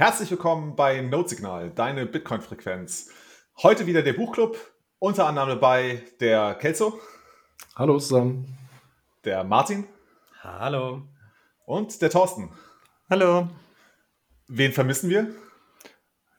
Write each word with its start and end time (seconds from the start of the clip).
Herzlich 0.00 0.30
willkommen 0.30 0.76
bei 0.76 1.00
Notesignal, 1.00 1.70
deine 1.70 2.06
Bitcoin-Frequenz. 2.06 3.10
Heute 3.64 3.86
wieder 3.86 4.00
der 4.00 4.12
Buchclub, 4.12 4.56
unter 5.00 5.26
anderem 5.26 5.48
dabei 5.48 6.04
der 6.20 6.54
Kelso. 6.54 7.00
Hallo 7.74 7.98
zusammen. 7.98 8.56
Der 9.24 9.42
Martin. 9.42 9.88
Hallo. 10.40 11.02
Und 11.66 12.00
der 12.00 12.10
Thorsten. 12.10 12.48
Hallo. 13.10 13.48
Wen 14.46 14.70
vermissen 14.70 15.10
wir? 15.10 15.34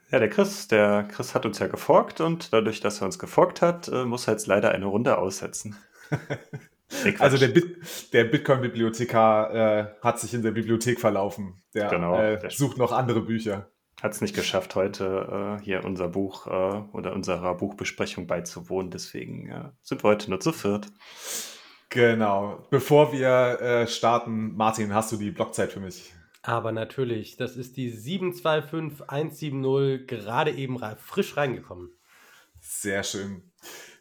Ja, 0.09 0.19
der 0.19 0.29
Chris. 0.29 0.69
Der 0.69 1.03
Chris 1.11 1.35
hat 1.35 1.45
uns 1.45 1.59
ja 1.59 1.67
geforkt 1.67 2.21
und 2.21 2.53
dadurch, 2.53 2.79
dass 2.79 3.01
er 3.01 3.07
uns 3.07 3.19
geforkt 3.19 3.61
hat, 3.61 3.89
äh, 3.89 4.05
muss 4.05 4.25
er 4.29 4.35
jetzt 4.35 4.47
leider 4.47 4.71
eine 4.71 4.85
Runde 4.85 5.17
aussetzen. 5.17 5.75
Nee, 7.03 7.15
also 7.19 7.37
der, 7.37 7.49
Bit 7.49 8.13
der 8.13 8.23
Bitcoin-Bibliothekar 8.25 9.53
äh, 9.53 9.87
hat 10.01 10.19
sich 10.19 10.33
in 10.33 10.41
der 10.41 10.51
Bibliothek 10.51 10.99
verlaufen. 10.99 11.61
Der, 11.73 11.89
genau, 11.89 12.19
äh, 12.19 12.39
der 12.39 12.49
sucht 12.49 12.77
noch 12.77 12.91
andere 12.91 13.21
Bücher. 13.21 13.69
Hat 14.01 14.13
es 14.13 14.21
nicht 14.21 14.35
geschafft, 14.35 14.75
heute 14.75 15.57
äh, 15.59 15.63
hier 15.63 15.83
unser 15.83 16.07
Buch 16.07 16.47
äh, 16.47 16.81
oder 16.93 17.13
unserer 17.13 17.53
Buchbesprechung 17.55 18.27
beizuwohnen. 18.27 18.91
Deswegen 18.91 19.49
äh, 19.49 19.69
sind 19.81 20.03
wir 20.03 20.09
heute 20.09 20.29
nur 20.29 20.39
zu 20.39 20.53
viert. 20.53 20.87
Genau. 21.89 22.65
Bevor 22.69 23.11
wir 23.11 23.59
äh, 23.61 23.87
starten, 23.87 24.55
Martin, 24.55 24.93
hast 24.93 25.11
du 25.11 25.17
die 25.17 25.31
Blockzeit 25.31 25.73
für 25.73 25.81
mich? 25.81 26.13
Aber 26.41 26.71
natürlich, 26.71 27.35
das 27.35 27.57
ist 27.57 27.75
die 27.75 27.89
725170, 27.89 30.07
gerade 30.07 30.51
eben 30.51 30.79
frisch 30.97 31.35
reingekommen. 31.35 31.89
Sehr 32.61 33.03
schön. 33.03 33.43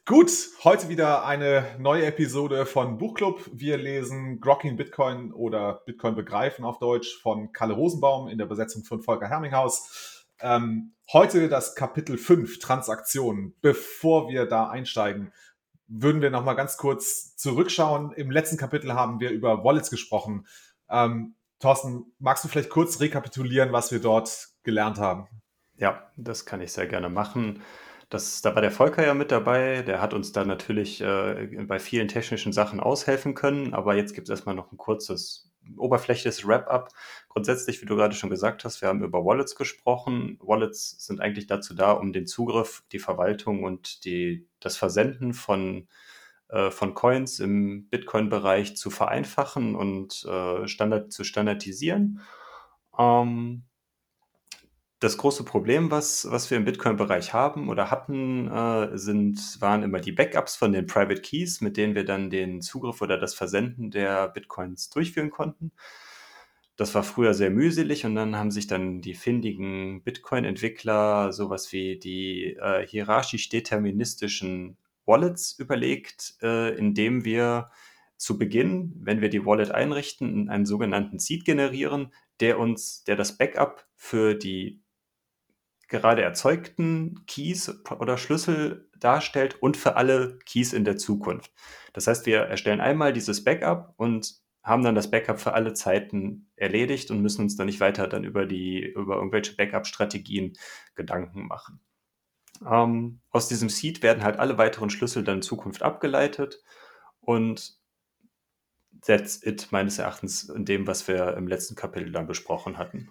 Gut, 0.09 0.33
heute 0.65 0.89
wieder 0.89 1.27
eine 1.27 1.67
neue 1.79 2.07
Episode 2.07 2.65
von 2.65 2.97
Buchclub. 2.97 3.45
Wir 3.53 3.77
lesen 3.77 4.41
Grocking 4.41 4.75
Bitcoin 4.75 5.35
oder 5.35 5.83
Bitcoin 5.85 6.15
begreifen 6.15 6.65
auf 6.65 6.79
Deutsch 6.79 7.21
von 7.21 7.53
Kalle 7.53 7.75
Rosenbaum 7.75 8.27
in 8.27 8.39
der 8.39 8.47
Besetzung 8.47 8.85
von 8.85 9.03
Volker 9.03 9.29
Herminghaus. 9.29 10.27
Ähm, 10.41 10.95
heute 11.13 11.51
das 11.51 11.75
Kapitel 11.75 12.17
5, 12.17 12.59
Transaktionen. 12.59 13.55
Bevor 13.61 14.31
wir 14.31 14.47
da 14.47 14.71
einsteigen, 14.71 15.31
würden 15.89 16.23
wir 16.23 16.31
nochmal 16.31 16.57
ganz 16.57 16.79
kurz 16.79 17.37
zurückschauen. 17.37 18.13
Im 18.13 18.31
letzten 18.31 18.57
Kapitel 18.57 18.95
haben 18.95 19.21
wir 19.21 19.31
über 19.31 19.63
Wallets 19.63 19.91
gesprochen. 19.91 20.47
Ähm, 20.89 21.35
Thorsten, 21.59 22.15
magst 22.19 22.45
du 22.45 22.49
vielleicht 22.49 22.71
kurz 22.71 23.01
rekapitulieren, 23.01 23.73
was 23.73 23.93
wir 23.93 24.01
dort 24.01 24.49
gelernt 24.63 24.97
haben? 24.97 25.29
Ja, 25.77 26.11
das 26.17 26.47
kann 26.47 26.63
ich 26.63 26.73
sehr 26.73 26.87
gerne 26.87 27.11
machen. 27.11 27.63
Das, 28.09 28.41
da 28.41 28.55
war 28.55 28.63
der 28.63 28.71
Volker 28.71 29.05
ja 29.05 29.13
mit 29.13 29.31
dabei, 29.31 29.83
der 29.83 30.01
hat 30.01 30.15
uns 30.15 30.33
da 30.33 30.45
natürlich 30.45 31.03
äh, 31.03 31.47
bei 31.67 31.79
vielen 31.79 32.09
technischen 32.09 32.55
Sachen 32.55 32.81
aushelfen 32.81 33.35
können, 33.35 33.75
aber 33.75 33.97
jetzt 33.97 34.15
gibt 34.15 34.29
es 34.29 34.31
erstmal 34.31 34.55
noch 34.55 34.73
ein 34.73 34.79
kurzes, 34.79 35.53
oberflächliches 35.77 36.47
Wrap-up. 36.47 36.91
Grundsätzlich, 37.29 37.83
wie 37.83 37.87
du 37.87 37.97
gerade 37.97 38.15
schon 38.15 38.31
gesagt 38.31 38.65
hast, 38.65 38.81
wir 38.81 38.89
haben 38.89 39.05
über 39.05 39.25
Wallets 39.25 39.57
gesprochen. 39.57 40.39
Wallets 40.41 41.05
sind 41.05 41.21
eigentlich 41.21 41.47
dazu 41.47 41.75
da, 41.75 41.93
um 41.93 42.15
den 42.15 42.27
Zugriff, 42.27 42.83
die 42.93 42.99
Verwaltung 42.99 43.63
und 43.63 44.05
die, 44.07 44.47
das 44.61 44.79
Versenden 44.79 45.35
von, 45.35 45.87
äh, 46.49 46.71
von 46.71 46.95
Coins 46.95 47.41
im 47.41 47.89
Bitcoin-Bereich 47.91 48.75
zu 48.75 48.89
vereinfachen 48.89 49.75
und 49.75 50.25
äh, 50.25 50.67
Standard, 50.67 51.13
zu 51.13 51.25
standardisieren. 51.25 52.23
Ähm, 52.99 53.65
das 55.01 55.17
große 55.17 55.45
Problem, 55.45 55.91
was, 55.91 56.27
was 56.31 56.51
wir 56.51 56.57
im 56.57 56.65
Bitcoin-Bereich 56.65 57.33
haben 57.33 57.69
oder 57.69 57.91
hatten, 57.91 58.49
äh, 58.49 58.99
sind, 58.99 59.39
waren 59.61 59.85
immer 59.85 60.01
die 60.01 60.13
Backups 60.13 60.57
von 60.57 60.73
den 60.73 60.87
Private 60.87 61.21
Keys, 61.21 61.61
mit 61.61 61.77
denen 61.77 61.95
wir 61.95 62.05
dann 62.05 62.31
den 62.31 62.61
Zugriff 62.63 63.01
oder 63.01 63.17
das 63.17 63.35
Versenden 63.35 63.91
der 63.91 64.29
Bitcoins 64.29 64.91
durchführen 64.91 65.31
konnten. 65.31 65.73
Das 66.77 66.95
war 66.95 67.03
früher 67.03 67.35
sehr 67.35 67.51
mühselig 67.51 68.05
und 68.07 68.15
dann 68.15 68.37
haben 68.37 68.51
sich 68.51 68.67
dann 68.67 69.01
die 69.01 69.15
findigen 69.15 70.03
Bitcoin-Entwickler 70.03 71.33
sowas 71.33 71.73
wie 71.73 71.99
die 71.99 72.57
äh, 72.61 72.87
hierarchisch-deterministischen 72.87 74.77
Wallets 75.07 75.53
überlegt, 75.59 76.35
äh, 76.43 76.77
indem 76.77 77.25
wir 77.25 77.71
zu 78.17 78.37
Beginn, 78.37 78.95
wenn 79.01 79.21
wir 79.21 79.29
die 79.29 79.45
Wallet 79.47 79.71
einrichten, 79.71 80.49
einen 80.49 80.67
sogenannten 80.67 81.21
Seed 81.21 81.45
generieren, 81.45 82.13
der 82.41 82.59
uns, 82.59 83.05
der 83.05 83.17
das 83.17 83.39
Backup 83.39 83.87
für 83.95 84.35
die 84.35 84.81
gerade 85.89 86.23
erzeugten 86.23 87.25
Keys 87.27 87.83
oder 87.99 88.19
Schlüssel 88.19 88.89
darstellt 88.99 89.61
und 89.61 89.77
für 89.77 89.97
alle 89.97 90.39
Keys 90.45 90.73
in 90.73 90.85
der 90.85 90.97
Zukunft. 90.97 91.53
Das 91.93 92.07
heißt, 92.07 92.27
wir 92.27 92.41
erstellen 92.41 92.81
einmal 92.81 93.13
dieses 93.13 93.43
Backup 93.43 93.95
und 93.97 94.41
haben 94.63 94.83
dann 94.83 94.95
das 94.95 95.11
Backup 95.11 95.41
für 95.41 95.55
alle 95.55 95.73
Zeiten 95.73 96.51
erledigt 96.57 97.11
und 97.11 97.23
müssen 97.23 97.43
uns 97.43 97.57
dann 97.57 97.67
nicht 97.67 97.81
weiter 97.81 98.07
dann 98.07 98.25
über 98.25 98.45
die, 98.45 98.85
über 98.85 99.17
irgendwelche 99.17 99.57
Backup-Strategien 99.57 100.53
Gedanken 100.95 101.47
machen. 101.47 101.81
Ähm, 102.67 103.21
aus 103.31 103.49
diesem 103.49 103.69
Seed 103.69 104.03
werden 104.03 104.23
halt 104.23 104.39
alle 104.39 104.59
weiteren 104.59 104.91
Schlüssel 104.91 105.25
dann 105.25 105.37
in 105.37 105.43
Zukunft 105.43 105.83
abgeleitet 105.83 106.63
und 107.21 107.79
that's 109.01 109.43
it 109.43 109.69
meines 109.71 109.99
Erachtens 109.99 110.49
in 110.49 110.65
dem, 110.65 110.87
was 110.87 111.09
wir 111.09 111.37
im 111.37 111.47
letzten 111.47 111.77
Kapitel 111.77 112.13
dann 112.13 112.27
besprochen 112.27 112.79
hatten. 112.79 113.11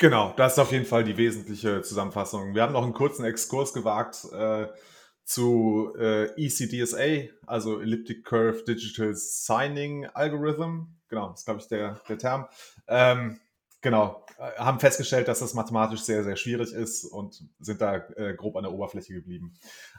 Genau, 0.00 0.32
das 0.34 0.54
ist 0.54 0.58
auf 0.58 0.72
jeden 0.72 0.86
Fall 0.86 1.04
die 1.04 1.18
wesentliche 1.18 1.82
Zusammenfassung. 1.82 2.54
Wir 2.54 2.62
haben 2.62 2.72
noch 2.72 2.84
einen 2.84 2.94
kurzen 2.94 3.22
Exkurs 3.22 3.74
gewagt 3.74 4.24
äh, 4.32 4.66
zu 5.26 5.92
äh, 5.98 6.24
ECDSA, 6.42 7.28
also 7.46 7.82
Elliptic 7.82 8.24
Curve 8.24 8.64
Digital 8.66 9.14
Signing 9.14 10.06
Algorithm. 10.06 10.86
Genau, 11.10 11.28
das 11.28 11.40
ist, 11.40 11.44
glaube 11.44 11.60
ich, 11.60 11.68
der, 11.68 12.00
der 12.08 12.16
Term. 12.16 12.46
Ähm, 12.88 13.40
genau, 13.82 14.24
äh, 14.38 14.52
haben 14.58 14.80
festgestellt, 14.80 15.28
dass 15.28 15.40
das 15.40 15.52
mathematisch 15.52 16.00
sehr, 16.00 16.24
sehr 16.24 16.36
schwierig 16.36 16.72
ist 16.72 17.04
und 17.04 17.44
sind 17.58 17.82
da 17.82 17.96
äh, 18.16 18.32
grob 18.32 18.56
an 18.56 18.62
der 18.62 18.72
Oberfläche 18.72 19.12
geblieben. 19.12 19.52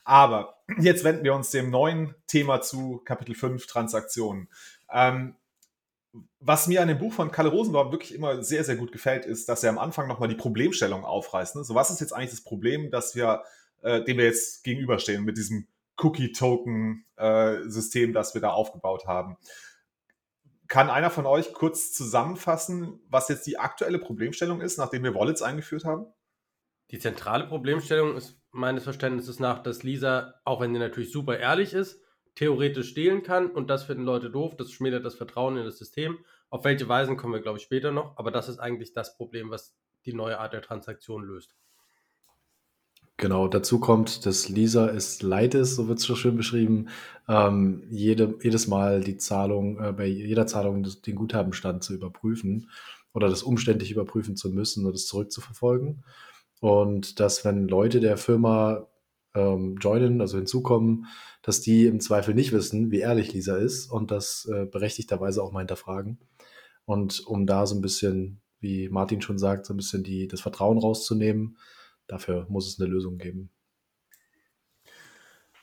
Aber 0.04 0.64
jetzt 0.80 1.04
wenden 1.04 1.24
wir 1.24 1.36
uns 1.36 1.52
dem 1.52 1.70
neuen 1.70 2.16
Thema 2.26 2.62
zu, 2.62 3.04
Kapitel 3.06 3.36
5, 3.36 3.68
Transaktionen. 3.68 4.50
Ähm, 4.92 5.36
was 6.40 6.68
mir 6.68 6.82
an 6.82 6.88
dem 6.88 6.98
Buch 6.98 7.14
von 7.14 7.30
Kalle 7.32 7.50
Rosenbaum 7.50 7.92
wirklich 7.92 8.16
immer 8.16 8.42
sehr, 8.44 8.64
sehr 8.64 8.76
gut 8.76 8.92
gefällt, 8.92 9.26
ist, 9.26 9.48
dass 9.50 9.64
er 9.64 9.70
am 9.70 9.78
Anfang 9.78 10.08
nochmal 10.08 10.30
die 10.30 10.36
Problemstellung 10.36 11.06
aufreißt. 11.06 11.56
Ne? 11.56 11.64
So, 11.64 11.76
was 11.76 11.90
ist 11.90 12.02
jetzt 12.02 12.14
eigentlich 12.14 12.32
das 12.32 12.44
Problem, 12.44 12.92
dass 12.92 13.16
wir, 13.16 13.44
äh, 13.82 14.04
dem 14.04 14.18
wir 14.18 14.26
jetzt 14.26 14.64
gegenüberstehen 14.64 15.24
mit 15.24 15.38
diesem 15.38 15.68
Cookie-Token-System, 15.98 18.10
äh, 18.10 18.14
das 18.14 18.34
wir 18.34 18.42
da 18.42 18.50
aufgebaut 18.50 19.06
haben? 19.08 19.38
Kann 20.68 20.90
einer 20.90 21.12
von 21.12 21.26
euch 21.26 21.54
kurz 21.54 21.94
zusammenfassen, 21.94 23.00
was 23.08 23.30
jetzt 23.30 23.48
die 23.48 23.58
aktuelle 23.58 24.00
Problemstellung 24.00 24.60
ist, 24.62 24.78
nachdem 24.78 25.04
wir 25.04 25.16
Wallets 25.16 25.42
eingeführt 25.42 25.86
haben? 25.86 26.08
Die 26.92 27.00
zentrale 27.00 27.48
Problemstellung 27.48 28.18
ist 28.18 28.38
meines 28.52 28.84
Verständnisses 28.84 29.40
nach, 29.40 29.64
dass 29.64 29.84
Lisa, 29.84 30.36
auch 30.44 30.60
wenn 30.60 30.74
sie 30.74 30.80
natürlich 30.80 31.12
super 31.12 31.40
ehrlich 31.40 31.74
ist, 31.74 32.02
theoretisch 32.36 32.90
stehlen 32.90 33.24
kann 33.24 33.52
und 33.52 33.70
das 33.70 33.84
finden 33.84 34.04
Leute 34.04 34.30
doof, 34.30 34.56
das 34.56 34.72
schmälert 34.72 35.06
das 35.06 35.16
Vertrauen 35.16 35.58
in 35.58 35.66
das 35.66 35.78
System. 35.78 36.20
Auf 36.50 36.64
welche 36.64 36.88
Weisen 36.88 37.18
kommen 37.18 37.34
wir, 37.34 37.42
glaube 37.42 37.58
ich, 37.58 37.64
später 37.64 37.92
noch, 37.92 38.18
aber 38.18 38.32
das 38.32 38.50
ist 38.50 38.60
eigentlich 38.60 38.94
das 38.94 39.18
Problem, 39.18 39.50
was 39.50 39.76
die 40.06 40.14
neue 40.14 40.40
Art 40.40 40.54
der 40.54 40.62
Transaktion 40.62 41.24
löst. 41.24 41.56
Genau, 43.18 43.48
dazu 43.48 43.80
kommt, 43.80 44.26
dass 44.26 44.50
Lisa 44.50 44.90
es 44.90 45.22
leid 45.22 45.54
ist, 45.54 45.76
so 45.76 45.88
wird 45.88 46.00
es 46.00 46.08
schon 46.08 46.16
schön 46.16 46.38
beschrieben, 46.38 46.88
ähm, 47.28 47.84
jede, 47.92 48.34
jedes 48.42 48.68
Mal 48.68 49.02
die 49.02 49.18
Zahlung, 49.18 49.80
äh, 49.80 49.92
bei 49.92 50.08
jeder 50.08 50.48
Zahlung 50.48 50.84
den 50.84 51.16
Guthabenstand 51.16 51.84
zu 51.84 51.94
überprüfen 51.94 52.70
oder 53.14 53.30
das 53.30 53.44
umständlich 53.44 53.92
überprüfen 53.92 54.36
zu 54.36 54.50
müssen 54.50 54.88
und 54.88 54.96
es 54.96 55.06
zurückzuverfolgen. 55.06 56.04
Und 56.62 57.20
dass, 57.20 57.46
wenn 57.46 57.68
Leute 57.68 58.00
der 58.00 58.18
Firma 58.18 58.88
ähm, 59.34 59.78
joinen, 59.80 60.22
also 60.22 60.38
hinzukommen, 60.38 61.08
dass 61.42 61.62
die 61.62 61.86
im 61.86 62.00
Zweifel 62.00 62.34
nicht 62.34 62.52
wissen, 62.52 62.92
wie 62.92 63.00
ehrlich 63.00 63.34
Lisa 63.34 63.58
ist 63.58 63.92
und 63.92 64.12
das 64.12 64.46
äh, 64.52 64.66
berechtigterweise 64.66 65.42
auch 65.42 65.52
mal 65.52 65.60
hinterfragen. 65.60 66.20
Und 66.86 67.26
um 67.28 67.46
da 67.46 67.66
so 67.66 67.76
ein 67.76 67.82
bisschen, 67.82 68.42
wie 68.60 68.90
Martin 68.90 69.22
schon 69.22 69.38
sagt, 69.38 69.66
so 69.66 69.74
ein 69.74 69.78
bisschen 69.78 70.04
die, 70.04 70.28
das 70.28 70.42
Vertrauen 70.42 70.78
rauszunehmen, 70.78 71.58
dafür 72.08 72.46
muss 72.50 72.68
es 72.68 72.80
eine 72.80 72.90
Lösung 72.90 73.18
geben. 73.18 73.50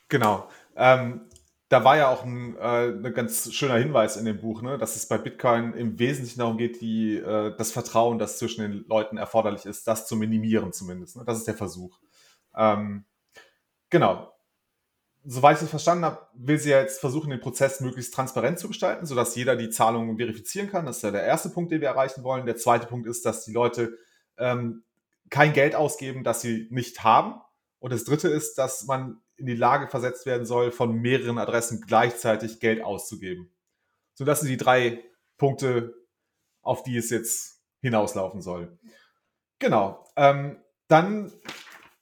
Genau. 0.07 0.49
Ähm, 0.75 1.21
da 1.69 1.83
war 1.83 1.97
ja 1.97 2.09
auch 2.09 2.23
ein, 2.23 2.57
äh, 2.57 2.87
ein 2.87 3.13
ganz 3.13 3.53
schöner 3.53 3.77
Hinweis 3.77 4.17
in 4.17 4.25
dem 4.25 4.41
Buch, 4.41 4.63
ne, 4.63 4.79
dass 4.79 4.95
es 4.95 5.07
bei 5.07 5.19
Bitcoin 5.19 5.73
im 5.73 5.99
Wesentlichen 5.99 6.39
darum 6.39 6.57
geht, 6.57 6.81
die, 6.81 7.17
äh, 7.17 7.55
das 7.55 7.71
Vertrauen, 7.71 8.17
das 8.17 8.39
zwischen 8.39 8.61
den 8.61 8.85
Leuten 8.87 9.17
erforderlich 9.17 9.65
ist, 9.65 9.87
das 9.87 10.07
zu 10.07 10.15
minimieren 10.15 10.73
zumindest. 10.73 11.17
Ne? 11.17 11.23
Das 11.25 11.37
ist 11.37 11.47
der 11.47 11.53
Versuch. 11.53 11.99
Ähm, 12.55 13.05
Genau. 13.89 14.33
Soweit 15.25 15.57
ich 15.57 15.63
es 15.63 15.69
verstanden 15.69 16.05
habe, 16.05 16.27
will 16.33 16.57
sie 16.57 16.69
ja 16.69 16.79
jetzt 16.79 16.99
versuchen, 16.99 17.29
den 17.29 17.41
Prozess 17.41 17.81
möglichst 17.81 18.13
transparent 18.13 18.57
zu 18.57 18.69
gestalten, 18.69 19.05
sodass 19.05 19.35
jeder 19.35 19.55
die 19.55 19.69
Zahlungen 19.69 20.17
verifizieren 20.17 20.69
kann. 20.69 20.85
Das 20.85 20.97
ist 20.97 21.03
ja 21.03 21.11
der 21.11 21.23
erste 21.23 21.49
Punkt, 21.49 21.71
den 21.71 21.81
wir 21.81 21.89
erreichen 21.89 22.23
wollen. 22.23 22.45
Der 22.45 22.55
zweite 22.55 22.87
Punkt 22.87 23.05
ist, 23.05 23.25
dass 23.25 23.43
die 23.43 23.51
Leute 23.51 23.97
ähm, 24.37 24.83
kein 25.29 25.53
Geld 25.53 25.75
ausgeben, 25.75 26.23
das 26.23 26.41
sie 26.41 26.67
nicht 26.71 27.03
haben. 27.03 27.41
Und 27.79 27.93
das 27.93 28.05
dritte 28.05 28.29
ist, 28.29 28.57
dass 28.57 28.85
man 28.85 29.21
in 29.35 29.45
die 29.45 29.55
Lage 29.55 29.87
versetzt 29.87 30.25
werden 30.25 30.45
soll, 30.45 30.71
von 30.71 30.93
mehreren 30.93 31.37
Adressen 31.37 31.81
gleichzeitig 31.81 32.59
Geld 32.59 32.83
auszugeben. 32.83 33.51
So, 34.13 34.25
das 34.25 34.41
sind 34.41 34.49
die 34.49 34.57
drei 34.57 35.03
Punkte, 35.37 35.95
auf 36.61 36.83
die 36.83 36.97
es 36.97 37.09
jetzt 37.09 37.61
hinauslaufen 37.81 38.41
soll. 38.41 38.77
Genau. 39.59 40.05
Ähm, 40.15 40.61
dann, 40.87 41.31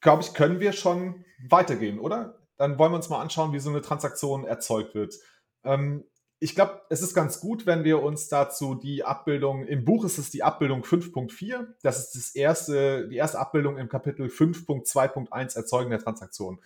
glaube 0.01 0.23
ich, 0.23 0.33
können 0.33 0.59
wir 0.59 0.73
schon 0.73 1.25
weitergehen, 1.49 1.99
oder? 1.99 2.39
Dann 2.57 2.79
wollen 2.79 2.91
wir 2.91 2.97
uns 2.97 3.09
mal 3.09 3.21
anschauen, 3.21 3.53
wie 3.53 3.59
so 3.59 3.69
eine 3.69 3.81
Transaktion 3.81 4.45
erzeugt 4.45 4.95
wird. 4.95 5.15
Ähm, 5.63 6.03
ich 6.39 6.53
glaube, 6.53 6.81
es 6.89 7.01
ist 7.01 7.15
ganz 7.15 7.39
gut, 7.39 7.65
wenn 7.65 7.83
wir 7.83 8.03
uns 8.03 8.27
dazu 8.27 8.75
die 8.75 9.03
Abbildung, 9.03 9.65
im 9.65 9.85
Buch 9.85 10.05
ist 10.05 10.19
es 10.19 10.29
die 10.29 10.43
Abbildung 10.43 10.83
5.4, 10.83 11.65
das 11.81 11.99
ist 11.99 12.15
das 12.15 12.35
erste, 12.35 13.07
die 13.07 13.15
erste 13.15 13.39
Abbildung 13.39 13.77
im 13.77 13.89
Kapitel 13.89 14.27
5.2.1 14.27 15.55
Erzeugen 15.55 15.89
der 15.89 15.99
Transaktion. 15.99 16.61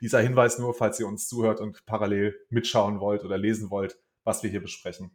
Dieser 0.00 0.20
Hinweis 0.20 0.58
nur, 0.58 0.74
falls 0.74 1.00
ihr 1.00 1.08
uns 1.08 1.26
zuhört 1.26 1.60
und 1.60 1.84
parallel 1.86 2.38
mitschauen 2.50 3.00
wollt 3.00 3.24
oder 3.24 3.36
lesen 3.36 3.70
wollt, 3.70 3.98
was 4.22 4.42
wir 4.42 4.50
hier 4.50 4.60
besprechen. 4.60 5.10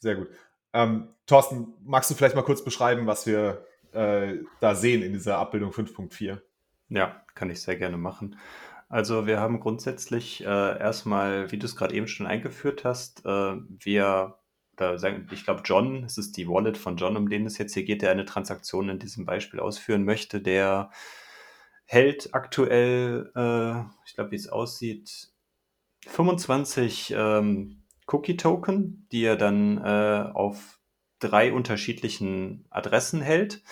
Sehr 0.00 0.16
gut. 0.16 0.28
Ähm, 0.72 1.14
Thorsten, 1.26 1.74
magst 1.84 2.10
du 2.10 2.14
vielleicht 2.14 2.36
mal 2.36 2.42
kurz 2.42 2.64
beschreiben, 2.64 3.06
was 3.06 3.26
wir 3.26 3.64
äh, 3.92 4.38
da 4.60 4.74
sehen 4.74 5.02
in 5.02 5.12
dieser 5.12 5.38
Abbildung 5.38 5.70
5.4? 5.70 6.40
Ja, 6.88 7.22
kann 7.34 7.50
ich 7.50 7.60
sehr 7.60 7.76
gerne 7.76 7.96
machen. 7.96 8.38
Also 8.88 9.26
wir 9.26 9.38
haben 9.38 9.60
grundsätzlich 9.60 10.42
äh, 10.42 10.46
erstmal, 10.46 11.52
wie 11.52 11.58
du 11.58 11.66
es 11.66 11.76
gerade 11.76 11.94
eben 11.94 12.08
schon 12.08 12.26
eingeführt 12.26 12.84
hast, 12.84 13.24
äh, 13.26 13.56
wir, 13.68 14.38
oder 14.72 14.98
sagen, 14.98 15.28
ich 15.30 15.44
glaube 15.44 15.62
John, 15.64 16.04
es 16.04 16.16
ist 16.16 16.36
die 16.38 16.48
Wallet 16.48 16.78
von 16.78 16.96
John, 16.96 17.16
um 17.16 17.28
den 17.28 17.44
es 17.44 17.58
jetzt 17.58 17.74
hier 17.74 17.84
geht, 17.84 18.00
der 18.00 18.10
eine 18.10 18.24
Transaktion 18.24 18.88
in 18.88 18.98
diesem 18.98 19.26
Beispiel 19.26 19.60
ausführen 19.60 20.04
möchte, 20.04 20.40
der 20.40 20.90
hält 21.84 22.34
aktuell, 22.34 23.30
äh, 23.34 23.80
ich 24.06 24.14
glaube, 24.14 24.30
wie 24.30 24.36
es 24.36 24.48
aussieht, 24.48 25.28
25 26.06 27.14
ähm, 27.16 27.82
Cookie-Token, 28.06 29.06
die 29.12 29.24
er 29.24 29.36
dann 29.36 29.78
äh, 29.78 30.30
auf 30.32 30.78
drei 31.18 31.52
unterschiedlichen 31.52 32.66
Adressen 32.70 33.20
hält. 33.20 33.62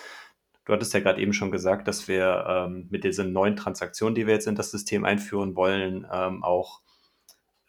Du 0.67 0.73
hattest 0.73 0.93
ja 0.93 0.99
gerade 0.99 1.21
eben 1.21 1.31
schon 1.31 1.49
gesagt, 1.49 1.87
dass 1.87 2.09
wir 2.09 2.45
ähm, 2.45 2.87
mit 2.89 3.05
diesen 3.05 3.31
neuen 3.31 3.55
Transaktionen, 3.55 4.15
die 4.15 4.27
wir 4.27 4.33
jetzt 4.33 4.47
in 4.47 4.55
das 4.55 4.69
System 4.69 5.05
einführen 5.05 5.55
wollen, 5.55 6.05
ähm, 6.11 6.43
auch 6.43 6.81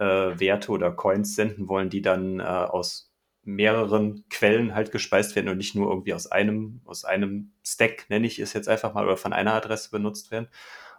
äh, 0.01 0.05
Werte 0.05 0.73
oder 0.73 0.91
Coins 0.91 1.37
senden 1.37 1.69
wollen, 1.69 1.91
die 1.91 2.03
dann 2.03 2.41
äh, 2.41 2.43
aus 2.43 3.15
mehreren 3.45 4.25
Quellen 4.31 4.75
halt 4.75 4.91
gespeist 4.91 5.37
werden 5.37 5.49
und 5.49 5.59
nicht 5.59 5.77
nur 5.77 5.89
irgendwie 5.89 6.13
aus 6.13 6.27
einem, 6.27 6.81
aus 6.87 7.05
einem 7.05 7.53
Stack, 7.65 8.07
nenne 8.11 8.27
ich 8.27 8.41
es 8.41 8.53
jetzt 8.53 8.69
einfach 8.69 8.95
mal, 8.95 9.05
oder 9.05 9.17
von 9.17 9.33
einer 9.33 9.55
Adresse 9.55 9.93
benutzt 9.93 10.33
werden. 10.33 10.49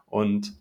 Und 0.06 0.54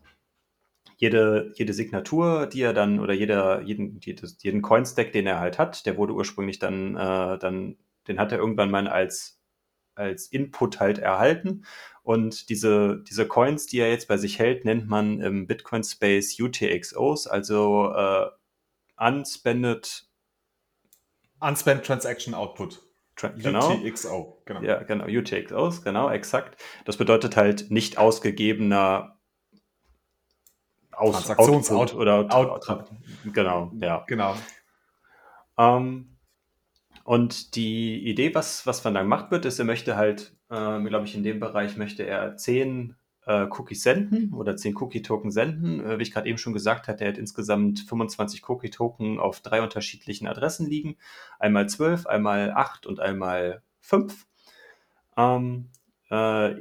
jede, 0.96 1.52
jede 1.55 1.73
Signatur, 1.73 2.46
die 2.46 2.62
er 2.62 2.75
dann, 2.75 2.99
oder 2.99 3.14
jeder, 3.14 3.62
jeden, 3.62 4.00
jeden 4.00 4.61
Coin-Stack, 4.61 5.12
den 5.12 5.29
er 5.29 5.38
halt 5.38 5.56
hat, 5.56 5.87
der 5.87 5.96
wurde 5.96 6.14
ursprünglich 6.14 6.58
dann, 6.58 6.96
äh, 6.96 7.38
dann, 7.38 7.76
den 8.08 8.19
hat 8.19 8.32
er 8.32 8.38
irgendwann 8.38 8.73
mal 8.73 8.88
als 8.88 9.38
als 9.99 10.27
Input 10.29 10.81
halt 10.81 10.99
erhalten. 10.99 11.65
Und 12.03 12.49
diese, 12.49 13.03
diese 13.09 13.29
Coins, 13.29 13.67
die 13.67 13.81
er 13.81 13.91
jetzt 13.91 14.09
bei 14.09 14.17
sich 14.17 14.39
hält, 14.39 14.65
nennt 14.65 14.89
man 14.89 15.21
im 15.21 15.47
Bitcoin 15.47 15.85
Space 15.85 16.41
UTXOs, 16.41 17.27
also 17.27 17.93
äh, 17.95 18.27
Unspended 18.97 20.09
Unspent 21.41 21.85
Transaction 21.85 22.35
Output. 22.35 22.83
Tra 23.15 23.29
genau. 23.29 23.73
UTXO, 23.73 24.43
genau. 24.45 24.62
Ja, 24.62 24.83
genau, 24.83 25.06
UTXOs, 25.06 25.83
genau, 25.83 26.09
exakt. 26.11 26.61
Das 26.85 26.97
bedeutet 26.97 27.37
halt 27.37 27.71
nicht 27.71 27.99
ausgegebener 27.99 29.19
Aus 30.93 31.15
Transaktionsoutput 31.15 31.94
oder 31.94 32.33
Output. 32.33 32.91
Genau, 33.33 33.73
ja. 33.81 34.05
Genau. 34.06 34.35
Ähm, 35.59 36.18
und 37.08 37.56
die 37.56 38.06
Idee, 38.06 38.34
was, 38.34 38.66
was 38.66 38.84
Van 38.84 38.93
Dang 38.93 39.08
macht 39.08 39.31
wird, 39.31 39.46
ist, 39.46 39.58
er 39.58 39.64
möchte 39.64 39.96
halt, 39.96 40.37
äh, 40.50 40.78
glaube 40.82 41.06
ich, 41.06 41.14
in 41.14 41.22
dem 41.22 41.40
Bereich 41.40 41.78
möchte 41.78 42.02
er 42.02 42.37
zehn 42.37 42.96
äh, 43.25 43.46
Cookies 43.49 43.82
senden 43.82 44.34
oder 44.34 44.56
zehn 44.56 44.76
Cookie-Token 44.76 45.31
senden. 45.31 45.81
Äh, 45.81 45.99
wie 45.99 46.02
ich 46.02 46.12
gerade 46.12 46.28
eben 46.28 46.37
schon 46.37 46.52
gesagt 46.52 46.87
hatte, 46.87 47.05
er 47.05 47.12
hat 47.12 47.16
insgesamt 47.16 47.81
25 47.81 48.46
Cookie-Token 48.46 49.20
auf 49.20 49.40
drei 49.40 49.62
unterschiedlichen 49.62 50.26
Adressen 50.26 50.66
liegen. 50.66 50.99
Einmal 51.38 51.66
zwölf, 51.70 52.06
einmal 52.06 52.52
acht 52.52 52.84
und 52.84 53.00
einmal 53.00 53.62
fünf. 53.81 54.26
Ähm, 55.16 55.70
äh, 56.10 56.56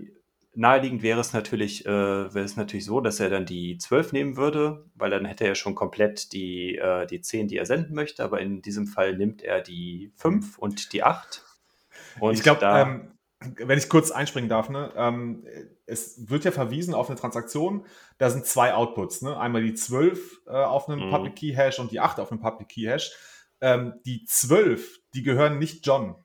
naheliegend 0.57 1.03
wäre 1.03 1.19
es 1.19 1.33
natürlich, 1.33 1.85
äh, 1.85 1.89
wäre 1.89 2.43
es 2.43 2.57
natürlich 2.57 2.85
so, 2.85 2.99
dass 2.99 3.19
er 3.19 3.29
dann 3.29 3.45
die 3.45 3.77
12 3.77 4.11
nehmen 4.11 4.37
würde, 4.37 4.85
weil 4.95 5.11
dann 5.11 5.25
hätte 5.25 5.45
er 5.45 5.55
schon 5.55 5.75
komplett 5.75 6.33
die, 6.33 6.75
äh, 6.77 7.05
die 7.05 7.21
10, 7.21 7.47
die 7.47 7.57
er 7.57 7.65
senden 7.65 7.93
möchte, 7.93 8.23
aber 8.23 8.41
in 8.41 8.61
diesem 8.61 8.87
Fall 8.87 9.15
nimmt 9.15 9.43
er 9.43 9.61
die 9.61 10.11
5 10.15 10.57
und 10.57 10.93
die 10.93 11.03
8. 11.03 11.43
Und 12.19 12.33
ich 12.33 12.41
glaube, 12.41 12.65
ähm, 12.65 13.11
wenn 13.39 13.77
ich 13.77 13.87
kurz 13.87 14.09
einspringen 14.09 14.49
darf, 14.49 14.69
ne, 14.69 14.91
ähm, 14.95 15.45
es 15.85 16.27
wird 16.27 16.43
ja 16.43 16.51
verwiesen 16.51 16.95
auf 16.95 17.09
eine 17.09 17.19
Transaktion, 17.19 17.85
da 18.17 18.31
sind 18.31 18.45
zwei 18.47 18.73
Outputs, 18.73 19.21
ne? 19.21 19.39
einmal 19.39 19.61
die 19.61 19.75
12 19.75 20.41
äh, 20.47 20.51
auf 20.51 20.89
einem 20.89 21.05
mhm. 21.05 21.11
Public 21.11 21.35
Key 21.35 21.53
Hash 21.53 21.77
und 21.77 21.91
die 21.91 21.99
8 21.99 22.19
auf 22.19 22.31
einem 22.31 22.41
Public 22.41 22.69
Key 22.69 22.85
Hash. 22.85 23.11
Ähm, 23.61 23.93
die 24.05 24.25
12, 24.25 25.01
die 25.13 25.21
gehören 25.21 25.59
nicht 25.59 25.85
John, 25.85 26.15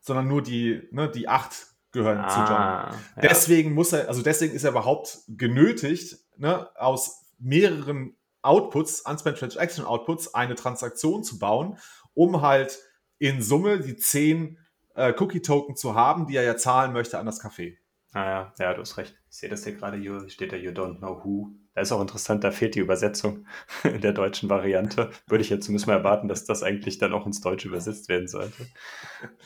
sondern 0.00 0.26
nur 0.26 0.42
die, 0.42 0.88
ne, 0.90 1.08
die 1.08 1.28
8 1.28 1.75
gehören 1.96 2.18
ah, 2.18 2.28
zu 2.28 2.38
John. 2.38 2.48
Ja. 2.48 2.90
Deswegen 3.22 3.74
muss 3.74 3.92
er, 3.92 4.08
also 4.08 4.22
deswegen 4.22 4.54
ist 4.54 4.64
er 4.64 4.70
überhaupt 4.70 5.18
genötigt, 5.28 6.18
ne, 6.36 6.68
aus 6.76 7.26
mehreren 7.38 8.16
Outputs, 8.42 9.00
Unspent 9.00 9.38
Transaction 9.38 9.84
Outputs, 9.84 10.34
eine 10.34 10.54
Transaktion 10.54 11.24
zu 11.24 11.38
bauen, 11.38 11.78
um 12.14 12.42
halt 12.42 12.78
in 13.18 13.42
Summe 13.42 13.80
die 13.80 13.96
10 13.96 14.58
äh, 14.94 15.12
Cookie-Token 15.18 15.76
zu 15.76 15.94
haben, 15.94 16.26
die 16.26 16.36
er 16.36 16.44
ja 16.44 16.56
zahlen 16.56 16.92
möchte 16.92 17.18
an 17.18 17.26
das 17.26 17.42
Café. 17.42 17.76
Ah 18.12 18.24
ja, 18.24 18.54
ja, 18.58 18.74
du 18.74 18.80
hast 18.80 18.96
recht. 18.96 19.14
Ich 19.30 19.36
sehe 19.36 19.50
das 19.50 19.64
hier 19.64 19.74
gerade, 19.74 19.98
you, 19.98 20.28
steht 20.28 20.52
da 20.52 20.56
You 20.56 20.70
don't 20.70 20.98
know 20.98 21.22
who. 21.22 21.50
Da 21.74 21.82
ist 21.82 21.92
auch 21.92 22.00
interessant, 22.00 22.42
da 22.42 22.50
fehlt 22.50 22.74
die 22.74 22.80
Übersetzung 22.80 23.46
in 23.84 24.00
der 24.00 24.12
deutschen 24.12 24.48
Variante. 24.48 25.10
Würde 25.26 25.42
ich 25.42 25.50
jetzt 25.50 25.66
zumindest 25.66 25.86
mal 25.86 25.98
erwarten, 25.98 26.28
dass 26.28 26.46
das 26.46 26.62
eigentlich 26.62 26.96
dann 26.98 27.12
auch 27.12 27.26
ins 27.26 27.42
Deutsche 27.42 27.68
übersetzt 27.68 28.08
werden 28.08 28.28
sollte. 28.28 28.66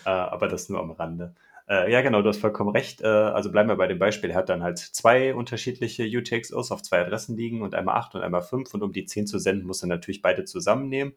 Äh, 0.05 0.11
aber 0.11 0.47
das 0.47 0.69
nur 0.69 0.81
am 0.81 0.93
Rande. 0.93 1.35
Äh, 1.70 1.93
ja, 1.93 2.02
genau, 2.02 2.20
du 2.20 2.28
hast 2.28 2.40
vollkommen 2.40 2.70
recht. 2.70 3.00
Äh, 3.00 3.06
also 3.06 3.52
bleiben 3.52 3.69
wir 3.69 3.76
bei 3.76 3.87
dem 3.87 4.00
Beispiel. 4.00 4.31
Er 4.31 4.37
hat 4.37 4.49
dann 4.49 4.64
halt 4.64 4.78
zwei 4.78 5.34
unterschiedliche 5.34 6.05
UTXOs 6.05 6.72
auf 6.72 6.82
zwei 6.82 7.00
Adressen 7.00 7.37
liegen 7.37 7.62
und 7.62 7.76
einmal 7.76 7.97
acht 7.97 8.14
und 8.16 8.23
einmal 8.23 8.42
fünf. 8.42 8.75
Und 8.75 8.83
um 8.83 8.92
die 8.92 9.04
zehn 9.04 9.28
zu 9.28 9.38
senden, 9.38 9.66
muss 9.66 9.83
er 9.83 9.88
natürlich 9.88 10.21
beide 10.21 10.44
zusammennehmen. 10.44 11.14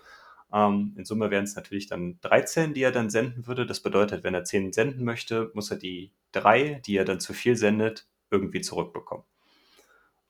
Ähm, 0.53 0.93
in 0.95 1.05
Summe 1.05 1.31
wären 1.31 1.45
es 1.45 1.55
natürlich 1.55 1.87
dann 1.87 2.19
13, 2.21 2.75
die 2.75 2.83
er 2.83 2.91
dann 2.91 3.09
senden 3.09 3.47
würde. 3.47 3.65
Das 3.65 3.79
bedeutet, 3.79 4.23
wenn 4.23 4.35
er 4.35 4.43
10 4.43 4.73
senden 4.73 5.03
möchte, 5.03 5.49
muss 5.55 5.71
er 5.71 5.77
die 5.77 6.11
drei, 6.31 6.81
die 6.85 6.97
er 6.97 7.05
dann 7.05 7.19
zu 7.19 7.33
viel 7.33 7.55
sendet, 7.55 8.07
irgendwie 8.29 8.61
zurückbekommen. 8.61 9.25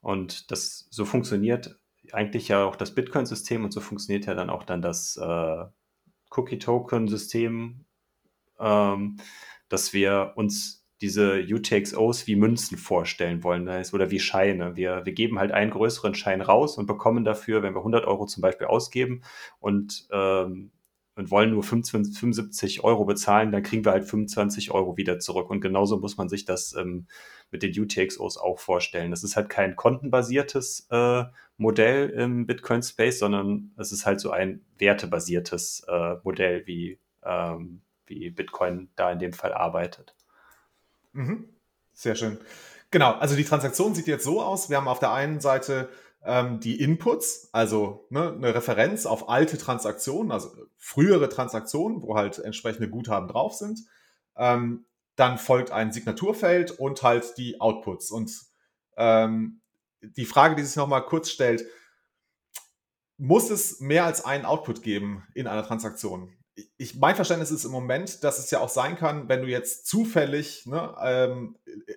Und 0.00 0.50
das 0.50 0.86
so 0.90 1.04
funktioniert 1.04 1.78
eigentlich 2.12 2.48
ja 2.48 2.64
auch 2.64 2.76
das 2.76 2.94
Bitcoin-System 2.94 3.64
und 3.64 3.72
so 3.72 3.80
funktioniert 3.80 4.26
ja 4.26 4.34
dann 4.34 4.50
auch 4.50 4.64
dann 4.64 4.80
das 4.80 5.18
äh, 5.18 5.64
Cookie-Token-System. 6.30 7.84
Ähm, 8.58 9.16
dass 9.68 9.92
wir 9.92 10.32
uns 10.36 10.84
diese 11.00 11.40
UTXOs 11.40 12.26
wie 12.26 12.36
Münzen 12.36 12.78
vorstellen 12.78 13.42
wollen 13.42 13.68
oder 13.92 14.10
wie 14.10 14.20
Scheine. 14.20 14.76
Wir, 14.76 15.04
wir 15.04 15.12
geben 15.12 15.38
halt 15.38 15.52
einen 15.52 15.70
größeren 15.70 16.14
Schein 16.14 16.40
raus 16.40 16.78
und 16.78 16.86
bekommen 16.86 17.24
dafür, 17.24 17.62
wenn 17.62 17.74
wir 17.74 17.80
100 17.80 18.06
Euro 18.06 18.26
zum 18.26 18.40
Beispiel 18.40 18.68
ausgeben 18.68 19.22
und, 19.58 20.06
ähm, 20.12 20.70
und 21.16 21.30
wollen 21.30 21.50
nur 21.50 21.62
25, 21.62 22.18
75 22.18 22.84
Euro 22.84 23.04
bezahlen, 23.04 23.52
dann 23.52 23.62
kriegen 23.62 23.84
wir 23.84 23.92
halt 23.92 24.04
25 24.04 24.70
Euro 24.70 24.96
wieder 24.96 25.18
zurück. 25.18 25.50
Und 25.50 25.60
genauso 25.60 25.98
muss 25.98 26.16
man 26.16 26.28
sich 26.28 26.44
das 26.44 26.74
ähm, 26.74 27.06
mit 27.50 27.62
den 27.62 27.78
UTXOs 27.78 28.38
auch 28.38 28.58
vorstellen. 28.58 29.10
Das 29.10 29.24
ist 29.24 29.36
halt 29.36 29.48
kein 29.48 29.76
kontenbasiertes 29.76 30.86
äh, 30.90 31.24
Modell 31.56 32.08
im 32.10 32.46
Bitcoin 32.46 32.82
Space, 32.82 33.18
sondern 33.18 33.72
es 33.76 33.92
ist 33.92 34.06
halt 34.06 34.20
so 34.20 34.30
ein 34.30 34.64
wertebasiertes 34.78 35.84
äh, 35.86 36.16
Modell, 36.24 36.66
wie 36.66 36.98
ähm, 37.24 37.82
wie 38.06 38.30
Bitcoin 38.30 38.90
da 38.96 39.10
in 39.10 39.18
dem 39.18 39.32
Fall 39.32 39.52
arbeitet. 39.52 40.14
Mhm. 41.12 41.48
Sehr 41.92 42.16
schön. 42.16 42.38
Genau, 42.90 43.12
also 43.12 43.36
die 43.36 43.44
Transaktion 43.44 43.94
sieht 43.94 44.06
jetzt 44.06 44.24
so 44.24 44.42
aus. 44.42 44.70
Wir 44.70 44.76
haben 44.76 44.88
auf 44.88 44.98
der 44.98 45.12
einen 45.12 45.40
Seite 45.40 45.88
ähm, 46.24 46.60
die 46.60 46.80
Inputs, 46.80 47.48
also 47.52 48.06
ne, 48.10 48.32
eine 48.32 48.54
Referenz 48.54 49.06
auf 49.06 49.28
alte 49.28 49.58
Transaktionen, 49.58 50.32
also 50.32 50.50
frühere 50.76 51.28
Transaktionen, 51.28 52.02
wo 52.02 52.16
halt 52.16 52.38
entsprechende 52.38 52.88
Guthaben 52.88 53.28
drauf 53.28 53.54
sind. 53.54 53.80
Ähm, 54.36 54.86
dann 55.16 55.38
folgt 55.38 55.70
ein 55.70 55.92
Signaturfeld 55.92 56.72
und 56.72 57.02
halt 57.02 57.36
die 57.38 57.60
Outputs. 57.60 58.10
Und 58.10 58.32
ähm, 58.96 59.60
die 60.00 60.24
Frage, 60.24 60.56
die 60.56 60.62
sich 60.62 60.76
nochmal 60.76 61.04
kurz 61.04 61.30
stellt, 61.30 61.64
muss 63.16 63.50
es 63.50 63.80
mehr 63.80 64.04
als 64.04 64.24
einen 64.24 64.44
Output 64.44 64.82
geben 64.82 65.26
in 65.34 65.46
einer 65.46 65.62
Transaktion? 65.62 66.32
Ich, 66.76 66.94
mein 66.96 67.16
Verständnis 67.16 67.50
ist 67.50 67.64
im 67.64 67.72
Moment, 67.72 68.22
dass 68.22 68.38
es 68.38 68.50
ja 68.50 68.60
auch 68.60 68.68
sein 68.68 68.96
kann, 68.96 69.28
wenn 69.28 69.42
du 69.42 69.48
jetzt 69.48 69.86
zufällig 69.86 70.66
ne, 70.66 70.94
ähm, 71.02 71.56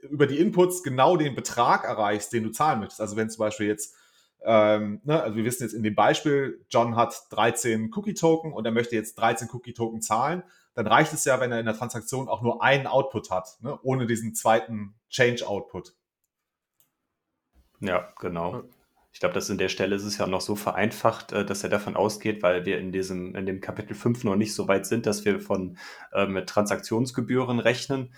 über 0.10 0.28
die 0.28 0.40
Inputs 0.40 0.84
genau 0.84 1.18
den 1.18 1.36
Betrag 1.36 1.84
erreichst, 1.84 2.34
den 2.34 2.44
du 2.44 2.52
zahlen 2.52 2.80
möchtest. 2.80 3.02
Also 3.02 3.16
wenn 3.16 3.30
zum 3.30 3.40
Beispiel 3.40 3.68
jetzt 3.68 3.96
ähm, 4.44 5.02
ne, 5.04 5.22
also 5.22 5.36
wir 5.36 5.46
wissen 5.46 5.64
jetzt 5.64 5.74
in 5.74 5.84
dem 5.84 5.96
Beispiel, 5.96 6.64
John 6.70 6.96
hat 6.96 7.16
13 7.32 7.92
Cookie-Token 7.94 8.54
und 8.54 8.66
er 8.66 8.72
möchte 8.72 8.96
jetzt 8.96 9.16
13 9.16 9.50
Cookie-Token 9.52 10.02
zahlen, 10.02 10.44
dann 10.74 10.88
reicht 10.88 11.12
es 11.14 11.26
ja, 11.26 11.40
wenn 11.40 11.52
er 11.52 11.60
in 11.60 11.66
der 11.66 11.76
Transaktion 11.76 12.30
auch 12.30 12.42
nur 12.42 12.62
einen 12.62 12.88
Output 12.88 13.32
hat, 13.32 13.58
ne, 13.62 13.80
ohne 13.82 14.06
diesen 14.06 14.36
zweiten 14.36 14.96
Change-Output. 15.10 15.96
Ja, 17.80 18.08
genau. 18.20 18.64
Ich 19.18 19.20
glaube, 19.20 19.34
dass 19.34 19.50
in 19.50 19.58
der 19.58 19.70
Stelle 19.70 19.96
ist 19.96 20.04
es 20.04 20.20
ja 20.20 20.28
noch 20.28 20.42
so 20.42 20.56
vereinfacht, 20.56 21.32
äh, 21.32 21.44
dass 21.44 21.64
er 21.64 21.72
davon 21.72 21.96
ausgeht, 21.96 22.44
weil 22.44 22.68
wir 22.68 22.78
in 22.78 22.92
diesem, 22.92 23.34
in 23.34 23.48
dem 23.48 23.62
Kapitel 23.62 23.96
5 23.96 24.24
noch 24.24 24.36
nicht 24.36 24.54
so 24.54 24.68
weit 24.68 24.86
sind, 24.86 25.08
dass 25.08 25.26
wir 25.26 25.40
von 25.40 25.80
äh, 26.14 26.28
mit 26.28 26.48
Transaktionsgebühren 26.48 27.58
rechnen. 27.60 28.14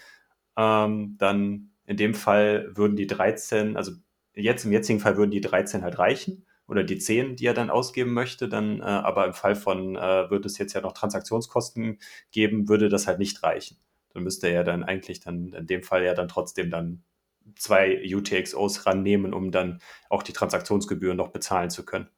Ähm, 0.57 1.15
dann 1.17 1.71
in 1.85 1.95
dem 1.95 2.13
Fall 2.13 2.75
würden 2.75 2.97
die 2.97 3.07
13, 3.07 3.77
also 3.77 3.93
jetzt 4.35 4.65
im 4.65 4.73
jetzigen 4.73 4.99
Fall 4.99 5.15
würden 5.15 5.31
die 5.31 5.39
13 5.39 5.83
halt 5.83 5.99
reichen 5.99 6.45
oder 6.67 6.83
die 6.83 6.97
10, 6.97 7.37
die 7.37 7.45
er 7.45 7.53
dann 7.53 7.69
ausgeben 7.69 8.11
möchte, 8.11 8.49
dann, 8.49 8.81
äh, 8.81 8.83
aber 8.83 9.25
im 9.25 9.33
Fall 9.33 9.55
von, 9.55 9.95
äh, 9.95 10.29
wird 10.29 10.45
es 10.45 10.57
jetzt 10.57 10.73
ja 10.73 10.81
noch 10.81 10.91
Transaktionskosten 10.91 11.99
geben, 12.31 12.67
würde 12.67 12.89
das 12.89 13.07
halt 13.07 13.19
nicht 13.19 13.41
reichen. 13.41 13.77
Dann 14.13 14.23
müsste 14.23 14.47
er 14.47 14.53
ja 14.53 14.63
dann 14.63 14.83
eigentlich 14.83 15.21
dann 15.21 15.53
in 15.53 15.65
dem 15.65 15.81
Fall 15.81 16.03
ja 16.03 16.13
dann 16.13 16.27
trotzdem 16.27 16.69
dann 16.69 17.03
zwei 17.55 18.01
UTXOs 18.03 18.85
rannehmen, 18.85 19.33
um 19.33 19.51
dann 19.51 19.81
auch 20.09 20.23
die 20.23 20.33
Transaktionsgebühren 20.33 21.17
noch 21.17 21.29
bezahlen 21.29 21.69
zu 21.69 21.85
können. 21.85 22.09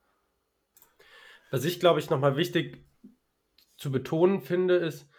Was 1.51 1.65
ich, 1.65 1.79
glaube 1.79 1.99
ich, 1.99 2.09
nochmal 2.09 2.37
wichtig 2.37 2.85
zu 3.77 3.91
betonen 3.91 4.41
finde, 4.41 4.75
ist, 4.75 5.09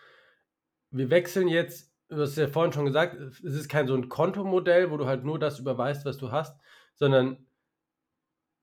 wir 0.90 1.10
wechseln 1.10 1.48
jetzt, 1.48 1.92
du 2.08 2.20
hast 2.20 2.36
ja 2.36 2.48
vorhin 2.48 2.72
schon 2.72 2.86
gesagt, 2.86 3.14
es 3.14 3.54
ist 3.54 3.68
kein 3.68 3.86
so 3.86 3.94
ein 3.94 4.08
Kontomodell, 4.08 4.90
wo 4.90 4.96
du 4.96 5.06
halt 5.06 5.24
nur 5.24 5.38
das 5.38 5.58
überweist, 5.58 6.04
was 6.04 6.18
du 6.18 6.30
hast, 6.30 6.58
sondern 6.94 7.46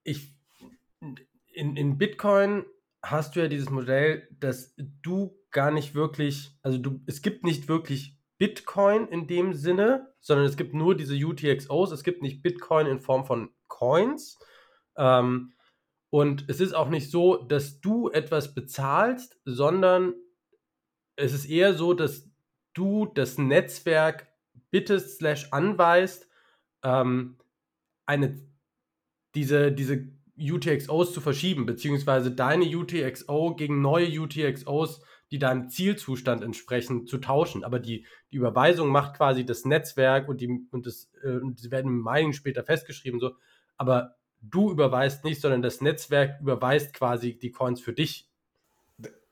ich, 0.03 0.35
in, 1.53 1.75
in 1.75 1.97
Bitcoin 1.97 2.65
hast 3.01 3.35
du 3.35 3.41
ja 3.41 3.47
dieses 3.47 3.69
Modell, 3.69 4.27
dass 4.39 4.75
du 4.77 5.37
gar 5.51 5.71
nicht 5.71 5.95
wirklich, 5.95 6.57
also 6.61 6.77
du, 6.77 7.01
es 7.05 7.21
gibt 7.21 7.43
nicht 7.43 7.67
wirklich 7.67 8.18
Bitcoin 8.39 9.07
in 9.09 9.27
dem 9.27 9.53
Sinne, 9.53 10.13
sondern 10.19 10.47
es 10.47 10.57
gibt 10.57 10.73
nur 10.73 10.95
diese 10.95 11.15
UTXOs. 11.15 11.91
Es 11.91 12.03
gibt 12.03 12.23
nicht 12.23 12.41
Bitcoin 12.41 12.87
in 12.87 12.99
Form 12.99 13.25
von 13.25 13.51
Coins. 13.67 14.39
Ähm, 14.97 15.53
und 16.09 16.49
es 16.49 16.59
ist 16.59 16.73
auch 16.73 16.89
nicht 16.89 17.11
so, 17.11 17.37
dass 17.37 17.81
du 17.81 18.09
etwas 18.09 18.55
bezahlst, 18.55 19.39
sondern 19.45 20.15
es 21.15 21.33
ist 21.33 21.45
eher 21.45 21.73
so, 21.73 21.93
dass 21.93 22.29
du 22.73 23.05
das 23.05 23.37
Netzwerk 23.37 24.27
bittest 24.71 25.17
slash 25.17 25.51
anweist, 25.51 26.27
ähm, 26.83 27.37
eine, 28.05 28.41
diese, 29.35 29.71
diese 29.71 30.07
UTXOs 30.39 31.11
zu 31.13 31.19
verschieben, 31.19 31.65
beziehungsweise 31.65 32.31
deine 32.31 32.65
UTXO 32.65 33.55
gegen 33.55 33.81
neue 33.81 34.21
UTXOs 34.21 35.01
die 35.31 35.39
deinem 35.39 35.69
Zielzustand 35.69 36.43
entsprechen, 36.43 37.05
zu 37.07 37.17
tauschen. 37.17 37.63
Aber 37.63 37.79
die, 37.79 38.05
die 38.31 38.37
Überweisung 38.37 38.89
macht 38.89 39.15
quasi 39.15 39.45
das 39.45 39.65
Netzwerk 39.65 40.27
und 40.27 40.41
die, 40.41 40.67
und 40.71 40.85
das, 40.85 41.09
äh, 41.23 41.37
und 41.37 41.59
sie 41.59 41.71
werden 41.71 41.87
im 41.87 42.03
Mining 42.03 42.33
später 42.33 42.63
festgeschrieben, 42.63 43.19
so. 43.19 43.35
Aber 43.77 44.15
du 44.41 44.71
überweist 44.71 45.23
nicht, 45.23 45.41
sondern 45.41 45.61
das 45.61 45.81
Netzwerk 45.81 46.39
überweist 46.41 46.93
quasi 46.93 47.37
die 47.37 47.51
Coins 47.51 47.81
für 47.81 47.93
dich. 47.93 48.27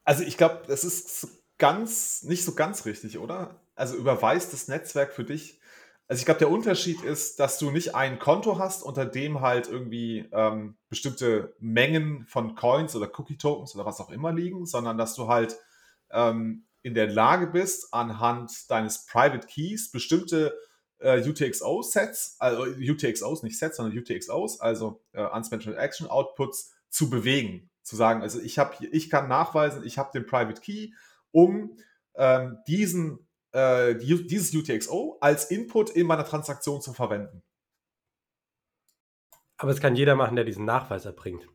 Also 0.03 0.23
ich 0.23 0.37
glaube, 0.37 0.63
das 0.67 0.83
ist 0.83 1.43
ganz, 1.57 2.23
nicht 2.23 2.45
so 2.45 2.53
ganz 2.53 2.85
richtig, 2.85 3.17
oder? 3.17 3.59
Also 3.75 3.95
überweist 3.95 4.53
das 4.53 4.67
Netzwerk 4.67 5.13
für 5.13 5.23
dich. 5.23 5.59
Also 6.07 6.21
ich 6.21 6.25
glaube, 6.25 6.39
der 6.39 6.49
Unterschied 6.49 7.03
ist, 7.03 7.39
dass 7.39 7.59
du 7.59 7.69
nicht 7.69 7.93
ein 7.93 8.17
Konto 8.17 8.57
hast, 8.59 8.81
unter 8.83 9.05
dem 9.05 9.41
halt 9.41 9.67
irgendwie 9.67 10.29
ähm, 10.31 10.77
bestimmte 10.89 11.53
Mengen 11.59 12.25
von 12.27 12.55
Coins 12.55 12.95
oder 12.95 13.11
Cookie-Tokens 13.13 13.75
oder 13.75 13.85
was 13.85 13.99
auch 13.99 14.09
immer 14.09 14.31
liegen, 14.31 14.65
sondern 14.65 14.97
dass 14.97 15.15
du 15.15 15.27
halt 15.27 15.57
ähm, 16.11 16.65
in 16.83 16.93
der 16.93 17.07
Lage 17.07 17.47
bist, 17.47 17.93
anhand 17.93 18.69
deines 18.69 19.05
Private 19.05 19.45
Keys 19.47 19.91
bestimmte 19.91 20.57
äh, 20.99 21.21
UTXO-Sets, 21.21 22.37
also 22.39 22.63
UTXOs, 22.63 23.43
nicht 23.43 23.59
Sets, 23.59 23.77
sondern 23.77 23.97
UTXOs, 23.97 24.59
also 24.59 25.03
äh, 25.13 25.23
Unspent 25.23 25.63
Transaction 25.63 26.07
Outputs, 26.07 26.73
zu 26.89 27.09
bewegen. 27.09 27.69
Zu 27.83 27.95
sagen, 27.95 28.21
also 28.21 28.39
ich 28.39 28.59
habe 28.59 28.85
ich 28.85 29.09
kann 29.09 29.27
nachweisen, 29.27 29.85
ich 29.85 29.97
habe 29.97 30.11
den 30.13 30.25
Private 30.25 30.61
Key, 30.61 30.91
um 31.31 31.77
ähm, 32.15 32.57
diesen, 32.67 33.27
äh, 33.51 33.95
dieses 33.95 34.53
UTXO 34.53 35.17
als 35.21 35.45
Input 35.51 35.91
in 35.91 36.07
meiner 36.07 36.25
Transaktion 36.25 36.81
zu 36.81 36.93
verwenden. 36.93 37.43
Aber 39.57 39.71
es 39.71 39.79
kann 39.79 39.95
jeder 39.95 40.15
machen, 40.15 40.35
der 40.35 40.45
diesen 40.45 40.65
Nachweis 40.65 41.05
erbringt. 41.05 41.47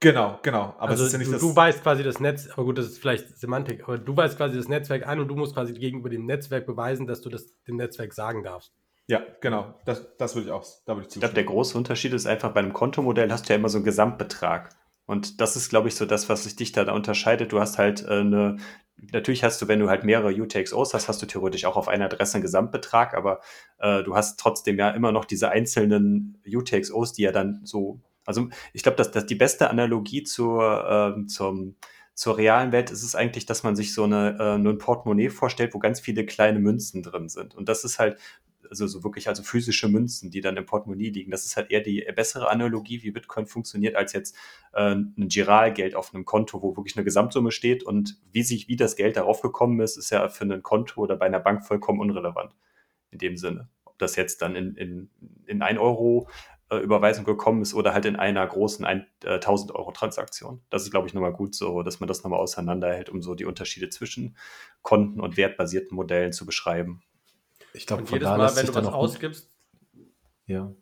Genau, 0.00 0.38
genau. 0.42 0.74
Aber 0.78 0.90
also 0.90 1.06
ja 1.06 1.24
du, 1.24 1.38
du, 1.38 1.56
weißt 1.56 1.82
quasi 1.82 2.02
das 2.02 2.20
Netz, 2.20 2.48
aber 2.52 2.64
gut, 2.64 2.76
das 2.76 2.86
ist 2.86 2.98
vielleicht 2.98 3.38
Semantik, 3.38 3.82
aber 3.84 3.96
du 3.96 4.14
weißt 4.14 4.36
quasi 4.36 4.56
das 4.56 4.68
Netzwerk 4.68 5.06
ein 5.06 5.20
und 5.20 5.28
du 5.28 5.36
musst 5.36 5.54
quasi 5.54 5.72
gegenüber 5.72 6.10
dem 6.10 6.26
Netzwerk 6.26 6.66
beweisen, 6.66 7.06
dass 7.06 7.22
du 7.22 7.30
das 7.30 7.46
dem 7.66 7.76
Netzwerk 7.76 8.12
sagen 8.12 8.42
darfst. 8.42 8.72
Ja, 9.08 9.22
genau. 9.40 9.78
Das, 9.86 10.16
das 10.18 10.34
würde 10.34 10.48
ich 10.48 10.52
auch. 10.52 10.66
Da 10.84 10.96
würde 10.96 11.08
ich, 11.08 11.14
ich 11.14 11.20
glaube, 11.20 11.34
der 11.34 11.44
große 11.44 11.78
Unterschied 11.78 12.12
ist 12.12 12.26
einfach, 12.26 12.52
bei 12.52 12.60
einem 12.60 12.72
Kontomodell 12.72 13.30
hast 13.30 13.48
du 13.48 13.52
ja 13.52 13.58
immer 13.58 13.68
so 13.68 13.78
einen 13.78 13.84
Gesamtbetrag. 13.84 14.70
Und 15.06 15.40
das 15.40 15.56
ist, 15.56 15.68
glaube 15.68 15.88
ich, 15.88 15.94
so 15.94 16.04
das, 16.04 16.28
was 16.28 16.44
sich 16.44 16.56
dich 16.56 16.72
da 16.72 16.92
unterscheidet. 16.92 17.52
Du 17.52 17.60
hast 17.60 17.78
halt 17.78 18.02
äh, 18.02 18.20
eine, 18.20 18.56
natürlich 18.96 19.44
hast 19.44 19.62
du, 19.62 19.68
wenn 19.68 19.78
du 19.78 19.88
halt 19.88 20.04
mehrere 20.04 20.34
UTXOs 20.34 20.92
hast, 20.92 21.08
hast 21.08 21.22
du 21.22 21.26
theoretisch 21.26 21.64
auch 21.64 21.76
auf 21.76 21.88
einer 21.88 22.06
Adresse 22.06 22.34
einen 22.34 22.42
Gesamtbetrag, 22.42 23.14
aber 23.14 23.40
äh, 23.78 24.02
du 24.02 24.16
hast 24.16 24.40
trotzdem 24.40 24.78
ja 24.78 24.90
immer 24.90 25.12
noch 25.12 25.24
diese 25.24 25.50
einzelnen 25.50 26.42
UTXOs, 26.44 27.12
die 27.12 27.22
ja 27.22 27.32
dann 27.32 27.60
so 27.64 28.00
also 28.26 28.48
ich 28.72 28.82
glaube, 28.82 28.96
dass, 28.96 29.10
dass 29.10 29.26
die 29.26 29.34
beste 29.34 29.70
Analogie 29.70 30.24
zur, 30.24 31.16
äh, 31.16 31.26
zum, 31.26 31.76
zur 32.14 32.36
realen 32.38 32.72
Welt 32.72 32.90
ist 32.90 33.02
es 33.02 33.14
eigentlich, 33.14 33.46
dass 33.46 33.62
man 33.62 33.76
sich 33.76 33.94
so 33.94 34.04
eine, 34.04 34.36
äh, 34.38 34.54
ein 34.54 34.78
Portemonnaie 34.78 35.30
vorstellt, 35.30 35.74
wo 35.74 35.78
ganz 35.78 36.00
viele 36.00 36.26
kleine 36.26 36.58
Münzen 36.58 37.02
drin 37.02 37.28
sind. 37.28 37.54
Und 37.54 37.68
das 37.68 37.84
ist 37.84 37.98
halt, 37.98 38.18
also 38.70 38.86
so 38.86 39.04
wirklich 39.04 39.28
also 39.28 39.42
physische 39.42 39.88
Münzen, 39.88 40.30
die 40.30 40.40
dann 40.40 40.56
im 40.56 40.66
Portemonnaie 40.66 41.10
liegen. 41.10 41.30
Das 41.30 41.44
ist 41.44 41.56
halt 41.56 41.70
eher 41.70 41.80
die 41.80 42.06
bessere 42.14 42.48
Analogie, 42.48 43.02
wie 43.02 43.10
Bitcoin 43.10 43.46
funktioniert, 43.46 43.96
als 43.96 44.12
jetzt 44.12 44.36
äh, 44.72 44.94
ein 44.94 45.28
Giralgeld 45.28 45.94
auf 45.94 46.14
einem 46.14 46.24
Konto, 46.24 46.62
wo 46.62 46.76
wirklich 46.76 46.96
eine 46.96 47.04
Gesamtsumme 47.04 47.52
steht. 47.52 47.82
Und 47.82 48.18
wie 48.32 48.42
sich, 48.42 48.68
wie 48.68 48.76
das 48.76 48.96
Geld 48.96 49.16
darauf 49.16 49.40
gekommen 49.40 49.80
ist, 49.80 49.96
ist 49.96 50.10
ja 50.10 50.28
für 50.28 50.44
ein 50.44 50.62
Konto 50.62 51.00
oder 51.00 51.16
bei 51.16 51.26
einer 51.26 51.40
Bank 51.40 51.64
vollkommen 51.64 52.00
unrelevant. 52.00 52.54
In 53.10 53.18
dem 53.18 53.36
Sinne. 53.36 53.68
Ob 53.84 53.98
das 53.98 54.16
jetzt 54.16 54.42
dann 54.42 54.56
in, 54.56 54.74
in, 54.76 55.10
in 55.46 55.62
1 55.62 55.78
Euro 55.78 56.28
äh, 56.70 56.78
Überweisung 56.78 57.24
gekommen 57.24 57.62
ist 57.62 57.74
oder 57.74 57.94
halt 57.94 58.04
in 58.06 58.16
einer 58.16 58.46
großen 58.46 58.84
1000 58.84 59.70
äh, 59.70 59.74
Euro 59.74 59.92
Transaktion. 59.92 60.62
Das 60.70 60.82
ist, 60.82 60.90
glaube 60.90 61.06
ich, 61.06 61.14
nochmal 61.14 61.32
gut 61.32 61.54
so, 61.54 61.82
dass 61.82 62.00
man 62.00 62.08
das 62.08 62.22
nochmal 62.24 62.40
auseinanderhält, 62.40 63.08
um 63.08 63.22
so 63.22 63.34
die 63.34 63.44
Unterschiede 63.44 63.88
zwischen 63.88 64.36
Konten 64.82 65.20
und 65.20 65.36
wertbasierten 65.36 65.94
Modellen 65.94 66.32
zu 66.32 66.44
beschreiben. 66.44 67.02
Ich 67.72 67.86
glaube, 67.86 68.04
jedes 68.10 68.28
da 68.28 68.36
Mal, 68.36 68.56
wenn 68.56 68.66
du 68.66 68.74
was 68.74 68.86
ausgibst, 68.86 69.52
ja. 70.46 70.72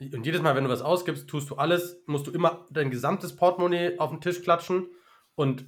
Und 0.00 0.26
jedes 0.26 0.42
Mal, 0.42 0.56
wenn 0.56 0.64
du 0.64 0.70
was 0.70 0.82
ausgibst, 0.82 1.28
tust 1.28 1.48
du 1.50 1.54
alles, 1.54 2.02
musst 2.06 2.26
du 2.26 2.32
immer 2.32 2.66
dein 2.70 2.90
gesamtes 2.90 3.36
Portemonnaie 3.36 3.98
auf 3.98 4.10
den 4.10 4.20
Tisch 4.20 4.42
klatschen 4.42 4.88
und 5.36 5.64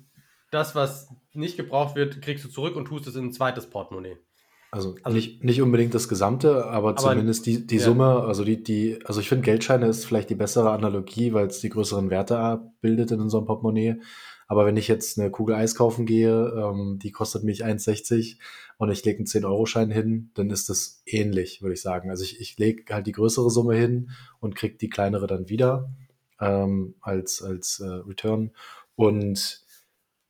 das, 0.51 0.75
was 0.75 1.09
nicht 1.33 1.57
gebraucht 1.57 1.97
wird, 1.97 2.21
kriegst 2.23 2.45
du 2.45 2.49
zurück 2.49 2.77
und 2.77 2.87
tust 2.87 3.07
es 3.07 3.17
in 3.17 3.27
ein 3.27 3.33
zweites 3.33 3.69
Portemonnaie. 3.71 4.19
Also, 4.71 4.97
also 5.03 5.17
nicht, 5.17 5.45
nicht 5.45 5.63
unbedingt 5.63 5.95
das 5.95 6.09
Gesamte, 6.09 6.67
aber, 6.67 6.91
aber 6.91 6.97
zumindest 6.97 7.47
die, 7.47 7.67
die 7.67 7.77
ja. 7.77 7.83
Summe, 7.83 8.21
also 8.25 8.45
die, 8.45 8.63
die, 8.63 8.99
also 9.05 9.21
ich 9.21 9.29
finde 9.29 9.45
Geldscheine 9.45 9.87
ist 9.87 10.05
vielleicht 10.05 10.29
die 10.29 10.35
bessere 10.35 10.71
Analogie, 10.71 11.33
weil 11.33 11.47
es 11.47 11.61
die 11.61 11.71
größeren 11.71 12.11
Werte 12.11 12.39
abbildet 12.39 13.13
in 13.13 13.21
unserem 13.21 13.47
Portemonnaie. 13.47 14.01
Aber 14.49 14.65
wenn 14.65 14.77
ich 14.77 14.87
jetzt 14.87 15.19
eine 15.19 15.31
Kugel 15.31 15.57
Eis 15.57 15.75
kaufen 15.75 16.07
gehe, 16.07 16.53
ähm, 16.57 16.99
die 17.03 17.11
kostet 17.11 17.43
mich 17.43 17.65
1,60 17.65 18.39
und 18.79 18.91
ich 18.91 19.05
lege 19.05 19.19
einen 19.19 19.27
10-Euro-Schein 19.27 19.91
hin, 19.91 20.31
dann 20.35 20.51
ist 20.51 20.69
das 20.69 21.03
ähnlich, 21.05 21.63
würde 21.63 21.75
ich 21.75 21.83
sagen. 21.83 22.11
Also 22.11 22.23
ich, 22.23 22.41
ich 22.41 22.57
lege 22.59 22.95
halt 22.95 23.07
die 23.07 23.13
größere 23.13 23.51
Summe 23.51 23.75
hin 23.75 24.11
und 24.41 24.55
kriege 24.55 24.77
die 24.77 24.89
kleinere 24.89 25.27
dann 25.27 25.49
wieder 25.49 25.91
ähm, 26.41 26.95
als, 27.01 27.43
als 27.43 27.81
äh, 27.81 27.87
Return. 27.87 28.53
Und 28.95 29.65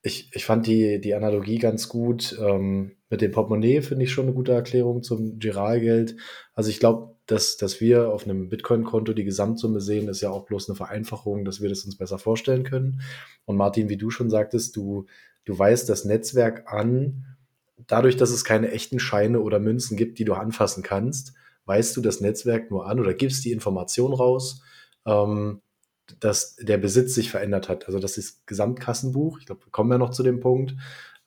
ich, 0.02 0.30
ich 0.32 0.44
fand 0.44 0.66
die, 0.66 1.00
die 1.00 1.14
Analogie 1.14 1.58
ganz 1.58 1.88
gut. 1.88 2.38
Ähm, 2.40 2.95
mit 3.08 3.20
dem 3.20 3.30
Portemonnaie 3.30 3.82
finde 3.82 4.04
ich 4.04 4.12
schon 4.12 4.26
eine 4.26 4.34
gute 4.34 4.52
Erklärung 4.52 5.02
zum 5.02 5.38
Giralgeld. 5.38 6.16
Also 6.54 6.70
ich 6.70 6.80
glaube, 6.80 7.14
dass, 7.26 7.56
dass 7.56 7.80
wir 7.80 8.12
auf 8.12 8.24
einem 8.24 8.48
Bitcoin-Konto 8.48 9.12
die 9.12 9.24
Gesamtsumme 9.24 9.80
sehen, 9.80 10.08
ist 10.08 10.20
ja 10.20 10.30
auch 10.30 10.46
bloß 10.46 10.68
eine 10.68 10.76
Vereinfachung, 10.76 11.44
dass 11.44 11.60
wir 11.60 11.68
das 11.68 11.84
uns 11.84 11.96
besser 11.96 12.18
vorstellen 12.18 12.64
können. 12.64 13.00
Und 13.44 13.56
Martin, 13.56 13.88
wie 13.88 13.96
du 13.96 14.10
schon 14.10 14.30
sagtest, 14.30 14.76
du, 14.76 15.06
du 15.44 15.58
weißt 15.58 15.88
das 15.88 16.04
Netzwerk 16.04 16.72
an, 16.72 17.36
dadurch, 17.86 18.16
dass 18.16 18.30
es 18.30 18.44
keine 18.44 18.70
echten 18.70 18.98
Scheine 18.98 19.40
oder 19.40 19.58
Münzen 19.58 19.96
gibt, 19.96 20.18
die 20.18 20.24
du 20.24 20.34
anfassen 20.34 20.82
kannst, 20.82 21.34
weißt 21.66 21.96
du 21.96 22.00
das 22.00 22.20
Netzwerk 22.20 22.70
nur 22.70 22.86
an 22.86 23.00
oder 23.00 23.14
gibst 23.14 23.44
die 23.44 23.52
Information 23.52 24.12
raus, 24.12 24.62
ähm, 25.04 25.60
dass 26.20 26.56
der 26.56 26.78
Besitz 26.78 27.14
sich 27.14 27.30
verändert 27.30 27.68
hat. 27.68 27.86
Also 27.86 27.98
das 27.98 28.18
ist 28.18 28.46
Gesamtkassenbuch, 28.46 29.38
ich 29.40 29.46
glaube, 29.46 29.66
wir 29.66 29.72
kommen 29.72 29.90
ja 29.90 29.98
noch 29.98 30.10
zu 30.10 30.22
dem 30.22 30.40
Punkt. 30.40 30.76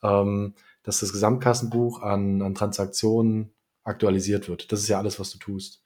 Ähm, 0.02 0.54
dass 0.82 1.00
das 1.00 1.12
Gesamtkassenbuch 1.12 2.02
an, 2.02 2.42
an 2.42 2.54
Transaktionen 2.54 3.52
aktualisiert 3.82 4.48
wird. 4.48 4.72
Das 4.72 4.80
ist 4.80 4.88
ja 4.88 4.98
alles, 4.98 5.20
was 5.20 5.30
du 5.30 5.38
tust. 5.38 5.82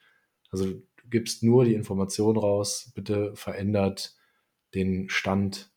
Also 0.50 0.66
gibst 1.10 1.42
nur 1.42 1.64
die 1.64 1.74
Information 1.74 2.36
raus, 2.36 2.92
bitte 2.94 3.34
verändert 3.34 4.16
den 4.74 5.08
Stand 5.08 5.72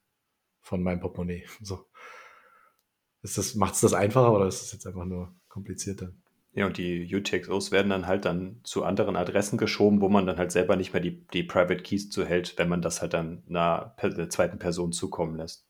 von 0.61 0.83
meinem 0.83 0.99
Portemonnaie. 0.99 1.45
So. 1.61 1.85
Das, 3.23 3.55
macht 3.55 3.73
es 3.73 3.81
das 3.81 3.93
einfacher 3.93 4.31
oder 4.31 4.47
ist 4.47 4.61
es 4.61 4.71
jetzt 4.71 4.87
einfach 4.87 5.03
nur 5.03 5.35
komplizierter? 5.49 6.13
Ja, 6.53 6.65
und 6.65 6.77
die 6.77 7.13
UTXOs 7.13 7.71
werden 7.71 7.89
dann 7.89 8.07
halt 8.07 8.25
dann 8.25 8.61
zu 8.63 8.83
anderen 8.83 9.15
Adressen 9.15 9.57
geschoben, 9.57 10.01
wo 10.01 10.07
man 10.07 10.25
dann 10.25 10.37
halt 10.37 10.51
selber 10.51 10.75
nicht 10.75 10.93
mehr 10.93 11.01
die, 11.01 11.27
die 11.27 11.43
Private 11.43 11.83
Keys 11.83 12.09
zuhält, 12.09 12.57
wenn 12.57 12.69
man 12.69 12.81
das 12.81 13.01
halt 13.01 13.13
dann 13.13 13.43
einer, 13.49 13.95
einer 13.97 14.29
zweiten 14.29 14.57
Person 14.57 14.91
zukommen 14.91 15.35
lässt. 15.35 15.66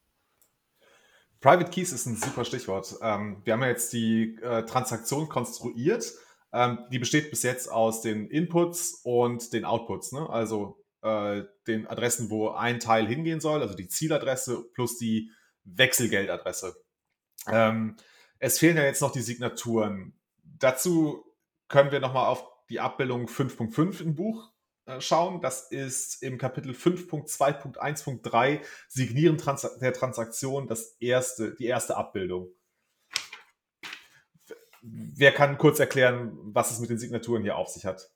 Private 1.39 1.70
Keys 1.70 1.91
ist 1.91 2.06
ein 2.06 2.15
super 2.15 2.46
Stichwort. 2.46 2.96
Ähm, 3.01 3.41
wir 3.44 3.53
haben 3.53 3.62
ja 3.62 3.70
jetzt 3.70 3.94
die 3.94 4.38
äh, 4.41 4.63
Transaktion 4.65 5.29
konstruiert. 5.29 6.12
Ähm, 6.51 6.79
die 6.91 7.00
besteht 7.00 7.29
bis 7.29 7.44
jetzt 7.44 7.72
aus 7.72 8.01
den 8.01 8.29
Inputs 8.29 9.01
und 9.03 9.53
den 9.53 9.65
Outputs. 9.65 10.12
Ne? 10.12 10.27
Also 10.29 10.84
äh, 11.01 11.44
den 11.67 11.88
Adressen, 11.88 12.29
wo 12.29 12.50
ein 12.50 12.79
Teil 12.79 13.08
hingehen 13.08 13.39
soll, 13.39 13.62
also 13.62 13.75
die 13.75 13.88
Zieladresse 13.88 14.63
plus 14.74 14.98
die 14.98 15.32
Wechselgeldadresse. 15.63 16.75
Ähm, 17.48 17.98
es 18.39 18.60
fehlen 18.60 18.77
ja 18.77 18.84
jetzt 18.84 19.01
noch 19.01 19.12
die 19.12 19.22
Signaturen. 19.22 20.13
Dazu 20.44 21.24
können 21.67 21.91
wir 21.91 22.00
nochmal 22.00 22.27
auf 22.27 22.46
die 22.70 22.79
Abbildung 22.79 23.27
5.5 23.27 24.01
im 24.01 24.15
Buch 24.15 24.51
schauen. 25.00 25.41
Das 25.41 25.72
ist 25.72 26.24
im 26.24 26.38
Kapitel 26.38 26.72
5.2.1.3 26.72 28.62
Signieren 28.88 29.38
der 29.82 29.94
Transaktion 29.94 30.67
das 30.67 30.96
erste, 31.00 31.56
die 31.56 31.67
erste 31.67 31.98
Abbildung. 31.98 32.50
Wer 34.82 35.34
kann 35.34 35.58
kurz 35.58 35.79
erklären, 35.79 36.38
was 36.44 36.72
es 36.72 36.79
mit 36.79 36.89
den 36.89 37.00
Signaturen 37.00 37.44
hier 37.44 37.58
auf 37.58 37.67
sich 37.67 37.86
hat? 37.86 38.10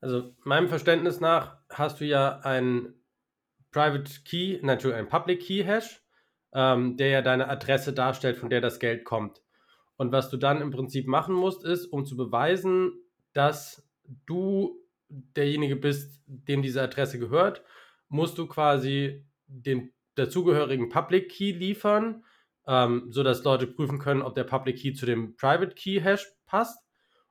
Also 0.00 0.34
meinem 0.44 0.68
Verständnis 0.68 1.20
nach 1.20 1.58
hast 1.68 2.00
du 2.00 2.04
ja 2.04 2.38
ein 2.40 2.94
Private 3.72 4.22
Key, 4.24 4.60
natürlich 4.62 4.96
ein 4.96 5.08
Public 5.08 5.40
Key 5.40 5.64
Hash, 5.64 6.00
ähm, 6.54 6.96
der 6.96 7.08
ja 7.08 7.22
deine 7.22 7.48
Adresse 7.48 7.92
darstellt, 7.92 8.36
von 8.36 8.50
der 8.50 8.60
das 8.60 8.78
Geld 8.78 9.04
kommt. 9.04 9.42
Und 9.96 10.12
was 10.12 10.30
du 10.30 10.36
dann 10.36 10.60
im 10.60 10.70
Prinzip 10.70 11.08
machen 11.08 11.34
musst, 11.34 11.64
ist, 11.64 11.86
um 11.86 12.06
zu 12.06 12.16
beweisen, 12.16 12.92
dass 13.32 13.87
du 14.26 14.80
derjenige 15.08 15.76
bist, 15.76 16.22
dem 16.26 16.62
diese 16.62 16.82
Adresse 16.82 17.18
gehört, 17.18 17.62
musst 18.08 18.38
du 18.38 18.46
quasi 18.46 19.24
den 19.46 19.92
dazugehörigen 20.14 20.88
Public 20.88 21.30
Key 21.30 21.52
liefern, 21.52 22.24
ähm, 22.66 23.06
sodass 23.10 23.44
Leute 23.44 23.66
prüfen 23.66 23.98
können, 23.98 24.22
ob 24.22 24.34
der 24.34 24.44
Public 24.44 24.78
Key 24.78 24.92
zu 24.92 25.06
dem 25.06 25.36
Private 25.36 25.74
Key 25.74 26.00
Hash 26.00 26.26
passt. 26.46 26.78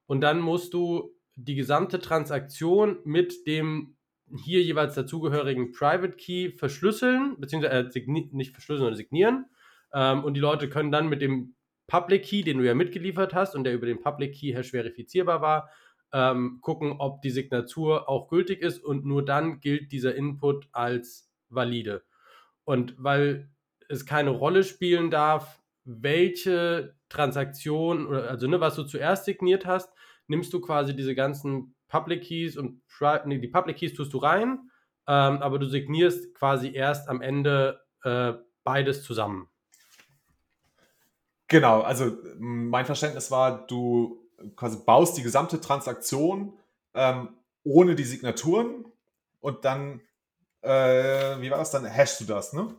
Und 0.05 0.21
dann 0.21 0.39
musst 0.39 0.73
du 0.73 1.13
die 1.35 1.55
gesamte 1.55 1.99
Transaktion 1.99 2.99
mit 3.03 3.45
dem 3.45 3.97
hier 4.43 4.61
jeweils 4.61 4.95
dazugehörigen 4.95 5.71
Private 5.71 6.15
Key 6.17 6.51
verschlüsseln, 6.51 7.35
beziehungsweise 7.39 7.99
äh, 7.99 8.03
nicht 8.07 8.51
verschlüsseln, 8.51 8.79
sondern 8.79 8.95
signieren. 8.95 9.45
Ähm, 9.93 10.23
und 10.23 10.33
die 10.33 10.41
Leute 10.41 10.69
können 10.69 10.91
dann 10.91 11.07
mit 11.07 11.21
dem 11.21 11.55
Public 11.87 12.23
Key, 12.23 12.43
den 12.43 12.57
du 12.57 12.65
ja 12.65 12.73
mitgeliefert 12.73 13.33
hast 13.33 13.55
und 13.55 13.63
der 13.63 13.73
über 13.73 13.85
den 13.85 14.01
Public 14.01 14.33
Key 14.33 14.53
Hash 14.53 14.71
verifizierbar 14.71 15.41
war, 15.41 15.69
ähm, 16.13 16.59
gucken, 16.61 16.95
ob 16.99 17.21
die 17.21 17.29
Signatur 17.29 18.09
auch 18.09 18.27
gültig 18.27 18.61
ist 18.61 18.83
und 18.83 19.05
nur 19.05 19.23
dann 19.25 19.59
gilt 19.59 19.91
dieser 19.91 20.15
Input 20.15 20.67
als 20.71 21.29
valide. 21.49 22.03
Und 22.63 22.95
weil 22.97 23.49
es 23.89 24.05
keine 24.05 24.31
Rolle 24.31 24.63
spielen 24.63 25.11
darf, 25.11 25.61
welche 25.83 26.95
Transaktion, 27.09 28.13
also 28.13 28.47
ne, 28.47 28.59
was 28.59 28.75
du 28.75 28.83
zuerst 28.83 29.25
signiert 29.25 29.65
hast, 29.65 29.89
nimmst 30.27 30.51
du 30.53 30.59
quasi 30.59 30.95
diese 30.95 31.15
ganzen 31.15 31.75
Public 31.87 32.23
Keys 32.23 32.57
und 32.57 32.81
nee, 33.25 33.39
die 33.39 33.47
Public 33.47 33.77
Keys 33.77 33.93
tust 33.93 34.13
du 34.13 34.17
rein, 34.17 34.69
ähm, 35.07 35.41
aber 35.41 35.59
du 35.59 35.67
signierst 35.67 36.33
quasi 36.35 36.73
erst 36.73 37.07
am 37.07 37.21
Ende 37.21 37.79
äh, 38.03 38.33
beides 38.63 39.03
zusammen. 39.03 39.47
Genau, 41.47 41.81
also 41.81 42.17
mein 42.37 42.85
Verständnis 42.85 43.31
war, 43.31 43.65
du 43.67 44.26
quasi 44.55 44.77
baust 44.85 45.17
die 45.17 45.23
gesamte 45.23 45.59
Transaktion 45.59 46.53
ähm, 46.93 47.29
ohne 47.63 47.95
die 47.95 48.03
Signaturen 48.03 48.85
und 49.39 49.65
dann, 49.65 50.01
äh, 50.61 51.39
wie 51.41 51.51
war 51.51 51.57
das, 51.57 51.71
dann 51.71 51.85
hashst 51.85 52.21
du 52.21 52.25
das, 52.25 52.53
ne? 52.53 52.75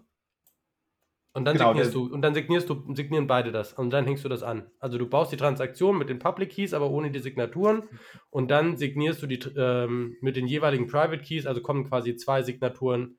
Und 1.35 1.45
dann 1.45 1.57
genau, 1.57 1.69
signierst 1.69 1.95
du, 1.95 2.13
und 2.13 2.23
dann 2.23 2.35
signierst 2.35 2.69
du, 2.69 2.95
signieren 2.95 3.29
beide 3.29 3.53
das 3.53 3.73
und 3.73 3.91
dann 3.91 4.07
hängst 4.07 4.25
du 4.25 4.29
das 4.29 4.43
an. 4.43 4.71
Also 4.81 4.99
du 4.99 5.07
baust 5.07 5.31
die 5.31 5.37
Transaktion 5.37 5.97
mit 5.97 6.09
den 6.09 6.19
Public 6.19 6.51
Keys, 6.51 6.75
aber 6.75 6.91
ohne 6.91 7.13
die 7.13 7.21
Signaturen 7.21 7.85
und 8.31 8.51
dann 8.51 8.77
signierst 8.77 9.23
du 9.23 9.27
die 9.27 9.39
ähm, 9.57 10.17
mit 10.21 10.37
den 10.37 10.47
jeweiligen 10.49 10.89
Private 10.89 11.23
Keys, 11.23 11.47
also 11.47 11.61
kommen 11.61 11.89
quasi 11.89 12.17
zwei 12.17 12.43
Signaturen 12.43 13.19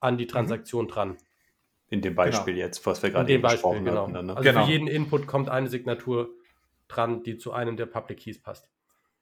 an 0.00 0.18
die 0.18 0.24
mhm. 0.24 0.30
Transaktion 0.30 0.86
mhm. 0.86 0.88
dran. 0.88 1.16
In 1.90 2.00
dem 2.00 2.14
Beispiel 2.14 2.54
genau. 2.54 2.66
jetzt, 2.66 2.84
was 2.86 3.02
wir 3.02 3.10
gerade 3.10 3.32
eben 3.32 3.42
Beispiel, 3.42 3.56
gesprochen 3.56 3.84
genau. 3.84 4.08
Ne? 4.08 4.18
Also 4.34 4.42
genau. 4.42 4.64
für 4.64 4.70
jeden 4.70 4.88
Input 4.88 5.26
kommt 5.26 5.48
eine 5.48 5.68
Signatur 5.68 6.30
dran, 6.90 7.22
die 7.22 7.38
zu 7.38 7.52
einem 7.52 7.76
der 7.76 7.86
Public 7.86 8.18
Keys 8.18 8.40
passt. 8.40 8.68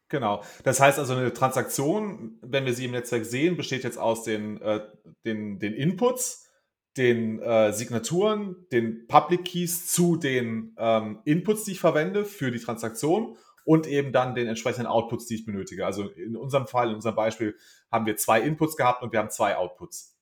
Genau. 0.09 0.43
Das 0.65 0.81
heißt 0.81 0.99
also, 0.99 1.15
eine 1.15 1.33
Transaktion, 1.33 2.39
wenn 2.41 2.65
wir 2.65 2.73
sie 2.73 2.87
im 2.87 2.93
Netzwerk 2.93 3.25
sehen, 3.25 3.57
besteht 3.57 3.85
jetzt 3.85 3.99
aus 3.99 4.25
den, 4.25 4.61
äh, 4.63 4.81
den, 5.25 5.59
den 5.59 5.75
Inputs, 5.75 6.49
den 6.97 7.41
äh, 7.41 7.73
Signaturen, 7.73 8.57
den 8.73 9.07
Public 9.07 9.45
Keys 9.45 9.87
zu 9.87 10.17
den 10.17 10.75
ähm, 10.79 11.21
Inputs, 11.25 11.65
die 11.65 11.73
ich 11.73 11.81
verwende 11.81 12.25
für 12.25 12.51
die 12.51 12.59
Transaktion 12.59 13.37
und 13.65 13.87
eben 13.87 14.13
dann 14.13 14.35
den 14.35 14.49
entsprechenden 14.49 14.87
Outputs, 14.87 15.27
die 15.27 15.35
ich 15.35 15.45
benötige. 15.45 15.85
Also 15.85 16.09
in 16.09 16.37
unserem 16.37 16.67
Fall, 16.67 16.89
in 16.89 16.95
unserem 16.95 17.15
Beispiel, 17.15 17.55
haben 17.93 18.07
wir 18.07 18.17
zwei 18.17 18.41
Inputs 18.41 18.79
gehabt 18.79 19.03
und 19.03 19.13
wir 19.13 19.19
haben 19.19 19.31
zwei 19.31 19.57
Outputs. 19.57 20.17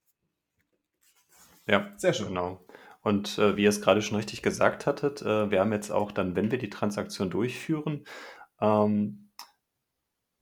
Ja, 1.69 1.93
sehr 1.97 2.13
schön. 2.13 2.29
Genau. 2.29 2.61
Und 3.07 3.39
äh, 3.39 3.57
wie 3.57 3.63
ihr 3.63 3.69
es 3.69 3.81
gerade 3.81 4.03
schon 4.03 4.17
richtig 4.17 4.43
gesagt 4.43 4.85
hattet, 4.85 5.23
äh, 5.23 5.49
wir 5.49 5.61
haben 5.61 5.73
jetzt 5.73 5.93
auch 5.93 6.11
dann, 6.11 6.35
wenn 6.35 6.51
wir 6.51 6.59
die 6.59 6.71
Transaktion 6.71 7.31
durchführen, 7.31 8.05
ähm, 8.61 9.31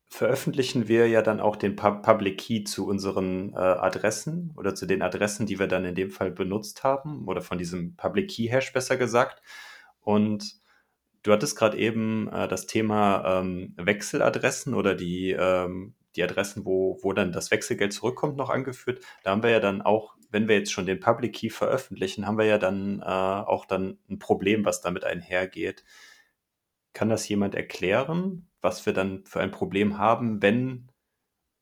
veröffentlichen 0.09 0.89
wir 0.89 1.07
ja 1.07 1.21
dann 1.21 1.41
auch 1.41 1.57
den 1.57 1.77
Pub 1.77 2.03
Public 2.03 2.39
Key 2.39 2.65
zu 2.65 2.87
unseren 2.87 3.53
äh, 3.53 3.59
Adressen 3.59 4.55
oder 4.57 4.75
zu 4.75 4.87
den 4.87 5.03
Adressen, 5.03 5.45
die 5.45 5.59
wir 5.59 5.67
dann 5.67 5.85
in 5.85 5.95
dem 5.95 6.11
Fall 6.11 6.31
benutzt 6.31 6.85
haben 6.85 7.29
oder 7.29 7.43
von 7.43 7.59
diesem 7.59 7.97
Public 7.97 8.31
Key 8.31 8.49
Hash 8.49 8.73
besser 8.73 8.97
gesagt. 8.97 9.43
Und 10.01 10.55
du 11.23 11.33
hattest 11.33 11.59
gerade 11.59 11.77
eben 11.77 12.29
äh, 12.33 12.49
das 12.49 12.65
Thema 12.65 13.41
ähm, 13.43 13.75
Wechseladressen 13.77 14.73
oder 14.73 14.95
die, 14.95 15.33
ähm, 15.33 15.97
die 16.17 16.23
Adressen, 16.23 16.65
wo, 16.65 16.99
wo 17.03 17.13
dann 17.13 17.33
das 17.33 17.51
Wechselgeld 17.51 17.93
zurückkommt, 17.93 18.37
noch 18.37 18.51
angeführt. 18.51 19.05
Da 19.23 19.31
haben 19.31 19.43
wir 19.43 19.51
ja 19.51 19.61
dann 19.61 19.83
auch 19.83 20.15
wenn 20.35 20.49
wir 20.49 20.59
jetzt 20.59 20.73
schon 20.73 20.85
den 20.85 20.99
Public 20.99 21.33
Key 21.33 21.49
veröffentlichen, 21.49 22.27
haben 22.27 22.39
wir 22.39 22.45
ja 22.45 22.59
dann 22.59 23.01
äh, 23.01 23.05
auch 23.05 23.67
dann 23.67 23.99
ein 24.11 24.19
Problem, 24.19 24.65
was 24.65 24.81
damit 24.81 25.05
einhergeht. 25.05 25.85
Kann 26.93 27.09
das 27.09 27.29
jemand 27.29 27.55
erklären, 27.55 28.49
was 28.61 28.85
wir 28.85 28.93
dann 28.93 29.25
für 29.27 29.41
ein 29.41 29.53
Problem 29.53 29.97
haben, 29.97 30.43
wenn, 30.43 30.91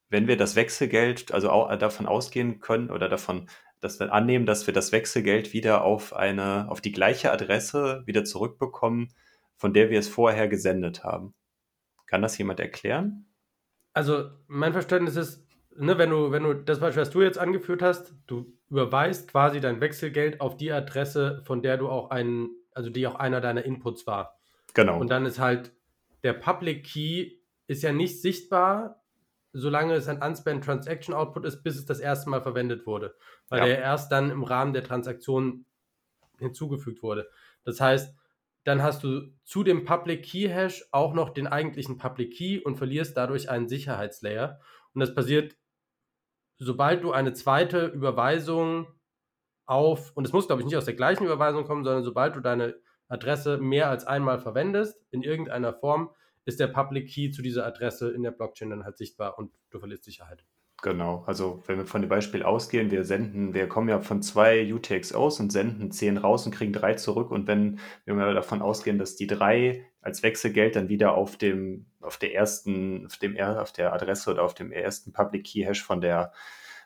wenn 0.09 0.27
wir 0.27 0.38
das 0.38 0.57
Wechselgeld, 0.57 1.33
also 1.33 1.51
auch 1.51 1.77
davon 1.77 2.07
ausgehen 2.07 2.61
können 2.61 2.91
oder 2.91 3.09
davon 3.09 3.47
dass 3.81 3.99
wir 3.99 4.12
annehmen, 4.12 4.47
dass 4.47 4.69
wir 4.69 4.73
das 4.73 4.93
Wechselgeld 4.93 5.53
wieder 5.53 5.83
auf 5.83 6.15
eine, 6.15 6.71
auf 6.71 6.81
die 6.81 6.93
gleiche 6.93 7.33
Adresse 7.33 8.05
wieder 8.07 8.25
zurückbekommen, 8.25 9.12
von 9.57 9.75
der 9.75 9.91
wir 9.91 9.99
es 9.99 10.09
vorher 10.09 10.47
gesendet 10.47 11.03
haben. 11.03 11.35
Kann 12.07 12.23
das 12.23 12.38
jemand 12.38 12.61
erklären? 12.61 13.27
Also 13.93 14.31
mein 14.47 14.73
Verständnis 14.73 15.17
ist, 15.17 15.47
ne, 15.77 15.99
wenn 15.99 16.11
du, 16.11 16.31
wenn 16.31 16.43
du 16.43 16.55
das 16.55 16.81
Beispiel, 16.81 17.03
was 17.03 17.11
du 17.11 17.23
jetzt 17.23 17.39
angeführt 17.39 17.83
hast, 17.83 18.15
du 18.27 18.53
überweist 18.71 19.29
quasi 19.29 19.61
dein 19.61 19.81
Wechselgeld 19.81 20.41
auf 20.41 20.57
die 20.57 20.73
Adresse, 20.73 21.43
von 21.45 21.63
der 21.63 21.77
du 21.77 21.89
auch 21.89 22.11
einen, 22.11 22.51
also 22.73 22.91
die 22.91 23.07
auch 23.07 23.17
einer 23.17 23.41
deiner 23.41 23.65
Inputs 23.65 24.07
war. 24.07 24.39
Genau. 24.75 24.99
Und 24.99 25.11
dann 25.11 25.27
ist 25.27 25.39
halt 25.39 25.73
der 26.23 26.33
Public 26.33 26.85
Key 26.85 27.33
ist 27.67 27.83
ja 27.83 27.93
nicht 27.93 28.21
sichtbar, 28.21 29.03
solange 29.53 29.95
es 29.95 30.09
ein 30.09 30.23
Unspent 30.23 30.65
Transaction 30.65 31.15
Output 31.15 31.45
ist, 31.45 31.63
bis 31.63 31.77
es 31.77 31.85
das 31.85 32.01
erste 32.01 32.31
Mal 32.31 32.41
verwendet 32.41 32.87
wurde. 32.87 33.15
Weil 33.49 33.61
ja. 33.61 33.67
der 33.67 33.79
erst 33.79 34.11
dann 34.11 34.31
im 34.31 34.45
Rahmen 34.45 34.73
der 34.73 34.85
Transaktion 34.85 35.67
hinzugefügt 36.39 37.03
wurde. 37.03 37.29
Das 37.65 37.81
heißt, 37.81 38.17
dann 38.64 38.83
hast 38.83 39.03
du 39.05 39.33
zu 39.44 39.64
dem 39.64 39.85
Public 39.85 40.25
Key 40.25 40.48
Hash 40.48 40.85
auch 40.92 41.14
noch 41.14 41.31
den 41.31 41.46
eigentlichen 41.46 41.98
Public 41.98 42.35
Key 42.35 42.61
und 42.61 42.77
verlierst 42.77 43.16
dadurch 43.16 43.51
einen 43.51 43.68
Sicherheitslayer. 43.68 44.61
Und 44.94 45.01
das 45.01 45.14
passiert 45.14 45.57
sobald 46.64 47.03
du 47.03 47.12
eine 47.12 47.33
zweite 47.33 47.87
Überweisung 47.87 48.87
auf, 49.66 50.12
und 50.16 50.27
es 50.27 50.33
muss, 50.33 50.46
glaube 50.46 50.62
ich, 50.62 50.66
nicht 50.66 50.77
aus 50.77 50.85
der 50.85 50.94
gleichen 50.94 51.25
Überweisung 51.25 51.64
kommen, 51.64 51.85
sondern 51.85 52.05
sobald 52.05 52.37
du 52.37 52.40
deine 52.40 52.77
Adresse 53.09 53.59
mehr 53.59 53.90
als 53.90 54.07
einmal 54.07 54.38
verwendest, 54.38 55.05
in 55.11 55.22
irgendeiner 55.22 55.72
Form, 55.72 56.11
ist 56.44 56.61
der 56.61 56.68
Public 56.68 57.09
Key 57.09 57.31
zu 57.31 57.42
dieser 57.42 57.66
Adresse 57.66 58.11
in 58.11 58.22
der 58.22 58.31
Blockchain 58.31 58.70
dann 58.70 58.85
halt 58.85 58.98
sichtbar 58.98 59.38
und 59.38 59.53
du 59.70 59.79
verlierst 59.79 60.05
Sicherheit. 60.05 60.44
Genau, 60.83 61.23
also 61.29 61.62
wenn 61.66 61.79
wir 61.79 61.87
von 61.87 62.03
dem 62.03 62.09
Beispiel 62.09 62.42
ausgehen, 62.42 62.90
wir 62.90 63.05
senden, 63.05 63.55
wir 63.55 63.68
kommen 63.68 63.88
ja 63.88 64.01
von 64.01 64.21
zwei 64.21 64.75
UTXOs 64.75 65.38
und 65.38 65.53
senden 65.53 65.92
zehn 65.92 66.16
raus 66.16 66.45
und 66.45 66.53
kriegen 66.53 66.73
drei 66.73 66.95
zurück. 66.95 67.31
Und 67.31 67.47
wenn 67.47 67.79
wir 68.05 68.14
mal 68.14 68.35
davon 68.35 68.61
ausgehen, 68.61 68.99
dass 68.99 69.14
die 69.14 69.29
drei 69.29 69.87
als 70.01 70.25
Wechselgeld 70.25 70.75
dann 70.75 70.88
wieder 70.88 71.14
auf 71.14 71.37
dem, 71.37 71.87
auf 72.01 72.16
der 72.16 72.35
ersten, 72.35 73.07
auf 73.07 73.16
dem, 73.16 73.38
auf 73.38 73.71
der 73.71 73.92
Adresse 73.92 74.33
oder 74.33 74.42
auf 74.42 74.55
dem 74.55 74.73
ersten 74.73 75.12
Public 75.12 75.45
Key 75.45 75.62
Hash 75.62 75.85
von 75.85 76.01
der, 76.01 76.33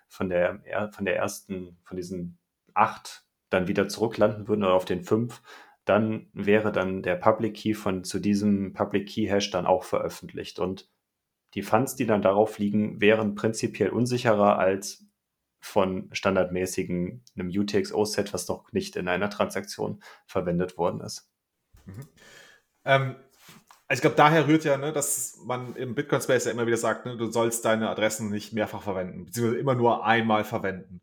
von 0.09 0.29
der, 0.29 0.61
von 0.93 1.07
der 1.07 1.17
ersten, 1.17 1.79
von 1.83 1.97
diesen 1.97 2.37
acht 2.75 3.25
dann 3.49 3.67
wieder 3.67 3.89
zurücklanden 3.89 4.47
würden 4.47 4.65
oder 4.65 4.75
auf 4.75 4.85
den 4.85 5.05
fünf, 5.05 5.41
dann 5.87 6.29
wäre 6.35 6.71
dann 6.71 7.03
der 7.03 7.17
Public 7.17 7.55
Key 7.55 7.73
von 7.73 8.05
zu 8.05 8.19
diesem 8.19 8.75
Public 8.75 9.09
Key 9.09 9.27
Hash 9.27 9.51
dann 9.51 9.65
auch 9.65 9.85
veröffentlicht. 9.85 10.59
Und 10.59 10.87
die 11.57 11.63
Funds, 11.63 11.97
die 11.97 12.07
dann 12.07 12.23
darauf 12.23 12.59
liegen, 12.59 13.01
wären 13.01 13.35
prinzipiell 13.35 13.89
unsicherer 13.89 14.59
als 14.59 15.07
von 15.59 16.11
standardmäßigen 16.13 17.25
einem 17.35 17.49
UTXO-Set, 17.49 18.35
was 18.35 18.47
noch 18.47 18.71
nicht 18.73 18.95
in 18.95 19.09
einer 19.09 19.31
Transaktion 19.31 20.01
verwendet 20.27 20.77
worden 20.77 21.01
ist. 21.01 21.33
Mhm. 21.87 22.09
Ähm, 22.85 23.17
also 23.89 23.99
ich 23.99 24.01
glaube, 24.03 24.17
daher 24.17 24.47
rührt 24.47 24.65
ja, 24.65 24.77
ne, 24.77 24.93
dass 24.93 25.39
man 25.47 25.75
im 25.77 25.95
Bitcoin-Space 25.95 26.45
ja 26.45 26.53
immer 26.53 26.67
wieder 26.67 26.77
sagt, 26.77 27.07
ne, 27.07 27.17
du 27.17 27.31
sollst 27.31 27.65
deine 27.65 27.89
Adressen 27.89 28.31
nicht 28.31 28.53
mehrfach 28.53 28.83
verwenden, 28.83 29.25
beziehungsweise 29.25 29.59
immer 29.59 29.75
nur 29.75 30.05
einmal 30.05 30.45
verwenden. 30.45 31.01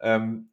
Ähm, 0.00 0.50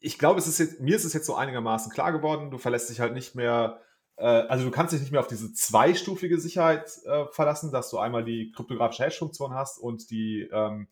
ich 0.00 0.18
glaube, 0.18 0.38
es 0.38 0.46
ist 0.46 0.58
jetzt, 0.58 0.80
mir 0.80 0.96
ist 0.96 1.04
es 1.04 1.12
jetzt 1.12 1.26
so 1.26 1.34
einigermaßen 1.34 1.92
klar 1.92 2.10
geworden, 2.10 2.50
du 2.50 2.56
verlässt 2.56 2.88
dich 2.88 3.00
halt 3.00 3.12
nicht 3.12 3.34
mehr 3.34 3.82
also 4.22 4.64
du 4.64 4.70
kannst 4.70 4.92
dich 4.92 5.00
nicht 5.00 5.10
mehr 5.10 5.20
auf 5.20 5.26
diese 5.26 5.52
zweistufige 5.52 6.38
Sicherheit 6.38 6.98
äh, 7.04 7.26
verlassen, 7.32 7.72
dass 7.72 7.90
du 7.90 7.98
einmal 7.98 8.24
die 8.24 8.52
kryptografische 8.52 9.04
Hash-Funktion 9.04 9.54
hast 9.54 9.78
und 9.78 10.10
die, 10.10 10.48
ähm, 10.52 10.88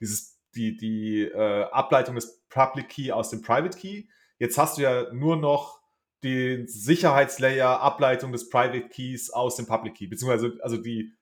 dieses, 0.00 0.38
die, 0.54 0.76
die 0.76 1.22
äh, 1.22 1.64
Ableitung 1.64 2.14
des 2.14 2.40
Public 2.48 2.88
Key 2.88 3.12
aus 3.12 3.30
dem 3.30 3.42
Private 3.42 3.76
Key. 3.76 4.04
Jetzt 4.38 4.58
hast 4.58 4.78
du 4.78 4.82
ja 4.82 5.12
nur 5.12 5.36
noch 5.36 5.82
den 6.22 6.68
Sicherheitslayer 6.68 7.80
Ableitung 7.80 8.32
des 8.32 8.48
Private 8.48 8.88
Keys 8.88 9.30
aus 9.30 9.56
dem 9.56 9.66
Public 9.66 9.94
Key, 9.94 10.06
beziehungsweise 10.06 10.58
also 10.62 10.76
die, 10.76 11.14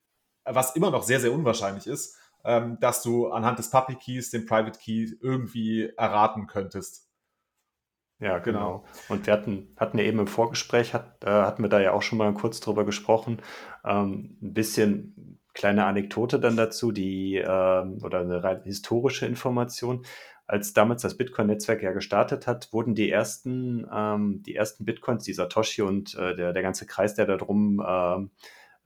was 0.44 0.76
immer 0.76 0.90
noch 0.90 1.02
sehr, 1.02 1.20
sehr 1.20 1.32
unwahrscheinlich 1.32 1.86
ist, 1.86 2.16
ähm, 2.44 2.78
dass 2.80 3.02
du 3.02 3.28
anhand 3.28 3.58
des 3.58 3.70
Public 3.70 4.00
Keys 4.00 4.30
den 4.30 4.46
Private 4.46 4.78
Key 4.78 5.08
irgendwie 5.20 5.90
erraten 5.96 6.46
könntest. 6.46 7.09
Ja, 8.20 8.38
genau. 8.38 8.84
genau. 8.84 8.84
Und 9.08 9.26
wir 9.26 9.32
hatten, 9.32 9.74
hatten 9.76 9.98
ja 9.98 10.04
eben 10.04 10.18
im 10.18 10.26
Vorgespräch, 10.26 10.92
hat, 10.92 11.24
äh, 11.24 11.30
hatten 11.30 11.62
wir 11.62 11.70
da 11.70 11.80
ja 11.80 11.92
auch 11.92 12.02
schon 12.02 12.18
mal 12.18 12.32
kurz 12.34 12.60
drüber 12.60 12.84
gesprochen. 12.84 13.40
Ähm, 13.84 14.36
ein 14.42 14.52
bisschen 14.52 15.40
kleine 15.54 15.86
Anekdote 15.86 16.38
dann 16.38 16.56
dazu, 16.56 16.92
die 16.92 17.36
ähm, 17.36 17.98
oder 18.02 18.20
eine 18.20 18.44
rein 18.44 18.62
historische 18.64 19.26
Information. 19.26 20.04
Als 20.46 20.72
damals 20.72 21.02
das 21.02 21.16
Bitcoin-Netzwerk 21.16 21.82
ja 21.82 21.92
gestartet 21.92 22.46
hat, 22.46 22.72
wurden 22.72 22.94
die 22.94 23.10
ersten, 23.10 23.86
ähm, 23.92 24.42
die 24.44 24.56
ersten 24.56 24.84
Bitcoins, 24.84 25.24
die 25.24 25.32
Satoshi 25.32 25.82
und 25.82 26.14
äh, 26.16 26.34
der, 26.34 26.52
der 26.52 26.62
ganze 26.62 26.86
Kreis, 26.86 27.14
der 27.14 27.26
da 27.26 27.36
drum 27.36 27.82
ähm, 27.86 28.30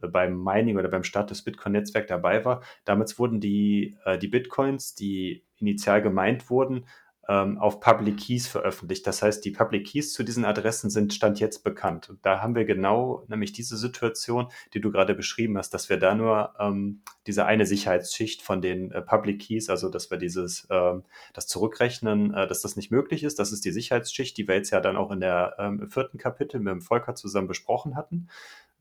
beim 0.00 0.42
Mining 0.42 0.76
oder 0.76 0.88
beim 0.88 1.04
Start 1.04 1.30
des 1.30 1.42
Bitcoin-Netzwerks 1.42 2.08
dabei 2.08 2.44
war. 2.44 2.62
Damals 2.84 3.18
wurden 3.18 3.40
die, 3.40 3.96
äh, 4.04 4.18
die 4.18 4.28
Bitcoins, 4.28 4.94
die 4.94 5.44
initial 5.58 6.02
gemeint 6.02 6.50
wurden, 6.50 6.86
ähm, 7.28 7.58
auf 7.58 7.80
Public 7.80 8.18
Keys 8.18 8.46
veröffentlicht. 8.46 9.06
Das 9.06 9.22
heißt, 9.22 9.44
die 9.44 9.50
Public 9.50 9.86
Keys 9.86 10.12
zu 10.12 10.22
diesen 10.22 10.44
Adressen 10.44 10.90
sind 10.90 11.14
Stand 11.14 11.40
jetzt 11.40 11.64
bekannt. 11.64 12.10
Und 12.10 12.24
da 12.24 12.40
haben 12.40 12.54
wir 12.54 12.64
genau 12.64 13.24
nämlich 13.28 13.52
diese 13.52 13.76
Situation, 13.76 14.48
die 14.74 14.80
du 14.80 14.90
gerade 14.90 15.14
beschrieben 15.14 15.56
hast, 15.58 15.70
dass 15.74 15.88
wir 15.88 15.98
da 15.98 16.14
nur 16.14 16.54
ähm, 16.58 17.02
diese 17.26 17.46
eine 17.46 17.66
Sicherheitsschicht 17.66 18.42
von 18.42 18.60
den 18.60 18.90
äh, 18.90 19.02
Public 19.02 19.40
Keys, 19.40 19.70
also 19.70 19.88
dass 19.88 20.10
wir 20.10 20.18
dieses, 20.18 20.66
äh, 20.70 20.94
das 21.32 21.46
Zurückrechnen, 21.46 22.34
äh, 22.34 22.46
dass 22.46 22.62
das 22.62 22.76
nicht 22.76 22.90
möglich 22.90 23.24
ist. 23.24 23.38
Das 23.38 23.52
ist 23.52 23.64
die 23.64 23.72
Sicherheitsschicht, 23.72 24.36
die 24.36 24.46
wir 24.46 24.56
jetzt 24.56 24.70
ja 24.70 24.80
dann 24.80 24.96
auch 24.96 25.10
in 25.10 25.20
der 25.20 25.56
ähm, 25.58 25.88
vierten 25.90 26.18
Kapitel 26.18 26.60
mit 26.60 26.72
dem 26.72 26.82
Volker 26.82 27.14
zusammen 27.14 27.48
besprochen 27.48 27.96
hatten. 27.96 28.28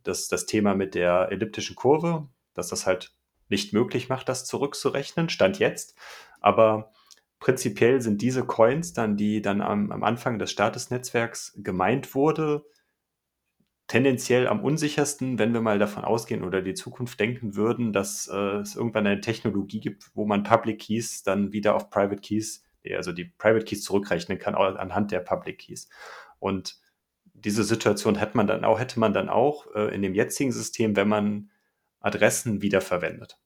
Das, 0.04 0.28
das 0.28 0.46
Thema 0.46 0.74
mit 0.76 0.96
der 0.96 1.30
elliptischen 1.32 1.76
Kurve, 1.76 2.28
dass 2.54 2.68
das 2.68 2.86
halt 2.86 3.14
nicht 3.50 3.74
möglich 3.74 4.10
macht, 4.10 4.28
das 4.30 4.46
zurückzurechnen, 4.46 5.30
Stand 5.30 5.60
jetzt. 5.60 5.96
Aber 6.42 6.92
prinzipiell 7.44 8.02
sind 8.02 8.22
diese 8.22 8.46
Coins 8.46 8.94
dann, 8.94 9.18
die 9.18 9.42
dann 9.42 9.60
am, 9.60 9.92
am 9.92 10.02
Anfang 10.02 10.40
des 10.40 10.50
Statusnetzwerks 10.50 11.52
gemeint 11.58 12.16
wurde, 12.16 12.64
tendenziell 13.88 14.48
am 14.48 14.64
unsichersten, 14.64 15.38
wenn 15.40 15.54
wir 15.54 15.60
mal 15.60 15.78
davon 15.78 16.06
ausgehen 16.06 16.42
oder 16.46 16.62
die 16.62 16.74
Zukunft 16.74 17.20
denken 17.20 17.58
würden, 17.58 17.92
dass 17.92 18.30
äh, 18.30 18.60
es 18.62 18.78
irgendwann 18.78 19.06
eine 19.06 19.20
Technologie 19.20 19.82
gibt, 19.82 20.10
wo 20.14 20.26
man 20.26 20.44
Public 20.44 20.80
Keys 20.80 21.24
dann 21.24 21.52
wieder 21.52 21.76
auf 21.76 21.90
Private 21.90 22.22
Keys, 22.22 22.64
also 22.96 23.12
die 23.12 23.26
Private 23.26 23.66
Keys 23.66 23.84
zurückrechnen 23.84 24.40
kann 24.40 24.56
anhand 24.56 25.12
der 25.12 25.20
Public 25.20 25.60
Keys. 25.60 25.90
Und 26.40 26.80
diese 27.34 27.66
Situation 27.66 28.16
hätte 28.16 28.38
man 28.38 28.48
dann 28.48 28.64
auch, 28.64 28.80
hätte 28.80 29.02
man 29.02 29.12
dann 29.12 29.28
auch 29.28 29.68
äh, 29.76 29.94
in 29.94 30.02
dem 30.02 30.16
jetzigen 30.16 30.54
System, 30.54 30.96
wenn 30.96 31.10
man 31.10 31.52
Adressen 32.00 32.62
wiederverwendet. 32.62 33.38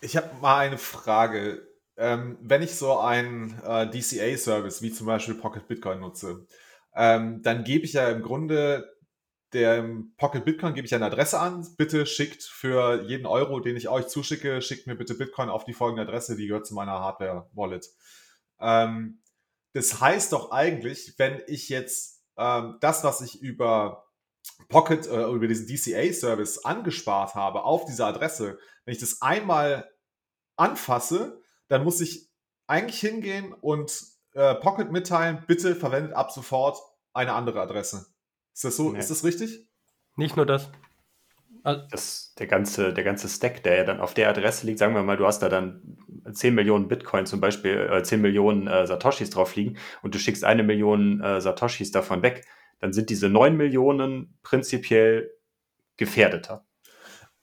Ich 0.00 0.16
habe 0.16 0.30
mal 0.40 0.68
eine 0.68 0.78
Frage 0.78 1.66
ähm, 1.96 2.38
wenn 2.40 2.62
ich 2.62 2.74
so 2.74 2.98
einen 2.98 3.60
äh, 3.64 3.88
DCA-Service 3.88 4.82
wie 4.82 4.92
zum 4.92 5.06
Beispiel 5.06 5.34
Pocket 5.34 5.66
Bitcoin 5.66 6.00
nutze, 6.00 6.46
ähm, 6.94 7.42
dann 7.42 7.64
gebe 7.64 7.84
ich 7.84 7.94
ja 7.94 8.08
im 8.08 8.22
Grunde 8.22 8.96
dem 9.54 10.12
Pocket 10.16 10.44
Bitcoin 10.44 10.74
gebe 10.74 10.86
ich 10.86 10.94
eine 10.94 11.06
Adresse 11.06 11.38
an. 11.38 11.66
Bitte 11.76 12.04
schickt 12.04 12.42
für 12.42 13.02
jeden 13.04 13.26
Euro, 13.26 13.60
den 13.60 13.76
ich 13.76 13.88
euch 13.88 14.08
zuschicke, 14.08 14.60
schickt 14.60 14.86
mir 14.86 14.96
bitte 14.96 15.14
Bitcoin 15.14 15.48
auf 15.48 15.64
die 15.64 15.72
folgende 15.72 16.02
Adresse, 16.02 16.36
die 16.36 16.46
gehört 16.46 16.66
zu 16.66 16.74
meiner 16.74 17.00
Hardware-Wallet. 17.00 17.86
Ähm, 18.60 19.22
das 19.72 20.00
heißt 20.00 20.32
doch 20.32 20.50
eigentlich, 20.50 21.14
wenn 21.18 21.42
ich 21.46 21.68
jetzt 21.68 22.24
ähm, 22.36 22.76
das, 22.80 23.04
was 23.04 23.20
ich 23.20 23.40
über 23.40 24.06
Pocket, 24.68 25.06
äh, 25.06 25.24
über 25.26 25.46
diesen 25.46 25.66
DCA-Service 25.66 26.64
angespart 26.64 27.34
habe, 27.34 27.62
auf 27.64 27.84
diese 27.84 28.04
Adresse, 28.04 28.58
wenn 28.84 28.92
ich 28.92 29.00
das 29.00 29.22
einmal 29.22 29.90
anfasse, 30.56 31.42
dann 31.68 31.84
muss 31.84 32.00
ich 32.00 32.28
eigentlich 32.66 33.00
hingehen 33.00 33.52
und 33.52 33.92
äh, 34.34 34.54
Pocket 34.56 34.90
mitteilen, 34.92 35.42
bitte 35.46 35.74
verwendet 35.74 36.12
ab 36.12 36.30
sofort 36.30 36.78
eine 37.12 37.32
andere 37.32 37.60
Adresse. 37.60 38.06
Ist 38.54 38.64
das 38.64 38.76
so? 38.76 38.90
Nee. 38.90 38.98
Ist 38.98 39.10
das 39.10 39.24
richtig? 39.24 39.66
Nicht 40.16 40.36
nur 40.36 40.46
das. 40.46 40.70
das. 41.62 42.34
Der 42.38 42.46
ganze, 42.46 42.92
der 42.92 43.04
ganze 43.04 43.28
Stack, 43.28 43.62
der 43.62 43.76
ja 43.76 43.84
dann 43.84 44.00
auf 44.00 44.14
der 44.14 44.28
Adresse 44.28 44.66
liegt, 44.66 44.78
sagen 44.78 44.94
wir 44.94 45.02
mal, 45.02 45.16
du 45.16 45.26
hast 45.26 45.40
da 45.40 45.48
dann 45.48 45.98
10 46.30 46.54
Millionen 46.54 46.88
Bitcoin 46.88 47.26
zum 47.26 47.40
Beispiel, 47.40 47.88
äh, 47.90 48.02
10 48.02 48.20
Millionen 48.20 48.66
äh, 48.66 48.86
Satoshis 48.86 49.30
drauf 49.30 49.54
liegen 49.56 49.76
und 50.02 50.14
du 50.14 50.18
schickst 50.18 50.44
eine 50.44 50.62
Million 50.62 51.20
äh, 51.20 51.40
Satoshis 51.40 51.90
davon 51.90 52.22
weg, 52.22 52.44
dann 52.80 52.92
sind 52.92 53.10
diese 53.10 53.28
9 53.28 53.56
Millionen 53.56 54.38
prinzipiell 54.42 55.32
gefährdeter. 55.96 56.66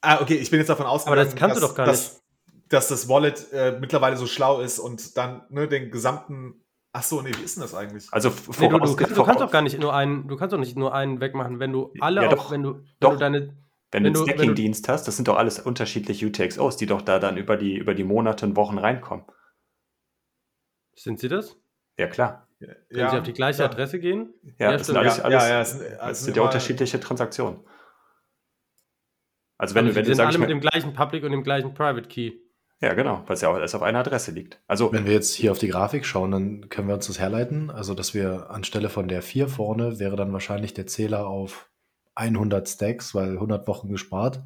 Ah, 0.01 0.21
okay, 0.21 0.35
ich 0.35 0.51
bin 0.51 0.59
jetzt 0.59 0.69
davon 0.69 0.85
ausgegangen, 0.85 1.19
Aber 1.19 1.25
das 1.25 1.35
kannst 1.35 1.55
dass, 1.55 1.61
du 1.61 1.67
doch 1.67 1.75
gar 1.75 1.87
nicht 1.87 2.22
dass 2.73 2.87
das 2.87 3.07
Wallet 3.07 3.51
äh, 3.53 3.77
mittlerweile 3.79 4.17
so 4.17 4.27
schlau 4.27 4.59
ist 4.59 4.79
und 4.79 5.17
dann 5.17 5.43
ne, 5.49 5.67
den 5.67 5.91
gesamten. 5.91 6.65
Ach 6.91 7.03
so, 7.03 7.21
nee, 7.21 7.31
wie 7.37 7.43
ist 7.43 7.55
denn 7.55 7.61
das 7.61 7.73
eigentlich? 7.73 8.07
Also 8.11 8.29
nee, 8.59 8.67
du, 8.67 8.77
du, 8.77 8.95
du, 8.95 9.23
kannst 9.23 9.41
doch 9.41 9.51
gar 9.51 9.61
nicht 9.61 9.79
nur 9.79 9.95
einen, 9.95 10.27
du 10.27 10.35
kannst 10.35 10.53
doch 10.53 10.59
nicht 10.59 10.77
nur 10.77 10.93
einen 10.93 11.21
wegmachen, 11.21 11.59
wenn 11.59 11.71
du 11.71 11.91
alle, 11.99 12.23
ja, 12.23 12.29
doch, 12.29 12.45
auf, 12.45 12.51
wenn 12.51 12.61
du, 12.61 12.75
wenn 12.75 12.83
doch. 12.99 13.13
du 13.13 13.17
deine 13.17 13.57
wenn, 13.91 14.03
wenn 14.03 14.13
du 14.13 14.21
einen 14.21 14.29
Stacking-Dienst 14.29 14.89
hast, 14.89 15.07
das 15.07 15.15
sind 15.15 15.27
doch 15.27 15.37
alles 15.37 15.59
unterschiedliche 15.59 16.25
UTXOs, 16.25 16.77
die 16.77 16.87
doch 16.87 17.01
da 17.01 17.19
dann 17.19 17.37
über 17.37 17.57
die, 17.57 17.77
über 17.77 17.93
die 17.93 18.03
Monate 18.03 18.45
und 18.45 18.55
Wochen 18.55 18.77
reinkommen. 18.77 19.25
Sind 20.95 21.19
sie 21.19 21.29
das? 21.29 21.57
Ja, 21.97 22.07
klar. 22.07 22.47
Können 22.59 22.75
ja, 22.89 23.09
sie 23.09 23.17
auf 23.17 23.23
die 23.23 23.33
gleiche 23.33 23.59
ja. 23.59 23.69
Adresse 23.69 23.99
gehen? 23.99 24.33
Ja, 24.57 24.71
ja 24.71 24.77
das 24.77 24.87
sind 24.87 24.97
alles, 24.97 25.19
alles, 25.19 25.43
ja, 25.43 25.65
sind, 25.65 25.83
das 25.99 26.23
sind 26.23 26.37
ja 26.37 26.43
unterschiedliche 26.43 26.99
Transaktionen. 26.99 27.59
Also 29.57 29.75
wenn, 29.75 29.85
also 29.85 29.95
wenn 29.95 30.05
du, 30.05 30.15
sind 30.15 30.25
alle 30.25 30.37
mit 30.37 30.49
dem 30.49 30.59
gleichen 30.59 30.93
Public 30.93 31.23
und 31.23 31.31
dem 31.31 31.43
gleichen 31.43 31.73
Private 31.73 32.07
Key. 32.07 32.42
Ja, 32.83 32.95
genau, 32.95 33.23
weil 33.27 33.35
es 33.35 33.41
ja 33.41 33.47
auch 33.47 33.55
alles 33.55 33.75
auf 33.75 33.81
einer 33.81 33.99
Adresse 33.99 34.31
liegt. 34.31 34.61
Also, 34.67 34.91
Wenn 34.91 35.05
wir 35.05 35.13
jetzt 35.13 35.33
hier 35.33 35.53
auf 35.53 35.57
die 35.57 35.69
Grafik 35.69 36.05
schauen, 36.05 36.31
dann 36.31 36.67
können 36.67 36.89
wir 36.89 36.95
uns 36.95 37.07
das 37.07 37.17
herleiten. 37.17 37.71
Also, 37.71 37.93
dass 37.93 38.13
wir 38.13 38.49
anstelle 38.49 38.89
von 38.89 39.07
der 39.07 39.21
4 39.21 39.47
vorne 39.47 39.99
wäre 39.99 40.17
dann 40.17 40.33
wahrscheinlich 40.33 40.73
der 40.73 40.85
Zähler 40.85 41.25
auf 41.25 41.69
100 42.15 42.67
Stacks, 42.67 43.15
weil 43.15 43.35
100 43.35 43.69
Wochen 43.69 43.87
gespart. 43.87 44.43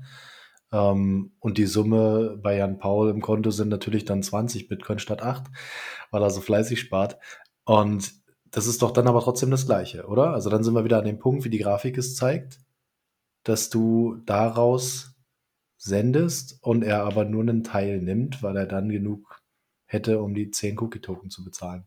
Ähm, 0.72 1.32
und 1.40 1.58
die 1.58 1.66
Summe 1.66 2.38
bei 2.40 2.58
Jan 2.58 2.78
Paul 2.78 3.10
im 3.10 3.22
Konto 3.22 3.50
sind 3.50 3.70
natürlich 3.70 4.06
dann 4.06 4.22
20 4.22 4.68
Bitcoin 4.68 5.00
statt 5.00 5.24
8, 5.24 5.46
weil 6.12 6.22
er 6.22 6.30
so 6.30 6.42
fleißig 6.42 6.80
spart. 6.80 7.18
Und 7.66 8.14
das 8.52 8.68
ist 8.68 8.84
doch 8.84 8.92
dann 8.92 9.08
aber 9.08 9.22
trotzdem 9.22 9.50
das 9.50 9.66
Gleiche, 9.66 10.06
oder? 10.06 10.34
Also 10.34 10.52
dann 10.52 10.64
sind 10.64 10.76
wir 10.76 10.84
wieder 10.84 11.00
an 11.00 11.06
dem 11.06 11.18
Punkt, 11.18 11.44
wie 11.44 11.50
die 11.50 11.58
Grafik 11.58 11.98
es 11.98 12.16
zeigt, 12.16 12.60
dass 13.42 13.72
du 13.72 14.18
daraus 14.28 15.17
sendest 15.78 16.58
und 16.62 16.84
er 16.84 17.04
aber 17.04 17.26
nur 17.26 17.42
einen 17.42 17.64
Teil 17.64 18.02
nimmt, 18.02 18.44
weil 18.44 18.58
er 18.58 18.66
dann 18.66 18.90
genug 18.90 19.42
hätte, 19.86 20.22
um 20.22 20.34
die 20.34 20.52
10 20.52 20.80
Cookie-Token 20.80 21.30
zu 21.30 21.44
bezahlen. 21.44 21.86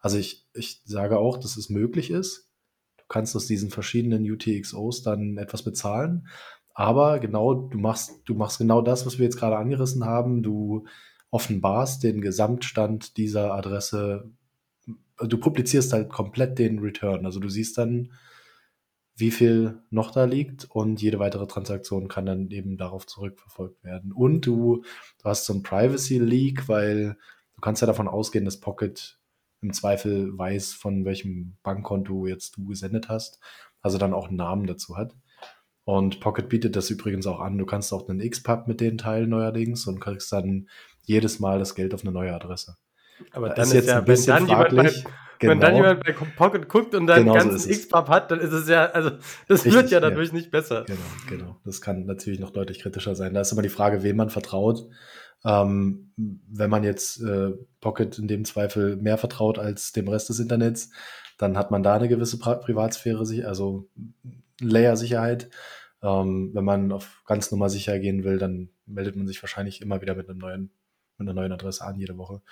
Also 0.00 0.18
ich, 0.18 0.46
ich 0.54 0.80
sage 0.84 1.18
auch, 1.18 1.36
dass 1.36 1.56
es 1.56 1.68
möglich 1.68 2.10
ist. 2.10 2.48
Du 2.96 3.04
kannst 3.08 3.36
aus 3.36 3.46
diesen 3.46 3.70
verschiedenen 3.70 4.28
UTXOs 4.28 5.02
dann 5.02 5.36
etwas 5.36 5.62
bezahlen. 5.62 6.28
Aber 6.74 7.18
genau, 7.18 7.54
du 7.54 7.78
machst, 7.78 8.12
du 8.24 8.34
machst 8.34 8.58
genau 8.58 8.80
das, 8.80 9.04
was 9.04 9.18
wir 9.18 9.24
jetzt 9.24 9.38
gerade 9.38 9.58
angerissen 9.58 10.04
haben. 10.04 10.42
Du 10.42 10.86
offenbarst 11.30 12.02
den 12.02 12.20
Gesamtstand 12.20 13.16
dieser 13.16 13.54
Adresse. 13.54 14.30
Du 15.18 15.38
publizierst 15.38 15.92
halt 15.92 16.08
komplett 16.08 16.58
den 16.58 16.78
Return. 16.78 17.26
Also 17.26 17.40
du 17.40 17.48
siehst 17.48 17.76
dann, 17.76 18.12
wie 19.14 19.30
viel 19.30 19.82
noch 19.90 20.10
da 20.10 20.24
liegt 20.24 20.64
und 20.70 21.02
jede 21.02 21.18
weitere 21.18 21.46
Transaktion 21.46 22.08
kann 22.08 22.26
dann 22.26 22.50
eben 22.50 22.76
darauf 22.76 23.06
zurückverfolgt 23.06 23.84
werden. 23.84 24.12
Und 24.12 24.46
du, 24.46 24.84
du 25.18 25.24
hast 25.24 25.44
so 25.44 25.52
ein 25.52 25.62
Privacy 25.62 26.18
Leak, 26.18 26.68
weil 26.68 27.16
du 27.54 27.60
kannst 27.60 27.82
ja 27.82 27.86
davon 27.86 28.08
ausgehen, 28.08 28.44
dass 28.44 28.60
Pocket 28.60 29.18
im 29.60 29.72
Zweifel 29.72 30.36
weiß, 30.36 30.72
von 30.72 31.04
welchem 31.04 31.56
Bankkonto 31.62 32.26
jetzt 32.26 32.56
du 32.56 32.64
gesendet 32.64 33.08
hast, 33.08 33.38
also 33.80 33.98
dann 33.98 34.14
auch 34.14 34.28
einen 34.28 34.36
Namen 34.36 34.66
dazu 34.66 34.96
hat. 34.96 35.14
Und 35.84 36.20
Pocket 36.20 36.48
bietet 36.48 36.76
das 36.76 36.90
übrigens 36.90 37.26
auch 37.26 37.40
an. 37.40 37.58
Du 37.58 37.66
kannst 37.66 37.92
auch 37.92 38.08
einen 38.08 38.28
Xpub 38.28 38.66
mit 38.68 38.80
denen 38.80 38.98
teilen 38.98 39.28
neuerdings 39.28 39.86
und 39.86 40.00
kriegst 40.00 40.32
dann 40.32 40.68
jedes 41.02 41.40
Mal 41.40 41.58
das 41.58 41.74
Geld 41.74 41.92
auf 41.92 42.02
eine 42.02 42.12
neue 42.12 42.32
Adresse. 42.32 42.76
Aber 43.32 43.50
dann 43.50 43.66
ist, 43.66 43.72
jetzt 43.72 43.88
ja, 43.88 43.98
ein 43.98 44.04
bisschen 44.04 44.46
fraglich. 44.46 44.96
Jemand 44.96 45.06
genau. 45.42 45.52
Wenn 45.52 45.60
dann 45.60 45.74
genau. 45.74 45.88
jemand 45.88 46.04
bei 46.04 46.12
Pocket 46.12 46.68
guckt 46.68 46.94
und 46.94 47.06
dann 47.06 47.20
genau 47.20 47.34
ganzen 47.34 47.58
so 47.58 47.70
Xpub 47.70 48.08
hat, 48.08 48.30
dann 48.30 48.40
ist 48.40 48.52
es 48.52 48.68
ja, 48.68 48.86
also 48.86 49.10
das 49.48 49.64
Richtig, 49.64 49.74
wird 49.74 49.90
ja 49.90 50.00
dadurch 50.00 50.28
ja. 50.28 50.34
nicht 50.34 50.50
besser. 50.50 50.84
Genau, 50.86 51.00
genau. 51.28 51.60
Das 51.64 51.80
kann 51.80 52.06
natürlich 52.06 52.40
noch 52.40 52.50
deutlich 52.50 52.80
kritischer 52.80 53.14
sein. 53.14 53.34
Da 53.34 53.40
ist 53.42 53.52
immer 53.52 53.62
die 53.62 53.68
Frage, 53.68 54.02
wem 54.02 54.16
man 54.16 54.30
vertraut. 54.30 54.88
Ähm, 55.44 56.12
wenn 56.16 56.70
man 56.70 56.84
jetzt 56.84 57.20
äh, 57.20 57.50
Pocket 57.80 58.18
in 58.18 58.28
dem 58.28 58.44
Zweifel 58.44 58.96
mehr 58.96 59.18
vertraut 59.18 59.58
als 59.58 59.92
dem 59.92 60.08
Rest 60.08 60.28
des 60.28 60.38
Internets, 60.38 60.90
dann 61.36 61.56
hat 61.56 61.70
man 61.70 61.82
da 61.82 61.94
eine 61.94 62.08
gewisse 62.08 62.38
Pri 62.38 62.56
Privatsphäre, 62.56 63.24
also 63.46 63.88
Layer-Sicherheit. 64.60 65.50
Ähm, 66.02 66.50
wenn 66.54 66.64
man 66.64 66.92
auf 66.92 67.22
ganz 67.26 67.50
Nummer 67.50 67.68
sicher 67.68 67.98
gehen 67.98 68.24
will, 68.24 68.38
dann 68.38 68.70
meldet 68.86 69.16
man 69.16 69.26
sich 69.26 69.42
wahrscheinlich 69.42 69.80
immer 69.80 70.00
wieder 70.00 70.14
mit, 70.14 70.28
einem 70.28 70.38
neuen, 70.38 70.70
mit 71.18 71.28
einer 71.28 71.34
neuen 71.34 71.52
Adresse 71.52 71.84
an 71.84 71.96
jede 71.96 72.16
Woche. 72.16 72.42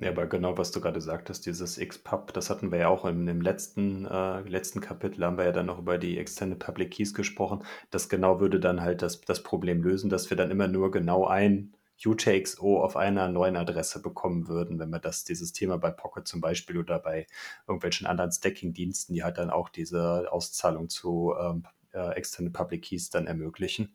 Ja, 0.00 0.08
aber 0.10 0.26
genau, 0.26 0.56
was 0.56 0.70
du 0.70 0.80
gerade 0.80 1.02
sagtest, 1.02 1.44
dieses 1.44 1.78
XPub, 1.78 2.32
das 2.32 2.48
hatten 2.48 2.72
wir 2.72 2.78
ja 2.78 2.88
auch 2.88 3.04
im, 3.04 3.28
im 3.28 3.42
letzten, 3.42 4.06
äh, 4.06 4.40
letzten 4.48 4.80
Kapitel, 4.80 5.22
haben 5.22 5.36
wir 5.36 5.44
ja 5.44 5.52
dann 5.52 5.66
noch 5.66 5.78
über 5.78 5.98
die 5.98 6.16
Extended 6.16 6.58
Public 6.58 6.92
Keys 6.92 7.12
gesprochen. 7.12 7.62
Das 7.90 8.08
genau 8.08 8.40
würde 8.40 8.60
dann 8.60 8.80
halt 8.80 9.02
das, 9.02 9.20
das 9.20 9.42
Problem 9.42 9.82
lösen, 9.82 10.08
dass 10.08 10.30
wir 10.30 10.38
dann 10.38 10.50
immer 10.50 10.68
nur 10.68 10.90
genau 10.90 11.26
ein 11.26 11.76
UTXO 12.02 12.82
auf 12.82 12.96
einer 12.96 13.28
neuen 13.28 13.56
Adresse 13.56 14.00
bekommen 14.00 14.48
würden, 14.48 14.78
wenn 14.78 14.88
wir 14.88 15.00
das, 15.00 15.24
dieses 15.24 15.52
Thema 15.52 15.76
bei 15.76 15.90
Pocket 15.90 16.26
zum 16.26 16.40
Beispiel 16.40 16.78
oder 16.78 16.98
bei 16.98 17.26
irgendwelchen 17.66 18.06
anderen 18.06 18.32
Stacking-Diensten, 18.32 19.12
die 19.12 19.22
halt 19.22 19.36
dann 19.36 19.50
auch 19.50 19.68
diese 19.68 20.32
Auszahlung 20.32 20.88
zu 20.88 21.34
ähm, 21.38 21.66
äh, 21.92 22.14
Extended 22.14 22.54
Public 22.54 22.84
Keys 22.84 23.10
dann 23.10 23.26
ermöglichen. 23.26 23.94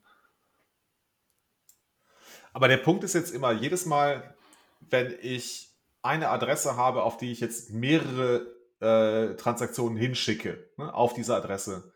Aber 2.52 2.68
der 2.68 2.76
Punkt 2.76 3.02
ist 3.02 3.14
jetzt 3.14 3.34
immer, 3.34 3.50
jedes 3.50 3.86
Mal, 3.86 4.36
wenn 4.78 5.12
ich 5.20 5.75
eine 6.06 6.30
Adresse 6.30 6.76
habe, 6.76 7.02
auf 7.02 7.16
die 7.16 7.32
ich 7.32 7.40
jetzt 7.40 7.70
mehrere 7.70 8.46
äh, 8.80 9.36
Transaktionen 9.36 9.96
hinschicke, 9.96 10.70
ne, 10.76 10.94
auf 10.94 11.14
diese 11.14 11.34
Adresse, 11.34 11.92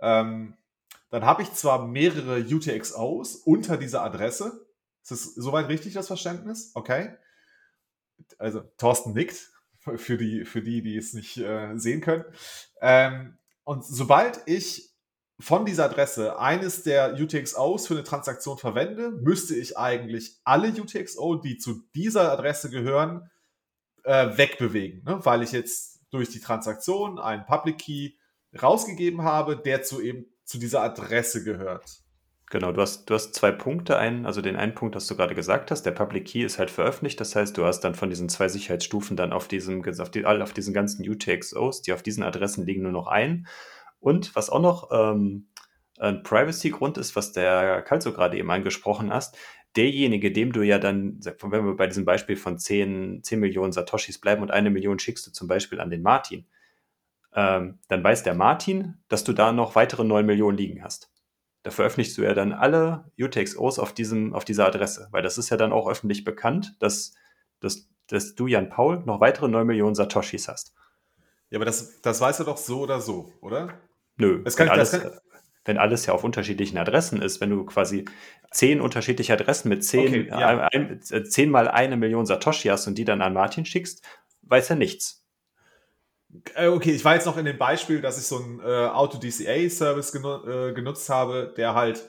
ähm, 0.00 0.56
dann 1.10 1.24
habe 1.24 1.42
ich 1.42 1.52
zwar 1.52 1.86
mehrere 1.86 2.38
UTXOs 2.38 3.36
unter 3.36 3.76
dieser 3.76 4.02
Adresse, 4.02 4.66
ist 5.02 5.10
das 5.10 5.34
soweit 5.34 5.68
richtig, 5.68 5.94
das 5.94 6.06
Verständnis? 6.06 6.72
Okay. 6.74 7.14
Also, 8.38 8.60
Thorsten 8.78 9.12
nickt, 9.12 9.50
für 9.96 10.16
die, 10.16 10.44
für 10.44 10.62
die, 10.62 10.80
die 10.80 10.96
es 10.96 11.12
nicht 11.12 11.36
äh, 11.38 11.76
sehen 11.76 12.00
können. 12.00 12.24
Ähm, 12.80 13.36
und 13.64 13.84
sobald 13.84 14.42
ich 14.46 14.91
von 15.42 15.66
dieser 15.66 15.86
Adresse 15.86 16.38
eines 16.38 16.84
der 16.84 17.14
UTXOs 17.14 17.86
für 17.86 17.94
eine 17.94 18.04
Transaktion 18.04 18.58
verwende, 18.58 19.10
müsste 19.10 19.56
ich 19.56 19.76
eigentlich 19.76 20.36
alle 20.44 20.68
UTXO, 20.68 21.36
die 21.36 21.58
zu 21.58 21.82
dieser 21.94 22.32
Adresse 22.32 22.70
gehören, 22.70 23.28
äh, 24.04 24.36
wegbewegen, 24.36 25.02
ne? 25.04 25.20
weil 25.24 25.42
ich 25.42 25.52
jetzt 25.52 26.00
durch 26.10 26.28
die 26.28 26.40
Transaktion 26.40 27.18
einen 27.18 27.44
Public 27.44 27.78
Key 27.78 28.10
rausgegeben 28.60 29.22
habe, 29.22 29.56
der 29.56 29.82
zu 29.82 30.00
eben 30.00 30.26
zu 30.44 30.58
dieser 30.58 30.82
Adresse 30.82 31.42
gehört. 31.42 32.02
Genau, 32.50 32.70
du 32.70 32.82
hast, 32.82 33.08
du 33.08 33.14
hast 33.14 33.34
zwei 33.34 33.50
Punkte. 33.50 33.96
Einen, 33.96 34.26
also 34.26 34.42
den 34.42 34.56
einen 34.56 34.74
Punkt, 34.74 34.94
das 34.94 35.06
du 35.06 35.16
gerade 35.16 35.34
gesagt 35.34 35.70
hast, 35.70 35.84
der 35.84 35.92
Public 35.92 36.26
Key 36.26 36.44
ist 36.44 36.58
halt 36.58 36.70
veröffentlicht. 36.70 37.18
Das 37.18 37.34
heißt, 37.34 37.56
du 37.56 37.64
hast 37.64 37.80
dann 37.80 37.94
von 37.94 38.10
diesen 38.10 38.28
zwei 38.28 38.48
Sicherheitsstufen 38.48 39.16
dann 39.16 39.32
auf 39.32 39.48
diesem, 39.48 39.82
auf, 39.98 40.10
die, 40.10 40.26
auf 40.26 40.52
diesen 40.52 40.74
ganzen 40.74 41.08
UTXOs, 41.08 41.80
die 41.80 41.94
auf 41.94 42.02
diesen 42.02 42.22
Adressen 42.22 42.66
liegen, 42.66 42.82
nur 42.82 42.92
noch 42.92 43.06
ein. 43.06 43.46
Und 44.02 44.36
was 44.36 44.50
auch 44.50 44.60
noch 44.60 44.90
ähm, 44.92 45.48
ein 45.98 46.22
Privacy-Grund 46.22 46.98
ist, 46.98 47.16
was 47.16 47.32
der 47.32 47.80
Kalzo 47.82 48.12
gerade 48.12 48.36
eben 48.36 48.50
angesprochen 48.50 49.12
hast, 49.12 49.36
derjenige, 49.76 50.30
dem 50.30 50.52
du 50.52 50.60
ja 50.60 50.78
dann, 50.78 51.18
wenn 51.40 51.64
wir 51.64 51.76
bei 51.76 51.86
diesem 51.86 52.04
Beispiel 52.04 52.36
von 52.36 52.58
10, 52.58 53.22
10 53.22 53.40
Millionen 53.40 53.72
Satoshis 53.72 54.20
bleiben 54.20 54.42
und 54.42 54.50
eine 54.50 54.68
Million 54.68 54.98
schickst 54.98 55.26
du 55.26 55.32
zum 55.32 55.48
Beispiel 55.48 55.80
an 55.80 55.88
den 55.88 56.02
Martin, 56.02 56.44
ähm, 57.34 57.78
dann 57.88 58.04
weiß 58.04 58.24
der 58.24 58.34
Martin, 58.34 58.98
dass 59.08 59.24
du 59.24 59.32
da 59.32 59.52
noch 59.52 59.74
weitere 59.74 60.04
9 60.04 60.26
Millionen 60.26 60.58
liegen 60.58 60.84
hast 60.84 61.12
da 61.62 61.70
veröffentlichst 61.70 62.18
du 62.18 62.22
ja 62.22 62.34
dann 62.34 62.52
alle 62.52 63.10
UTXOs 63.18 63.78
auf, 63.78 63.92
diesem, 63.92 64.34
auf 64.34 64.44
dieser 64.44 64.66
Adresse, 64.66 65.08
weil 65.12 65.22
das 65.22 65.38
ist 65.38 65.50
ja 65.50 65.56
dann 65.56 65.72
auch 65.72 65.88
öffentlich 65.88 66.24
bekannt, 66.24 66.76
dass, 66.80 67.14
dass, 67.60 67.88
dass 68.08 68.34
du, 68.34 68.46
Jan 68.48 68.68
Paul, 68.68 69.02
noch 69.04 69.20
weitere 69.20 69.48
9 69.48 69.66
Millionen 69.66 69.94
Satoshis 69.94 70.48
hast. 70.48 70.74
Ja, 71.50 71.58
aber 71.58 71.64
das, 71.64 72.00
das 72.00 72.20
weißt 72.20 72.40
du 72.40 72.44
doch 72.44 72.56
so 72.56 72.80
oder 72.80 73.00
so, 73.00 73.32
oder? 73.40 73.78
Nö. 74.16 74.42
Das 74.44 74.56
kann, 74.56 74.66
wenn, 74.66 74.72
alles, 74.72 74.90
das 74.90 75.02
kann... 75.02 75.12
wenn 75.64 75.78
alles 75.78 76.06
ja 76.06 76.12
auf 76.14 76.24
unterschiedlichen 76.24 76.78
Adressen 76.78 77.20
ist, 77.22 77.40
wenn 77.40 77.50
du 77.50 77.64
quasi 77.64 78.04
zehn 78.50 78.80
unterschiedliche 78.80 79.32
Adressen 79.32 79.68
mit 79.68 79.84
zehn, 79.84 80.08
okay, 80.08 80.28
ja. 80.28 80.68
ein, 80.68 81.00
ein, 81.10 81.26
zehnmal 81.26 81.68
eine 81.68 81.96
Million 81.96 82.26
Satoshi 82.26 82.68
hast 82.68 82.86
und 82.86 82.96
die 82.96 83.04
dann 83.04 83.22
an 83.22 83.32
Martin 83.32 83.64
schickst, 83.64 84.04
weiß 84.42 84.70
er 84.70 84.76
nichts. 84.76 85.24
Äh, 86.54 86.68
okay, 86.68 86.92
ich 86.92 87.04
war 87.04 87.14
jetzt 87.14 87.26
noch 87.26 87.36
in 87.36 87.44
dem 87.44 87.58
Beispiel, 87.58 88.00
dass 88.00 88.18
ich 88.18 88.24
so 88.24 88.38
einen 88.38 88.60
äh, 88.60 88.88
Auto-DCA-Service 88.88 90.12
genu 90.12 90.46
äh, 90.46 90.72
genutzt 90.72 91.08
habe, 91.10 91.52
der 91.56 91.74
halt 91.74 92.08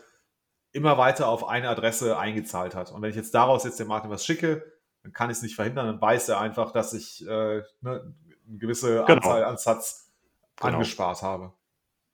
immer 0.72 0.98
weiter 0.98 1.28
auf 1.28 1.48
eine 1.48 1.70
Adresse 1.70 2.18
eingezahlt 2.18 2.74
hat. 2.74 2.92
Und 2.92 3.02
wenn 3.02 3.10
ich 3.10 3.16
jetzt 3.16 3.34
daraus 3.34 3.64
jetzt 3.64 3.80
dem 3.80 3.88
Martin 3.88 4.10
was 4.10 4.26
schicke, 4.26 4.64
dann 5.04 5.12
kann 5.12 5.30
ich 5.30 5.38
es 5.38 5.44
nicht 5.44 5.56
verhindern, 5.56 5.88
dann 5.88 6.02
weiß 6.02 6.30
er 6.30 6.40
einfach, 6.40 6.72
dass 6.72 6.94
ich 6.94 7.22
äh, 7.28 7.62
ne, 7.82 8.16
eine 8.48 8.58
gewisse 8.58 9.04
genau. 9.06 9.14
Anzahl 9.14 9.44
an 9.44 9.58
Satz 9.58 10.12
genau. 10.56 10.74
angespart 10.74 11.22
habe. 11.22 11.54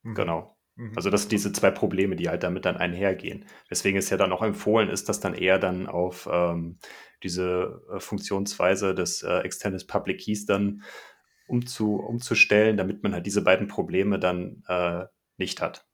Mhm. 0.09 0.15
Genau. 0.15 0.57
Mhm. 0.75 0.93
Also 0.95 1.09
das 1.09 1.21
sind 1.21 1.31
diese 1.31 1.51
zwei 1.51 1.71
Probleme, 1.71 2.15
die 2.15 2.29
halt 2.29 2.43
damit 2.43 2.65
dann 2.65 2.77
einhergehen. 2.77 3.45
Weswegen 3.67 3.99
es 3.99 4.09
ja 4.09 4.17
dann 4.17 4.31
auch 4.31 4.41
empfohlen 4.41 4.89
ist, 4.89 5.09
dass 5.09 5.19
dann 5.19 5.33
eher 5.33 5.59
dann 5.59 5.87
auf 5.87 6.27
ähm, 6.31 6.79
diese 7.23 7.81
äh, 7.93 7.99
Funktionsweise 7.99 8.95
des 8.95 9.23
äh, 9.23 9.39
Extended 9.39 9.87
Public 9.87 10.21
Keys 10.21 10.45
dann 10.45 10.83
umzu, 11.47 11.95
umzustellen, 11.95 12.77
damit 12.77 13.03
man 13.03 13.13
halt 13.13 13.25
diese 13.25 13.43
beiden 13.43 13.67
Probleme 13.67 14.19
dann 14.19 14.63
äh, 14.67 15.05
nicht 15.37 15.61
hat. 15.61 15.85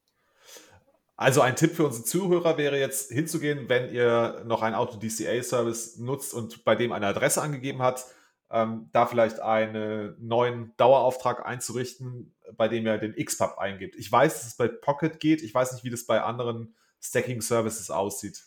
Also 1.17 1.39
ein 1.39 1.55
Tipp 1.55 1.71
für 1.75 1.85
unsere 1.85 2.03
Zuhörer 2.03 2.57
wäre 2.57 2.77
jetzt 2.77 3.09
hinzugehen, 3.09 3.69
wenn 3.69 3.89
ihr 3.93 4.43
noch 4.45 4.61
einen 4.61 4.75
Auto-DCA-Service 4.75 5.97
nutzt 5.97 6.33
und 6.33 6.65
bei 6.65 6.75
dem 6.75 6.91
eine 6.91 7.07
Adresse 7.07 7.41
angegeben 7.41 7.81
hat, 7.81 8.05
ähm, 8.51 8.89
da 8.91 9.05
vielleicht 9.05 9.39
einen 9.39 10.15
neuen 10.19 10.73
Dauerauftrag 10.75 11.45
einzurichten, 11.45 12.34
bei 12.55 12.67
dem 12.67 12.85
ihr 12.85 12.97
den 12.97 13.15
XPub 13.15 13.57
eingibt. 13.57 13.95
Ich 13.95 14.11
weiß, 14.11 14.33
dass 14.33 14.47
es 14.47 14.57
bei 14.57 14.67
Pocket 14.67 15.19
geht. 15.19 15.41
Ich 15.41 15.53
weiß 15.53 15.73
nicht, 15.73 15.83
wie 15.83 15.89
das 15.89 16.05
bei 16.05 16.21
anderen 16.21 16.75
Stacking-Services 17.01 17.91
aussieht. 17.91 18.43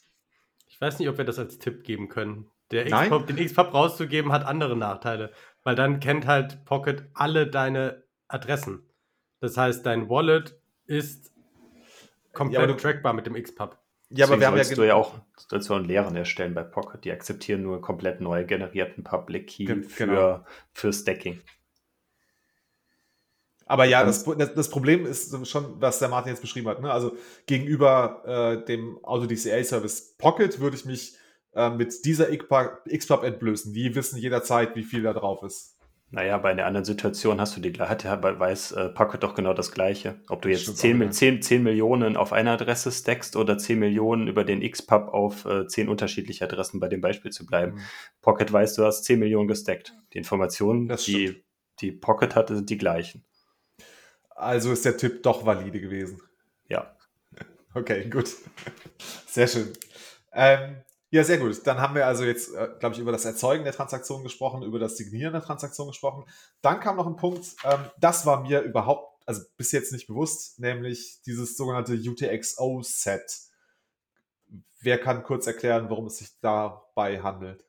Ich 0.67 0.81
weiß 0.81 0.99
nicht, 0.99 1.09
ob 1.09 1.19
wir 1.19 1.25
das 1.25 1.39
als 1.39 1.59
Tipp 1.59 1.85
geben 1.85 2.09
können. 2.09 2.51
Der 2.71 2.85
XPub, 2.85 3.27
den 3.27 3.37
XPub 3.37 3.73
rauszugeben, 3.73 4.33
hat 4.33 4.45
andere 4.45 4.77
Nachteile. 4.77 5.33
Weil 5.63 5.75
dann 5.75 6.01
kennt 6.01 6.27
halt 6.27 6.65
Pocket 6.65 7.05
alle 7.15 7.47
deine 7.47 8.05
Adressen. 8.29 8.83
Das 9.41 9.57
heißt, 9.57 9.87
dein 9.87 10.09
Wallet 10.09 10.61
ist 10.87 11.33
komplett 12.33 12.61
ja, 12.61 12.67
du, 12.67 12.75
trackbar 12.75 13.13
mit 13.13 13.27
dem 13.27 13.35
Xpub. 13.35 13.79
Ja, 14.11 14.27
aber 14.27 14.41
wir 14.41 14.47
haben 14.47 14.57
ja, 14.57 14.65
du 14.65 14.87
ja 14.87 14.95
auch 14.95 15.15
dazu 15.51 15.75
einen 15.75 15.85
leeren 15.85 16.17
erstellen 16.17 16.55
bei 16.55 16.63
Pocket. 16.63 17.05
Die 17.05 17.13
akzeptieren 17.13 17.63
nur 17.63 17.81
komplett 17.81 18.21
neu 18.21 18.45
generierten 18.45 19.05
Public 19.05 19.49
Key 19.49 19.65
Ge 19.65 19.83
für, 19.83 20.07
genau. 20.07 20.45
für 20.73 20.93
Stacking. 20.93 21.41
Aber 23.69 23.85
ja, 23.85 24.03
das, 24.03 24.25
das, 24.25 24.71
Problem 24.71 25.05
ist 25.07 25.47
schon, 25.47 25.81
was 25.81 25.99
der 25.99 26.09
Martin 26.09 26.31
jetzt 26.31 26.41
beschrieben 26.41 26.69
hat. 26.69 26.81
Ne? 26.81 26.91
Also 26.91 27.17
gegenüber 27.47 28.23
äh, 28.25 28.65
dem 28.65 28.99
Auto-DCA-Service 29.05 30.17
Pocket 30.17 30.59
würde 30.59 30.77
ich 30.77 30.87
mich 30.87 31.17
äh, 31.55 31.71
mit 31.71 32.05
dieser 32.05 32.27
Xpub 32.27 33.23
entblößen. 33.23 33.75
Die 33.75 33.95
wissen 33.95 34.19
jederzeit, 34.19 34.75
wie 34.75 34.85
viel 34.85 35.03
da 35.03 35.13
drauf 35.13 35.43
ist. 35.43 35.79
Naja, 36.11 36.39
bei 36.39 36.51
einer 36.51 36.65
anderen 36.65 36.87
Situation 36.87 37.39
hast 37.39 37.55
du 37.55 37.61
die 37.61 37.71
hat 37.79 38.03
ja 38.05 38.23
weiß 38.23 38.73
äh, 38.73 38.89
Pocket 38.89 39.23
doch 39.23 39.35
genau 39.35 39.53
das 39.53 39.73
gleiche. 39.73 40.19
Ob 40.29 40.41
du 40.41 40.49
jetzt 40.49 40.75
10, 40.79 41.13
10, 41.13 41.43
10, 41.43 41.63
Millionen 41.63 42.17
auf 42.17 42.33
einer 42.33 42.53
Adresse 42.53 42.91
stackst 42.91 43.37
oder 43.37 43.59
10 43.59 43.79
Millionen 43.79 44.27
über 44.27 44.45
den 44.45 44.63
Xpub 44.63 45.09
auf 45.09 45.45
äh, 45.45 45.67
10 45.67 45.91
unterschiedliche 45.91 46.45
Adressen, 46.45 46.81
bei 46.81 46.89
dem 46.89 47.03
Beispiel 47.03 47.31
zu 47.31 47.45
bleiben. 47.45 47.75
Mhm. 47.75 47.81
Pocket 48.23 48.51
weiß, 48.51 48.75
du 48.77 48.85
hast 48.85 49.05
10 49.05 49.19
Millionen 49.19 49.49
gestackt. 49.49 49.93
Die 50.15 50.19
Informationen, 50.19 50.89
die, 51.07 51.45
die 51.81 51.93
Pocket 51.93 52.35
hatte, 52.35 52.57
sind 52.57 52.71
die 52.71 52.79
gleichen. 52.79 53.27
Also 54.39 54.73
ist 54.73 54.85
der 54.85 54.97
Tipp 54.97 55.23
doch 55.23 55.45
valide 55.45 55.81
gewesen. 55.81 56.23
Ja. 56.69 56.97
Okay, 57.75 58.09
gut. 58.09 58.29
Sehr 59.27 59.47
schön. 59.49 59.73
Ähm, 60.33 60.83
Ja, 61.11 61.25
sehr 61.25 61.39
gut. 61.39 61.67
Dann 61.67 61.81
haben 61.81 61.95
wir 61.95 62.07
also 62.07 62.25
jetzt, 62.25 62.55
äh, 62.55 62.69
glaube 62.81 62.95
ich, 62.95 63.01
über 63.01 63.13
das 63.13 63.25
Erzeugen 63.25 63.65
der 63.65 63.73
Transaktion 63.73 64.23
gesprochen, 64.23 64.63
über 64.63 64.79
das 64.79 64.99
Signieren 64.99 65.33
der 65.33 65.43
Transaktion 65.43 65.89
gesprochen. 65.89 66.25
Dann 66.61 66.81
kam 66.81 66.97
noch 66.97 67.07
ein 67.07 67.17
Punkt, 67.17 67.47
ähm, 67.65 67.81
das 67.99 68.27
war 68.27 68.43
mir 68.43 68.61
überhaupt, 68.61 69.23
also 69.25 69.43
bis 69.57 69.73
jetzt 69.73 69.93
nicht 69.93 70.07
bewusst, 70.07 70.59
nämlich 70.61 71.23
dieses 71.25 71.57
sogenannte 71.57 71.95
UTXO-Set. 71.95 73.23
Wer 74.81 74.99
kann 74.99 75.23
kurz 75.23 75.47
erklären, 75.47 75.89
worum 75.89 76.07
es 76.07 76.19
sich 76.19 76.29
dabei 76.41 77.23
handelt? 77.23 77.65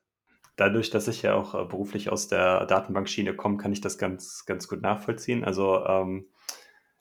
Dadurch, 0.56 0.90
dass 0.90 1.08
ich 1.08 1.22
ja 1.22 1.34
auch 1.34 1.54
äh, 1.54 1.64
beruflich 1.64 2.10
aus 2.10 2.28
der 2.28 2.66
Datenbankschiene 2.66 3.34
komme, 3.34 3.56
kann 3.56 3.72
ich 3.72 3.80
das 3.80 3.96
ganz, 3.96 4.44
ganz 4.44 4.68
gut 4.68 4.82
nachvollziehen. 4.82 5.44
Also 5.44 5.82
ähm, 5.86 6.28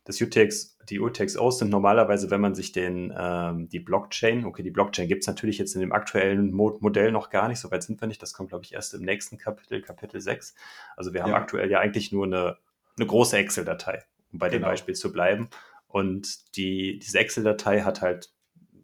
das 0.09 0.19
UTX, 0.19 0.75
die 0.89 0.99
UTXOs 0.99 1.59
sind 1.59 1.69
normalerweise, 1.69 2.31
wenn 2.31 2.41
man 2.41 2.55
sich 2.55 2.71
den, 2.71 3.13
ähm, 3.15 3.69
die 3.69 3.79
Blockchain, 3.79 4.43
okay, 4.43 4.63
die 4.63 4.71
Blockchain 4.71 5.07
gibt 5.07 5.21
es 5.21 5.27
natürlich 5.27 5.59
jetzt 5.59 5.75
in 5.75 5.81
dem 5.81 5.91
aktuellen 5.91 6.51
Mo 6.51 6.75
Modell 6.79 7.11
noch 7.11 7.29
gar 7.29 7.47
nicht, 7.47 7.59
so 7.59 7.69
weit 7.69 7.83
sind 7.83 8.01
wir 8.01 8.07
nicht, 8.07 8.19
das 8.19 8.33
kommt, 8.33 8.49
glaube 8.49 8.65
ich, 8.65 8.73
erst 8.73 8.95
im 8.95 9.03
nächsten 9.03 9.37
Kapitel, 9.37 9.83
Kapitel 9.83 10.19
6. 10.19 10.55
Also 10.97 11.13
wir 11.13 11.21
haben 11.21 11.29
ja. 11.29 11.35
aktuell 11.35 11.69
ja 11.69 11.79
eigentlich 11.79 12.11
nur 12.11 12.25
eine, 12.25 12.57
eine 12.97 13.05
große 13.05 13.37
Excel-Datei, 13.37 14.03
um 14.31 14.39
bei 14.39 14.49
genau. 14.49 14.65
dem 14.65 14.71
Beispiel 14.71 14.95
zu 14.95 15.11
bleiben. 15.13 15.51
Und 15.87 16.57
die, 16.57 16.97
diese 16.97 17.19
Excel-Datei 17.19 17.81
hat 17.81 18.01
halt, 18.01 18.33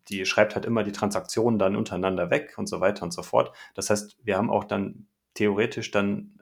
die 0.10 0.28
schreibt 0.28 0.54
halt 0.54 0.66
immer 0.66 0.84
die 0.84 0.92
Transaktionen 0.92 1.58
dann 1.58 1.76
untereinander 1.76 2.30
weg 2.30 2.54
und 2.58 2.68
so 2.68 2.82
weiter 2.82 3.02
und 3.02 3.14
so 3.14 3.24
fort. 3.24 3.52
Das 3.74 3.90
heißt, 3.90 4.16
wir 4.24 4.38
haben 4.38 4.52
auch 4.52 4.66
dann 4.66 5.08
theoretisch 5.34 5.90
dann 5.90 6.35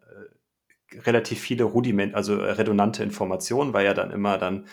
relativ 1.05 1.39
viele 1.39 1.63
Rudiment, 1.63 2.15
also 2.15 2.37
äh, 2.39 2.51
redundante 2.51 3.03
Informationen, 3.03 3.73
weil 3.73 3.85
ja 3.85 3.93
dann 3.93 4.11
immer 4.11 4.37
dann 4.37 4.67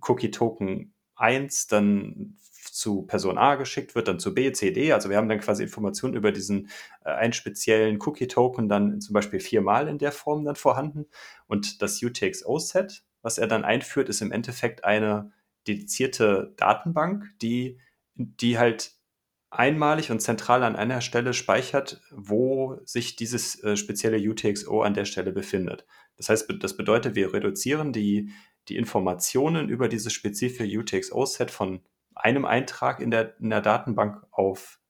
Cookie 0.00 0.30
Token 0.30 0.94
1 1.16 1.68
dann 1.68 2.36
zu 2.74 3.02
Person 3.02 3.38
A 3.38 3.54
geschickt 3.54 3.94
wird, 3.94 4.08
dann 4.08 4.18
zu 4.18 4.34
B, 4.34 4.52
C, 4.52 4.72
D. 4.72 4.92
Also 4.92 5.08
wir 5.08 5.16
haben 5.16 5.28
dann 5.28 5.40
quasi 5.40 5.62
Informationen 5.62 6.14
über 6.14 6.32
diesen 6.32 6.68
äh, 7.04 7.10
einen 7.10 7.32
speziellen 7.32 7.98
Cookie-Token 8.00 8.68
dann 8.68 9.00
zum 9.00 9.12
Beispiel 9.12 9.40
viermal 9.40 9.88
in 9.88 9.98
der 9.98 10.12
Form 10.12 10.44
dann 10.44 10.56
vorhanden. 10.56 11.06
Und 11.46 11.82
das 11.82 12.02
UTXO-Set, 12.02 13.04
was 13.22 13.38
er 13.38 13.46
dann 13.46 13.64
einführt, 13.64 14.08
ist 14.08 14.22
im 14.22 14.32
Endeffekt 14.32 14.84
eine 14.84 15.32
dedizierte 15.68 16.52
Datenbank, 16.56 17.26
die, 17.40 17.78
die 18.14 18.58
halt 18.58 18.92
einmalig 19.58 20.10
und 20.10 20.20
zentral 20.20 20.62
an 20.62 20.76
einer 20.76 21.00
Stelle 21.00 21.32
speichert, 21.32 22.00
wo 22.10 22.78
sich 22.84 23.16
dieses 23.16 23.62
äh, 23.62 23.76
spezielle 23.76 24.18
UTXO 24.18 24.82
an 24.82 24.94
der 24.94 25.04
Stelle 25.04 25.32
befindet. 25.32 25.86
Das 26.16 26.28
heißt, 26.28 26.52
das 26.60 26.76
bedeutet, 26.76 27.14
wir 27.14 27.32
reduzieren 27.32 27.92
die, 27.92 28.30
die 28.68 28.76
Informationen 28.76 29.68
über 29.68 29.88
dieses 29.88 30.12
spezifische 30.12 30.78
UTXO-Set 30.78 31.50
von 31.50 31.82
einem 32.14 32.44
Eintrag 32.44 33.00
in 33.00 33.10
der, 33.10 33.38
in 33.40 33.50
der 33.50 33.60
Datenbank 33.60 34.22
auf, 34.30 34.80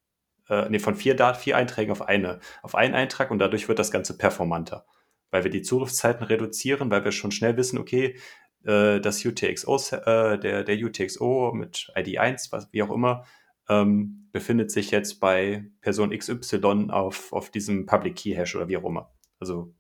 äh, 0.48 0.68
nee, 0.68 0.78
von 0.78 0.94
vier, 0.94 1.16
vier 1.34 1.56
Einträgen 1.56 1.92
auf, 1.92 2.02
eine, 2.02 2.40
auf 2.62 2.74
einen 2.74 2.94
Eintrag 2.94 3.30
und 3.30 3.38
dadurch 3.38 3.68
wird 3.68 3.78
das 3.78 3.90
Ganze 3.90 4.16
performanter. 4.16 4.86
Weil 5.30 5.44
wir 5.44 5.50
die 5.50 5.62
Zugriffszeiten 5.62 6.24
reduzieren, 6.24 6.90
weil 6.90 7.04
wir 7.04 7.12
schon 7.12 7.32
schnell 7.32 7.56
wissen, 7.56 7.78
okay, 7.78 8.16
äh, 8.64 9.00
das 9.00 9.24
UTXO, 9.24 9.76
äh, 9.92 10.38
der, 10.38 10.64
der 10.64 10.76
UTXO 10.76 11.52
mit 11.54 11.92
ID 11.96 12.18
1, 12.18 12.52
was, 12.52 12.72
wie 12.72 12.82
auch 12.82 12.90
immer, 12.90 13.24
ähm, 13.68 14.28
befindet 14.32 14.70
sich 14.70 14.90
jetzt 14.90 15.20
bei 15.20 15.70
Person 15.80 16.16
XY 16.16 16.88
auf, 16.90 17.32
auf 17.32 17.50
diesem 17.50 17.86
Public 17.86 18.16
Key 18.16 18.34
Hash 18.34 18.54
oder 18.56 18.68
wie 18.68 18.76
auch 18.76 18.84
immer. 18.84 19.12
Also 19.38 19.74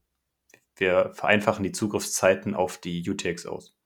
wir 0.76 1.12
vereinfachen 1.14 1.62
die 1.62 1.72
Zugriffszeiten 1.72 2.54
auf 2.54 2.78
die 2.78 3.08
UTXOs. 3.08 3.76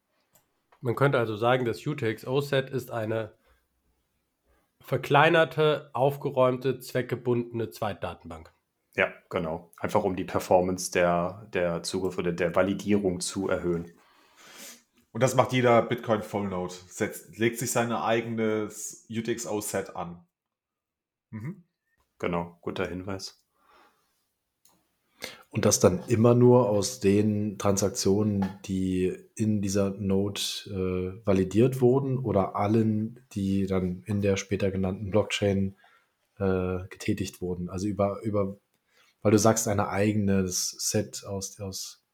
Man 0.81 0.95
könnte 0.95 1.19
also 1.19 1.37
sagen, 1.37 1.65
das 1.65 1.85
UTXO-Set 1.85 2.71
ist 2.71 2.91
eine 2.91 3.33
verkleinerte, 4.81 5.91
aufgeräumte, 5.93 6.79
zweckgebundene 6.79 7.71
Zweitdatenbank. 7.71 8.53
Ja, 8.95 9.13
genau. 9.29 9.71
Einfach 9.77 10.05
um 10.05 10.17
die 10.17 10.25
Performance 10.25 10.91
der, 10.91 11.47
der 11.53 11.83
Zugriff 11.83 12.19
oder 12.19 12.33
der 12.33 12.55
Validierung 12.57 13.21
zu 13.21 13.49
erhöhen. 13.49 13.93
Und 15.19 15.23
das 15.23 15.35
macht 15.35 15.53
jeder 15.53 15.83
Bitcoin 15.83 16.23
Full 16.23 16.47
Node. 16.47 16.73
Setzt, 16.87 17.39
legt 17.39 17.59
sich 17.59 17.73
sein 17.73 17.91
eigenes 17.91 19.05
UTXO-Set 19.11 19.97
an. 19.97 20.25
Mhm. 21.31 21.65
Genau, 22.21 22.57
guter 22.61 22.87
Hinweis. 22.87 23.45
Und 25.51 25.65
das 25.65 25.81
dann 25.81 26.05
immer 26.07 26.37
nur 26.37 26.69
aus 26.69 27.01
den 27.01 27.59
Transaktionen, 27.59 28.49
die 28.67 29.13
in 29.35 29.61
dieser 29.61 29.91
Node 29.91 30.41
äh, 30.67 31.27
validiert 31.27 31.81
wurden 31.81 32.19
oder 32.19 32.55
allen, 32.55 33.19
die 33.33 33.67
dann 33.67 34.05
in 34.05 34.23
der 34.23 34.37
später 34.37 34.71
genannten 34.71 35.11
Blockchain 35.11 35.75
äh, 36.39 36.87
getätigt 36.91 37.41
wurden. 37.41 37.71
Also 37.71 37.89
über, 37.89 38.21
über, 38.23 38.57
weil 39.23 39.33
du 39.33 39.39
sagst, 39.41 39.67
ein 39.67 39.81
eigenes 39.81 40.77
Set 40.79 41.25
aus, 41.27 41.59
aus, 41.59 42.05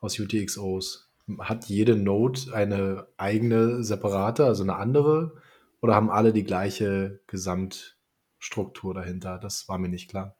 aus 0.00 0.18
UTXOs 0.18 1.11
hat 1.38 1.66
jede 1.66 1.96
Node 1.96 2.40
eine 2.52 3.06
eigene 3.16 3.82
separate, 3.84 4.44
also 4.44 4.62
eine 4.62 4.76
andere? 4.76 5.40
Oder 5.80 5.94
haben 5.94 6.10
alle 6.10 6.32
die 6.32 6.44
gleiche 6.44 7.20
Gesamtstruktur 7.26 8.94
dahinter? 8.94 9.38
Das 9.38 9.68
war 9.68 9.78
mir 9.78 9.88
nicht 9.88 10.08
klar. 10.08 10.36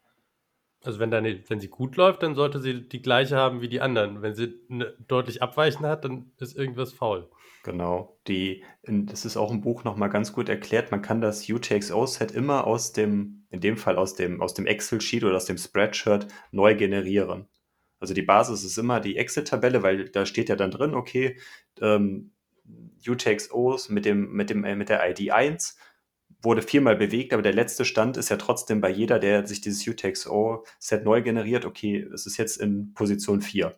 Also 0.83 0.99
wenn, 0.99 1.11
deine, 1.11 1.41
wenn 1.47 1.59
sie 1.59 1.69
gut 1.69 1.95
läuft, 1.95 2.23
dann 2.23 2.35
sollte 2.35 2.59
sie 2.59 2.87
die 2.87 3.01
gleiche 3.01 3.37
haben 3.37 3.61
wie 3.61 3.69
die 3.69 3.79
anderen. 3.79 4.21
Wenn 4.21 4.35
sie 4.35 4.53
eine 4.69 4.93
deutlich 5.07 5.41
abweichend 5.41 5.85
hat, 5.85 6.03
dann 6.03 6.31
ist 6.39 6.57
irgendwas 6.57 6.91
faul. 6.91 7.29
Genau. 7.63 8.19
Die, 8.27 8.65
das 8.83 9.23
ist 9.23 9.37
auch 9.37 9.51
im 9.51 9.61
Buch 9.61 9.85
nochmal 9.85 10.09
ganz 10.09 10.33
gut 10.33 10.49
erklärt. 10.49 10.91
Man 10.91 11.01
kann 11.01 11.21
das 11.21 11.49
UTXO-Set 11.49 12.31
immer 12.31 12.67
aus 12.67 12.91
dem, 12.91 13.45
in 13.49 13.61
dem 13.61 13.77
Fall 13.77 13.97
aus 13.97 14.15
dem, 14.15 14.41
aus 14.41 14.53
dem 14.53 14.65
Excel-Sheet 14.65 15.23
oder 15.23 15.37
aus 15.37 15.45
dem 15.45 15.57
Spreadshirt 15.57 16.27
neu 16.51 16.75
generieren. 16.75 17.47
Also 18.03 18.13
die 18.13 18.21
Basis 18.21 18.65
ist 18.65 18.77
immer 18.77 18.99
die 18.99 19.15
Excel-Tabelle, 19.15 19.81
weil 19.81 20.09
da 20.09 20.25
steht 20.25 20.49
ja 20.49 20.57
dann 20.57 20.71
drin, 20.71 20.93
okay, 20.93 21.37
ähm, 21.79 22.33
UTXOs 23.07 23.87
mit, 23.87 24.03
dem, 24.03 24.33
mit, 24.33 24.49
dem, 24.49 24.65
äh, 24.65 24.75
mit 24.75 24.89
der 24.89 25.09
ID 25.09 25.31
1 25.31 25.77
wurde 26.41 26.61
viermal 26.61 26.97
bewegt, 26.97 27.31
aber 27.31 27.41
der 27.41 27.53
letzte 27.53 27.85
Stand 27.85 28.17
ist 28.17 28.27
ja 28.27 28.35
trotzdem 28.35 28.81
bei 28.81 28.89
jeder, 28.89 29.19
der 29.19 29.47
sich 29.47 29.61
dieses 29.61 29.87
UTXO-Set 29.87 31.05
neu 31.05 31.21
generiert, 31.21 31.63
okay, 31.63 32.05
es 32.13 32.25
ist 32.25 32.35
jetzt 32.35 32.57
in 32.57 32.93
Position 32.93 33.39
4 33.39 33.73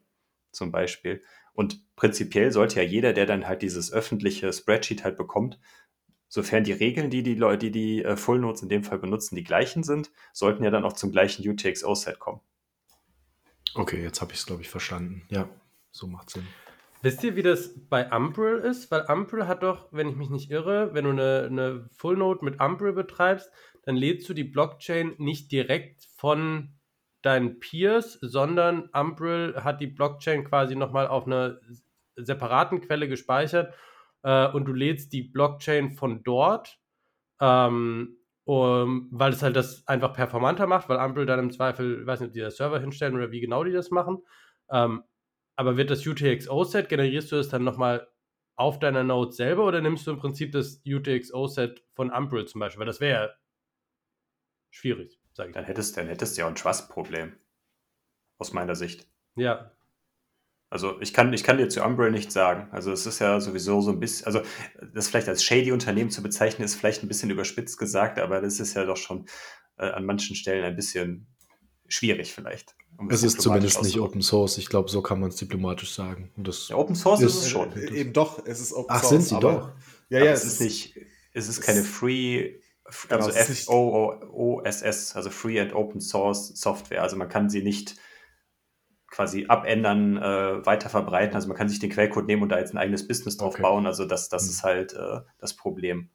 zum 0.51 0.71
Beispiel. 0.71 1.21
Und 1.53 1.85
prinzipiell 1.95 2.51
sollte 2.51 2.77
ja 2.77 2.81
jeder, 2.81 3.13
der 3.13 3.27
dann 3.27 3.47
halt 3.47 3.61
dieses 3.61 3.93
öffentliche 3.93 4.51
Spreadsheet 4.51 5.03
halt 5.03 5.17
bekommt, 5.17 5.59
sofern 6.29 6.63
die 6.63 6.71
Regeln, 6.71 7.11
die 7.11 7.21
die 7.21 7.35
Leute, 7.35 7.69
die 7.69 7.99
die 7.99 8.03
äh, 8.03 8.17
Full 8.17 8.39
Notes 8.39 8.63
in 8.63 8.69
dem 8.69 8.83
Fall 8.83 8.97
benutzen, 8.97 9.35
die 9.35 9.43
gleichen 9.43 9.83
sind, 9.83 10.09
sollten 10.33 10.63
ja 10.63 10.71
dann 10.71 10.83
auch 10.83 10.93
zum 10.93 11.11
gleichen 11.11 11.47
UTXO-Set 11.47 12.17
kommen. 12.17 12.41
Okay, 13.75 14.01
jetzt 14.01 14.21
habe 14.21 14.31
ich 14.31 14.39
es, 14.39 14.45
glaube 14.45 14.61
ich, 14.61 14.69
verstanden. 14.69 15.23
Ja, 15.29 15.49
so 15.91 16.07
macht 16.07 16.29
Sinn. 16.29 16.47
Wisst 17.01 17.23
ihr, 17.23 17.35
wie 17.35 17.43
das 17.43 17.71
bei 17.89 18.09
Umbrel 18.11 18.59
ist? 18.59 18.89
Weil 18.89 19.05
Umbrel 19.09 19.47
hat 19.47 19.63
doch, 19.63 19.89
wenn 19.91 20.09
ich 20.09 20.15
mich 20.15 20.29
nicht 20.29 20.49
irre, 20.49 20.93
wenn 20.93 21.03
du 21.03 21.11
eine, 21.11 21.47
eine 21.49 21.89
Full 21.93 22.17
Node 22.17 22.43
mit 22.43 22.59
Umbrel 22.59 22.93
betreibst, 22.93 23.51
dann 23.83 23.95
lädst 23.95 24.27
du 24.27 24.33
die 24.33 24.43
Blockchain 24.43 25.13
nicht 25.17 25.51
direkt 25.51 26.07
von 26.15 26.73
deinen 27.21 27.59
Peers, 27.59 28.13
sondern 28.21 28.89
Umbrel 28.93 29.63
hat 29.63 29.81
die 29.81 29.87
Blockchain 29.87 30.45
quasi 30.45 30.75
nochmal 30.75 31.07
auf 31.07 31.27
einer 31.27 31.59
separaten 32.15 32.81
Quelle 32.81 33.07
gespeichert 33.07 33.73
äh, 34.23 34.47
und 34.47 34.65
du 34.65 34.73
lädst 34.73 35.11
die 35.11 35.23
Blockchain 35.23 35.91
von 35.91 36.23
dort 36.23 36.79
ähm, 37.39 38.17
um, 38.45 39.09
weil 39.11 39.33
es 39.33 39.41
halt 39.41 39.55
das 39.55 39.87
einfach 39.87 40.13
performanter 40.13 40.67
macht, 40.67 40.87
weil 40.87 40.99
Ampel 40.99 41.25
dann 41.25 41.39
im 41.39 41.51
Zweifel, 41.51 42.01
ich 42.01 42.07
weiß 42.07 42.19
nicht, 42.19 42.29
ob 42.29 42.33
die 42.33 42.39
das 42.39 42.57
Server 42.57 42.79
hinstellen 42.79 43.15
oder 43.15 43.31
wie 43.31 43.39
genau 43.39 43.63
die 43.63 43.71
das 43.71 43.91
machen. 43.91 44.23
Ähm, 44.69 45.03
aber 45.55 45.77
wird 45.77 45.89
das 45.89 46.05
UTXO-Set, 46.05 46.89
generierst 46.89 47.31
du 47.31 47.37
das 47.37 47.49
dann 47.49 47.63
nochmal 47.63 48.07
auf 48.55 48.79
deiner 48.79 49.03
Node 49.03 49.31
selber 49.31 49.65
oder 49.65 49.81
nimmst 49.81 50.05
du 50.05 50.11
im 50.11 50.17
Prinzip 50.17 50.51
das 50.51 50.81
UTXO-Set 50.85 51.83
von 51.93 52.11
Umbrel 52.11 52.45
zum 52.45 52.59
Beispiel? 52.59 52.79
Weil 52.79 52.87
das 52.87 52.99
wäre 52.99 53.35
schwierig, 54.69 55.19
sage 55.33 55.49
ich. 55.49 55.55
Dann 55.55 55.65
hättest, 55.65 55.97
dann 55.97 56.07
hättest 56.07 56.37
du 56.37 56.41
ja 56.41 56.47
ein 56.47 56.55
Trust-Problem. 56.55 57.35
Aus 58.37 58.53
meiner 58.53 58.75
Sicht. 58.75 59.07
Ja, 59.35 59.74
also 60.75 60.99
ich 60.99 61.13
kann, 61.13 61.31
ich 61.31 61.45
kann 61.45 61.57
dir 61.57 61.69
zu 61.69 61.81
Umbrella 61.81 62.11
nichts 62.11 62.33
sagen. 62.33 62.67
Also 62.71 62.91
es 62.91 63.05
ist 63.05 63.19
ja 63.19 63.39
sowieso 63.39 63.79
so 63.79 63.91
ein 63.91 63.99
bisschen, 64.01 64.27
also 64.27 64.41
das 64.93 65.07
vielleicht 65.07 65.29
als 65.29 65.41
shady 65.41 65.71
Unternehmen 65.71 66.09
zu 66.09 66.21
bezeichnen, 66.21 66.65
ist 66.65 66.75
vielleicht 66.75 67.01
ein 67.01 67.07
bisschen 67.07 67.29
überspitzt 67.29 67.77
gesagt, 67.77 68.19
aber 68.19 68.41
das 68.41 68.59
ist 68.59 68.73
ja 68.73 68.83
doch 68.83 68.97
schon 68.97 69.25
äh, 69.77 69.85
an 69.85 70.05
manchen 70.05 70.35
Stellen 70.35 70.65
ein 70.65 70.75
bisschen 70.75 71.27
schwierig 71.87 72.33
vielleicht. 72.33 72.75
Um 72.97 73.09
es 73.09 73.23
ist 73.23 73.39
zumindest 73.39 73.81
nicht 73.83 74.01
Open 74.01 74.21
Source. 74.21 74.57
Ich 74.57 74.67
glaube, 74.67 74.89
so 74.89 75.01
kann 75.01 75.21
man 75.21 75.29
es 75.29 75.37
diplomatisch 75.37 75.93
sagen. 75.93 76.33
Das 76.35 76.67
ja, 76.67 76.75
Open 76.75 76.95
Source 76.95 77.21
ist, 77.21 77.35
ist 77.35 77.43
es 77.43 77.49
schon. 77.51 77.71
Äh, 77.71 77.93
eben 77.93 78.11
doch, 78.11 78.45
es 78.45 78.59
ist 78.59 78.73
Open 78.73 78.87
Ach, 78.89 79.01
Source. 79.01 79.05
Ach, 79.05 79.09
sind 79.09 79.23
sie 79.23 79.39
doch? 79.39 79.71
Ja, 80.09 80.25
ja. 80.25 80.33
Es 80.33 80.43
ist 80.43 80.59
nicht, 80.59 80.99
es 81.31 81.47
ist 81.47 81.61
keine 81.61 81.83
Free, 81.83 82.55
also 83.07 83.29
F-O-O-S-S, 83.29 85.15
also 85.15 85.29
Free 85.29 85.57
and 85.57 85.73
Open 85.73 86.01
Source 86.01 86.49
Software. 86.49 87.01
Also 87.01 87.15
man 87.15 87.29
kann 87.29 87.49
sie 87.49 87.63
nicht 87.63 87.95
quasi 89.15 89.45
abändern, 89.47 90.17
äh, 90.17 90.65
weiter 90.65 90.89
verbreiten. 90.89 91.35
Also 91.35 91.47
man 91.47 91.55
kann 91.57 91.69
sich 91.69 91.79
den 91.79 91.89
Quellcode 91.89 92.27
nehmen 92.27 92.43
und 92.43 92.49
da 92.49 92.59
jetzt 92.59 92.73
ein 92.73 92.77
eigenes 92.77 93.07
Business 93.07 93.37
drauf 93.37 93.53
okay. 93.53 93.61
bauen. 93.63 93.85
Also 93.85 94.05
das, 94.05 94.27
das 94.29 94.43
mhm. 94.43 94.49
ist 94.49 94.63
halt 94.63 94.93
äh, 94.93 95.21
das 95.39 95.55
Problem. 95.55 96.09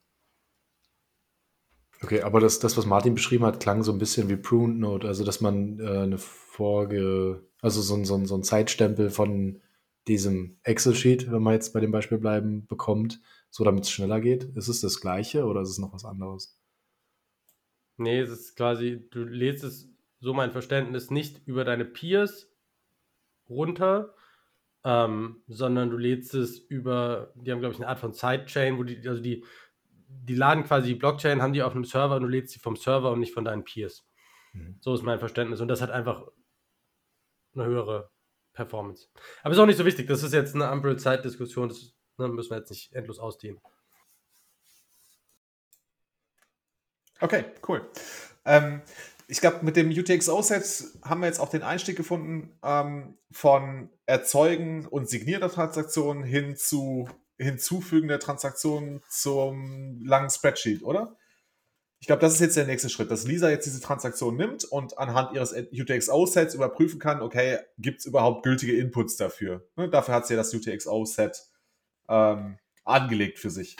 Okay, 2.02 2.22
aber 2.22 2.40
das, 2.40 2.60
das, 2.60 2.76
was 2.76 2.86
Martin 2.86 3.14
beschrieben 3.14 3.44
hat, 3.44 3.60
klang 3.60 3.82
so 3.82 3.92
ein 3.92 3.98
bisschen 3.98 4.28
wie 4.28 4.36
Pruned 4.36 4.78
Note, 4.78 5.06
also 5.06 5.24
dass 5.24 5.40
man 5.40 5.78
äh, 5.80 5.98
eine 5.98 6.18
Vorge, 6.18 7.46
also 7.60 7.80
so, 7.82 7.94
ein- 7.94 8.04
so, 8.04 8.14
ein- 8.14 8.26
so 8.26 8.36
ein 8.36 8.42
Zeitstempel 8.42 9.10
von 9.10 9.60
diesem 10.08 10.58
Excel-Sheet, 10.62 11.30
wenn 11.30 11.42
wir 11.42 11.52
jetzt 11.52 11.72
bei 11.72 11.80
dem 11.80 11.90
Beispiel 11.90 12.18
bleiben, 12.18 12.66
bekommt, 12.66 13.20
so 13.50 13.64
damit 13.64 13.84
es 13.84 13.90
schneller 13.90 14.20
geht. 14.20 14.44
Ist 14.56 14.68
es 14.68 14.80
das 14.80 15.00
Gleiche 15.00 15.44
oder 15.44 15.60
ist 15.60 15.68
es 15.70 15.78
noch 15.78 15.92
was 15.92 16.04
anderes? 16.06 16.58
Nee, 17.98 18.20
es 18.20 18.30
ist 18.30 18.56
quasi, 18.56 19.06
du 19.10 19.24
lädst 19.24 19.62
es, 19.62 19.90
so 20.20 20.32
mein 20.32 20.52
Verständnis, 20.52 21.10
nicht 21.10 21.46
über 21.46 21.64
deine 21.64 21.84
Peers 21.84 22.49
runter, 23.50 24.14
ähm, 24.84 25.42
sondern 25.46 25.90
du 25.90 25.98
lädst 25.98 26.34
es 26.34 26.58
über, 26.58 27.32
die 27.34 27.52
haben, 27.52 27.60
glaube 27.60 27.74
ich, 27.74 27.80
eine 27.80 27.88
Art 27.88 27.98
von 27.98 28.12
Sidechain, 28.12 28.78
wo 28.78 28.84
die, 28.84 29.06
also 29.06 29.20
die, 29.20 29.44
die 30.08 30.34
laden 30.34 30.64
quasi 30.64 30.88
die 30.88 30.94
Blockchain, 30.94 31.42
haben 31.42 31.52
die 31.52 31.62
auf 31.62 31.74
einem 31.74 31.84
Server 31.84 32.16
und 32.16 32.22
du 32.22 32.28
lädst 32.28 32.52
sie 32.52 32.60
vom 32.60 32.76
Server 32.76 33.10
und 33.10 33.20
nicht 33.20 33.34
von 33.34 33.44
deinen 33.44 33.64
Peers. 33.64 34.06
Mhm. 34.52 34.76
So 34.80 34.94
ist 34.94 35.02
mein 35.02 35.18
Verständnis. 35.18 35.60
Und 35.60 35.68
das 35.68 35.82
hat 35.82 35.90
einfach 35.90 36.26
eine 37.54 37.64
höhere 37.64 38.10
Performance. 38.52 39.08
Aber 39.42 39.52
ist 39.52 39.58
auch 39.58 39.66
nicht 39.66 39.76
so 39.76 39.84
wichtig. 39.84 40.08
Das 40.08 40.22
ist 40.22 40.32
jetzt 40.32 40.54
eine 40.54 40.68
Ampel-Zeit-Diskussion. 40.68 41.68
Das 41.68 41.94
ne, 42.18 42.28
müssen 42.28 42.50
wir 42.50 42.58
jetzt 42.58 42.70
nicht 42.70 42.92
endlos 42.92 43.18
ausdehnen. 43.18 43.60
Okay, 47.20 47.44
cool. 47.68 47.88
Ähm, 48.44 48.80
ich 49.30 49.40
glaube, 49.40 49.64
mit 49.64 49.76
dem 49.76 49.90
UTXO-Set 49.90 51.02
haben 51.04 51.20
wir 51.20 51.28
jetzt 51.28 51.38
auch 51.38 51.48
den 51.48 51.62
Einstieg 51.62 51.96
gefunden 51.96 52.58
ähm, 52.64 53.16
von 53.30 53.88
Erzeugen 54.06 54.86
und 54.86 55.08
Signieren 55.08 55.40
der 55.40 55.50
Transaktionen 55.50 56.24
hin 56.24 56.56
zu 56.56 57.08
Hinzufügen 57.38 58.08
der 58.08 58.18
Transaktionen 58.18 59.02
zum 59.08 60.00
langen 60.04 60.30
Spreadsheet, 60.30 60.82
oder? 60.82 61.16
Ich 62.00 62.06
glaube, 62.06 62.20
das 62.20 62.34
ist 62.34 62.40
jetzt 62.40 62.56
der 62.56 62.66
nächste 62.66 62.90
Schritt, 62.90 63.10
dass 63.10 63.24
Lisa 63.24 63.50
jetzt 63.50 63.66
diese 63.66 63.80
Transaktion 63.80 64.36
nimmt 64.36 64.64
und 64.64 64.98
anhand 64.98 65.32
ihres 65.32 65.52
UTXO-Sets 65.52 66.54
überprüfen 66.54 66.98
kann, 66.98 67.22
okay, 67.22 67.58
gibt 67.78 68.00
es 68.00 68.06
überhaupt 68.06 68.42
gültige 68.42 68.76
Inputs 68.76 69.16
dafür? 69.16 69.64
Ne, 69.76 69.88
dafür 69.88 70.14
hat 70.14 70.26
sie 70.26 70.34
ja 70.34 70.38
das 70.38 70.52
UTXO-Set 70.52 71.46
ähm, 72.08 72.58
angelegt 72.84 73.38
für 73.38 73.50
sich. 73.50 73.76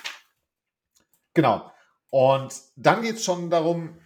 Genau. 1.34 1.70
Und 2.11 2.55
dann 2.76 3.03
geht 3.03 3.16
es 3.16 3.24
schon 3.24 3.51
darum, 3.51 3.98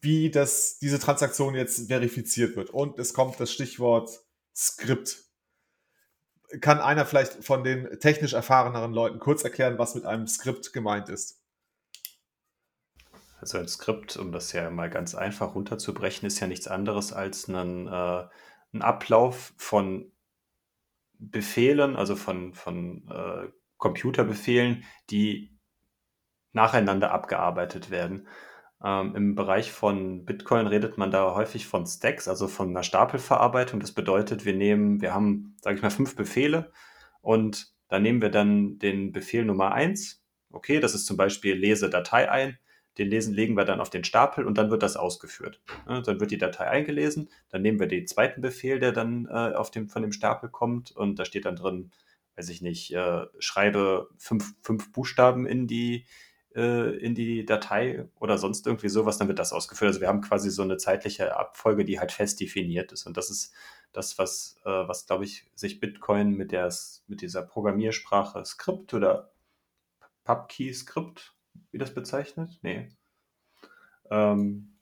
wie 0.00 0.30
das, 0.30 0.78
diese 0.78 0.98
Transaktion 0.98 1.54
jetzt 1.54 1.88
verifiziert 1.88 2.56
wird. 2.56 2.70
Und 2.70 2.98
es 2.98 3.14
kommt 3.14 3.38
das 3.40 3.52
Stichwort 3.52 4.10
Skript. 4.54 5.24
Kann 6.60 6.80
einer 6.80 7.04
vielleicht 7.04 7.44
von 7.44 7.64
den 7.64 7.98
technisch 7.98 8.32
erfahreneren 8.32 8.92
Leuten 8.92 9.18
kurz 9.18 9.42
erklären, 9.42 9.78
was 9.78 9.94
mit 9.94 10.04
einem 10.04 10.26
Skript 10.26 10.72
gemeint 10.72 11.08
ist? 11.08 11.40
Also 13.40 13.58
ein 13.58 13.68
Skript, 13.68 14.16
um 14.16 14.32
das 14.32 14.52
ja 14.52 14.70
mal 14.70 14.88
ganz 14.88 15.14
einfach 15.14 15.54
runterzubrechen, 15.54 16.26
ist 16.26 16.40
ja 16.40 16.46
nichts 16.46 16.68
anderes 16.68 17.12
als 17.12 17.48
ein, 17.48 17.88
äh, 17.88 18.24
ein 18.72 18.82
Ablauf 18.82 19.52
von 19.56 20.10
Befehlen, 21.18 21.96
also 21.96 22.16
von, 22.16 22.54
von 22.54 23.08
äh, 23.08 23.48
Computerbefehlen, 23.76 24.84
die 25.10 25.58
nacheinander 26.52 27.12
abgearbeitet 27.12 27.90
werden. 27.90 28.28
Ähm, 28.84 29.16
Im 29.16 29.34
Bereich 29.34 29.72
von 29.72 30.26
Bitcoin 30.26 30.66
redet 30.66 30.98
man 30.98 31.10
da 31.10 31.34
häufig 31.34 31.66
von 31.66 31.86
Stacks, 31.86 32.28
also 32.28 32.48
von 32.48 32.68
einer 32.68 32.82
Stapelverarbeitung. 32.82 33.80
Das 33.80 33.92
bedeutet, 33.92 34.44
wir 34.44 34.54
nehmen, 34.54 35.00
wir 35.00 35.14
haben, 35.14 35.56
sage 35.62 35.76
ich 35.76 35.82
mal, 35.82 35.90
fünf 35.90 36.14
Befehle 36.16 36.70
und 37.22 37.72
da 37.88 37.98
nehmen 37.98 38.20
wir 38.20 38.30
dann 38.30 38.78
den 38.78 39.12
Befehl 39.12 39.44
Nummer 39.44 39.72
eins. 39.72 40.22
Okay, 40.52 40.80
das 40.80 40.94
ist 40.94 41.06
zum 41.06 41.16
Beispiel 41.16 41.54
lese 41.54 41.88
Datei 41.88 42.30
ein. 42.30 42.58
Den 42.98 43.08
lesen, 43.08 43.34
legen 43.34 43.56
wir 43.56 43.64
dann 43.64 43.80
auf 43.80 43.90
den 43.90 44.04
Stapel 44.04 44.44
und 44.44 44.56
dann 44.56 44.70
wird 44.70 44.82
das 44.84 44.96
ausgeführt. 44.96 45.60
Dann 45.86 46.20
wird 46.20 46.30
die 46.30 46.38
Datei 46.38 46.68
eingelesen, 46.68 47.28
dann 47.48 47.62
nehmen 47.62 47.80
wir 47.80 47.88
den 47.88 48.06
zweiten 48.06 48.40
Befehl, 48.40 48.78
der 48.78 48.92
dann 48.92 49.26
äh, 49.26 49.54
auf 49.54 49.72
dem, 49.72 49.88
von 49.88 50.02
dem 50.02 50.12
Stapel 50.12 50.48
kommt 50.48 50.92
und 50.92 51.18
da 51.18 51.24
steht 51.24 51.44
dann 51.44 51.56
drin, 51.56 51.90
weiß 52.36 52.50
ich 52.50 52.62
nicht, 52.62 52.94
äh, 52.94 53.26
schreibe 53.40 54.10
fünf, 54.16 54.54
fünf 54.62 54.92
Buchstaben 54.92 55.44
in 55.44 55.66
die, 55.66 56.06
äh, 56.54 56.96
in 56.98 57.14
die 57.14 57.44
Datei 57.44 58.08
oder 58.18 58.38
sonst 58.38 58.66
irgendwie 58.66 58.88
sowas, 58.88 59.18
dann 59.18 59.28
wird 59.28 59.38
das 59.38 59.52
ausgeführt. 59.52 59.88
Also 59.88 60.00
wir 60.00 60.08
haben 60.08 60.20
quasi 60.20 60.50
so 60.50 60.62
eine 60.62 60.76
zeitliche 60.76 61.36
Abfolge, 61.36 61.84
die 61.84 61.98
halt 61.98 62.12
fest 62.12 62.40
definiert 62.40 62.92
ist. 62.92 63.06
Und 63.06 63.16
das 63.16 63.30
ist 63.30 63.52
das, 63.92 64.18
was, 64.18 64.56
äh, 64.64 64.70
was 64.70 65.06
glaube 65.06 65.24
ich, 65.24 65.50
sich 65.54 65.80
Bitcoin 65.80 66.32
mit, 66.32 66.52
der, 66.52 66.72
mit 67.06 67.20
dieser 67.22 67.42
Programmiersprache 67.42 68.44
Skript 68.44 68.94
oder 68.94 69.32
PubKey-Skript, 70.24 71.34
wie 71.70 71.78
das 71.78 71.94
bezeichnet? 71.94 72.58
Nee. 72.62 72.88
Ähm, 74.10 74.74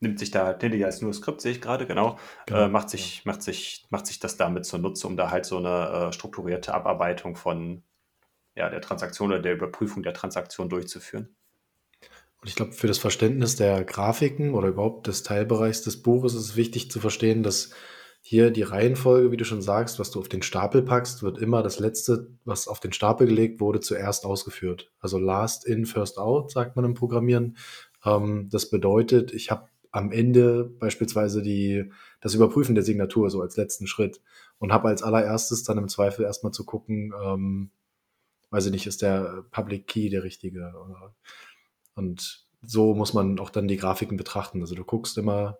nimmt 0.00 0.18
sich 0.18 0.30
da, 0.30 0.56
nee, 0.60 0.84
als 0.84 1.02
nur 1.02 1.12
Skript, 1.12 1.40
sehe 1.40 1.52
ich 1.52 1.60
gerade, 1.60 1.86
genau, 1.86 2.18
Genau, 2.46 2.62
äh, 2.62 2.68
macht, 2.68 2.90
sich, 2.90 3.24
macht, 3.24 3.42
sich, 3.42 3.86
macht 3.90 4.06
sich 4.06 4.18
das 4.20 4.36
damit 4.36 4.64
zunutze, 4.64 5.06
um 5.06 5.16
da 5.16 5.30
halt 5.30 5.44
so 5.44 5.58
eine 5.58 6.08
äh, 6.08 6.12
strukturierte 6.12 6.74
Abarbeitung 6.74 7.36
von 7.36 7.82
ja, 8.58 8.68
der 8.68 8.80
Transaktion 8.80 9.30
oder 9.30 9.40
der 9.40 9.54
Überprüfung 9.54 10.02
der 10.02 10.14
Transaktion 10.14 10.68
durchzuführen. 10.68 11.28
Und 12.40 12.48
ich 12.48 12.56
glaube, 12.56 12.72
für 12.72 12.86
das 12.86 12.98
Verständnis 12.98 13.56
der 13.56 13.84
Grafiken 13.84 14.54
oder 14.54 14.68
überhaupt 14.68 15.06
des 15.06 15.22
Teilbereichs 15.22 15.82
des 15.82 16.02
Buches 16.02 16.34
ist 16.34 16.40
es 16.42 16.56
wichtig 16.56 16.90
zu 16.90 17.00
verstehen, 17.00 17.42
dass 17.42 17.70
hier 18.20 18.50
die 18.50 18.62
Reihenfolge, 18.62 19.30
wie 19.30 19.36
du 19.36 19.44
schon 19.44 19.62
sagst, 19.62 19.98
was 19.98 20.10
du 20.10 20.18
auf 20.18 20.28
den 20.28 20.42
Stapel 20.42 20.82
packst, 20.82 21.22
wird 21.22 21.38
immer 21.38 21.62
das 21.62 21.78
letzte, 21.78 22.30
was 22.44 22.68
auf 22.68 22.80
den 22.80 22.92
Stapel 22.92 23.28
gelegt 23.28 23.60
wurde, 23.60 23.80
zuerst 23.80 24.24
ausgeführt. 24.24 24.92
Also 25.00 25.18
last 25.18 25.66
in, 25.66 25.86
first 25.86 26.18
out, 26.18 26.50
sagt 26.50 26.76
man 26.76 26.84
im 26.84 26.94
Programmieren. 26.94 27.56
Ähm, 28.04 28.48
das 28.50 28.70
bedeutet, 28.70 29.32
ich 29.32 29.50
habe 29.50 29.68
am 29.92 30.10
Ende 30.12 30.64
beispielsweise 30.64 31.42
die, 31.42 31.90
das 32.20 32.34
Überprüfen 32.34 32.74
der 32.74 32.84
Signatur 32.84 33.30
so 33.30 33.40
als 33.40 33.56
letzten 33.56 33.86
Schritt 33.86 34.20
und 34.58 34.72
habe 34.72 34.88
als 34.88 35.02
allererstes 35.02 35.62
dann 35.62 35.78
im 35.78 35.88
Zweifel 35.88 36.24
erstmal 36.24 36.52
zu 36.52 36.64
gucken, 36.64 37.14
ähm, 37.24 37.70
weiß 38.50 38.66
ich 38.66 38.72
nicht, 38.72 38.86
ist 38.86 39.02
der 39.02 39.44
Public 39.50 39.86
Key 39.86 40.08
der 40.08 40.22
richtige? 40.22 40.72
Und 41.94 42.46
so 42.62 42.94
muss 42.94 43.14
man 43.14 43.38
auch 43.38 43.50
dann 43.50 43.68
die 43.68 43.76
Grafiken 43.76 44.16
betrachten. 44.16 44.60
Also 44.60 44.74
du 44.74 44.84
guckst 44.84 45.18
immer 45.18 45.58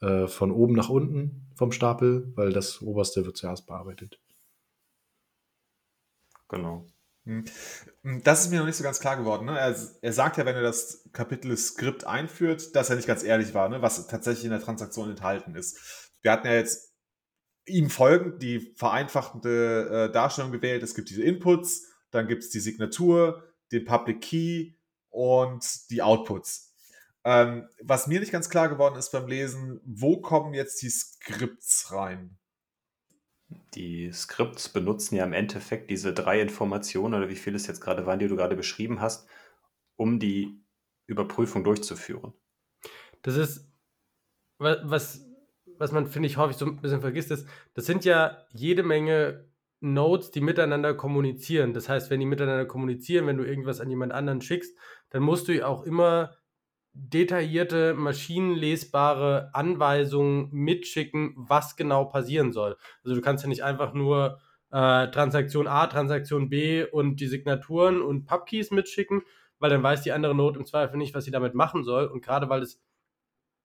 äh, 0.00 0.26
von 0.26 0.50
oben 0.50 0.74
nach 0.74 0.88
unten 0.88 1.46
vom 1.56 1.72
Stapel, 1.72 2.32
weil 2.36 2.52
das 2.52 2.82
oberste 2.82 3.24
wird 3.24 3.36
zuerst 3.36 3.66
bearbeitet. 3.66 4.20
Genau. 6.48 6.86
Hm. 7.24 7.44
Das 8.24 8.44
ist 8.44 8.50
mir 8.50 8.60
noch 8.60 8.66
nicht 8.66 8.76
so 8.76 8.84
ganz 8.84 9.00
klar 9.00 9.16
geworden. 9.16 9.46
Ne? 9.46 9.58
Er, 9.58 9.76
er, 10.00 10.12
sagt 10.12 10.38
ja, 10.38 10.46
wenn 10.46 10.56
er 10.56 10.62
das 10.62 11.08
Kapitel 11.12 11.56
Skript 11.56 12.06
einführt, 12.06 12.74
dass 12.74 12.90
er 12.90 12.96
nicht 12.96 13.08
ganz 13.08 13.22
ehrlich 13.22 13.54
war, 13.54 13.68
ne? 13.68 13.82
was 13.82 14.06
tatsächlich 14.06 14.44
in 14.44 14.50
der 14.50 14.60
Transaktion 14.62 15.10
enthalten 15.10 15.54
ist. 15.54 16.12
Wir 16.22 16.32
hatten 16.32 16.46
ja 16.46 16.54
jetzt 16.54 16.94
ihm 17.66 17.90
folgend 17.90 18.42
die 18.42 18.72
vereinfachende 18.76 20.08
äh, 20.08 20.12
Darstellung 20.12 20.52
gewählt. 20.52 20.82
Es 20.82 20.94
gibt 20.94 21.10
diese 21.10 21.22
Inputs, 21.22 21.87
dann 22.10 22.28
gibt 22.28 22.44
es 22.44 22.50
die 22.50 22.60
Signatur, 22.60 23.44
den 23.72 23.84
Public 23.84 24.20
Key 24.20 24.72
und 25.10 25.90
die 25.90 26.02
Outputs. 26.02 26.74
Ähm, 27.24 27.68
was 27.82 28.06
mir 28.06 28.20
nicht 28.20 28.32
ganz 28.32 28.48
klar 28.48 28.68
geworden 28.68 28.96
ist 28.96 29.10
beim 29.12 29.26
Lesen, 29.26 29.80
wo 29.84 30.20
kommen 30.20 30.54
jetzt 30.54 30.80
die 30.82 30.90
Skripts 30.90 31.92
rein? 31.92 32.38
Die 33.74 34.10
Skripts 34.12 34.68
benutzen 34.68 35.16
ja 35.16 35.24
im 35.24 35.32
Endeffekt 35.32 35.90
diese 35.90 36.12
drei 36.12 36.40
Informationen 36.40 37.14
oder 37.14 37.28
wie 37.28 37.36
viele 37.36 37.56
es 37.56 37.66
jetzt 37.66 37.80
gerade 37.80 38.06
waren, 38.06 38.18
die 38.18 38.28
du 38.28 38.36
gerade 38.36 38.56
beschrieben 38.56 39.00
hast, 39.00 39.28
um 39.96 40.18
die 40.18 40.62
Überprüfung 41.06 41.64
durchzuführen. 41.64 42.32
Das 43.22 43.36
ist, 43.36 43.66
was, 44.58 45.26
was 45.78 45.92
man, 45.92 46.06
finde 46.06 46.28
ich, 46.28 46.36
häufig 46.36 46.56
so 46.56 46.66
ein 46.66 46.80
bisschen 46.80 47.00
vergisst, 47.00 47.30
ist, 47.30 47.46
das 47.74 47.86
sind 47.86 48.04
ja 48.04 48.46
jede 48.52 48.82
Menge 48.82 49.48
Nodes, 49.80 50.30
die 50.30 50.40
miteinander 50.40 50.94
kommunizieren. 50.94 51.72
Das 51.72 51.88
heißt, 51.88 52.10
wenn 52.10 52.20
die 52.20 52.26
miteinander 52.26 52.66
kommunizieren, 52.66 53.26
wenn 53.26 53.38
du 53.38 53.44
irgendwas 53.44 53.80
an 53.80 53.90
jemand 53.90 54.12
anderen 54.12 54.40
schickst, 54.40 54.76
dann 55.10 55.22
musst 55.22 55.48
du 55.48 55.66
auch 55.66 55.84
immer 55.84 56.34
detaillierte, 56.92 57.94
maschinenlesbare 57.94 59.50
Anweisungen 59.52 60.48
mitschicken, 60.50 61.32
was 61.36 61.76
genau 61.76 62.06
passieren 62.06 62.52
soll. 62.52 62.76
Also 63.04 63.14
du 63.14 63.22
kannst 63.22 63.44
ja 63.44 63.48
nicht 63.48 63.62
einfach 63.62 63.94
nur 63.94 64.40
äh, 64.70 65.08
Transaktion 65.10 65.68
A, 65.68 65.86
Transaktion 65.86 66.48
B 66.48 66.84
und 66.84 67.20
die 67.20 67.28
Signaturen 67.28 68.02
und 68.02 68.26
Pubkeys 68.26 68.70
mitschicken, 68.70 69.22
weil 69.60 69.70
dann 69.70 69.82
weiß 69.82 70.02
die 70.02 70.12
andere 70.12 70.34
Node 70.34 70.58
im 70.58 70.66
Zweifel 70.66 70.96
nicht, 70.96 71.14
was 71.14 71.24
sie 71.24 71.30
damit 71.30 71.54
machen 71.54 71.84
soll. 71.84 72.06
Und 72.06 72.24
gerade 72.24 72.48
weil 72.48 72.62
es 72.62 72.82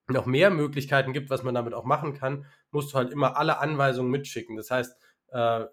noch 0.07 0.25
mehr 0.25 0.49
Möglichkeiten 0.49 1.13
gibt, 1.13 1.29
was 1.29 1.43
man 1.43 1.55
damit 1.55 1.73
auch 1.73 1.85
machen 1.85 2.13
kann, 2.13 2.45
musst 2.71 2.93
du 2.93 2.97
halt 2.97 3.11
immer 3.11 3.37
alle 3.37 3.59
Anweisungen 3.59 4.11
mitschicken. 4.11 4.57
Das 4.57 4.69
heißt, 4.69 4.95
äh, 5.29 5.65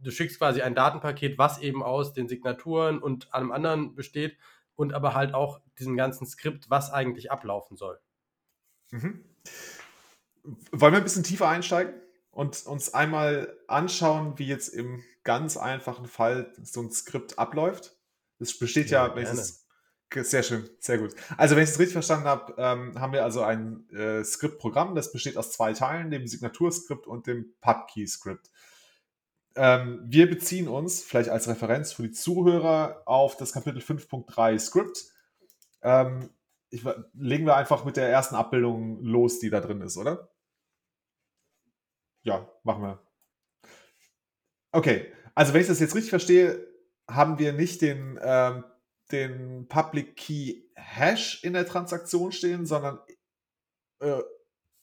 du 0.00 0.10
schickst 0.10 0.38
quasi 0.38 0.62
ein 0.62 0.74
Datenpaket, 0.74 1.38
was 1.38 1.58
eben 1.58 1.82
aus 1.82 2.12
den 2.12 2.28
Signaturen 2.28 2.98
und 2.98 3.32
allem 3.34 3.52
anderen 3.52 3.94
besteht 3.94 4.36
und 4.76 4.94
aber 4.94 5.14
halt 5.14 5.34
auch 5.34 5.60
diesem 5.78 5.96
ganzen 5.96 6.26
Skript, 6.26 6.70
was 6.70 6.90
eigentlich 6.90 7.30
ablaufen 7.30 7.76
soll. 7.76 7.98
Mhm. 8.90 9.24
Wollen 10.72 10.92
wir 10.92 10.98
ein 10.98 11.04
bisschen 11.04 11.24
tiefer 11.24 11.48
einsteigen 11.48 11.94
und 12.30 12.64
uns 12.66 12.94
einmal 12.94 13.56
anschauen, 13.66 14.38
wie 14.38 14.46
jetzt 14.46 14.68
im 14.68 15.02
ganz 15.24 15.56
einfachen 15.56 16.06
Fall 16.06 16.52
so 16.62 16.80
ein 16.80 16.90
Skript 16.90 17.38
abläuft? 17.38 17.96
Es 18.38 18.58
besteht 18.58 18.90
ja, 18.90 19.08
ja 19.08 19.16
wenn 19.16 19.24
ich 19.24 19.30
es 19.30 19.66
Sehr 20.14 20.42
schön, 20.42 20.70
sehr 20.78 20.98
gut. 20.98 21.14
Also 21.36 21.56
wenn 21.56 21.64
ich 21.64 21.70
es 21.70 21.78
richtig 21.78 21.92
verstanden 21.92 22.26
habe, 22.26 22.54
ähm, 22.56 22.98
haben 22.98 23.12
wir 23.12 23.24
also 23.24 23.42
ein 23.42 23.90
äh, 23.90 24.24
Skriptprogramm, 24.24 24.94
das 24.94 25.12
besteht 25.12 25.36
aus 25.36 25.50
zwei 25.50 25.72
Teilen, 25.72 26.10
dem 26.10 26.26
Signaturskript 26.26 27.06
und 27.06 27.26
dem 27.26 27.52
PubKey-Skript. 27.60 28.50
Ähm, 29.58 30.00
wir 30.04 30.30
beziehen 30.30 30.68
uns, 30.68 31.02
vielleicht 31.02 31.30
als 31.30 31.48
Referenz 31.48 31.92
für 31.92 32.04
die 32.04 32.12
Zuhörer, 32.12 33.02
auf 33.06 33.36
das 33.36 33.52
Kapitel 33.52 33.82
5.3 33.82 34.56
Script. 34.60 35.04
Ähm, 35.82 36.30
ich, 36.70 36.84
legen 37.14 37.44
wir 37.44 37.56
einfach 37.56 37.84
mit 37.84 37.96
der 37.96 38.08
ersten 38.08 38.36
Abbildung 38.36 39.02
los, 39.02 39.40
die 39.40 39.50
da 39.50 39.60
drin 39.60 39.80
ist, 39.80 39.96
oder? 39.96 40.30
Ja, 42.22 42.48
machen 42.62 42.82
wir. 42.82 43.02
Okay, 44.70 45.12
also 45.34 45.52
wenn 45.52 45.62
ich 45.62 45.66
das 45.66 45.80
jetzt 45.80 45.96
richtig 45.96 46.10
verstehe, 46.10 46.64
haben 47.10 47.40
wir 47.40 47.52
nicht 47.52 47.82
den, 47.82 48.16
ähm, 48.22 48.64
den 49.10 49.66
Public 49.66 50.16
Key 50.16 50.62
Hash 50.76 51.42
in 51.42 51.54
der 51.54 51.66
Transaktion 51.66 52.30
stehen, 52.30 52.64
sondern 52.64 53.00
äh, 54.00 54.20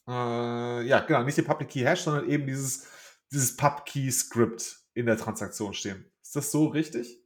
äh, 0.08 0.82
ja, 0.86 1.00
genau, 1.00 1.24
nicht 1.24 1.38
den 1.38 1.46
Public 1.46 1.70
Key 1.70 1.82
Hash, 1.82 2.02
sondern 2.02 2.30
eben 2.30 2.46
dieses, 2.46 2.88
dieses 3.36 3.56
Pub 3.56 3.86
Key 3.86 4.10
Script 4.12 4.80
in 4.94 5.06
der 5.06 5.18
Transaktion 5.18 5.74
stehen. 5.74 6.12
Ist 6.22 6.36
das 6.36 6.52
so 6.52 6.68
richtig? 6.68 7.20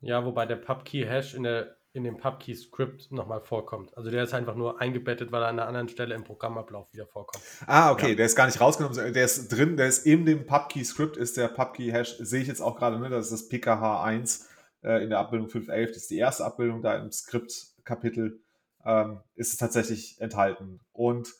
Ja, 0.00 0.24
wobei 0.24 0.46
der 0.46 0.56
Pub 0.56 0.84
Key 0.84 1.06
Hash 1.06 1.34
in 1.34 1.44
der 1.44 1.76
in 1.94 2.04
dem 2.04 2.16
PubKey-Script 2.16 3.12
nochmal 3.12 3.42
vorkommt. 3.42 3.96
Also 3.96 4.10
der 4.10 4.24
ist 4.24 4.32
einfach 4.32 4.54
nur 4.54 4.80
eingebettet, 4.80 5.30
weil 5.30 5.42
er 5.42 5.48
an 5.48 5.58
einer 5.58 5.68
anderen 5.68 5.88
Stelle 5.88 6.14
im 6.14 6.24
Programmablauf 6.24 6.92
wieder 6.92 7.06
vorkommt. 7.06 7.44
Ah, 7.66 7.92
okay, 7.92 8.10
ja. 8.10 8.14
der 8.14 8.26
ist 8.26 8.36
gar 8.36 8.46
nicht 8.46 8.60
rausgenommen, 8.60 9.12
der 9.12 9.24
ist 9.24 9.48
drin, 9.48 9.76
der 9.76 9.88
ist 9.88 10.06
in 10.06 10.24
dem 10.24 10.46
PubKey-Script, 10.46 11.18
ist 11.18 11.36
der 11.36 11.48
PubKey-Hash, 11.48 12.16
sehe 12.18 12.40
ich 12.40 12.48
jetzt 12.48 12.62
auch 12.62 12.76
gerade, 12.76 12.98
ne, 12.98 13.10
das 13.10 13.30
ist 13.30 13.42
das 13.42 13.50
PKH1 13.50 14.46
äh, 14.82 15.04
in 15.04 15.10
der 15.10 15.18
Abbildung 15.18 15.48
511, 15.48 15.90
das 15.90 15.96
ist 15.98 16.10
die 16.10 16.18
erste 16.18 16.46
Abbildung 16.46 16.80
da 16.80 16.96
im 16.96 17.12
Skript-Kapitel, 17.12 18.40
ähm, 18.86 19.20
ist 19.34 19.52
es 19.52 19.58
tatsächlich 19.58 20.18
enthalten. 20.18 20.80
Und 20.92 21.34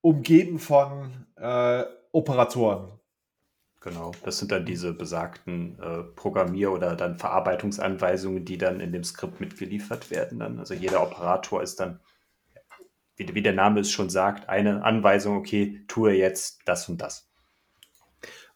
umgeben 0.00 0.58
von 0.58 1.26
äh, 1.36 1.84
Operatoren. 2.14 2.92
Genau, 3.80 4.12
das 4.24 4.38
sind 4.38 4.52
dann 4.52 4.64
diese 4.64 4.94
besagten 4.94 5.78
äh, 5.80 6.04
Programmier- 6.14 6.72
oder 6.72 6.94
dann 6.94 7.18
Verarbeitungsanweisungen, 7.18 8.44
die 8.44 8.56
dann 8.56 8.80
in 8.80 8.92
dem 8.92 9.04
Skript 9.04 9.40
mitgeliefert 9.40 10.10
werden. 10.10 10.38
Dann. 10.38 10.58
Also 10.58 10.74
jeder 10.74 11.02
Operator 11.02 11.60
ist 11.60 11.80
dann, 11.80 12.00
wie, 13.16 13.34
wie 13.34 13.42
der 13.42 13.52
Name 13.52 13.80
es 13.80 13.90
schon 13.90 14.10
sagt, 14.10 14.48
eine 14.48 14.84
Anweisung, 14.84 15.36
okay, 15.36 15.84
tue 15.88 16.12
jetzt 16.12 16.60
das 16.64 16.88
und 16.88 17.02
das. 17.02 17.28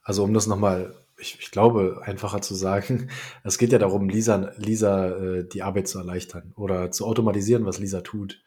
Also 0.03 0.23
um 0.23 0.33
das 0.33 0.47
nochmal, 0.47 0.95
ich, 1.19 1.39
ich 1.41 1.51
glaube, 1.51 2.01
einfacher 2.05 2.41
zu 2.41 2.55
sagen, 2.55 3.11
es 3.43 3.59
geht 3.59 3.73
ja 3.73 3.79
darum, 3.79 4.09
Lisa, 4.09 4.53
Lisa 4.57 5.09
äh, 5.11 5.49
die 5.49 5.63
Arbeit 5.63 5.89
zu 5.89 5.99
erleichtern 5.99 6.53
oder 6.57 6.93
zu 6.93 7.05
automatisieren, 7.05 7.67
was 7.67 7.81
Lisa 7.81 8.03
tut. 8.03 8.41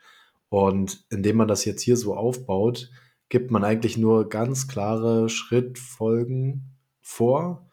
Und 0.49 1.05
indem 1.09 1.35
man 1.35 1.49
das 1.49 1.65
jetzt 1.65 1.81
hier 1.81 1.97
so 1.97 2.15
aufbaut, 2.15 2.89
gibt 3.31 3.49
man 3.49 3.63
eigentlich 3.63 3.97
nur 3.97 4.27
ganz 4.27 4.67
klare 4.67 5.29
Schrittfolgen 5.29 6.75
vor, 7.01 7.69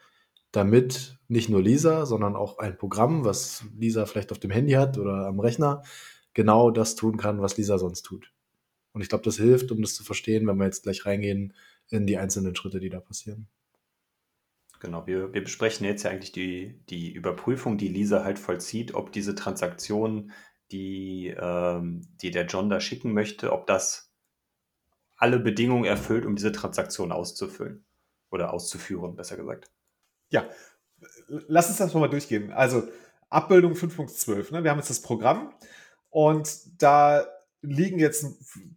damit 0.53 1.19
nicht 1.27 1.49
nur 1.49 1.61
Lisa, 1.61 2.07
sondern 2.07 2.37
auch 2.37 2.59
ein 2.59 2.79
Programm, 2.79 3.25
was 3.25 3.65
Lisa 3.77 4.07
vielleicht 4.07 4.31
auf 4.31 4.39
dem 4.39 4.53
Handy 4.53 4.75
hat 4.75 4.99
oder 4.99 5.27
am 5.27 5.41
Rechner, 5.41 5.83
genau 6.33 6.71
das 6.71 6.95
tun 6.95 7.17
kann, 7.17 7.43
was 7.43 7.57
Lisa 7.57 7.77
sonst 7.77 8.03
tut. 8.03 8.33
Und 8.93 9.03
ich 9.03 9.09
glaube, 9.09 9.25
das 9.25 9.37
hilft, 9.37 9.73
um 9.73 9.83
das 9.83 9.95
zu 9.95 10.05
verstehen, 10.05 10.47
wenn 10.47 10.59
wir 10.59 10.65
jetzt 10.65 10.85
gleich 10.85 11.05
reingehen 11.05 11.53
in 11.91 12.07
die 12.07 12.19
einzelnen 12.19 12.55
Schritte, 12.55 12.79
die 12.79 12.89
da 12.89 13.01
passieren. 13.01 13.49
Genau, 14.79 15.09
wir, 15.09 15.35
wir 15.35 15.43
besprechen 15.43 15.85
jetzt 15.85 16.05
ja 16.05 16.13
eigentlich 16.13 16.31
die, 16.31 16.85
die 16.89 17.13
Überprüfung, 17.13 17.79
die 17.79 17.89
Lisa 17.89 18.23
halt 18.23 18.39
vollzieht, 18.39 18.95
ob 18.95 19.11
diese 19.11 19.35
Transaktion, 19.35 20.31
die, 20.71 21.35
ähm, 21.37 22.07
die 22.23 22.31
der 22.31 22.47
John 22.47 22.71
da 22.71 22.79
schicken 22.81 23.13
möchte, 23.13 23.53
ob 23.53 23.67
das 23.67 24.08
alle 25.19 25.39
Bedingungen 25.39 25.85
erfüllt, 25.85 26.25
um 26.25 26.37
diese 26.37 26.53
Transaktion 26.53 27.13
auszufüllen. 27.13 27.85
Oder 28.31 28.53
auszuführen, 28.53 29.17
besser 29.17 29.37
gesagt. 29.37 29.71
Ja, 30.31 30.49
lass 31.29 31.69
uns 31.69 31.79
das 31.79 31.95
mal 31.95 32.09
durchgehen. 32.09 32.53
Also 32.53 32.89
Abbildung 33.31 33.73
5.12. 33.73 34.53
Ne? 34.53 34.65
Wir 34.65 34.71
haben 34.71 34.79
jetzt 34.79 34.91
das 34.91 35.03
Programm 35.03 35.53
und 36.11 36.83
da 36.83 37.27
liegen 37.61 37.99
jetzt 37.99 38.27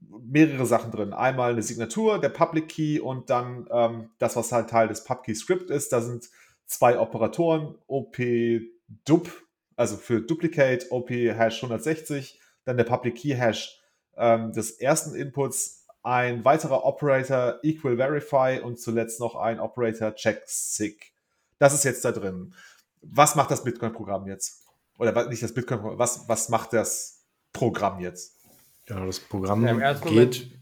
mehrere 0.09 0.65
Sachen 0.65 0.91
drin. 0.91 1.13
Einmal 1.13 1.51
eine 1.51 1.61
Signatur, 1.61 2.19
der 2.19 2.29
Public 2.29 2.69
Key 2.69 2.99
und 2.99 3.29
dann 3.29 3.67
ähm, 3.71 4.09
das, 4.17 4.35
was 4.35 4.51
halt 4.51 4.69
Teil 4.69 4.87
des 4.87 5.03
PubKey 5.03 5.35
Script 5.35 5.69
ist. 5.69 5.91
Da 5.91 6.01
sind 6.01 6.29
zwei 6.65 6.99
Operatoren, 6.99 7.75
OP-Dub, 7.87 9.29
also 9.75 9.97
für 9.97 10.21
Duplicate, 10.21 10.87
OP-Hash 10.89 11.63
160, 11.63 12.39
dann 12.65 12.77
der 12.77 12.85
Public 12.85 13.15
Key 13.15 13.35
Hash 13.35 13.81
ähm, 14.17 14.51
des 14.51 14.71
ersten 14.71 15.15
Inputs 15.15 15.80
ein 16.03 16.43
weiterer 16.45 16.83
Operator 16.83 17.59
Equal 17.63 17.97
Verify 17.97 18.59
und 18.63 18.79
zuletzt 18.79 19.19
noch 19.19 19.35
ein 19.35 19.59
Operator 19.59 20.15
Check 20.15 20.41
Sig. 20.45 21.13
Das 21.59 21.73
ist 21.73 21.83
jetzt 21.83 22.03
da 22.05 22.11
drin. 22.11 22.53
Was 23.01 23.35
macht 23.35 23.51
das 23.51 23.63
Bitcoin-Programm 23.63 24.27
jetzt? 24.27 24.65
Oder 24.97 25.29
nicht 25.29 25.43
das 25.43 25.53
Bitcoin-Programm, 25.53 25.99
was, 25.99 26.27
was 26.27 26.49
macht 26.49 26.73
das 26.73 27.25
Programm 27.53 27.99
jetzt? 27.99 28.37
Genau, 28.85 29.05
das 29.05 29.19
Programm 29.19 29.63
ja, 29.63 29.93
geht. 29.93 30.05
Moment, 30.05 30.53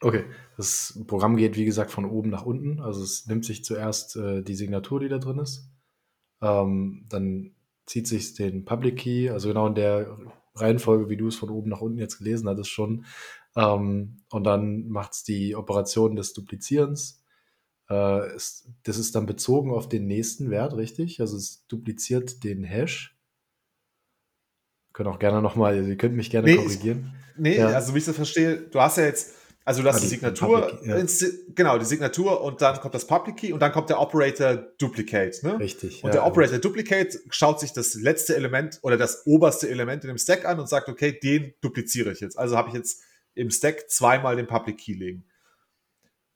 okay, 0.00 0.24
das 0.56 0.98
Programm 1.06 1.36
geht, 1.36 1.56
wie 1.56 1.64
gesagt, 1.64 1.90
von 1.90 2.04
oben 2.04 2.30
nach 2.30 2.44
unten. 2.44 2.80
Also 2.80 3.02
es 3.02 3.26
nimmt 3.26 3.44
sich 3.44 3.64
zuerst 3.64 4.16
äh, 4.16 4.42
die 4.42 4.54
Signatur, 4.54 5.00
die 5.00 5.08
da 5.08 5.18
drin 5.18 5.38
ist. 5.38 5.70
Ähm, 6.40 7.06
dann 7.08 7.54
zieht 7.86 8.06
sich 8.06 8.34
den 8.34 8.64
Public 8.64 8.98
Key, 8.98 9.30
also 9.30 9.48
genau 9.48 9.66
in 9.66 9.74
der 9.74 10.18
Reihenfolge, 10.54 11.08
wie 11.08 11.16
du 11.16 11.28
es 11.28 11.36
von 11.36 11.50
oben 11.50 11.70
nach 11.70 11.80
unten 11.80 11.98
jetzt 11.98 12.18
gelesen 12.18 12.48
hattest, 12.48 12.70
schon, 12.70 13.04
ähm, 13.58 14.22
und 14.30 14.44
dann 14.44 14.88
macht 14.88 15.14
es 15.14 15.24
die 15.24 15.56
Operation 15.56 16.14
des 16.14 16.32
Duplizierens. 16.32 17.24
Äh, 17.90 18.36
ist, 18.36 18.68
das 18.84 18.98
ist 18.98 19.14
dann 19.16 19.26
bezogen 19.26 19.72
auf 19.72 19.88
den 19.88 20.06
nächsten 20.06 20.50
Wert, 20.50 20.76
richtig? 20.76 21.20
Also 21.20 21.36
es 21.36 21.66
dupliziert 21.66 22.44
den 22.44 22.62
Hash. 22.62 23.16
Können 24.92 25.08
auch 25.08 25.18
gerne 25.18 25.42
nochmal, 25.42 25.88
ihr 25.88 25.96
könnt 25.96 26.14
mich 26.14 26.30
gerne 26.30 26.48
nee, 26.48 26.56
korrigieren. 26.56 27.12
Ich, 27.34 27.40
nee, 27.40 27.58
ja. 27.58 27.68
also 27.68 27.94
wie 27.94 27.98
ich 27.98 28.04
das 28.04 28.14
verstehe, 28.14 28.58
du 28.58 28.80
hast 28.80 28.98
ja 28.98 29.04
jetzt, 29.04 29.34
also 29.64 29.82
du 29.82 29.88
hast 29.88 29.96
ah, 29.96 30.00
die, 30.00 30.04
die, 30.04 30.10
Signatur, 30.10 30.60
Public, 30.60 31.20
ja. 31.20 31.28
genau, 31.54 31.78
die 31.78 31.84
Signatur 31.84 32.40
und 32.40 32.62
dann 32.62 32.80
kommt 32.80 32.94
das 32.94 33.06
Public 33.06 33.36
Key 33.36 33.52
und 33.52 33.60
dann 33.60 33.72
kommt 33.72 33.90
der 33.90 34.00
Operator 34.00 34.56
Duplicate. 34.78 35.42
Ne? 35.42 35.58
Richtig. 35.58 36.04
Und 36.04 36.08
ja, 36.08 36.14
der 36.14 36.26
Operator 36.26 36.58
Duplicate 36.58 37.18
schaut 37.30 37.60
sich 37.60 37.72
das 37.72 37.94
letzte 37.94 38.36
Element 38.36 38.78
oder 38.82 38.96
das 38.96 39.26
oberste 39.26 39.68
Element 39.68 40.04
in 40.04 40.08
dem 40.08 40.18
Stack 40.18 40.44
an 40.44 40.60
und 40.60 40.68
sagt, 40.68 40.88
okay, 40.88 41.18
den 41.18 41.54
dupliziere 41.60 42.12
ich 42.12 42.20
jetzt. 42.20 42.38
Also 42.38 42.56
habe 42.56 42.68
ich 42.68 42.74
jetzt 42.74 43.02
im 43.38 43.50
Stack 43.50 43.90
zweimal 43.90 44.36
den 44.36 44.46
Public 44.46 44.78
Key 44.78 44.94
legen. 44.94 45.24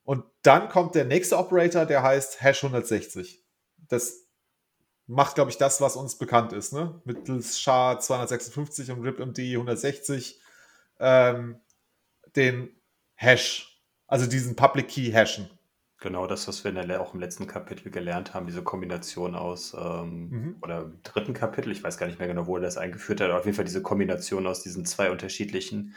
Und 0.05 0.24
dann 0.42 0.68
kommt 0.68 0.94
der 0.94 1.05
nächste 1.05 1.36
Operator, 1.36 1.86
der 1.86 2.03
heißt 2.03 2.42
Hash 2.42 2.64
160. 2.64 3.42
Das 3.88 4.26
macht, 5.07 5.34
glaube 5.34 5.50
ich, 5.50 5.59
das, 5.59 5.80
was 5.80 5.96
uns 5.96 6.16
bekannt 6.16 6.53
ist, 6.53 6.72
ne? 6.72 7.00
Mittels 7.05 7.61
SHA 7.61 8.00
256 8.00 8.90
und 8.90 9.03
RIPMD 9.03 9.38
160 9.38 10.40
ähm, 11.00 11.61
den 12.36 12.70
Hash, 13.14 13.82
also 14.07 14.26
diesen 14.26 14.57
Public 14.57 14.88
Key 14.88 15.12
hashen. 15.12 15.50
Genau, 16.00 16.26
das, 16.26 16.48
was 16.48 16.64
wir 16.64 16.72
der, 16.72 17.00
auch 17.00 17.14
im 17.14 17.20
letzten 17.20 17.46
Kapitel 17.46 17.90
gelernt 17.90 18.34
haben, 18.34 18.46
diese 18.46 18.62
Kombination 18.62 19.36
aus, 19.36 19.74
ähm, 19.78 20.28
mhm. 20.30 20.57
oder 20.61 20.82
im 20.82 21.00
dritten 21.05 21.32
Kapitel, 21.32 21.70
ich 21.70 21.84
weiß 21.84 21.96
gar 21.96 22.07
nicht 22.07 22.18
mehr 22.18 22.26
genau, 22.26 22.46
wo 22.46 22.57
er 22.57 22.62
das 22.62 22.76
eingeführt 22.76 23.20
hat, 23.20 23.30
aber 23.30 23.38
auf 23.38 23.44
jeden 23.44 23.55
Fall 23.55 23.64
diese 23.64 23.82
Kombination 23.82 24.46
aus 24.48 24.62
diesen 24.62 24.84
zwei 24.84 25.12
unterschiedlichen 25.12 25.94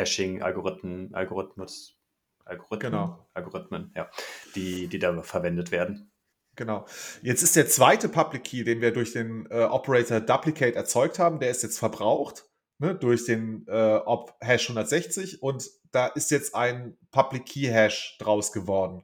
Hashing-Algorithmen, 0.00 1.14
Algorithmus, 1.14 1.96
Algorithmen, 2.44 2.92
genau. 2.92 3.26
Algorithmen, 3.34 3.92
ja, 3.94 4.10
die, 4.54 4.88
die 4.88 4.98
da 4.98 5.22
verwendet 5.22 5.70
werden. 5.70 6.10
Genau. 6.56 6.84
Jetzt 7.22 7.42
ist 7.42 7.56
der 7.56 7.68
zweite 7.68 8.08
Public 8.08 8.44
Key, 8.44 8.64
den 8.64 8.80
wir 8.80 8.92
durch 8.92 9.12
den 9.12 9.46
äh, 9.50 9.64
Operator 9.64 10.20
Duplicate 10.20 10.74
erzeugt 10.74 11.18
haben, 11.18 11.38
der 11.38 11.50
ist 11.50 11.62
jetzt 11.62 11.78
verbraucht 11.78 12.50
ne, 12.80 12.94
durch 12.94 13.24
den 13.24 13.64
äh, 13.68 14.00
Op 14.04 14.36
Hash 14.40 14.68
160 14.68 15.42
und 15.42 15.70
da 15.92 16.06
ist 16.08 16.30
jetzt 16.30 16.54
ein 16.54 16.96
Public 17.10 17.46
Key 17.46 17.66
Hash 17.66 18.16
draus 18.18 18.52
geworden. 18.52 19.02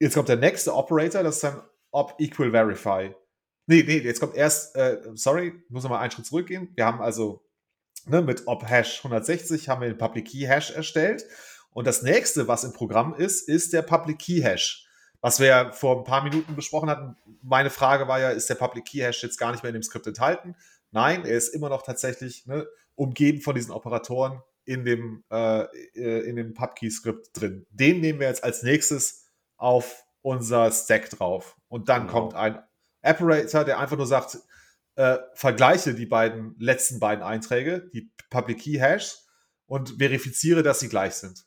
Jetzt 0.00 0.14
kommt 0.14 0.28
der 0.28 0.36
nächste 0.36 0.74
Operator, 0.74 1.22
das 1.22 1.36
ist 1.36 1.44
dann 1.44 1.62
Op 1.90 2.14
Equal 2.18 2.50
Verify. 2.50 3.14
Nee, 3.66 3.84
nee, 3.86 3.98
jetzt 3.98 4.20
kommt 4.20 4.34
erst, 4.34 4.74
äh, 4.76 5.00
sorry, 5.14 5.52
muss 5.68 5.82
noch 5.82 5.90
mal 5.90 6.00
einen 6.00 6.10
Schritt 6.10 6.26
zurückgehen. 6.26 6.72
Wir 6.74 6.86
haben 6.86 7.00
also 7.00 7.44
ne, 8.08 8.22
mit 8.22 8.46
op-hash 8.46 8.98
160 8.98 9.68
haben 9.68 9.82
wir 9.82 9.88
den 9.88 9.98
Public 9.98 10.28
Key 10.28 10.46
Hash 10.46 10.70
erstellt. 10.70 11.24
Und 11.72 11.86
das 11.86 12.02
nächste, 12.02 12.48
was 12.48 12.64
im 12.64 12.72
Programm 12.72 13.14
ist, 13.14 13.48
ist 13.48 13.72
der 13.72 13.82
Public 13.82 14.18
Key 14.18 14.40
Hash. 14.42 14.86
Was 15.20 15.40
wir 15.40 15.46
ja 15.46 15.72
vor 15.72 15.98
ein 15.98 16.04
paar 16.04 16.22
Minuten 16.22 16.54
besprochen 16.54 16.90
hatten. 16.90 17.16
Meine 17.42 17.70
Frage 17.70 18.08
war 18.08 18.20
ja, 18.20 18.30
ist 18.30 18.48
der 18.48 18.54
Public 18.54 18.84
Key 18.84 18.98
Hash 18.98 19.22
jetzt 19.22 19.38
gar 19.38 19.52
nicht 19.52 19.62
mehr 19.62 19.70
in 19.70 19.74
dem 19.74 19.82
Skript 19.82 20.06
enthalten? 20.06 20.56
Nein, 20.90 21.24
er 21.24 21.36
ist 21.36 21.48
immer 21.48 21.68
noch 21.68 21.82
tatsächlich 21.82 22.46
ne, 22.46 22.66
umgeben 22.94 23.40
von 23.40 23.54
diesen 23.54 23.72
Operatoren 23.72 24.42
in 24.64 24.84
dem, 24.84 25.24
äh, 25.30 25.62
äh 25.94 26.28
in 26.28 26.36
dem 26.36 26.54
PubKey-Skript 26.54 27.28
drin. 27.32 27.66
Den 27.70 28.00
nehmen 28.00 28.20
wir 28.20 28.28
jetzt 28.28 28.44
als 28.44 28.62
nächstes 28.62 29.26
auf 29.56 30.04
unser 30.22 30.70
Stack 30.70 31.10
drauf. 31.10 31.56
Und 31.68 31.88
dann 31.88 32.06
genau. 32.06 32.12
kommt 32.12 32.34
ein 32.34 32.62
Operator, 33.02 33.64
der 33.64 33.78
einfach 33.78 33.96
nur 33.96 34.06
sagt, 34.06 34.38
äh, 34.98 35.18
vergleiche 35.32 35.94
die 35.94 36.06
beiden 36.06 36.56
letzten 36.58 36.98
beiden 36.98 37.22
Einträge, 37.22 37.88
die 37.94 38.10
Public 38.30 38.58
Key 38.58 38.78
Hash, 38.78 39.14
und 39.66 39.98
verifiziere, 39.98 40.64
dass 40.64 40.80
sie 40.80 40.88
gleich 40.88 41.14
sind. 41.14 41.46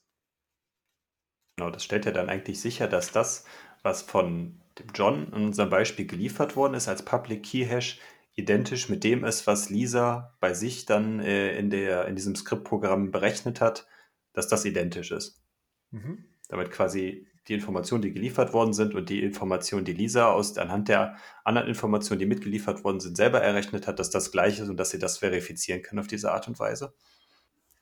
Genau, 1.57 1.69
das 1.69 1.83
stellt 1.83 2.05
ja 2.05 2.11
dann 2.11 2.29
eigentlich 2.29 2.61
sicher, 2.61 2.87
dass 2.87 3.11
das, 3.11 3.43
was 3.83 4.03
von 4.03 4.61
dem 4.79 4.87
John 4.95 5.27
in 5.33 5.47
unserem 5.47 5.69
Beispiel 5.69 6.07
geliefert 6.07 6.55
worden 6.55 6.75
ist 6.75 6.87
als 6.87 7.03
Public 7.03 7.43
Key 7.43 7.65
Hash, 7.65 7.99
identisch 8.35 8.87
mit 8.87 9.03
dem 9.03 9.25
ist, 9.25 9.45
was 9.47 9.69
Lisa 9.69 10.37
bei 10.39 10.53
sich 10.53 10.85
dann 10.85 11.19
äh, 11.19 11.57
in, 11.57 11.69
der, 11.69 12.07
in 12.07 12.15
diesem 12.15 12.35
Skriptprogramm 12.35 13.11
berechnet 13.11 13.59
hat, 13.59 13.85
dass 14.31 14.47
das 14.47 14.63
identisch 14.63 15.11
ist. 15.11 15.43
Mhm. 15.89 16.23
Damit 16.47 16.71
quasi 16.71 17.27
die 17.47 17.53
Informationen, 17.53 18.01
die 18.03 18.13
geliefert 18.13 18.53
worden 18.53 18.73
sind 18.73 18.93
und 18.93 19.09
die 19.09 19.23
Informationen, 19.23 19.85
die 19.85 19.93
Lisa 19.93 20.31
aus, 20.31 20.57
anhand 20.57 20.89
der 20.89 21.17
anderen 21.43 21.67
Informationen, 21.67 22.19
die 22.19 22.25
mitgeliefert 22.25 22.83
worden 22.83 22.99
sind, 22.99 23.17
selber 23.17 23.41
errechnet 23.41 23.87
hat, 23.87 23.99
dass 23.99 24.09
das 24.09 24.31
gleich 24.31 24.59
ist 24.59 24.69
und 24.69 24.77
dass 24.77 24.91
sie 24.91 24.99
das 24.99 25.17
verifizieren 25.17 25.81
können 25.81 25.99
auf 25.99 26.07
diese 26.07 26.31
Art 26.31 26.47
und 26.47 26.59
Weise. 26.59 26.93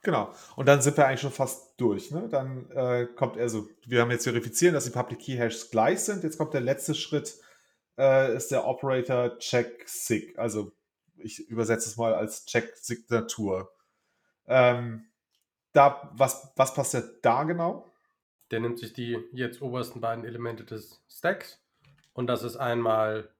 Genau. 0.02 0.32
Und 0.56 0.66
dann 0.66 0.80
sind 0.80 0.96
wir 0.96 1.06
eigentlich 1.06 1.20
schon 1.20 1.30
fast 1.30 1.74
durch. 1.78 2.10
Ne? 2.10 2.28
Dann 2.30 2.70
äh, 2.70 3.06
kommt 3.14 3.36
also, 3.36 3.68
wir 3.86 4.00
haben 4.00 4.10
jetzt 4.10 4.24
verifizieren, 4.24 4.72
dass 4.72 4.84
die 4.84 4.90
Public 4.90 5.18
Key 5.18 5.36
Hashes 5.36 5.70
gleich 5.70 6.00
sind. 6.00 6.24
Jetzt 6.24 6.38
kommt 6.38 6.54
der 6.54 6.62
letzte 6.62 6.94
Schritt, 6.94 7.36
äh, 7.98 8.34
ist 8.34 8.50
der 8.50 8.66
Operator 8.66 9.38
Check 9.38 9.86
Sig. 9.86 10.38
Also 10.38 10.72
ich 11.18 11.48
übersetze 11.50 11.90
es 11.90 11.98
mal 11.98 12.14
als 12.14 12.46
Check 12.46 12.72
Signatur. 12.76 13.70
Ähm, 14.46 15.04
da, 15.72 16.10
was, 16.14 16.50
was 16.56 16.72
passiert 16.72 17.22
da 17.22 17.44
genau? 17.44 17.89
Der 18.50 18.60
nimmt 18.60 18.78
sich 18.78 18.92
die 18.92 19.18
jetzt 19.32 19.62
obersten 19.62 20.00
beiden 20.00 20.24
Elemente 20.24 20.64
des 20.64 21.02
Stacks 21.08 21.62
und 22.12 22.26
das 22.26 22.42
ist 22.42 22.56
einmal 22.56 23.30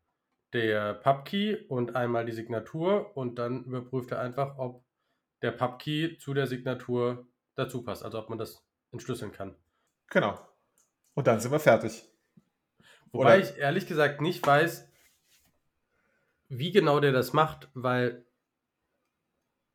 der 0.53 0.95
Pubkey 0.95 1.67
und 1.69 1.97
einmal 1.97 2.25
die 2.25 2.33
Signatur 2.33 3.17
und 3.17 3.39
dann 3.39 3.65
überprüft 3.65 4.11
er 4.13 4.21
einfach, 4.21 4.59
ob 4.59 4.85
der 5.43 5.53
Pubkey 5.53 6.19
zu 6.19 6.35
der 6.35 6.47
Signatur 6.47 7.27
dazu 7.55 7.83
passt, 7.83 8.05
also 8.05 8.19
ob 8.19 8.29
man 8.29 8.39
das 8.39 8.65
entschlüsseln 8.93 9.33
kann. 9.33 9.55
Genau. 10.09 10.39
Und 11.15 11.27
dann 11.27 11.41
sind 11.41 11.53
wir 11.53 11.61
fertig. 11.61 12.05
Wobei 13.13 13.39
Oder? 13.39 13.49
ich 13.51 13.57
ehrlich 13.57 13.87
gesagt 13.87 14.21
nicht 14.21 14.47
weiß, 14.47 14.89
wie 16.49 16.73
genau 16.73 17.01
der 17.01 17.13
das 17.13 17.33
macht, 17.33 17.69
weil 17.75 18.25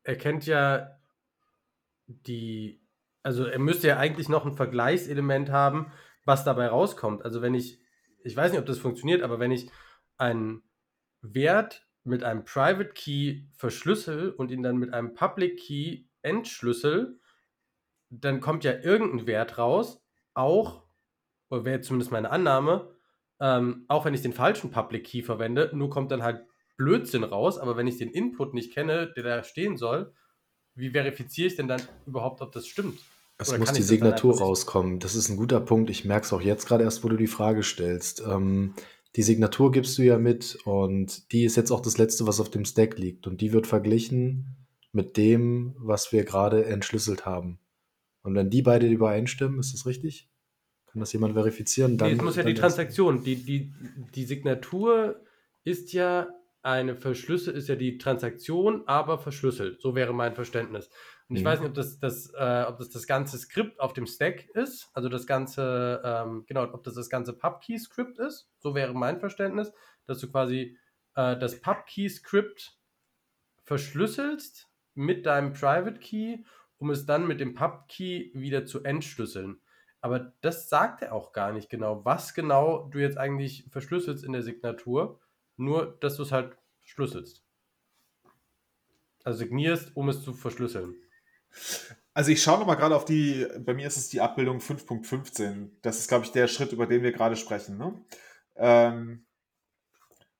er 0.02 0.16
kennt 0.16 0.46
ja 0.46 0.98
die 2.06 2.80
also 3.26 3.44
er 3.44 3.58
müsste 3.58 3.88
ja 3.88 3.96
eigentlich 3.96 4.28
noch 4.28 4.46
ein 4.46 4.54
Vergleichselement 4.54 5.50
haben, 5.50 5.90
was 6.24 6.44
dabei 6.44 6.68
rauskommt. 6.68 7.24
Also 7.24 7.42
wenn 7.42 7.54
ich, 7.54 7.80
ich 8.22 8.36
weiß 8.36 8.52
nicht, 8.52 8.60
ob 8.60 8.66
das 8.66 8.78
funktioniert, 8.78 9.22
aber 9.22 9.40
wenn 9.40 9.50
ich 9.50 9.68
einen 10.16 10.62
Wert 11.22 11.88
mit 12.04 12.22
einem 12.22 12.44
Private 12.44 12.90
Key 12.94 13.40
verschlüssel 13.56 14.30
und 14.30 14.52
ihn 14.52 14.62
dann 14.62 14.76
mit 14.76 14.94
einem 14.94 15.14
Public 15.14 15.58
Key 15.58 16.04
entschlüssel, 16.22 17.18
dann 18.10 18.38
kommt 18.38 18.62
ja 18.62 18.78
irgendein 18.78 19.26
Wert 19.26 19.58
raus, 19.58 20.00
auch, 20.34 20.84
oder 21.50 21.64
wäre 21.64 21.80
zumindest 21.80 22.12
meine 22.12 22.30
Annahme, 22.30 22.94
ähm, 23.40 23.86
auch 23.88 24.04
wenn 24.04 24.14
ich 24.14 24.22
den 24.22 24.34
falschen 24.34 24.70
Public 24.70 25.02
Key 25.02 25.22
verwende, 25.24 25.72
nur 25.74 25.90
kommt 25.90 26.12
dann 26.12 26.22
halt 26.22 26.46
Blödsinn 26.76 27.24
raus, 27.24 27.58
aber 27.58 27.76
wenn 27.76 27.88
ich 27.88 27.98
den 27.98 28.12
Input 28.12 28.54
nicht 28.54 28.72
kenne, 28.72 29.12
der 29.16 29.24
da 29.24 29.42
stehen 29.42 29.76
soll, 29.76 30.14
wie 30.76 30.90
verifiziere 30.90 31.48
ich 31.48 31.56
denn 31.56 31.66
dann 31.66 31.82
überhaupt, 32.06 32.40
ob 32.40 32.52
das 32.52 32.68
stimmt? 32.68 33.00
Es 33.38 33.50
Oder 33.50 33.58
muss 33.58 33.72
die 33.72 33.82
Signatur 33.82 34.38
rauskommen. 34.38 34.98
Das 34.98 35.14
ist 35.14 35.28
ein 35.28 35.36
guter 35.36 35.60
Punkt. 35.60 35.90
Ich 35.90 36.04
merke 36.04 36.24
es 36.24 36.32
auch 36.32 36.40
jetzt 36.40 36.66
gerade 36.66 36.84
erst, 36.84 37.04
wo 37.04 37.08
du 37.08 37.16
die 37.16 37.26
Frage 37.26 37.62
stellst. 37.62 38.22
Ähm, 38.26 38.74
die 39.14 39.22
Signatur 39.22 39.72
gibst 39.72 39.98
du 39.98 40.02
ja 40.02 40.18
mit 40.18 40.58
und 40.64 41.32
die 41.32 41.44
ist 41.44 41.56
jetzt 41.56 41.70
auch 41.70 41.80
das 41.80 41.98
letzte, 41.98 42.26
was 42.26 42.40
auf 42.40 42.50
dem 42.50 42.64
Stack 42.64 42.98
liegt. 42.98 43.26
Und 43.26 43.40
die 43.40 43.52
wird 43.52 43.66
verglichen 43.66 44.56
mit 44.92 45.16
dem, 45.16 45.74
was 45.78 46.12
wir 46.12 46.24
gerade 46.24 46.64
entschlüsselt 46.64 47.26
haben. 47.26 47.58
Und 48.22 48.34
wenn 48.34 48.50
die 48.50 48.62
beide 48.62 48.86
übereinstimmen, 48.86 49.60
ist 49.60 49.74
das 49.74 49.86
richtig? 49.86 50.28
Kann 50.86 51.00
das 51.00 51.12
jemand 51.12 51.34
verifizieren? 51.34 51.98
Dann, 51.98 52.08
nee, 52.08 52.16
es 52.16 52.22
muss 52.22 52.36
ja 52.36 52.42
die 52.42 52.54
Transaktion, 52.54 53.22
die, 53.22 53.36
die, 53.36 53.72
die 54.14 54.24
Signatur 54.24 55.20
ist 55.62 55.92
ja 55.92 56.28
eine 56.62 56.96
Verschlüssel, 56.96 57.54
ist 57.54 57.68
ja 57.68 57.76
die 57.76 57.98
Transaktion, 57.98 58.82
aber 58.86 59.18
verschlüsselt. 59.18 59.80
So 59.80 59.94
wäre 59.94 60.12
mein 60.12 60.34
Verständnis. 60.34 60.90
Und 61.28 61.36
ich 61.36 61.42
mhm. 61.42 61.46
weiß 61.46 61.60
nicht, 61.60 61.68
ob 61.68 61.74
das 61.74 61.98
das, 61.98 62.32
äh, 62.34 62.64
ob 62.68 62.78
das 62.78 62.90
das 62.90 63.06
ganze 63.06 63.36
Skript 63.38 63.80
auf 63.80 63.92
dem 63.92 64.06
Stack 64.06 64.48
ist, 64.50 64.90
also 64.94 65.08
das 65.08 65.26
ganze, 65.26 66.00
ähm, 66.04 66.44
genau, 66.46 66.64
ob 66.72 66.84
das 66.84 66.94
das 66.94 67.10
ganze 67.10 67.32
PubKey-Skript 67.32 68.18
ist. 68.18 68.48
So 68.58 68.74
wäre 68.74 68.94
mein 68.94 69.18
Verständnis, 69.18 69.72
dass 70.06 70.20
du 70.20 70.30
quasi 70.30 70.78
äh, 71.16 71.36
das 71.36 71.60
PubKey-Skript 71.60 72.78
verschlüsselst 73.64 74.70
mit 74.94 75.26
deinem 75.26 75.52
Private 75.52 75.98
Key, 75.98 76.44
um 76.78 76.90
es 76.90 77.06
dann 77.06 77.26
mit 77.26 77.40
dem 77.40 77.54
PubKey 77.54 78.30
wieder 78.34 78.64
zu 78.64 78.84
entschlüsseln. 78.84 79.60
Aber 80.00 80.32
das 80.40 80.68
sagt 80.68 81.02
er 81.02 81.12
auch 81.12 81.32
gar 81.32 81.52
nicht 81.52 81.68
genau, 81.68 82.04
was 82.04 82.34
genau 82.34 82.88
du 82.88 83.00
jetzt 83.00 83.18
eigentlich 83.18 83.66
verschlüsselst 83.70 84.24
in 84.24 84.32
der 84.32 84.42
Signatur, 84.42 85.18
nur 85.56 85.96
dass 85.98 86.16
du 86.16 86.22
es 86.22 86.30
halt 86.30 86.56
schlüsselst. 86.84 87.44
Also 89.24 89.40
signierst, 89.40 89.96
um 89.96 90.08
es 90.08 90.22
zu 90.22 90.32
verschlüsseln. 90.32 90.94
Also 92.14 92.30
ich 92.30 92.42
schaue 92.42 92.58
nochmal 92.58 92.76
gerade 92.76 92.96
auf 92.96 93.04
die, 93.04 93.46
bei 93.60 93.74
mir 93.74 93.86
ist 93.86 93.96
es 93.96 94.08
die 94.08 94.20
Abbildung 94.20 94.58
5.15. 94.58 95.70
Das 95.82 95.98
ist, 95.98 96.08
glaube 96.08 96.24
ich, 96.24 96.32
der 96.32 96.48
Schritt, 96.48 96.72
über 96.72 96.86
den 96.86 97.02
wir 97.02 97.12
gerade 97.12 97.36
sprechen. 97.36 97.76
Ne? 97.76 98.04
Ähm, 98.56 99.26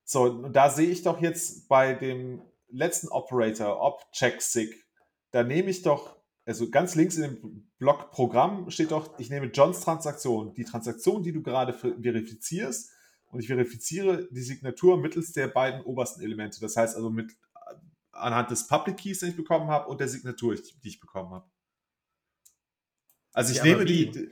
so, 0.04 0.22
und 0.22 0.52
da 0.54 0.70
sehe 0.70 0.88
ich 0.88 1.02
doch 1.02 1.20
jetzt 1.20 1.68
bei 1.68 1.92
dem 1.92 2.40
letzten 2.68 3.08
Operator, 3.08 3.80
ob 3.80 4.10
check-sig, 4.12 4.72
da 5.32 5.42
nehme 5.42 5.70
ich 5.70 5.82
doch, 5.82 6.16
also 6.44 6.70
ganz 6.70 6.94
links 6.94 7.16
in 7.16 7.22
dem 7.22 7.70
Block 7.78 8.10
Programm 8.10 8.70
steht 8.70 8.92
doch, 8.92 9.18
ich 9.18 9.30
nehme 9.30 9.46
Johns 9.46 9.80
Transaktion, 9.80 10.54
die 10.54 10.64
Transaktion, 10.64 11.22
die 11.22 11.32
du 11.32 11.42
gerade 11.42 11.74
verifizierst, 11.74 12.92
und 13.32 13.40
ich 13.40 13.48
verifiziere 13.48 14.28
die 14.30 14.40
Signatur 14.40 14.96
mittels 14.96 15.32
der 15.32 15.48
beiden 15.48 15.82
obersten 15.82 16.22
Elemente. 16.22 16.60
Das 16.60 16.76
heißt 16.76 16.96
also 16.96 17.10
mit 17.10 17.36
anhand 18.18 18.50
des 18.50 18.66
Public 18.66 18.98
Keys, 18.98 19.20
den 19.20 19.30
ich 19.30 19.36
bekommen 19.36 19.68
habe, 19.68 19.88
und 19.88 20.00
der 20.00 20.08
Signatur, 20.08 20.54
die 20.54 20.88
ich 20.88 21.00
bekommen 21.00 21.30
habe. 21.32 21.50
Also 23.32 23.52
ich 23.52 23.58
ja, 23.58 23.64
nehme 23.64 23.84
die. 23.84 24.30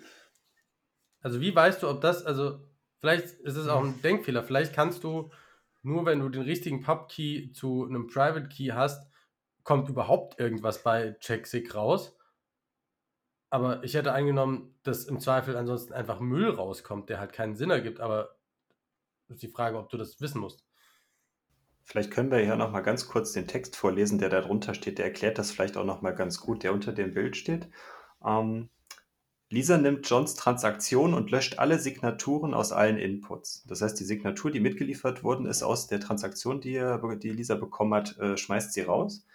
Also 1.21 1.41
wie 1.41 1.55
weißt 1.55 1.83
du, 1.83 1.89
ob 1.89 2.01
das, 2.01 2.25
also 2.25 2.67
vielleicht 3.01 3.27
ist 3.27 3.57
es 3.57 3.69
auch 3.69 3.83
ein 3.83 4.01
Denkfehler. 4.03 4.43
Vielleicht 4.43 4.75
kannst 4.75 5.05
du 5.05 5.31
nur, 5.83 6.07
wenn 6.07 6.21
du 6.21 6.29
den 6.29 6.43
richtigen 6.43 6.83
Pub 6.83 7.09
Key 7.09 7.53
zu 7.53 7.85
einem 7.85 8.07
Private 8.07 8.49
Key 8.49 8.69
hast, 8.73 9.11
kommt 9.63 9.89
überhaupt 9.89 10.39
irgendwas 10.41 10.83
bei 10.83 11.17
CheckSig 11.21 11.75
raus. 11.75 12.17
Aber 13.51 13.85
ich 13.85 13.95
hätte 13.95 14.13
angenommen, 14.13 14.79
dass 14.83 15.05
im 15.05 15.21
Zweifel 15.21 15.57
ansonsten 15.57 15.93
einfach 15.93 16.21
Müll 16.21 16.51
rauskommt, 16.51 17.09
der 17.09 17.21
halt 17.21 17.33
keinen 17.33 17.57
Sinn 17.57 17.71
ergibt. 17.71 18.01
Aber 18.01 18.37
ist 19.29 19.43
die 19.43 19.49
Frage, 19.49 19.79
ob 19.79 19.91
du 19.91 19.97
das 19.97 20.21
wissen 20.21 20.41
musst. 20.41 20.64
Vielleicht 21.85 22.11
können 22.11 22.31
wir 22.31 22.43
ja 22.43 22.57
noch 22.57 22.73
mal 22.73 22.81
ganz 22.81 23.07
kurz 23.07 23.33
den 23.33 23.47
Text 23.47 23.77
vorlesen, 23.77 24.19
der 24.19 24.31
da 24.31 24.41
drunter 24.41 24.75
steht. 24.75 24.99
Der 24.99 25.05
erklärt 25.05 25.39
das 25.39 25.51
vielleicht 25.51 25.77
auch 25.77 25.85
noch 25.85 26.01
mal 26.03 26.13
ganz 26.15 26.41
gut, 26.41 26.63
der 26.63 26.73
unter 26.73 26.93
dem 26.93 27.13
Bild 27.13 27.37
steht. 27.37 27.69
Ähm, 28.25 28.71
Lisa 29.51 29.77
nimmt 29.77 30.09
Johns 30.09 30.35
Transaktion 30.35 31.13
und 31.15 31.31
löscht 31.31 31.59
alle 31.59 31.79
Signaturen 31.79 32.55
aus 32.55 32.73
allen 32.73 32.97
Inputs. 32.97 33.63
Das 33.69 33.83
heißt, 33.83 34.01
die 34.01 34.05
Signatur, 34.05 34.51
die 34.51 34.61
mitgeliefert 34.61 35.23
worden 35.23 35.47
ist 35.47 35.63
aus 35.63 35.87
der 35.87 36.01
Transaktion, 36.01 36.61
die, 36.61 36.83
die 37.23 37.31
Lisa 37.31 37.55
bekommen 37.55 37.95
hat, 37.95 38.19
äh, 38.19 38.37
schmeißt 38.39 38.73
sie 38.73 38.81
raus. 38.81 39.27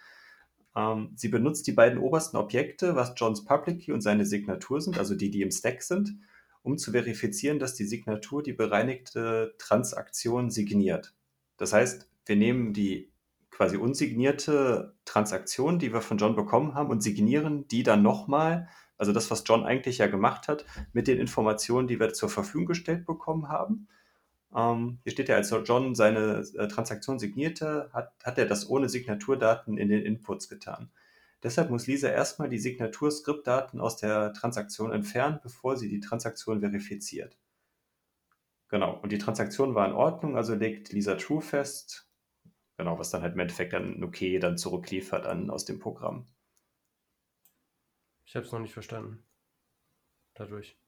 Ähm, 0.76 1.12
sie 1.14 1.28
benutzt 1.28 1.68
die 1.68 1.72
beiden 1.72 2.00
obersten 2.00 2.36
Objekte, 2.36 2.96
was 2.96 3.14
Johns 3.16 3.44
Public 3.44 3.80
Key 3.80 3.92
und 3.92 4.00
seine 4.00 4.26
Signatur 4.26 4.80
sind, 4.80 4.98
also 4.98 5.14
die, 5.14 5.30
die 5.30 5.42
im 5.42 5.52
Stack 5.52 5.82
sind, 5.82 6.16
um 6.62 6.76
zu 6.76 6.90
verifizieren, 6.90 7.60
dass 7.60 7.74
die 7.74 7.86
Signatur 7.86 8.42
die 8.42 8.52
bereinigte 8.52 9.54
Transaktion 9.56 10.50
signiert. 10.50 11.14
Das 11.56 11.72
heißt, 11.72 12.09
wir 12.30 12.36
nehmen 12.36 12.72
die 12.72 13.12
quasi 13.50 13.76
unsignierte 13.76 14.94
Transaktion, 15.04 15.78
die 15.78 15.92
wir 15.92 16.00
von 16.00 16.16
John 16.16 16.36
bekommen 16.36 16.74
haben, 16.74 16.88
und 16.88 17.02
signieren 17.02 17.66
die 17.68 17.82
dann 17.82 18.02
nochmal, 18.02 18.68
also 18.96 19.12
das, 19.12 19.30
was 19.30 19.42
John 19.44 19.64
eigentlich 19.64 19.98
ja 19.98 20.06
gemacht 20.06 20.48
hat, 20.48 20.64
mit 20.92 21.08
den 21.08 21.18
Informationen, 21.18 21.88
die 21.88 22.00
wir 22.00 22.14
zur 22.14 22.30
Verfügung 22.30 22.66
gestellt 22.66 23.04
bekommen 23.04 23.48
haben. 23.48 23.88
Ähm, 24.54 25.00
hier 25.02 25.12
steht 25.12 25.28
ja, 25.28 25.36
als 25.36 25.54
John 25.64 25.94
seine 25.94 26.44
äh, 26.56 26.68
Transaktion 26.68 27.18
signierte, 27.18 27.90
hat, 27.92 28.12
hat 28.24 28.38
er 28.38 28.46
das 28.46 28.70
ohne 28.70 28.88
Signaturdaten 28.88 29.76
in 29.76 29.88
den 29.88 30.02
Inputs 30.06 30.48
getan. 30.48 30.90
Deshalb 31.42 31.70
muss 31.70 31.86
Lisa 31.86 32.08
erstmal 32.08 32.48
die 32.48 32.58
Signatur-Skriptdaten 32.58 33.80
aus 33.80 33.96
der 33.96 34.32
Transaktion 34.34 34.92
entfernen, 34.92 35.40
bevor 35.42 35.76
sie 35.76 35.88
die 35.88 36.00
Transaktion 36.00 36.60
verifiziert. 36.60 37.36
Genau, 38.68 39.00
und 39.02 39.10
die 39.10 39.18
Transaktion 39.18 39.74
war 39.74 39.88
in 39.88 39.94
Ordnung, 39.94 40.36
also 40.36 40.54
legt 40.54 40.92
Lisa 40.92 41.16
True 41.16 41.42
fest, 41.42 42.09
Genau, 42.80 42.98
was 42.98 43.10
dann 43.10 43.20
halt 43.20 43.34
im 43.34 43.40
Endeffekt 43.40 43.74
dann 43.74 44.02
okay 44.02 44.38
dann 44.38 44.56
zurückliefert 44.56 45.26
an, 45.26 45.50
aus 45.50 45.66
dem 45.66 45.78
Programm. 45.78 46.24
Ich 48.24 48.34
habe 48.34 48.46
es 48.46 48.52
noch 48.52 48.58
nicht 48.58 48.72
verstanden. 48.72 49.22
Dadurch. 50.32 50.78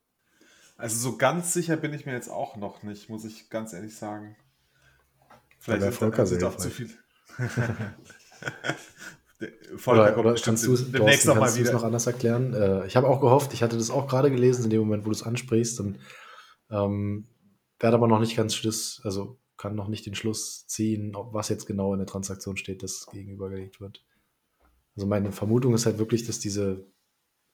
Also 0.78 0.97
so 0.97 1.18
ganz 1.18 1.53
sicher 1.53 1.76
bin 1.76 1.93
ich 1.93 2.07
mir 2.07 2.14
jetzt 2.14 2.30
auch 2.30 2.57
noch 2.57 2.82
nicht, 2.82 3.11
muss 3.11 3.26
ich 3.26 3.51
ganz 3.51 3.74
ehrlich 3.74 3.95
sagen. 3.95 4.36
Vielleicht 5.59 5.82
ist, 5.82 6.01
dann, 6.01 6.12
ist 6.14 6.45
auch 6.45 6.57
zu 6.57 6.70
viel. 6.70 6.90
oder, 9.86 10.16
oder 10.16 10.34
kannst 10.36 10.64
du 10.64 10.72
es 10.72 10.90
demnächst 10.90 11.26
noch 11.26 11.36
mal 11.36 11.55
wieder 11.55 11.74
noch 11.74 11.84
anders 11.84 12.07
erklären? 12.07 12.55
Äh, 12.55 12.86
ich 12.86 12.97
habe 12.97 13.07
auch 13.07 13.20
gehofft, 13.20 13.53
ich 13.53 13.62
hatte 13.62 13.76
das 13.76 13.90
auch 13.90 14.09
gerade 14.09 14.30
gelesen 14.30 14.64
in 14.64 14.70
dem 14.70 14.80
Moment, 14.80 15.05
wo 15.05 15.11
du 15.11 15.14
es 15.14 15.24
ansprichst 15.24 15.78
und 15.80 15.99
ähm, 16.70 17.28
werde 17.78 17.97
aber 17.97 18.09
noch 18.09 18.20
nicht 18.20 18.34
ganz 18.34 18.55
Schluss, 18.55 19.03
also 19.05 19.41
kann 19.62 19.76
noch 19.76 19.86
nicht 19.86 20.06
den 20.06 20.16
Schluss 20.16 20.66
ziehen, 20.66 21.12
was 21.14 21.48
jetzt 21.48 21.66
genau 21.66 21.92
in 21.92 22.00
der 22.00 22.06
Transaktion 22.08 22.56
steht, 22.56 22.82
das 22.82 23.06
gegenübergelegt 23.06 23.80
wird. 23.80 24.04
Also 24.96 25.06
meine 25.06 25.30
Vermutung 25.30 25.72
ist 25.72 25.86
halt 25.86 25.98
wirklich, 25.98 26.26
dass 26.26 26.40
diese, 26.40 26.84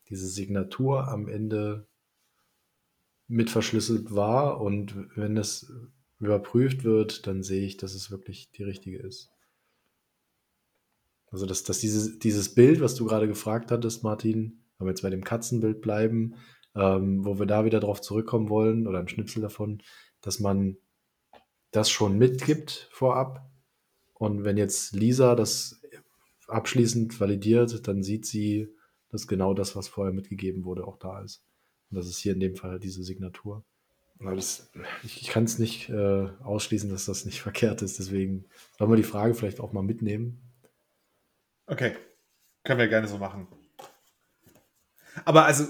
diese 0.09 0.26
Signatur 0.26 1.06
am 1.09 1.28
Ende 1.28 1.86
mit 3.26 3.50
verschlüsselt 3.50 4.14
war 4.14 4.62
und 4.62 4.96
wenn 5.16 5.36
es 5.36 5.70
überprüft 6.18 6.82
wird, 6.82 7.26
dann 7.26 7.42
sehe 7.42 7.66
ich, 7.66 7.76
dass 7.76 7.92
es 7.92 8.11
wirklich 8.11 8.52
die 8.52 8.62
richtige 8.62 8.98
ist. 8.98 9.30
Also, 11.30 11.44
dass, 11.44 11.62
dass 11.62 11.78
dieses, 11.78 12.18
dieses 12.18 12.54
Bild, 12.54 12.80
was 12.80 12.94
du 12.94 13.04
gerade 13.04 13.28
gefragt 13.28 13.70
hattest, 13.70 14.02
Martin, 14.02 14.64
wenn 14.78 14.86
wir 14.86 14.92
jetzt 14.92 15.02
bei 15.02 15.11
dem 15.11 15.24
Katzenbild 15.24 15.82
bleiben, 15.82 16.36
ähm, 16.74 17.22
wo 17.26 17.38
wir 17.38 17.44
da 17.44 17.66
wieder 17.66 17.80
drauf 17.80 18.00
zurückkommen 18.00 18.48
wollen 18.48 18.86
oder 18.86 18.98
ein 18.98 19.09
Schnipsel 19.09 19.42
davon, 19.42 19.82
dass 20.22 20.40
man 20.40 20.78
das 21.70 21.90
schon 21.90 22.18
mitgibt 22.18 22.88
vorab. 22.92 23.48
Und 24.14 24.44
wenn 24.44 24.56
jetzt 24.56 24.94
Lisa 24.94 25.34
das 25.34 25.80
abschließend 26.48 27.20
validiert, 27.20 27.86
dann 27.86 28.02
sieht 28.02 28.26
sie, 28.26 28.68
dass 29.10 29.28
genau 29.28 29.54
das, 29.54 29.76
was 29.76 29.88
vorher 29.88 30.12
mitgegeben 30.12 30.64
wurde, 30.64 30.86
auch 30.86 30.98
da 30.98 31.20
ist. 31.22 31.44
Und 31.90 31.96
das 31.96 32.06
ist 32.06 32.18
hier 32.18 32.32
in 32.32 32.40
dem 32.40 32.56
Fall 32.56 32.78
diese 32.78 33.02
Signatur. 33.02 33.64
Das, 34.20 34.68
ich, 35.04 35.22
ich 35.22 35.28
kann 35.28 35.44
es 35.44 35.58
nicht 35.58 35.88
äh, 35.90 36.28
ausschließen, 36.42 36.90
dass 36.90 37.04
das 37.04 37.24
nicht 37.24 37.40
verkehrt 37.42 37.82
ist. 37.82 37.98
Deswegen 37.98 38.44
sollen 38.76 38.90
wir 38.90 38.96
die 38.96 39.02
Frage 39.02 39.34
vielleicht 39.34 39.60
auch 39.60 39.72
mal 39.72 39.82
mitnehmen. 39.82 40.40
Okay, 41.66 41.94
können 42.64 42.80
wir 42.80 42.88
gerne 42.88 43.06
so 43.06 43.18
machen. 43.18 43.46
Aber 45.24 45.44
also, 45.44 45.66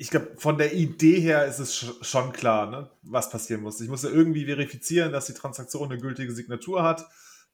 ich 0.00 0.10
glaube, 0.10 0.30
von 0.36 0.58
der 0.58 0.74
Idee 0.74 1.18
her 1.18 1.44
ist 1.46 1.58
es 1.58 1.74
schon 1.74 2.32
klar, 2.32 2.70
ne, 2.70 2.88
was 3.02 3.30
passieren 3.30 3.62
muss. 3.62 3.80
Ich 3.80 3.88
muss 3.88 4.04
ja 4.04 4.10
irgendwie 4.10 4.46
verifizieren, 4.46 5.10
dass 5.10 5.26
die 5.26 5.34
Transaktion 5.34 5.90
eine 5.90 6.00
gültige 6.00 6.32
Signatur 6.32 6.84
hat. 6.84 7.04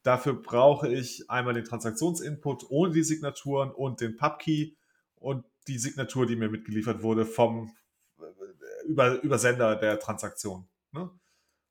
Dafür 0.03 0.35
brauche 0.35 0.93
ich 0.93 1.31
einmal 1.31 1.55
den 1.55 1.65
Transaktionsinput 1.65 2.67
ohne 2.69 2.93
die 2.93 3.03
Signaturen 3.03 3.71
und 3.71 4.03
den 4.03 4.19
Pubkey 4.19 4.77
und 5.17 5.47
die 5.69 5.79
Signatur, 5.79 6.27
die 6.27 6.37
mir 6.37 6.51
mitgeliefert 6.51 7.03
wurde 7.03 7.25
vom 7.25 7.75
äh, 8.21 8.87
Über 8.87 9.23
Übersender 9.23 9.75
der 9.75 9.99
Transaktion. 9.99 10.69
Ne? 10.93 11.11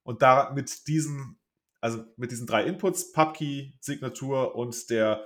Und 0.01 0.24
da 0.24 0.53
mit 0.55 0.88
diesen, 0.88 1.38
also 1.82 2.03
mit 2.17 2.32
diesen 2.32 2.47
drei 2.47 2.63
Inputs, 2.63 3.11
Pubkey, 3.11 3.78
Signatur 3.80 4.55
und 4.55 4.89
der 4.89 5.24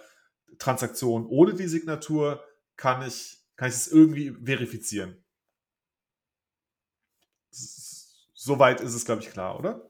Transaktion 0.59 1.25
ohne 1.25 1.53
die 1.53 1.69
Signatur, 1.69 2.43
kann 2.75 3.07
ich, 3.07 3.37
kann 3.55 3.69
ich 3.69 3.75
es 3.75 3.87
irgendwie 3.87 4.35
verifizieren. 4.43 5.23
Soweit 8.33 8.81
ist 8.81 8.93
es, 8.93 9.05
glaube 9.05 9.21
ich, 9.21 9.29
klar, 9.29 9.59
oder? 9.59 9.89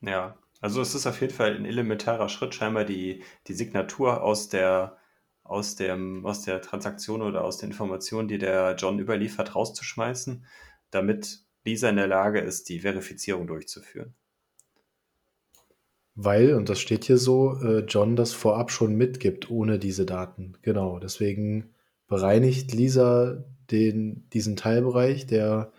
Ja, 0.00 0.36
also 0.60 0.80
es 0.80 0.94
ist 0.94 1.06
auf 1.06 1.20
jeden 1.20 1.32
Fall 1.32 1.54
ein 1.54 1.64
elementarer 1.64 2.28
Schritt, 2.28 2.54
scheinbar 2.54 2.84
die, 2.84 3.22
die 3.46 3.54
Signatur 3.54 4.22
aus 4.22 4.48
der, 4.48 4.96
aus, 5.44 5.76
dem, 5.76 6.26
aus 6.26 6.42
der 6.42 6.60
Transaktion 6.60 7.22
oder 7.22 7.44
aus 7.44 7.58
den 7.58 7.70
Informationen, 7.70 8.28
die 8.28 8.38
der 8.38 8.74
John 8.76 8.98
überliefert, 8.98 9.54
rauszuschmeißen, 9.54 10.44
damit 10.90 11.44
Lisa 11.64 11.88
in 11.88 11.96
der 11.96 12.06
Lage 12.06 12.40
ist, 12.40 12.68
die 12.68 12.80
Verifizierung 12.80 13.46
durchzuführen. 13.46 14.14
Weil, 16.14 16.54
und 16.54 16.68
das 16.68 16.80
steht 16.80 17.04
hier 17.04 17.18
so, 17.18 17.60
äh, 17.62 17.84
John 17.86 18.16
das 18.16 18.32
vorab 18.32 18.72
schon 18.72 18.96
mitgibt, 18.96 19.50
ohne 19.50 19.78
diese 19.78 20.04
Daten. 20.04 20.54
Genau, 20.62 20.98
deswegen 20.98 21.74
bereinigt 22.08 22.72
Lisa 22.72 23.44
den, 23.70 24.28
diesen 24.30 24.56
Teilbereich 24.56 25.26
der, 25.26 25.72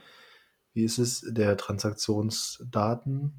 wie 0.79 0.85
ist 0.85 0.97
es, 0.97 1.25
der 1.27 1.57
Transaktionsdaten 1.57 3.33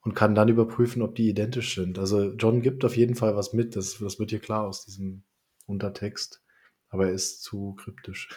und 0.00 0.14
kann 0.14 0.34
dann 0.34 0.48
überprüfen, 0.48 1.02
ob 1.02 1.14
die 1.14 1.28
identisch 1.28 1.76
sind. 1.76 2.00
Also 2.00 2.32
John 2.32 2.62
gibt 2.62 2.84
auf 2.84 2.96
jeden 2.96 3.14
Fall 3.14 3.36
was 3.36 3.52
mit, 3.52 3.76
das, 3.76 3.98
das 3.98 4.18
wird 4.18 4.30
hier 4.30 4.40
klar 4.40 4.66
aus 4.66 4.84
diesem 4.84 5.22
Untertext, 5.66 6.42
aber 6.88 7.06
er 7.06 7.12
ist 7.12 7.44
zu 7.44 7.74
kryptisch. 7.74 8.28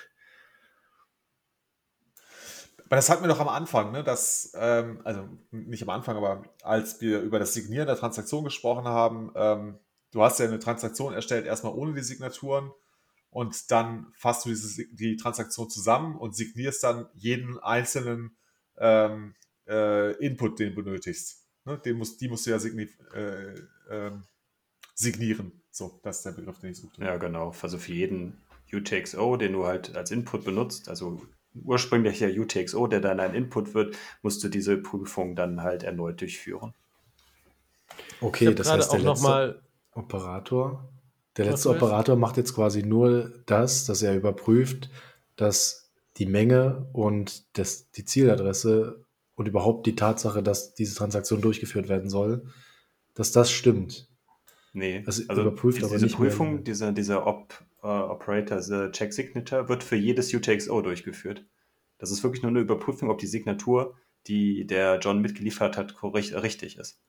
Aber 2.86 2.96
das 2.96 3.10
hatten 3.10 3.24
wir 3.24 3.28
doch 3.28 3.40
am 3.40 3.50
Anfang, 3.50 3.92
ne? 3.92 4.04
dass, 4.04 4.52
ähm, 4.56 5.02
also 5.04 5.28
nicht 5.50 5.82
am 5.82 5.90
Anfang, 5.90 6.16
aber 6.16 6.44
als 6.62 7.02
wir 7.02 7.22
über 7.22 7.40
das 7.40 7.56
Signieren 7.56 7.88
der 7.88 7.96
Transaktion 7.96 8.44
gesprochen 8.44 8.86
haben, 8.86 9.32
ähm, 9.36 9.80
du 10.12 10.22
hast 10.22 10.40
ja 10.40 10.46
eine 10.46 10.60
Transaktion 10.60 11.14
erstellt, 11.14 11.48
erstmal 11.48 11.74
ohne 11.74 11.96
die 11.96 12.04
Signaturen 12.04 12.72
und 13.32 13.72
dann 13.72 14.08
fasst 14.16 14.46
du 14.46 14.50
diese, 14.50 14.86
die 14.92 15.16
Transaktion 15.18 15.70
zusammen 15.70 16.18
und 16.18 16.36
signierst 16.36 16.84
dann 16.84 17.08
jeden 17.14 17.60
einzelnen 17.60 18.36
ähm, 18.78 19.36
äh, 19.68 20.14
Input, 20.26 20.60
den 20.60 20.74
du 20.74 20.84
benötigst. 20.84 21.46
Ne? 21.66 21.78
Den 21.78 21.98
musst, 21.98 22.20
die 22.22 22.28
musst 22.28 22.46
du 22.46 22.52
ja 22.52 22.60
signi 22.60 22.90
äh, 23.14 23.54
äh, 23.90 24.12
signieren. 24.96 25.52
So, 25.72 26.00
das 26.04 26.18
ist 26.18 26.26
der 26.26 26.32
Begriff, 26.32 26.60
den 26.60 26.72
ich 26.72 26.78
suche. 26.78 27.04
Ja, 27.04 27.18
genau. 27.18 27.54
Also 27.62 27.78
für 27.78 27.94
jeden 27.94 28.38
UTXO, 28.74 29.38
den 29.38 29.54
du 29.54 29.66
halt 29.66 29.96
als 29.96 30.12
Input 30.12 30.44
benutzt, 30.44 30.90
also 30.90 31.22
ursprünglicher 31.64 32.28
UTXO, 32.28 32.88
der 32.88 33.00
dann 33.00 33.20
ein 33.20 33.34
Input 33.34 33.74
wird, 33.74 33.98
musst 34.22 34.44
du 34.44 34.50
diese 34.50 34.78
Prüfung 34.78 35.36
dann 35.36 35.62
halt 35.62 35.84
erneut 35.84 36.22
durchführen. 36.22 36.74
Okay, 38.22 38.54
das 38.54 38.72
heißt, 38.72 38.94
der 38.94 39.00
letzte 39.00 39.62
Operator, 39.94 40.88
der 41.40 41.52
letzte 41.52 41.70
Operator 41.70 42.18
macht 42.18 42.36
jetzt 42.36 42.54
quasi 42.54 42.84
nur 42.84 43.32
das, 43.46 43.86
dass 43.86 44.02
er 44.02 44.16
überprüft, 44.16 44.90
dass 45.38 45.90
die 46.18 46.26
Menge 46.26 46.90
und 46.92 47.58
das, 47.58 47.92
die 47.92 48.04
Zieladresse 48.04 49.06
und 49.36 49.48
überhaupt 49.48 49.88
die 49.88 49.96
Tatsache, 49.96 50.44
dass 50.44 50.74
diese 50.74 50.96
Transaktion 50.98 51.40
durchgeführt 51.40 51.88
werden 51.88 52.10
soll, 52.10 52.44
dass 53.14 53.32
das 53.32 53.52
stimmt. 53.52 54.10
Nee, 54.74 55.02
also, 55.06 55.24
also 55.30 55.42
überprüft 55.44 55.78
diese, 55.78 55.88
aber 55.88 55.96
diese 55.96 56.08
nicht 56.08 56.18
Prüfung, 56.18 56.56
mehr. 56.56 56.64
dieser, 56.64 56.92
dieser 56.92 57.26
Op, 57.26 57.64
uh, 57.84 57.88
Operator, 57.88 58.58
dieser 58.58 58.92
Check 58.92 59.14
Signature, 59.14 59.70
wird 59.70 59.82
für 59.82 59.96
jedes 59.96 60.34
UTXO 60.34 60.82
durchgeführt. 60.82 61.46
Das 62.00 62.12
ist 62.12 62.22
wirklich 62.22 62.44
nur 62.44 62.50
eine 62.50 62.60
Überprüfung, 62.60 63.10
ob 63.10 63.18
die 63.18 63.28
Signatur, 63.28 63.96
die 64.28 64.68
der 64.68 65.00
John 65.00 65.22
mitgeliefert 65.22 65.78
hat, 65.78 65.96
korrekt, 65.96 66.34
richtig 66.34 66.78
ist. 66.78 67.00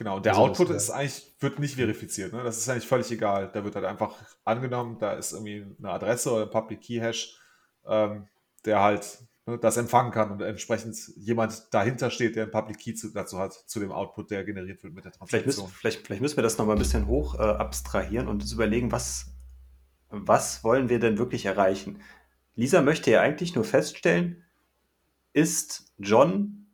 Genau, 0.00 0.18
der 0.18 0.32
also 0.32 0.44
Output 0.44 0.70
ist 0.70 0.88
eigentlich, 0.88 1.30
wird 1.40 1.58
nicht 1.58 1.74
verifiziert. 1.74 2.32
Ne? 2.32 2.42
Das 2.42 2.56
ist 2.56 2.66
eigentlich 2.70 2.86
völlig 2.86 3.10
egal. 3.10 3.50
Da 3.52 3.62
wird 3.64 3.74
halt 3.74 3.84
einfach 3.84 4.14
angenommen, 4.46 4.96
da 4.98 5.12
ist 5.12 5.32
irgendwie 5.32 5.66
eine 5.78 5.90
Adresse 5.90 6.32
oder 6.32 6.44
ein 6.44 6.50
Public 6.50 6.80
Key 6.80 7.00
Hash, 7.00 7.38
ähm, 7.86 8.26
der 8.64 8.80
halt 8.80 9.18
ne, 9.44 9.58
das 9.58 9.76
empfangen 9.76 10.10
kann 10.10 10.30
und 10.30 10.40
entsprechend 10.40 10.96
jemand 11.18 11.74
dahinter 11.74 12.10
steht, 12.10 12.34
der 12.34 12.44
ein 12.44 12.50
Public 12.50 12.78
Key 12.78 12.94
zu, 12.94 13.12
dazu 13.12 13.38
hat, 13.38 13.52
zu 13.52 13.78
dem 13.78 13.92
Output, 13.92 14.30
der 14.30 14.42
generiert 14.42 14.82
wird 14.82 14.94
mit 14.94 15.04
der 15.04 15.12
Transaktion. 15.12 15.28
Vielleicht 15.28 15.46
müssen, 15.46 15.68
vielleicht, 15.68 16.06
vielleicht 16.06 16.22
müssen 16.22 16.36
wir 16.38 16.44
das 16.44 16.56
nochmal 16.56 16.76
ein 16.76 16.78
bisschen 16.82 17.06
hoch 17.06 17.34
äh, 17.34 17.42
abstrahieren 17.42 18.26
und 18.26 18.40
uns 18.40 18.52
überlegen, 18.52 18.92
was, 18.92 19.26
was 20.08 20.64
wollen 20.64 20.88
wir 20.88 20.98
denn 20.98 21.18
wirklich 21.18 21.44
erreichen? 21.44 22.00
Lisa 22.54 22.80
möchte 22.80 23.10
ja 23.10 23.20
eigentlich 23.20 23.54
nur 23.54 23.64
feststellen, 23.64 24.44
ist 25.34 25.92
John, 25.98 26.68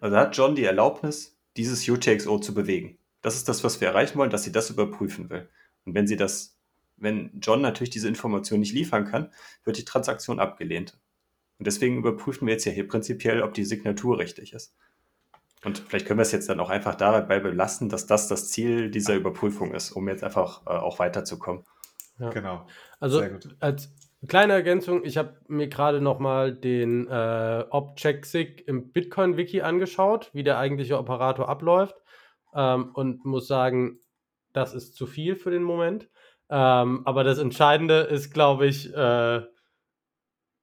also 0.00 0.16
hat 0.16 0.36
John 0.36 0.54
die 0.54 0.62
Erlaubnis, 0.62 1.37
dieses 1.58 1.86
UTXO 1.86 2.38
zu 2.38 2.54
bewegen. 2.54 2.98
Das 3.20 3.34
ist 3.36 3.48
das, 3.48 3.64
was 3.64 3.80
wir 3.80 3.88
erreichen 3.88 4.16
wollen, 4.16 4.30
dass 4.30 4.44
sie 4.44 4.52
das 4.52 4.70
überprüfen 4.70 5.28
will. 5.28 5.48
Und 5.84 5.94
wenn 5.94 6.06
sie 6.06 6.16
das, 6.16 6.56
wenn 6.96 7.30
John 7.40 7.60
natürlich 7.60 7.90
diese 7.90 8.08
Information 8.08 8.60
nicht 8.60 8.72
liefern 8.72 9.04
kann, 9.04 9.32
wird 9.64 9.76
die 9.76 9.84
Transaktion 9.84 10.40
abgelehnt. 10.40 10.98
Und 11.58 11.66
deswegen 11.66 11.98
überprüfen 11.98 12.46
wir 12.46 12.54
jetzt 12.54 12.64
ja 12.64 12.72
hier 12.72 12.86
prinzipiell, 12.86 13.42
ob 13.42 13.52
die 13.52 13.64
Signatur 13.64 14.18
richtig 14.18 14.52
ist. 14.52 14.74
Und 15.64 15.78
vielleicht 15.78 16.06
können 16.06 16.18
wir 16.18 16.22
es 16.22 16.30
jetzt 16.30 16.48
dann 16.48 16.60
auch 16.60 16.70
einfach 16.70 16.94
dabei 16.94 17.40
belassen, 17.40 17.88
dass 17.88 18.06
das 18.06 18.28
das 18.28 18.48
Ziel 18.50 18.90
dieser 18.90 19.16
Überprüfung 19.16 19.74
ist, 19.74 19.90
um 19.90 20.08
jetzt 20.08 20.22
einfach 20.22 20.64
äh, 20.66 20.70
auch 20.70 21.00
weiterzukommen. 21.00 21.64
Ja. 22.20 22.30
Genau. 22.30 22.66
Also 23.00 23.22
als 23.58 23.92
kleine 24.26 24.54
Ergänzung, 24.54 25.04
ich 25.04 25.16
habe 25.16 25.40
mir 25.48 25.68
gerade 25.68 26.00
nochmal 26.00 26.52
den 26.54 27.06
äh, 27.08 27.64
Object-SIG 27.70 28.64
im 28.66 28.92
Bitcoin-Wiki 28.92 29.62
angeschaut, 29.62 30.30
wie 30.32 30.42
der 30.42 30.58
eigentliche 30.58 30.98
Operator 30.98 31.48
abläuft 31.48 31.96
ähm, 32.54 32.90
und 32.94 33.24
muss 33.24 33.46
sagen, 33.46 34.00
das 34.52 34.74
ist 34.74 34.96
zu 34.96 35.06
viel 35.06 35.36
für 35.36 35.50
den 35.50 35.62
Moment. 35.62 36.08
Ähm, 36.50 37.02
aber 37.04 37.24
das 37.24 37.38
Entscheidende 37.38 38.00
ist, 38.00 38.32
glaube 38.32 38.66
ich, 38.66 38.92
äh, 38.94 39.42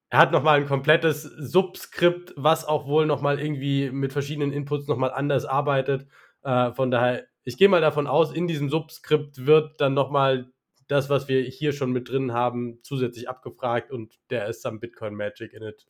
er 0.10 0.20
hat 0.20 0.32
nochmal 0.32 0.60
ein 0.60 0.68
komplettes 0.68 1.24
Subskript, 1.24 2.34
was 2.38 2.66
auch 2.66 2.88
wohl 2.88 3.06
nochmal 3.06 3.40
irgendwie 3.40 3.90
mit 3.92 4.14
verschiedenen 4.14 4.52
Inputs 4.54 4.88
nochmal 4.88 5.12
anders 5.12 5.46
arbeitet. 5.46 6.08
Äh, 6.44 6.72
von 6.74 6.92
daher, 6.92 7.26
ich 7.44 7.58
gehe 7.58 7.70
mal 7.70 7.82
davon 7.82 8.08
aus, 8.08 8.32
in 8.32 8.48
diesem 8.48 8.70
Subskript 8.70 9.46
wird 9.46 9.80
dann 9.82 9.94
nochmal 9.94 10.52
das, 10.88 11.10
was 11.10 11.28
wir 11.28 11.42
hier 11.44 11.74
schon 11.74 11.92
mit 11.92 12.10
drin 12.10 12.34
haben, 12.34 12.80
zusätzlich 12.84 13.28
abgefragt 13.30 13.92
und 13.92 14.20
der 14.30 14.48
ist 14.48 14.62
some 14.62 14.80
Bitcoin 14.80 15.16
Magic 15.16 15.54
in 15.54 15.64
it. 15.64 15.88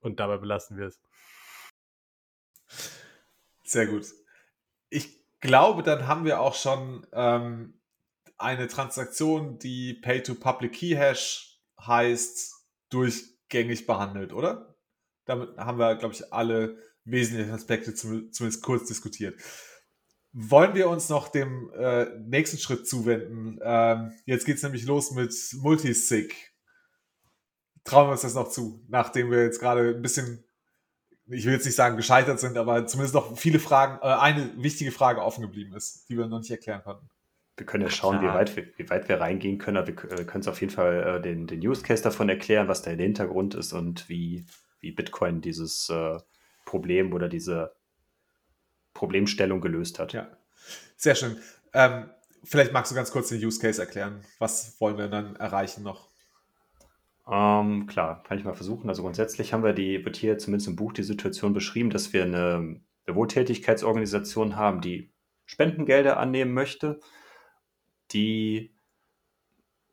Und 0.00 0.18
dabei 0.18 0.38
belassen 0.38 0.78
wir 0.78 0.86
es. 0.86 1.00
Sehr 3.64 3.86
gut. 3.86 4.06
Ich 4.88 5.20
glaube, 5.40 5.82
dann 5.82 6.06
haben 6.06 6.24
wir 6.24 6.40
auch 6.40 6.54
schon 6.54 7.06
ähm, 7.12 7.80
eine 8.38 8.68
Transaktion, 8.68 9.58
die 9.58 9.94
Pay-to-Public-Key-Hash 9.94 11.60
heißt, 11.78 12.54
durchgängig 12.88 13.86
behandelt, 13.86 14.32
oder? 14.32 14.76
Damit 15.26 15.56
haben 15.58 15.78
wir, 15.78 15.94
glaube 15.96 16.14
ich, 16.14 16.32
alle 16.32 16.78
wesentlichen 17.04 17.52
Aspekte 17.52 17.94
zumindest 17.94 18.62
kurz 18.62 18.88
diskutiert. 18.88 19.40
Wollen 20.32 20.74
wir 20.74 20.88
uns 20.88 21.08
noch 21.08 21.28
dem 21.28 21.72
äh, 21.74 22.06
nächsten 22.20 22.58
Schritt 22.58 22.86
zuwenden? 22.86 23.58
Ähm, 23.62 24.12
jetzt 24.26 24.46
geht 24.46 24.56
es 24.56 24.62
nämlich 24.62 24.86
los 24.86 25.10
mit 25.10 25.34
Multisig. 25.60 26.52
Trauen 27.82 28.08
wir 28.08 28.12
uns 28.12 28.20
das 28.20 28.34
noch 28.34 28.48
zu, 28.48 28.84
nachdem 28.88 29.30
wir 29.30 29.42
jetzt 29.42 29.58
gerade 29.58 29.88
ein 29.88 30.02
bisschen, 30.02 30.44
ich 31.26 31.46
will 31.46 31.54
jetzt 31.54 31.64
nicht 31.64 31.74
sagen 31.74 31.96
gescheitert 31.96 32.38
sind, 32.38 32.56
aber 32.56 32.86
zumindest 32.86 33.14
noch 33.14 33.36
viele 33.36 33.58
Fragen, 33.58 33.98
äh, 34.02 34.12
eine 34.12 34.52
wichtige 34.56 34.92
Frage 34.92 35.22
offen 35.22 35.42
geblieben 35.42 35.74
ist, 35.74 36.08
die 36.08 36.16
wir 36.16 36.26
noch 36.26 36.38
nicht 36.38 36.50
erklären 36.50 36.82
konnten. 36.84 37.08
Wir 37.56 37.66
können 37.66 37.82
ja 37.82 37.90
schauen, 37.90 38.22
wie 38.22 38.26
weit, 38.26 38.54
wir, 38.56 38.68
wie 38.76 38.88
weit 38.88 39.08
wir 39.08 39.20
reingehen 39.20 39.58
können, 39.58 39.78
aber 39.78 39.88
wir 39.88 40.12
äh, 40.12 40.24
können 40.24 40.42
es 40.42 40.48
auf 40.48 40.60
jeden 40.60 40.72
Fall 40.72 41.16
äh, 41.18 41.20
den, 41.20 41.48
den 41.48 41.60
Use 41.60 41.82
Case 41.82 42.02
davon 42.02 42.28
erklären, 42.28 42.68
was 42.68 42.82
da 42.82 42.94
der 42.94 43.04
Hintergrund 43.04 43.54
ist 43.54 43.72
und 43.72 44.08
wie, 44.08 44.46
wie 44.78 44.92
Bitcoin 44.92 45.40
dieses 45.40 45.90
äh, 45.90 46.18
Problem 46.64 47.12
oder 47.12 47.28
diese 47.28 47.74
Problemstellung 48.94 49.60
gelöst 49.60 49.98
hat. 49.98 50.12
Ja, 50.12 50.28
sehr 50.96 51.14
schön. 51.14 51.36
Ähm, 51.72 52.10
vielleicht 52.44 52.72
magst 52.72 52.90
du 52.90 52.96
ganz 52.96 53.10
kurz 53.10 53.28
den 53.28 53.44
Use 53.44 53.60
Case 53.60 53.80
erklären. 53.80 54.24
Was 54.38 54.80
wollen 54.80 54.98
wir 54.98 55.08
dann 55.08 55.36
erreichen 55.36 55.82
noch? 55.82 56.08
Ähm, 57.30 57.86
klar, 57.86 58.22
kann 58.24 58.38
ich 58.38 58.44
mal 58.44 58.54
versuchen. 58.54 58.88
Also 58.88 59.02
grundsätzlich 59.02 59.52
haben 59.52 59.62
wir 59.62 59.72
die, 59.72 60.04
wird 60.04 60.16
hier 60.16 60.38
zumindest 60.38 60.68
im 60.68 60.76
Buch 60.76 60.92
die 60.92 61.02
Situation 61.02 61.52
beschrieben, 61.52 61.90
dass 61.90 62.12
wir 62.12 62.24
eine, 62.24 62.80
eine 63.06 63.16
Wohltätigkeitsorganisation 63.16 64.56
haben, 64.56 64.80
die 64.80 65.10
Spendengelder 65.46 66.18
annehmen 66.18 66.52
möchte, 66.52 67.00
die 68.12 68.74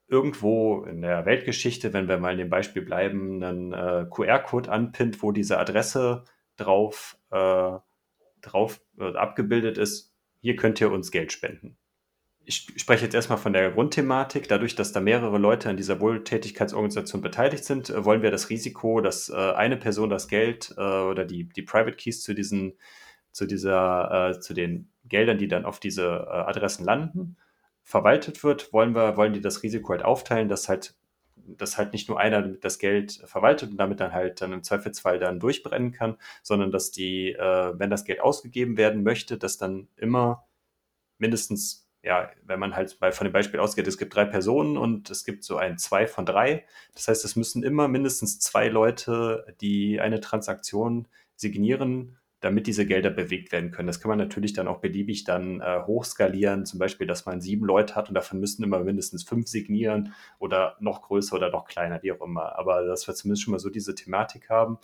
irgendwo 0.07 0.83
in 0.85 1.01
der 1.01 1.25
Weltgeschichte, 1.25 1.93
wenn 1.93 2.07
wir 2.07 2.17
mal 2.17 2.31
in 2.31 2.37
dem 2.37 2.49
Beispiel 2.49 2.81
bleiben, 2.81 3.43
einen 3.43 3.73
äh, 3.73 4.05
QR-Code 4.09 4.71
anpinnt, 4.71 5.21
wo 5.21 5.31
diese 5.31 5.59
Adresse 5.59 6.23
drauf, 6.55 7.17
äh, 7.31 7.77
drauf 8.47 8.81
äh, 8.99 9.15
abgebildet 9.15 9.77
ist, 9.77 10.13
hier 10.39 10.55
könnt 10.55 10.81
ihr 10.81 10.91
uns 10.91 11.11
Geld 11.11 11.31
spenden. 11.31 11.77
Ich 12.49 12.65
spreche 12.77 13.03
jetzt 13.03 13.13
erstmal 13.13 13.37
von 13.37 13.51
der 13.51 13.71
Grundthematik. 13.71 14.47
Dadurch, 14.47 14.73
dass 14.75 14.93
da 14.93 15.01
mehrere 15.01 15.37
Leute 15.37 15.69
an 15.69 15.75
dieser 15.75 15.99
Wohltätigkeitsorganisation 15.99 17.21
beteiligt 17.21 17.65
sind, 17.65 17.89
äh, 17.89 18.05
wollen 18.05 18.21
wir 18.21 18.31
das 18.31 18.49
Risiko, 18.49 19.01
dass 19.01 19.29
äh, 19.29 19.35
eine 19.35 19.75
Person 19.75 20.09
das 20.09 20.29
Geld 20.29 20.73
äh, 20.77 20.81
oder 20.81 21.25
die, 21.25 21.49
die 21.49 21.61
Private 21.61 21.97
Keys 21.97 22.21
zu 22.21 22.33
diesen, 22.33 22.77
zu 23.33 23.45
dieser, 23.45 24.39
zu 24.41 24.53
den 24.53 24.89
Geldern, 25.05 25.37
die 25.37 25.47
dann 25.47 25.65
auf 25.65 25.79
diese 25.79 26.27
Adressen 26.27 26.85
landen, 26.85 27.37
verwaltet 27.83 28.43
wird, 28.43 28.73
wollen 28.73 28.95
wir, 28.95 29.15
wollen 29.15 29.33
die 29.33 29.41
das 29.41 29.61
Risiko 29.61 29.89
halt 29.89 30.03
aufteilen, 30.03 30.49
dass 30.49 30.69
halt 30.69 30.95
dass 31.47 31.77
halt 31.77 31.93
nicht 31.93 32.09
nur 32.09 32.19
einer 32.19 32.41
das 32.41 32.79
Geld 32.79 33.23
verwaltet 33.25 33.71
und 33.71 33.77
damit 33.77 33.99
dann 33.99 34.13
halt 34.13 34.41
dann 34.41 34.53
im 34.53 34.63
Zweifelsfall 34.63 35.19
dann 35.19 35.39
durchbrennen 35.39 35.91
kann, 35.91 36.17
sondern 36.43 36.71
dass 36.71 36.91
die, 36.91 37.31
äh, 37.33 37.73
wenn 37.79 37.89
das 37.89 38.05
Geld 38.05 38.21
ausgegeben 38.21 38.77
werden 38.77 39.03
möchte, 39.03 39.37
dass 39.37 39.57
dann 39.57 39.87
immer 39.95 40.47
mindestens, 41.17 41.87
ja, 42.03 42.29
wenn 42.43 42.59
man 42.59 42.75
halt 42.75 42.99
bei, 42.99 43.11
von 43.11 43.25
dem 43.25 43.33
Beispiel 43.33 43.59
ausgeht, 43.59 43.87
es 43.87 43.97
gibt 43.97 44.15
drei 44.15 44.25
Personen 44.25 44.77
und 44.77 45.09
es 45.09 45.23
gibt 45.25 45.43
so 45.43 45.57
ein 45.57 45.77
zwei 45.77 46.07
von 46.07 46.25
drei. 46.25 46.65
Das 46.93 47.07
heißt, 47.07 47.25
es 47.25 47.35
müssen 47.35 47.63
immer 47.63 47.87
mindestens 47.87 48.39
zwei 48.39 48.67
Leute, 48.67 49.45
die 49.61 49.99
eine 49.99 50.19
Transaktion 50.19 51.07
signieren, 51.35 52.17
damit 52.39 52.67
diese 52.67 52.85
Gelder 52.85 53.09
bewegt 53.09 53.51
werden 53.51 53.71
können. 53.71 53.87
Das 53.87 53.99
kann 53.99 54.09
man 54.09 54.19
natürlich 54.19 54.53
dann 54.53 54.67
auch 54.67 54.79
beliebig 54.79 55.23
dann 55.23 55.59
äh, 55.61 55.81
hochskalieren, 55.85 56.65
zum 56.65 56.79
Beispiel, 56.79 57.07
dass 57.07 57.25
man 57.25 57.41
sieben 57.41 57.65
Leute 57.65 57.95
hat 57.95 58.09
und 58.09 58.15
davon 58.15 58.39
müssten 58.39 58.63
immer 58.63 58.79
mindestens 58.79 59.23
fünf 59.23 59.47
signieren 59.47 60.13
oder 60.37 60.77
noch 60.79 61.01
größer 61.01 61.35
oder 61.35 61.49
noch 61.49 61.65
kleiner, 61.65 62.01
wie 62.03 62.11
auch 62.11 62.21
immer. 62.21 62.57
Aber 62.57 62.83
dass 62.83 63.07
wir 63.07 63.15
zumindest 63.15 63.43
schon 63.43 63.53
mal 63.53 63.59
so 63.59 63.69
diese 63.69 63.95
Thematik 63.95 64.49
haben. 64.49 64.77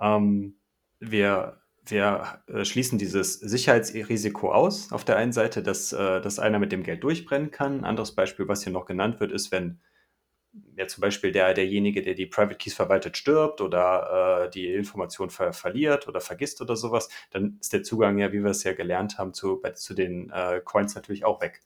Ähm, 0.00 0.56
wir 0.98 1.60
wir 1.86 2.42
äh, 2.46 2.64
schließen 2.64 2.98
dieses 2.98 3.34
Sicherheitsrisiko 3.34 4.52
aus. 4.52 4.92
Auf 4.92 5.04
der 5.04 5.16
einen 5.16 5.32
Seite, 5.32 5.62
dass, 5.62 5.92
äh, 5.92 6.20
dass 6.20 6.38
einer 6.38 6.58
mit 6.58 6.72
dem 6.72 6.82
Geld 6.82 7.02
durchbrennen 7.02 7.50
kann. 7.50 7.84
Anderes 7.84 8.14
Beispiel, 8.14 8.48
was 8.48 8.62
hier 8.62 8.72
noch 8.72 8.84
genannt 8.84 9.20
wird, 9.20 9.32
ist, 9.32 9.50
wenn 9.50 9.80
ja 10.76 10.86
zum 10.86 11.00
Beispiel 11.02 11.32
der, 11.32 11.54
derjenige, 11.54 12.02
der 12.02 12.14
die 12.14 12.26
Private 12.26 12.56
Keys 12.56 12.74
verwaltet, 12.74 13.16
stirbt 13.16 13.60
oder 13.60 14.44
äh, 14.46 14.50
die 14.50 14.72
Information 14.72 15.30
ver 15.30 15.52
verliert 15.52 16.08
oder 16.08 16.20
vergisst 16.20 16.60
oder 16.60 16.76
sowas, 16.76 17.08
dann 17.30 17.58
ist 17.60 17.72
der 17.72 17.82
Zugang 17.82 18.18
ja, 18.18 18.32
wie 18.32 18.42
wir 18.42 18.50
es 18.50 18.64
ja 18.64 18.72
gelernt 18.72 19.18
haben, 19.18 19.32
zu, 19.34 19.60
bei, 19.60 19.70
zu 19.72 19.94
den 19.94 20.30
äh, 20.30 20.60
Coins 20.64 20.94
natürlich 20.94 21.24
auch 21.24 21.40
weg. 21.40 21.62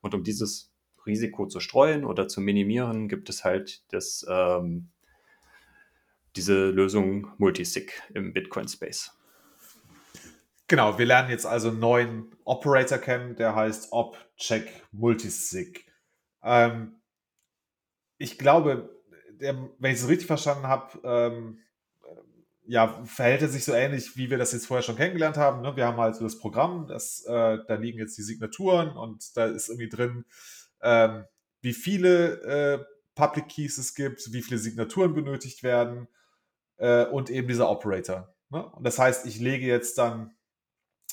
Und 0.00 0.14
um 0.14 0.24
dieses 0.24 0.72
Risiko 1.06 1.46
zu 1.46 1.60
streuen 1.60 2.04
oder 2.04 2.28
zu 2.28 2.40
minimieren, 2.40 3.08
gibt 3.08 3.28
es 3.28 3.44
halt 3.44 3.82
das, 3.92 4.24
ähm, 4.28 4.88
diese 6.36 6.70
Lösung 6.70 7.32
Multisig 7.38 8.02
im 8.14 8.32
Bitcoin-Space. 8.32 9.12
Genau, 10.68 10.98
wir 10.98 11.04
lernen 11.04 11.28
jetzt 11.28 11.44
also 11.44 11.68
einen 11.68 11.80
neuen 11.80 12.34
Operator 12.44 12.98
kennen, 12.98 13.36
der 13.36 13.54
heißt 13.54 13.92
OpCheck 13.92 14.84
Multisig. 14.92 15.84
Ähm, 16.42 17.01
ich 18.22 18.38
glaube, 18.38 18.88
der, 19.40 19.68
wenn 19.78 19.92
ich 19.92 19.98
es 19.98 20.08
richtig 20.08 20.26
verstanden 20.26 20.68
habe, 20.68 21.00
ähm, 21.04 21.58
ja, 22.64 23.02
verhält 23.04 23.42
er 23.42 23.48
sich 23.48 23.64
so 23.64 23.72
ähnlich, 23.72 24.16
wie 24.16 24.30
wir 24.30 24.38
das 24.38 24.52
jetzt 24.52 24.66
vorher 24.66 24.84
schon 24.84 24.96
kennengelernt 24.96 25.36
haben. 25.36 25.62
Ne? 25.62 25.74
Wir 25.74 25.86
haben 25.86 25.98
halt 25.98 26.14
so 26.14 26.22
das 26.24 26.38
Programm, 26.38 26.86
das, 26.86 27.24
äh, 27.26 27.58
da 27.66 27.74
liegen 27.74 27.98
jetzt 27.98 28.16
die 28.16 28.22
Signaturen 28.22 28.96
und 28.96 29.36
da 29.36 29.46
ist 29.46 29.68
irgendwie 29.68 29.88
drin, 29.88 30.24
ähm, 30.80 31.24
wie 31.60 31.72
viele 31.72 32.40
äh, 32.42 32.84
Public 33.16 33.48
Keys 33.48 33.78
es 33.78 33.94
gibt, 33.94 34.32
wie 34.32 34.42
viele 34.42 34.58
Signaturen 34.58 35.12
benötigt 35.12 35.64
werden 35.64 36.06
äh, 36.76 37.04
und 37.06 37.30
eben 37.30 37.48
dieser 37.48 37.68
Operator. 37.68 38.32
Ne? 38.50 38.64
Und 38.64 38.84
das 38.84 38.98
heißt, 38.98 39.26
ich 39.26 39.40
lege 39.40 39.66
jetzt 39.66 39.98
dann 39.98 40.36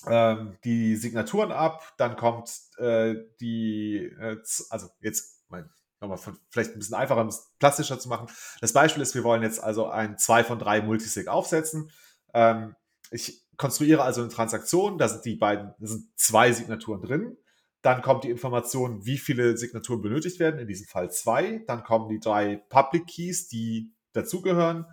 ähm, 0.08 0.58
die 0.64 0.96
Signaturen 0.96 1.52
ab, 1.52 1.94
dann 1.98 2.16
kommt 2.16 2.52
äh, 2.78 3.16
die, 3.42 4.06
äh, 4.20 4.38
also 4.70 4.88
jetzt 5.02 5.44
mein 5.50 5.70
nochmal 6.02 6.18
vielleicht 6.50 6.74
ein 6.74 6.80
bisschen 6.80 6.96
einfacher, 6.96 7.22
ein 7.22 7.28
bisschen 7.28 7.52
plastischer 7.60 8.00
zu 8.00 8.10
machen. 8.10 8.28
Das 8.62 8.74
Beispiel 8.74 9.04
ist, 9.04 9.16
wir 9.16 9.24
wollen 9.24 9.44
jetzt 9.44 9.62
also 9.64 9.88
ein 9.88 10.18
2 10.18 10.44
von 10.44 10.60
3 10.60 10.82
Multisig 10.82 11.28
aufsetzen. 11.28 11.92
Ähm, 12.34 12.76
ich 13.12 13.46
konstruiere 13.58 14.04
also 14.04 14.22
eine 14.22 14.30
Transaktion, 14.30 14.98
da 14.98 15.10
sind 15.10 15.26
die 15.26 15.36
beiden, 15.36 15.74
da 15.80 15.88
sind 15.88 16.08
zwei 16.16 16.52
Signaturen 16.52 17.02
drin. 17.02 17.38
Dann 17.82 18.02
kommt 18.02 18.24
die 18.24 18.30
Information, 18.30 19.06
wie 19.06 19.18
viele 19.18 19.58
Signaturen 19.58 20.02
benötigt 20.02 20.40
werden, 20.40 20.60
in 20.60 20.68
diesem 20.68 20.88
Fall 20.88 21.12
zwei. 21.12 21.64
Dann 21.68 21.84
kommen 21.84 22.10
die 22.10 22.20
drei 22.20 22.58
Public 22.70 23.08
Keys, 23.08 23.48
die 23.48 23.94
dazugehören. 24.14 24.86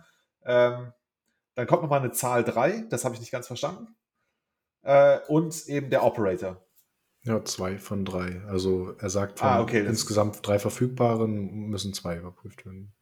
Ähm, 0.45 0.93
dann 1.55 1.67
kommt 1.67 1.81
nochmal 1.81 2.01
eine 2.01 2.11
Zahl 2.11 2.43
3, 2.43 2.85
das 2.89 3.03
habe 3.03 3.15
ich 3.15 3.21
nicht 3.21 3.31
ganz 3.31 3.47
verstanden. 3.47 3.95
Äh, 4.83 5.19
und 5.27 5.67
eben 5.67 5.89
der 5.89 6.03
Operator. 6.03 6.66
Ja, 7.27 7.43
zwei 7.43 7.77
von 7.77 8.05
drei. 8.05 8.41
Also 8.47 8.95
er 8.99 9.09
sagt, 9.09 9.39
von 9.39 9.49
ah, 9.49 9.61
okay, 9.61 9.85
insgesamt 9.85 10.39
drei 10.47 10.59
verfügbaren 10.59 11.67
müssen 11.67 11.93
zwei 11.93 12.17
überprüft 12.17 12.65
werden. 12.65 12.93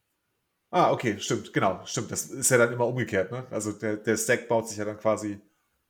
Ah, 0.71 0.91
okay, 0.91 1.19
stimmt, 1.19 1.53
genau, 1.53 1.79
stimmt. 1.85 2.11
Das 2.11 2.25
ist 2.25 2.49
ja 2.49 2.57
dann 2.57 2.73
immer 2.73 2.87
umgekehrt, 2.87 3.31
ne? 3.31 3.45
Also 3.51 3.71
der, 3.71 3.97
der 3.97 4.17
Stack 4.17 4.47
baut 4.47 4.67
sich 4.67 4.79
ja 4.79 4.85
dann 4.85 4.97
quasi 4.97 5.39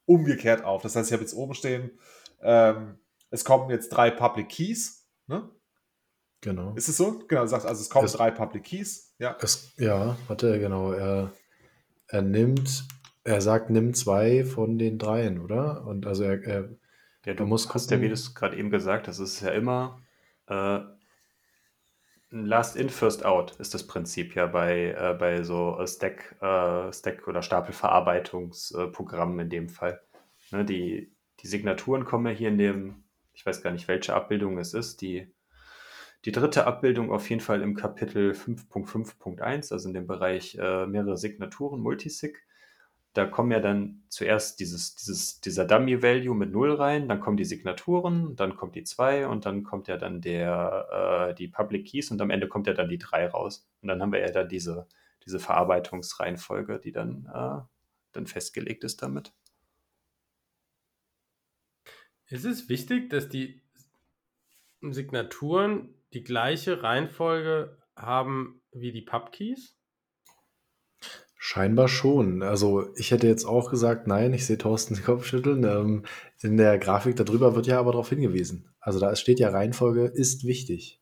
umgekehrt 0.06 0.66
auf. 0.66 0.82
Das 0.82 0.98
heißt, 0.98 1.10
ich 1.10 1.14
habe 1.14 1.24
jetzt 1.24 1.34
oben 1.34 1.54
stehen, 1.54 1.92
ähm, 2.42 3.00
es 3.30 3.46
kommen 3.46 3.70
jetzt 3.70 3.88
drei 3.90 4.12
Public 4.12 4.50
Keys, 4.50 5.08
ne? 5.28 5.50
Genau. 6.42 6.74
Ist 6.76 6.90
es 6.90 6.98
so? 6.98 7.24
Genau, 7.30 7.44
du 7.44 7.48
sagst 7.48 7.66
also, 7.66 7.82
es 7.82 7.90
kommen 7.90 8.06
es, 8.06 8.14
drei 8.14 8.32
Public 8.32 8.66
Keys, 8.66 9.14
ja. 9.18 9.38
Es, 9.40 9.72
ja, 9.78 10.18
warte, 10.28 10.60
genau. 10.60 10.92
Er, 10.92 11.32
er 12.08 12.22
nimmt, 12.22 12.84
er 13.24 13.40
sagt, 13.40 13.70
nimm 13.70 13.94
zwei 13.94 14.44
von 14.44 14.78
den 14.78 15.00
dreien, 15.00 15.40
oder? 15.40 15.88
Und 15.88 16.06
also 16.06 16.24
er, 16.24 16.44
er 16.44 16.70
ja, 17.26 17.34
du 17.34 17.46
musst 17.46 17.74
hast 17.74 17.92
ja, 17.92 18.02
wie 18.02 18.08
du 18.08 18.14
es 18.14 18.36
gerade 18.36 18.58
eben 18.58 18.70
gesagt 18.70 19.08
hast, 19.08 19.20
es 19.20 19.36
ist 19.36 19.42
ja 19.42 19.52
immer 19.52 20.02
äh, 20.48 20.80
Last 22.32 22.76
in, 22.76 22.90
First 22.90 23.24
out 23.24 23.56
ist 23.60 23.74
das 23.74 23.88
Prinzip 23.88 24.36
ja 24.36 24.46
bei, 24.48 24.96
äh, 24.98 25.16
bei 25.18 25.44
so 25.44 25.80
Stack, 25.86 26.36
äh, 26.42 26.92
Stack 26.92 27.28
oder 27.28 27.42
Stapelverarbeitungsprogrammen 27.42 29.40
in 29.40 29.50
dem 29.50 29.70
Fall. 29.70 30.02
Ne, 30.52 30.66
die, 30.66 31.14
die 31.40 31.48
Signaturen 31.48 32.04
kommen 32.04 32.26
ja 32.26 32.34
hier 32.34 32.50
in 32.50 32.58
dem, 32.58 33.04
ich 33.34 33.46
weiß 33.46 33.62
gar 33.62 33.72
nicht, 33.72 33.88
welche 33.88 34.14
Abbildung 34.14 34.58
es 34.58 34.74
ist, 34.74 35.02
die, 35.02 35.34
die 36.26 36.32
dritte 36.32 36.68
Abbildung 36.68 37.12
auf 37.12 37.30
jeden 37.30 37.42
Fall 37.42 37.62
im 37.62 37.76
Kapitel 37.76 38.32
5.5.1, 38.32 39.72
also 39.72 39.88
in 39.88 39.94
dem 39.94 40.08
Bereich 40.08 40.58
äh, 40.60 40.88
mehrere 40.88 41.18
Signaturen, 41.18 41.80
Multisig 41.80 42.45
da 43.16 43.26
kommen 43.26 43.52
ja 43.52 43.62
dann 43.62 44.04
zuerst 44.10 44.60
dieses, 44.60 44.96
dieses, 44.96 45.40
dieser 45.40 45.64
Dummy-Value 45.66 46.36
mit 46.36 46.52
0 46.52 46.74
rein, 46.76 47.08
dann 47.08 47.22
kommen 47.22 47.38
die 47.38 47.46
Signaturen, 47.46 48.36
dann 48.36 48.58
kommt 48.58 48.76
die 48.76 48.84
2 48.84 49.28
und 49.28 49.46
dann 49.46 49.64
kommt 49.64 49.88
ja 49.88 49.96
dann 49.96 50.20
der, 50.20 51.30
äh, 51.30 51.34
die 51.34 51.48
Public 51.48 51.88
Keys 51.88 52.12
und 52.12 52.22
am 52.22 52.30
Ende 52.30 52.50
kommt 52.50 52.68
ja 52.68 52.74
dann 52.74 52.90
die 52.90 52.98
3 52.98 53.28
raus. 53.28 53.70
Und 53.82 53.88
dann 53.88 54.02
haben 54.02 54.12
wir 54.12 54.20
ja 54.20 54.32
dann 54.32 54.50
diese, 54.50 54.88
diese 55.26 55.40
Verarbeitungsreihenfolge, 55.40 56.80
die 56.80 56.92
dann, 56.92 57.30
äh, 57.34 57.62
dann 58.12 58.28
festgelegt 58.28 58.84
ist 58.84 59.02
damit. 59.02 59.34
Ist 62.28 62.44
es 62.44 62.68
wichtig, 62.68 63.10
dass 63.10 63.30
die 63.30 63.62
Signaturen 64.82 65.96
die 66.14 66.24
gleiche 66.24 66.84
Reihenfolge 66.84 67.78
haben 67.96 68.62
wie 68.74 68.92
die 68.92 69.04
Pubkeys? 69.04 69.75
Scheinbar 71.38 71.88
schon. 71.88 72.42
Also 72.42 72.88
ich 72.96 73.12
hätte 73.12 73.28
jetzt 73.28 73.46
auch 73.46 73.70
gesagt, 73.70 74.08
nein, 74.08 74.34
ich 74.34 74.46
sehe 74.46 74.58
Thorsten 74.58 74.96
den 74.96 75.04
Kopf 75.04 75.26
schütteln. 75.26 75.64
Ähm, 75.64 76.04
in 76.42 76.58
der 76.58 76.78
Grafik 76.78 77.16
darüber 77.16 77.56
wird 77.56 77.68
ja 77.68 77.80
aber 77.80 77.92
darauf 77.92 78.10
hingewiesen. 78.10 78.70
Also 78.80 79.00
da 79.00 79.16
steht 79.16 79.40
ja 79.40 79.50
Reihenfolge 79.50 80.06
ist 80.06 80.46
wichtig. 80.46 81.02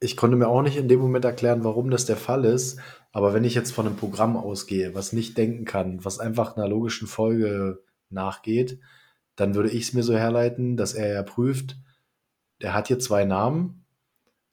Ich 0.00 0.16
konnte 0.16 0.36
mir 0.36 0.48
auch 0.48 0.62
nicht 0.62 0.76
in 0.76 0.88
dem 0.88 1.00
Moment 1.00 1.24
erklären, 1.24 1.64
warum 1.64 1.90
das 1.90 2.06
der 2.06 2.16
Fall 2.16 2.44
ist. 2.44 2.78
Aber 3.10 3.34
wenn 3.34 3.44
ich 3.44 3.54
jetzt 3.54 3.72
von 3.72 3.86
einem 3.86 3.96
Programm 3.96 4.36
ausgehe, 4.36 4.94
was 4.94 5.12
nicht 5.12 5.36
denken 5.36 5.64
kann, 5.64 6.04
was 6.04 6.20
einfach 6.20 6.56
einer 6.56 6.68
logischen 6.68 7.08
Folge 7.08 7.82
nachgeht, 8.10 8.78
dann 9.34 9.54
würde 9.54 9.70
ich 9.70 9.82
es 9.84 9.92
mir 9.94 10.02
so 10.02 10.14
herleiten, 10.14 10.76
dass 10.76 10.94
er 10.94 11.12
ja 11.12 11.22
prüft, 11.22 11.76
der 12.62 12.74
hat 12.74 12.88
hier 12.88 12.98
zwei 12.98 13.24
Namen, 13.24 13.84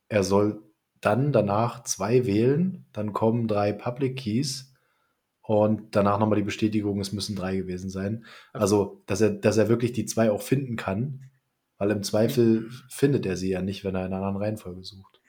er 0.09 0.24
soll 0.24 0.61
dann 1.05 1.31
danach 1.31 1.83
zwei 1.83 2.25
wählen, 2.25 2.85
dann 2.93 3.13
kommen 3.13 3.47
drei 3.47 3.71
Public 3.73 4.17
Keys 4.17 4.73
und 5.41 5.95
danach 5.95 6.19
nochmal 6.19 6.37
die 6.37 6.45
Bestätigung, 6.45 6.99
es 6.99 7.11
müssen 7.11 7.35
drei 7.35 7.55
gewesen 7.55 7.89
sein. 7.89 8.25
Also, 8.53 9.03
dass 9.05 9.21
er, 9.21 9.29
dass 9.29 9.57
er 9.57 9.69
wirklich 9.69 9.91
die 9.93 10.05
zwei 10.05 10.31
auch 10.31 10.41
finden 10.41 10.75
kann, 10.75 11.29
weil 11.77 11.91
im 11.91 12.03
Zweifel 12.03 12.69
findet 12.89 13.25
er 13.25 13.37
sie 13.37 13.51
ja 13.51 13.61
nicht, 13.61 13.83
wenn 13.83 13.95
er 13.95 14.05
in 14.05 14.13
einer 14.13 14.25
anderen 14.25 14.37
Reihenfolge 14.37 14.83
sucht. 14.83 15.21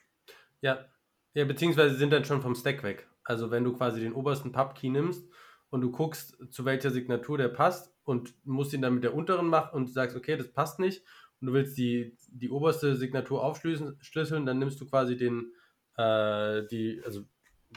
Ja, 0.62 0.86
ja, 1.34 1.44
beziehungsweise 1.44 1.96
sind 1.96 2.12
dann 2.12 2.24
schon 2.24 2.40
vom 2.40 2.54
Stack 2.54 2.82
weg. 2.82 3.08
Also 3.24 3.50
wenn 3.50 3.64
du 3.64 3.74
quasi 3.74 4.00
den 4.00 4.14
obersten 4.14 4.52
Pub-Key 4.52 4.88
nimmst 4.88 5.28
und 5.68 5.82
du 5.82 5.90
guckst, 5.90 6.38
zu 6.50 6.64
welcher 6.64 6.90
Signatur 6.90 7.36
der 7.36 7.48
passt 7.48 7.92
und 8.04 8.34
musst 8.44 8.72
ihn 8.72 8.80
dann 8.80 8.94
mit 8.94 9.04
der 9.04 9.14
unteren 9.14 9.48
machen 9.48 9.74
und 9.74 9.92
sagst, 9.92 10.16
okay, 10.16 10.36
das 10.36 10.52
passt 10.52 10.78
nicht 10.78 11.02
und 11.40 11.48
du 11.48 11.52
willst 11.52 11.76
die, 11.76 12.16
die 12.28 12.50
oberste 12.50 12.96
Signatur 12.96 13.44
aufschlüsseln, 13.44 14.46
dann 14.46 14.58
nimmst 14.58 14.80
du 14.80 14.86
quasi 14.86 15.16
den, 15.16 15.52
äh, 15.96 16.66
die, 16.66 17.00
also 17.04 17.24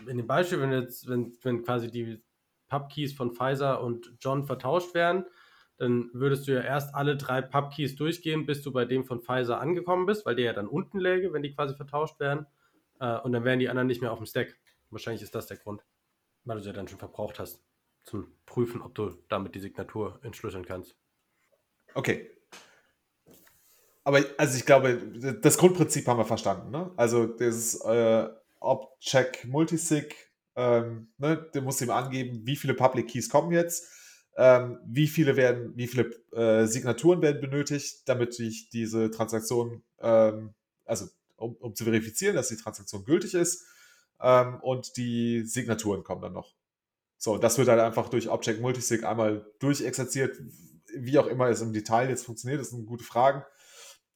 in 0.07 0.17
dem 0.17 0.27
Beispiel, 0.27 0.61
wenn 0.61 0.71
jetzt, 0.71 1.07
wenn, 1.07 1.37
wenn 1.41 1.63
quasi 1.63 1.89
die 1.89 2.21
Pub-Keys 2.67 3.13
von 3.13 3.33
Pfizer 3.33 3.81
und 3.81 4.13
John 4.19 4.45
vertauscht 4.45 4.93
werden, 4.93 5.25
dann 5.77 6.09
würdest 6.13 6.47
du 6.47 6.53
ja 6.53 6.61
erst 6.61 6.93
alle 6.93 7.17
drei 7.17 7.41
Pub-Keys 7.41 7.95
durchgehen, 7.95 8.45
bis 8.45 8.61
du 8.61 8.71
bei 8.71 8.85
dem 8.85 9.05
von 9.05 9.21
Pfizer 9.21 9.59
angekommen 9.59 10.05
bist, 10.05 10.25
weil 10.25 10.35
der 10.35 10.45
ja 10.45 10.53
dann 10.53 10.67
unten 10.67 10.99
läge, 10.99 11.33
wenn 11.33 11.41
die 11.41 11.53
quasi 11.53 11.75
vertauscht 11.75 12.19
werden. 12.19 12.45
Äh, 12.99 13.19
und 13.19 13.31
dann 13.31 13.45
wären 13.45 13.59
die 13.59 13.69
anderen 13.69 13.87
nicht 13.87 14.01
mehr 14.01 14.11
auf 14.11 14.19
dem 14.19 14.25
Stack. 14.25 14.57
Wahrscheinlich 14.89 15.23
ist 15.23 15.35
das 15.35 15.47
der 15.47 15.57
Grund, 15.57 15.83
weil 16.43 16.57
du 16.57 16.63
sie 16.63 16.69
ja 16.69 16.73
dann 16.73 16.87
schon 16.87 16.99
verbraucht 16.99 17.39
hast, 17.39 17.63
zum 18.03 18.35
Prüfen, 18.45 18.81
ob 18.81 18.93
du 18.95 19.11
damit 19.29 19.55
die 19.55 19.59
Signatur 19.59 20.19
entschlüsseln 20.23 20.65
kannst. 20.65 20.97
Okay. 21.93 22.29
Aber 24.03 24.23
also 24.37 24.57
ich 24.57 24.65
glaube, 24.65 24.97
das 25.41 25.57
Grundprinzip 25.57 26.07
haben 26.07 26.17
wir 26.17 26.25
verstanden. 26.25 26.71
Ne? 26.71 26.91
Also 26.95 27.25
das 27.25 27.75
äh, 27.81 28.27
Ob-Check 28.59 29.45
Multisig, 29.45 30.15
ähm, 30.55 31.09
ne? 31.17 31.49
du 31.53 31.61
musst 31.61 31.81
ihm 31.81 31.89
angeben, 31.89 32.41
wie 32.45 32.55
viele 32.55 32.73
Public 32.73 33.09
Keys 33.09 33.29
kommen 33.29 33.51
jetzt, 33.51 33.87
ähm, 34.37 34.79
wie 34.85 35.07
viele 35.07 35.35
werden, 35.35 35.73
wie 35.75 35.87
viele 35.87 36.09
äh, 36.31 36.65
Signaturen 36.65 37.21
werden 37.21 37.41
benötigt, 37.41 38.07
damit 38.07 38.39
ich 38.39 38.69
diese 38.69 39.11
Transaktion, 39.11 39.83
ähm, 39.99 40.53
also 40.85 41.07
um, 41.35 41.55
um, 41.55 41.75
zu 41.75 41.83
verifizieren, 41.83 42.35
dass 42.35 42.49
die 42.49 42.57
Transaktion 42.57 43.05
gültig 43.05 43.33
ist. 43.33 43.65
Ähm, 44.21 44.59
und 44.61 44.97
die 44.97 45.43
Signaturen 45.45 46.03
kommen 46.03 46.21
dann 46.21 46.33
noch. 46.33 46.53
So, 47.17 47.37
das 47.37 47.57
wird 47.57 47.67
halt 47.67 47.81
einfach 47.81 48.09
durch 48.09 48.29
Object 48.29 48.61
Multisig 48.61 49.03
einmal 49.03 49.45
durchexerziert, 49.59 50.37
wie 50.95 51.19
auch 51.19 51.27
immer 51.27 51.49
es 51.49 51.61
im 51.61 51.73
Detail 51.73 52.09
jetzt 52.09 52.25
funktioniert, 52.25 52.61
das 52.61 52.69
sind 52.69 52.85
gute 52.85 53.03
Fragen. 53.03 53.43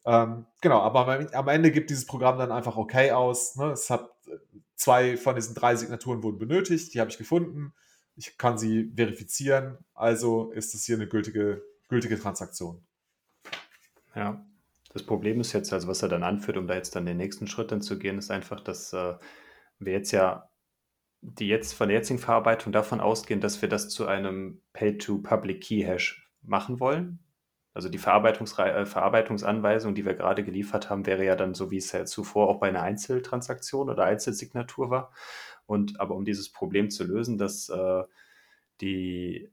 Ähm, 0.06 0.46
genau, 0.62 0.80
aber 0.82 1.28
am, 1.34 1.48
Ende 1.48 1.72
gibt 1.72 1.90
dieses 1.90 2.06
Programm 2.06 2.38
dann 2.38 2.52
einfach 2.52 2.76
okay 2.76 3.12
aus. 3.12 3.56
Ne? 3.56 3.72
Es 3.72 3.90
hat 3.90 4.10
äh, 4.28 4.38
zwei 4.76 5.18
von 5.18 5.36
diesen 5.36 5.56
drei 5.56 5.76
Signaturen 5.76 6.24
wurden 6.24 6.40
benötigt, 6.40 6.94
die 6.94 7.00
habe 7.00 7.10
ich 7.10 7.18
gefunden. 7.18 7.74
Ich 8.16 8.38
kann 8.38 8.58
sie 8.58 8.92
verifizieren, 8.96 9.78
also 9.94 10.52
ist 10.52 10.74
das 10.74 10.84
hier 10.84 10.98
eine 10.98 11.08
gültige, 11.08 11.64
gültige 11.88 12.20
Transaktion. 12.20 12.86
Ja, 14.14 14.46
das 14.94 15.04
Problem 15.04 15.40
ist 15.40 15.54
jetzt, 15.54 15.74
also 15.74 15.88
was 15.88 16.04
er 16.04 16.10
dann 16.10 16.24
anführt, 16.24 16.58
um 16.58 16.68
da 16.68 16.76
jetzt 16.76 16.96
dann 16.96 17.06
den 17.06 17.18
nächsten 17.18 17.48
Schritt 17.48 17.72
dann 17.72 17.82
zu 17.82 17.98
gehen, 17.98 18.20
ist 18.20 18.30
einfach, 18.30 18.60
dass 18.60 18.94
äh, 18.94 19.16
wir 19.80 19.94
jetzt 19.94 20.12
ja 20.12 20.50
die 21.24 21.48
jetzt 21.48 21.74
von 21.74 21.88
der 21.88 21.98
jetzigen 21.98 22.20
Verarbeitung 22.20 22.74
davon 22.74 23.00
ausgehen, 23.00 23.40
dass 23.40 23.62
wir 23.62 23.70
das 23.70 23.90
zu 23.90 24.06
einem 24.06 24.62
Pay-to-Public-Key-Hash 24.74 26.30
machen 26.42 26.82
wollen. 26.82 27.20
Also 27.74 27.90
die 27.90 27.98
äh, 27.98 28.86
Verarbeitungsanweisung, 28.86 29.96
die 29.96 30.06
wir 30.06 30.14
gerade 30.14 30.44
geliefert 30.44 30.90
haben, 30.90 31.06
wäre 31.06 31.26
ja 31.26 31.36
dann 31.36 31.54
so, 31.56 31.72
wie 31.72 31.78
es 31.78 31.92
ja 31.92 32.06
zuvor 32.06 32.48
auch 32.50 32.60
bei 32.60 32.70
einer 32.70 32.84
Einzeltransaktion 32.84 33.90
oder 33.90 34.06
Einzelsignatur 34.06 34.90
war. 34.90 35.12
Und 35.66 36.00
aber 36.00 36.16
um 36.16 36.26
dieses 36.26 36.52
Problem 36.52 36.90
zu 36.90 37.04
lösen, 37.04 37.38
dass 37.38 37.70
äh, 37.70 38.04
die, 38.82 39.52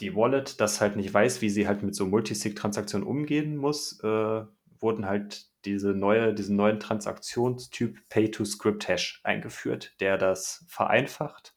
die 0.00 0.14
Wallet 0.14 0.60
das 0.60 0.80
halt 0.80 0.96
nicht 0.96 1.12
weiß, 1.12 1.42
wie 1.42 1.50
sie 1.50 1.66
halt 1.66 1.82
mit 1.82 1.94
so 1.94 2.06
Multisig-Transaktionen 2.06 3.06
umgehen 3.06 3.56
muss, 3.56 4.00
äh, 4.04 4.44
wurden 4.78 5.06
halt 5.06 5.46
diese 5.64 5.94
neue, 5.94 6.34
diesen 6.34 6.56
neuen 6.56 6.80
Transaktionstyp 6.80 8.08
Pay-to-Script-Hash 8.08 9.20
eingeführt, 9.24 9.94
der 10.00 10.18
das 10.18 10.64
vereinfacht 10.68 11.54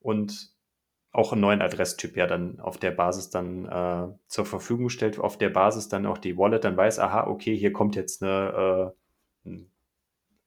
und 0.00 0.52
auch 1.12 1.32
einen 1.32 1.40
neuen 1.40 1.60
Adresstyp 1.60 2.16
ja 2.16 2.26
dann 2.26 2.60
auf 2.60 2.78
der 2.78 2.92
Basis 2.92 3.30
dann 3.30 3.66
äh, 3.66 4.14
zur 4.28 4.46
Verfügung 4.46 4.90
stellt, 4.90 5.18
auf 5.18 5.38
der 5.38 5.50
Basis 5.50 5.88
dann 5.88 6.06
auch 6.06 6.18
die 6.18 6.36
Wallet 6.36 6.64
dann 6.64 6.76
weiß, 6.76 7.00
aha, 7.00 7.26
okay, 7.26 7.56
hier 7.56 7.72
kommt 7.72 7.96
jetzt 7.96 8.22
eine, 8.22 8.94
äh, 9.44 9.58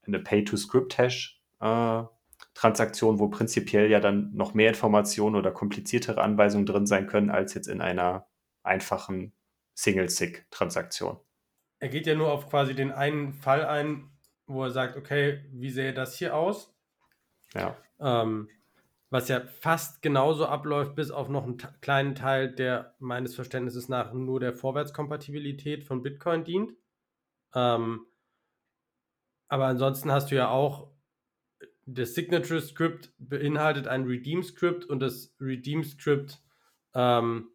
eine 0.07 0.20
Pay-to-Script-Hash 0.20 1.41
äh, 1.59 2.03
wo 2.55 3.28
prinzipiell 3.30 3.89
ja 3.89 3.99
dann 3.99 4.32
noch 4.34 4.53
mehr 4.53 4.70
Informationen 4.70 5.36
oder 5.36 5.51
kompliziertere 5.51 6.22
Anweisungen 6.22 6.66
drin 6.66 6.86
sein 6.86 7.07
können, 7.07 7.30
als 7.30 7.53
jetzt 7.53 7.68
in 7.68 7.82
einer 7.82 8.28
einfachen 8.64 9.34
Single-Sig-Transaktion. 9.74 11.18
Er 11.80 11.89
geht 11.89 12.07
ja 12.07 12.16
nur 12.16 12.32
auf 12.32 12.49
quasi 12.49 12.74
den 12.74 12.91
einen 12.91 13.34
Fall 13.34 13.66
ein, 13.66 14.11
wo 14.45 14.64
er 14.64 14.72
sagt, 14.72 14.95
okay, 14.95 15.43
wie 15.51 15.70
sähe 15.70 15.93
das 15.93 16.16
hier 16.16 16.36
aus? 16.36 16.74
Ja. 17.53 17.76
Ähm, 17.99 18.49
was 19.14 19.28
ja 19.28 19.41
fast 19.41 20.01
genauso 20.01 20.47
abläuft, 20.47 20.95
bis 20.95 21.11
auf 21.11 21.30
noch 21.30 21.43
einen 21.43 21.57
kleinen 21.82 22.16
Teil, 22.16 22.51
der 22.51 22.95
meines 22.97 23.36
Verständnisses 23.36 23.88
nach 23.88 24.11
nur 24.11 24.39
der 24.39 24.53
Vorwärtskompatibilität 24.55 25.84
von 25.84 26.01
Bitcoin 26.01 26.43
dient. 26.43 26.74
Ähm, 27.53 28.07
aber 29.49 29.68
ansonsten 29.68 30.11
hast 30.11 30.32
du 30.32 30.36
ja 30.36 30.49
auch, 30.49 30.89
das 31.86 32.16
Signature 32.16 32.59
Script 32.59 33.14
beinhaltet 33.20 33.88
ein 33.88 34.05
Redeem 34.05 34.41
Script 34.41 34.84
und 34.84 34.99
das 34.99 35.36
Redeem 35.39 35.84
Script 35.84 36.41
ähm, 36.95 37.51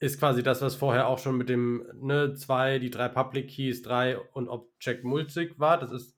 ist 0.00 0.18
quasi 0.18 0.42
das, 0.42 0.60
was 0.60 0.74
vorher 0.74 1.06
auch 1.06 1.18
schon 1.18 1.38
mit 1.38 1.48
dem 1.48 1.86
ne, 1.94 2.34
zwei, 2.34 2.78
die 2.78 2.90
drei 2.90 3.08
Public 3.08 3.48
Keys, 3.48 3.80
drei 3.80 4.18
und 4.18 4.50
Object 4.50 5.02
Multisig 5.02 5.58
war. 5.58 5.78
Das 5.78 5.92
ist 5.92 6.14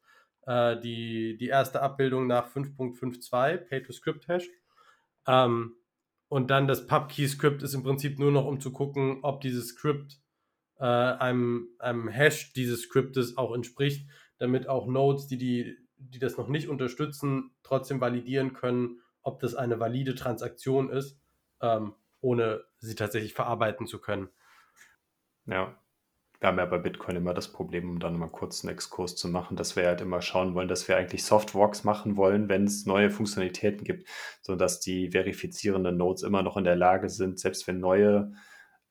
äh, 0.47 0.78
die, 0.80 1.36
die 1.36 1.49
erste 1.49 1.82
Abbildung 1.82 2.26
nach 2.26 2.49
5.52, 2.49 3.57
Pay-to-Script-Hash. 3.68 4.49
Ähm, 5.26 5.76
und 6.28 6.51
dann 6.51 6.66
das 6.66 6.86
PubKey-Script 6.86 7.62
ist 7.62 7.74
im 7.74 7.82
Prinzip 7.82 8.18
nur 8.18 8.32
noch, 8.32 8.47
um 8.47 8.61
zu 8.61 8.72
gucken, 8.72 9.20
ob 9.22 9.40
dieses 9.40 9.68
Script 9.68 10.20
äh, 10.78 10.84
einem, 10.84 11.68
einem 11.78 12.09
Hash 12.09 12.53
dieses 12.53 12.82
Scriptes 12.82 13.36
auch 13.36 13.55
entspricht, 13.55 14.09
damit 14.38 14.68
auch 14.68 14.86
Nodes, 14.86 15.26
die, 15.28 15.38
die, 15.38 15.76
die 15.97 16.18
das 16.18 16.36
noch 16.36 16.49
nicht 16.49 16.68
unterstützen, 16.68 17.53
trotzdem 17.62 18.01
validieren 18.01 18.53
können, 18.53 19.01
ob 19.22 19.40
das 19.40 19.55
eine 19.55 19.80
valide 19.80 20.14
Transaktion 20.14 20.90
ist, 20.90 21.18
ähm, 21.61 21.95
ohne 22.20 22.64
sie 22.78 22.95
tatsächlich 22.95 23.34
verarbeiten 23.34 23.86
zu 23.86 24.01
können. 24.01 24.28
Ja, 25.47 25.78
wir 26.45 26.49
haben 26.49 26.59
ja 26.59 26.66
bei 26.66 26.76
Bitcoin 26.76 27.16
immer 27.16 27.32
das 27.32 27.49
Problem, 27.49 27.88
um 27.88 28.01
dann 28.01 28.18
mal 28.18 28.28
kurz 28.28 28.62
einen 28.62 28.74
Exkurs 28.74 29.16
zu 29.16 29.28
machen, 29.28 29.57
dass 29.57 29.76
wir 29.76 29.86
halt 29.86 30.03
immer 30.03 30.20
schauen 30.20 30.55
wollen, 30.55 30.68
dass 30.68 30.86
wir 30.88 30.99
eigentlich 30.99 31.24
Softwalks 31.24 31.84
machen 31.84 32.18
wollen, 32.18 32.51
wenn 32.51 32.64
es 32.64 32.84
neue 32.84 33.09
Funktionalitäten 33.09 33.82
gibt, 33.82 34.07
sodass 34.42 34.78
die 34.78 35.12
verifizierenden 35.12 35.97
Nodes 35.97 36.22
immer 36.22 36.42
noch 36.42 36.59
in 36.59 36.64
der 36.64 36.76
Lage 36.76 37.09
sind, 37.09 37.38
selbst 37.38 37.66
wenn 37.66 37.80
neue 37.80 38.32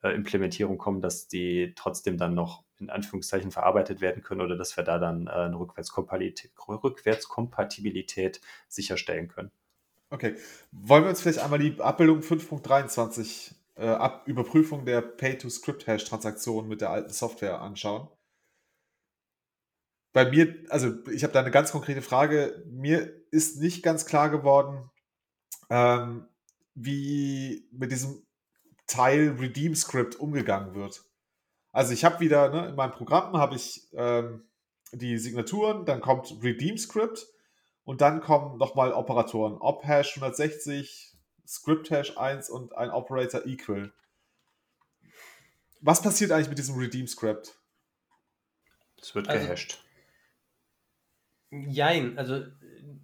äh, 0.01 0.15
Implementierungen 0.15 0.79
kommen, 0.79 0.99
dass 0.99 1.27
die 1.27 1.73
trotzdem 1.75 2.17
dann 2.17 2.33
noch 2.33 2.63
in 2.79 2.89
Anführungszeichen 2.89 3.51
verarbeitet 3.51 4.01
werden 4.01 4.23
können 4.23 4.41
oder 4.41 4.57
dass 4.57 4.75
wir 4.75 4.83
da 4.83 4.97
dann 4.97 5.27
äh, 5.27 5.29
eine 5.29 5.59
Rückwärtskompatibilität, 5.59 6.53
Rückwärtskompatibilität 6.67 8.41
sicherstellen 8.67 9.27
können. 9.27 9.51
Okay. 10.09 10.37
Wollen 10.71 11.03
wir 11.03 11.09
uns 11.09 11.21
vielleicht 11.21 11.37
einmal 11.37 11.59
die 11.59 11.79
Abbildung 11.79 12.21
5.23 12.21 13.53
äh, 13.75 13.87
Ab 13.87 14.27
Überprüfung 14.27 14.85
der 14.85 15.01
Pay-to-Script-Hash-Transaktion 15.01 16.67
mit 16.67 16.81
der 16.81 16.91
alten 16.91 17.11
Software 17.11 17.61
anschauen. 17.61 18.07
Bei 20.13 20.29
mir, 20.29 20.55
also 20.69 20.93
ich 21.09 21.23
habe 21.23 21.33
da 21.33 21.39
eine 21.39 21.51
ganz 21.51 21.71
konkrete 21.71 22.03
Frage. 22.03 22.63
Mir 22.67 23.11
ist 23.31 23.59
nicht 23.59 23.81
ganz 23.81 24.05
klar 24.05 24.29
geworden, 24.29 24.91
ähm, 25.69 26.27
wie 26.75 27.67
mit 27.71 27.91
diesem 27.91 28.23
Teil 28.85 29.35
Redeem 29.39 29.75
Script 29.75 30.15
umgegangen 30.15 30.75
wird. 30.75 31.03
Also 31.71 31.93
ich 31.93 32.05
habe 32.05 32.19
wieder, 32.19 32.49
ne, 32.49 32.69
in 32.69 32.75
meinem 32.75 32.91
Programm 32.91 33.35
habe 33.37 33.55
ich 33.55 33.89
ähm, 33.93 34.47
die 34.91 35.17
Signaturen, 35.17 35.85
dann 35.85 36.01
kommt 36.01 36.43
Redeem 36.43 36.77
Script 36.77 37.25
und 37.83 38.01
dann 38.01 38.21
kommen 38.21 38.59
nochmal 38.59 38.93
Operatoren. 38.93 39.57
Op 39.57 39.83
Hash 39.83 40.15
160, 40.17 41.12
Script 41.47 41.89
Hash 41.89 42.17
1 42.17 42.49
und 42.49 42.75
ein 42.75 42.89
Operator 42.91 43.45
Equal. 43.45 43.91
Was 45.81 46.01
passiert 46.01 46.31
eigentlich 46.31 46.49
mit 46.49 46.57
diesem 46.57 46.75
Redeem 46.77 47.07
Script? 47.07 47.59
Es 49.01 49.13
wird 49.13 49.27
Also- 49.27 49.45
gehasht. 49.45 49.83
Jein, 51.51 52.17
also 52.17 52.45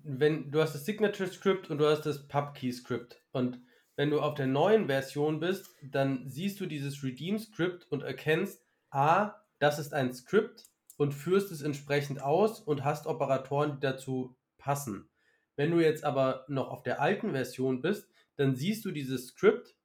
wenn 0.03 0.49
du 0.51 0.61
hast 0.61 0.73
das 0.73 0.85
Signature 0.85 1.29
Script 1.29 1.69
und 1.69 1.77
du 1.77 1.85
hast 1.87 2.01
das 2.05 2.27
PubKey 2.27 2.71
Script 2.71 3.21
und 3.31 3.61
wenn 3.95 4.09
du 4.09 4.21
auf 4.21 4.33
der 4.33 4.47
neuen 4.47 4.87
Version 4.87 5.39
bist, 5.39 5.69
dann 5.83 6.27
siehst 6.29 6.59
du 6.59 6.65
dieses 6.65 7.03
Redeem 7.03 7.37
Script 7.37 7.85
und 7.91 8.01
erkennst, 8.01 8.63
a, 8.89 9.35
das 9.59 9.77
ist 9.77 9.93
ein 9.93 10.13
Script 10.13 10.65
und 10.97 11.11
führst 11.13 11.51
es 11.51 11.61
entsprechend 11.61 12.21
aus 12.23 12.59
und 12.61 12.83
hast 12.83 13.05
Operatoren, 13.07 13.73
die 13.73 13.79
dazu 13.81 14.35
passen. 14.57 15.09
Wenn 15.55 15.71
du 15.71 15.79
jetzt 15.81 16.03
aber 16.03 16.45
noch 16.47 16.69
auf 16.69 16.81
der 16.81 17.01
alten 17.01 17.31
Version 17.33 17.81
bist, 17.81 18.09
dann 18.39 18.55
siehst 18.55 18.85
du 18.85 18.91
dieses 18.91 19.27
Script 19.27 19.75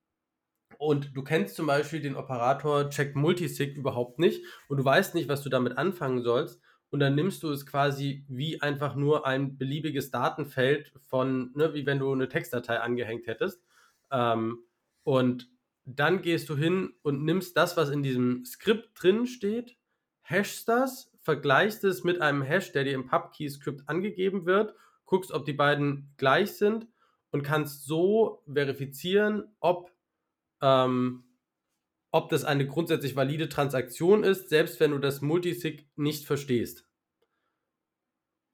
und 0.79 1.17
du 1.17 1.25
kennst 1.25 1.57
zum 1.57 1.67
Beispiel 1.67 2.01
den 2.01 2.15
Operator 2.15 2.89
check 2.89 3.17
multisig 3.17 3.77
überhaupt 3.77 4.19
nicht 4.21 4.45
und 4.69 4.77
du 4.77 4.85
weißt 4.85 5.15
nicht, 5.15 5.29
was 5.29 5.43
du 5.43 5.51
damit 5.51 5.77
anfangen 5.77 6.23
sollst 6.23 6.61
und 6.91 7.01
dann 7.01 7.17
nimmst 7.17 7.43
du 7.43 7.51
es 7.51 7.67
quasi 7.67 8.25
wie 8.29 8.63
einfach 8.63 8.95
nur 8.95 9.27
ein 9.27 9.59
beliebiges 9.59 10.13
Datenfeld 10.13 10.93
von, 11.09 11.51
ne, 11.57 11.75
wie 11.75 11.85
wenn 11.85 11.99
du 11.99 12.13
eine 12.13 12.29
Textdatei 12.29 12.79
angehängt 12.79 13.27
hättest. 13.27 13.61
Ähm, 14.13 14.61
und 15.03 15.51
dann 15.85 16.23
gehst 16.23 16.49
du 16.49 16.57
hin 16.57 16.95
und 17.03 17.25
nimmst 17.25 17.57
das, 17.57 17.77
was 17.77 17.91
in 17.91 18.05
diesem 18.05 18.45
Skript 18.45 18.91
drin 18.95 19.27
steht, 19.27 19.77
hashst 20.23 20.69
das, 20.69 21.11
vergleichst 21.21 21.83
es 21.83 22.05
mit 22.05 22.21
einem 22.21 22.43
Hash, 22.43 22.71
der 22.71 22.85
dir 22.85 22.95
im 22.95 23.07
PubKey-Skript 23.07 23.89
angegeben 23.89 24.47
wird, 24.47 24.75
guckst, 25.05 25.33
ob 25.33 25.45
die 25.45 25.53
beiden 25.53 26.15
gleich 26.17 26.53
sind 26.53 26.87
und 27.35 27.43
kannst 27.43 27.85
so 27.85 28.45
verifizieren, 28.51 29.57
ob, 29.59 29.91
ähm, 30.63 31.25
ob 32.13 32.29
das 32.29 32.45
eine 32.45 32.65
grundsätzlich 32.65 33.17
valide 33.17 33.49
Transaktion 33.49 34.23
ist, 34.23 34.51
selbst 34.51 34.79
wenn 34.79 34.93
du 34.93 34.99
das 34.99 35.21
Multisig 35.21 35.91
nicht 35.97 36.27
verstehst. 36.27 36.87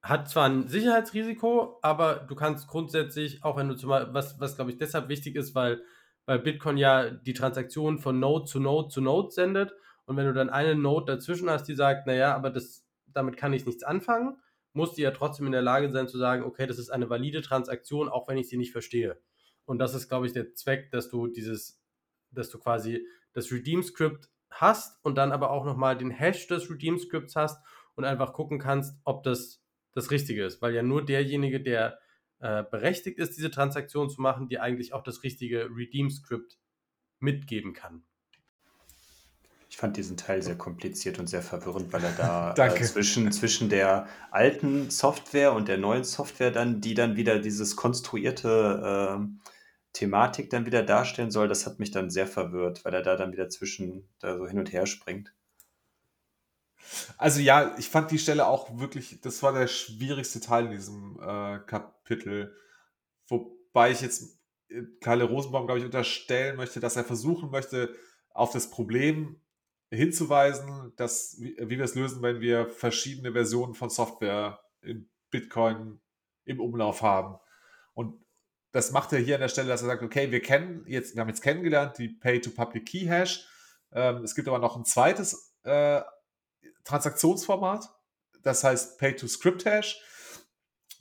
Hat 0.03 0.31
zwar 0.31 0.49
ein 0.49 0.67
Sicherheitsrisiko, 0.67 1.79
aber 1.83 2.25
du 2.27 2.35
kannst 2.35 2.69
grundsätzlich, 2.69 3.45
auch 3.45 3.59
wenn 3.59 3.69
du 3.69 3.75
zum 3.75 3.91
Beispiel, 3.91 4.15
was, 4.15 4.41
was 4.41 4.57
glaube 4.57 4.71
ich 4.71 4.79
deshalb 4.79 5.11
wichtig 5.11 5.37
ist, 5.37 5.55
weil, 5.55 5.83
weil 6.25 6.39
Bitcoin 6.39 6.79
ja 6.79 7.11
die 7.11 7.35
Transaktion 7.35 7.99
von 7.99 8.19
Node 8.19 8.47
zu 8.47 8.61
Node 8.61 8.89
zu 8.89 9.03
Node 9.03 9.31
sendet 9.31 9.75
und 10.07 10.17
wenn 10.17 10.25
du 10.25 10.33
dann 10.33 10.49
eine 10.49 10.75
Node 10.75 11.13
dazwischen 11.13 11.51
hast, 11.51 11.65
die 11.65 11.75
sagt, 11.75 12.07
naja, 12.07 12.35
aber 12.35 12.49
das, 12.49 12.87
damit 13.09 13.37
kann 13.37 13.53
ich 13.53 13.67
nichts 13.67 13.83
anfangen, 13.83 14.39
musst 14.73 14.97
du 14.97 15.03
ja 15.03 15.11
trotzdem 15.11 15.47
in 15.47 15.53
der 15.53 15.63
Lage 15.63 15.91
sein 15.91 16.09
zu 16.09 16.19
sagen, 16.19 16.45
okay, 16.45 16.67
das 16.67 16.79
ist 16.79 16.91
eine 16.91 17.11
valide 17.11 17.43
Transaktion, 17.43 18.09
auch 18.09 18.29
wenn 18.29 18.39
ich 18.39 18.49
sie 18.49 18.57
nicht 18.57 18.73
verstehe. 18.73 19.21
Und 19.65 19.79
das 19.79 19.95
ist, 19.95 20.09
glaube 20.09 20.27
ich, 20.27 20.33
der 20.33 20.55
Zweck, 20.55 20.91
dass 20.91 21.09
du 21.09 21.27
dieses, 21.27 21.83
dass 22.31 22.51
du 22.51 22.59
quasi 22.59 23.07
das 23.33 23.51
Redeem-Script 23.51 24.29
hast 24.51 25.05
und 25.05 25.17
dann 25.17 25.33
aber 25.33 25.51
auch 25.51 25.65
nochmal 25.65 25.97
den 25.97 26.11
Hash 26.11 26.47
des 26.49 26.71
Redeem-Scripts 26.71 27.37
hast 27.37 27.63
und 27.95 28.05
einfach 28.05 28.33
gucken 28.33 28.59
kannst, 28.59 28.99
ob 29.05 29.23
das 29.23 29.63
das 29.93 30.11
Richtige 30.11 30.45
ist. 30.45 30.63
Weil 30.63 30.75
ja 30.75 30.83
nur 30.83 31.05
derjenige, 31.05 31.61
der 31.61 31.99
äh, 32.39 32.65
berechtigt 32.65 33.19
ist, 33.19 33.37
diese 33.37 33.51
Transaktion 33.51 34.11
zu 34.11 34.21
machen, 34.21 34.49
die 34.49 34.59
eigentlich 34.59 34.93
auch 34.93 35.03
das 35.03 35.23
richtige 35.23 35.69
Redeem-Script 35.71 36.59
mitgeben 37.19 37.73
kann. 37.73 38.05
Ich 39.71 39.77
fand 39.77 39.97
diesen 39.97 40.17
Teil 40.17 40.43
sehr 40.43 40.59
kompliziert 40.59 41.21
und 41.21 41.29
sehr 41.29 41.43
verwirrend, 41.43 41.93
weil 41.93 42.03
er 42.03 42.13
da 42.13 42.55
äh, 42.59 42.83
zwischen, 42.83 43.31
zwischen 43.31 43.69
der 43.69 44.09
alten 44.33 44.91
Software 44.91 45.53
und 45.53 45.69
der 45.69 45.79
neuen 45.79 46.03
Software 46.03 46.51
dann, 46.51 46.81
die 46.81 46.95
dann 46.95 47.15
wieder 47.15 47.39
dieses 47.39 47.77
konstruierte 47.77 48.83
ähm, 49.15 49.41
Thematik 49.93 50.51
dann 50.51 50.67
wieder 50.67 50.83
darstellen 50.83 51.31
soll, 51.31 51.47
das 51.47 51.67
hat 51.67 51.79
mich 51.79 51.93
dann 51.93 52.11
sehr 52.11 52.27
verwirrt, 52.27 52.85
weil 52.85 52.95
er 52.95 53.03
da 53.03 53.15
dann 53.15 53.33
wieder 53.33 53.49
zwischen 53.49 54.09
da 54.19 54.37
so 54.37 54.47
hin 54.49 54.59
und 54.59 54.73
her 54.73 54.87
springt. 54.87 55.33
Also 57.17 57.41
ja, 57.41 57.77
ich 57.79 57.89
fand 57.89 58.11
die 58.11 58.19
Stelle 58.19 58.49
auch 58.49 58.77
wirklich, 58.81 59.21
das 59.21 59.41
war 59.43 59.53
der 59.53 59.69
schwierigste 59.69 60.41
Teil 60.41 60.67
in 60.67 60.73
diesem 60.73 61.21
äh, 61.23 61.61
Kapitel. 61.61 62.57
Wobei 63.29 63.93
ich 63.93 64.01
jetzt 64.01 64.37
äh, 64.69 64.83
Kalle 65.01 65.25
Rosenbaum, 65.25 65.67
glaube 65.67 65.79
ich, 65.79 65.85
unterstellen 65.85 66.57
möchte, 66.57 66.81
dass 66.81 66.97
er 66.97 67.05
versuchen 67.05 67.51
möchte, 67.51 67.95
auf 68.31 68.53
das 68.53 68.69
Problem 68.71 69.41
hinzuweisen, 69.91 70.93
dass, 70.97 71.37
wie, 71.41 71.57
wie 71.59 71.79
wir 71.79 71.85
es 71.85 71.95
lösen, 71.95 72.23
wenn 72.23 72.41
wir 72.41 72.71
verschiedene 72.71 73.33
Versionen 73.33 73.75
von 73.75 73.91
Software 73.91 74.61
in 74.83 75.09
Bitcoin 75.31 76.01
im 76.45 76.61
Umlauf 76.61 77.03
haben. 77.03 77.39
Und 77.95 78.25
das 78.73 78.93
macht 78.93 79.13
er 79.13 79.19
hier 79.19 79.35
an 79.35 79.41
der 79.41 79.49
Stelle, 79.49 79.69
dass 79.69 79.83
er 79.83 79.89
sagt, 79.89 80.03
okay, 80.03 80.31
wir 80.31 80.41
kennen 80.41 80.85
jetzt, 80.87 81.15
wir 81.15 81.21
haben 81.21 81.29
jetzt 81.29 81.43
kennengelernt 81.43 81.99
die 81.99 82.09
Pay-to-Public-Key-Hash. 82.09 83.47
Ähm, 83.93 84.23
es 84.23 84.35
gibt 84.35 84.49
aber 84.49 84.59
noch 84.59 84.77
ein 84.77 84.85
zweites 84.85 85.57
äh, 85.65 86.03
Transaktionsformat, 86.85 87.91
das 88.43 88.63
heißt 88.63 88.99
Pay-to-Script-Hash 88.99 90.01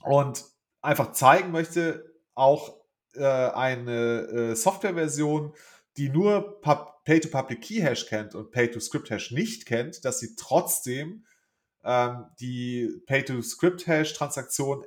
und 0.02 0.44
einfach 0.82 1.12
zeigen 1.12 1.52
möchte, 1.52 2.12
auch 2.34 2.80
äh, 3.14 3.24
eine 3.24 4.52
äh, 4.52 4.54
Softwareversion, 4.54 5.54
die 6.00 6.08
nur 6.08 6.62
Pub 6.62 7.04
Pay-to-Public-Key-Hash 7.04 8.06
kennt 8.06 8.34
und 8.34 8.50
Pay-to-Script-Hash 8.52 9.32
nicht 9.32 9.66
kennt, 9.66 10.02
dass 10.06 10.18
sie 10.18 10.34
trotzdem 10.34 11.26
ähm, 11.84 12.24
die 12.40 13.02
Pay-to-Script-Hash-Transaktion 13.06 14.84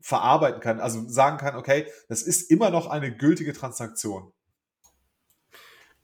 verarbeiten 0.00 0.60
kann, 0.60 0.80
also 0.80 1.08
sagen 1.08 1.38
kann, 1.38 1.54
okay, 1.54 1.86
das 2.08 2.22
ist 2.22 2.50
immer 2.50 2.70
noch 2.70 2.88
eine 2.88 3.16
gültige 3.16 3.52
Transaktion. 3.52 4.32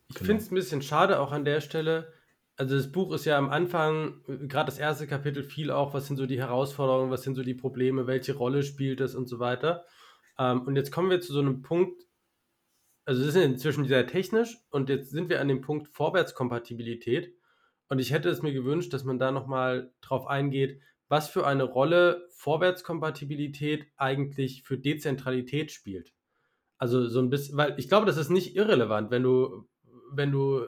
Ich 0.09 0.15
Genau. 0.15 0.27
finde 0.27 0.43
es 0.45 0.53
ein 0.53 0.55
bisschen 0.55 0.83
schade 0.83 1.19
auch 1.19 1.33
an 1.33 1.45
der 1.45 1.61
Stelle. 1.61 2.13
Also 2.57 2.77
das 2.77 2.93
Buch 2.93 3.13
ist 3.13 3.25
ja 3.25 3.37
am 3.37 3.51
Anfang, 3.51 4.21
äh, 4.29 4.47
gerade 4.47 4.67
das 4.67 4.79
erste 4.79 5.09
Kapitel, 5.09 5.43
viel 5.43 5.73
auch, 5.73 5.93
was 5.93 6.07
sind 6.07 6.19
so 6.19 6.27
die 6.27 6.39
Herausforderungen, 6.39 7.11
was 7.11 7.23
sind 7.23 7.35
so 7.35 7.43
die 7.43 7.55
Probleme, 7.55 8.07
welche 8.07 8.37
Rolle 8.37 8.63
spielt 8.63 9.01
es 9.01 9.17
und 9.17 9.27
so 9.29 9.41
weiter. 9.41 9.85
Ähm, 10.39 10.63
und 10.63 10.77
jetzt 10.77 10.93
kommen 10.93 11.11
wir 11.11 11.21
zu 11.21 11.33
so 11.33 11.41
einem 11.41 11.63
Punkt, 11.63 12.05
also 13.11 13.25
das 13.25 13.35
ist 13.35 13.43
inzwischen 13.43 13.89
sehr 13.89 14.07
technisch 14.07 14.57
und 14.71 14.89
jetzt 14.89 15.11
sind 15.11 15.31
wir 15.31 15.41
an 15.41 15.49
dem 15.49 15.63
Punkt 15.63 15.89
Vorwärtskompatibilität. 15.89 17.35
Und 17.89 17.99
ich 17.99 18.13
hätte 18.13 18.29
es 18.29 18.41
mir 18.41 18.53
gewünscht, 18.53 18.93
dass 18.93 19.03
man 19.03 19.19
da 19.19 19.33
nochmal 19.33 19.93
drauf 20.01 20.29
eingeht, 20.29 20.81
was 21.09 21.29
für 21.29 21.45
eine 21.45 21.65
Rolle 21.65 22.29
Vorwärtskompatibilität 22.31 23.89
eigentlich 23.97 24.63
für 24.63 24.79
Dezentralität 24.79 25.73
spielt. 25.73 26.15
Also 26.79 27.09
so 27.09 27.19
ein 27.19 27.31
bisschen, 27.31 27.57
weil 27.57 27.75
ich 27.79 27.89
glaube, 27.89 28.07
das 28.07 28.17
ist 28.17 28.31
nicht 28.31 28.55
irrelevant, 28.55 29.11
wenn 29.11 29.25
du, 29.25 29.69
wenn 30.13 30.31
du 30.31 30.67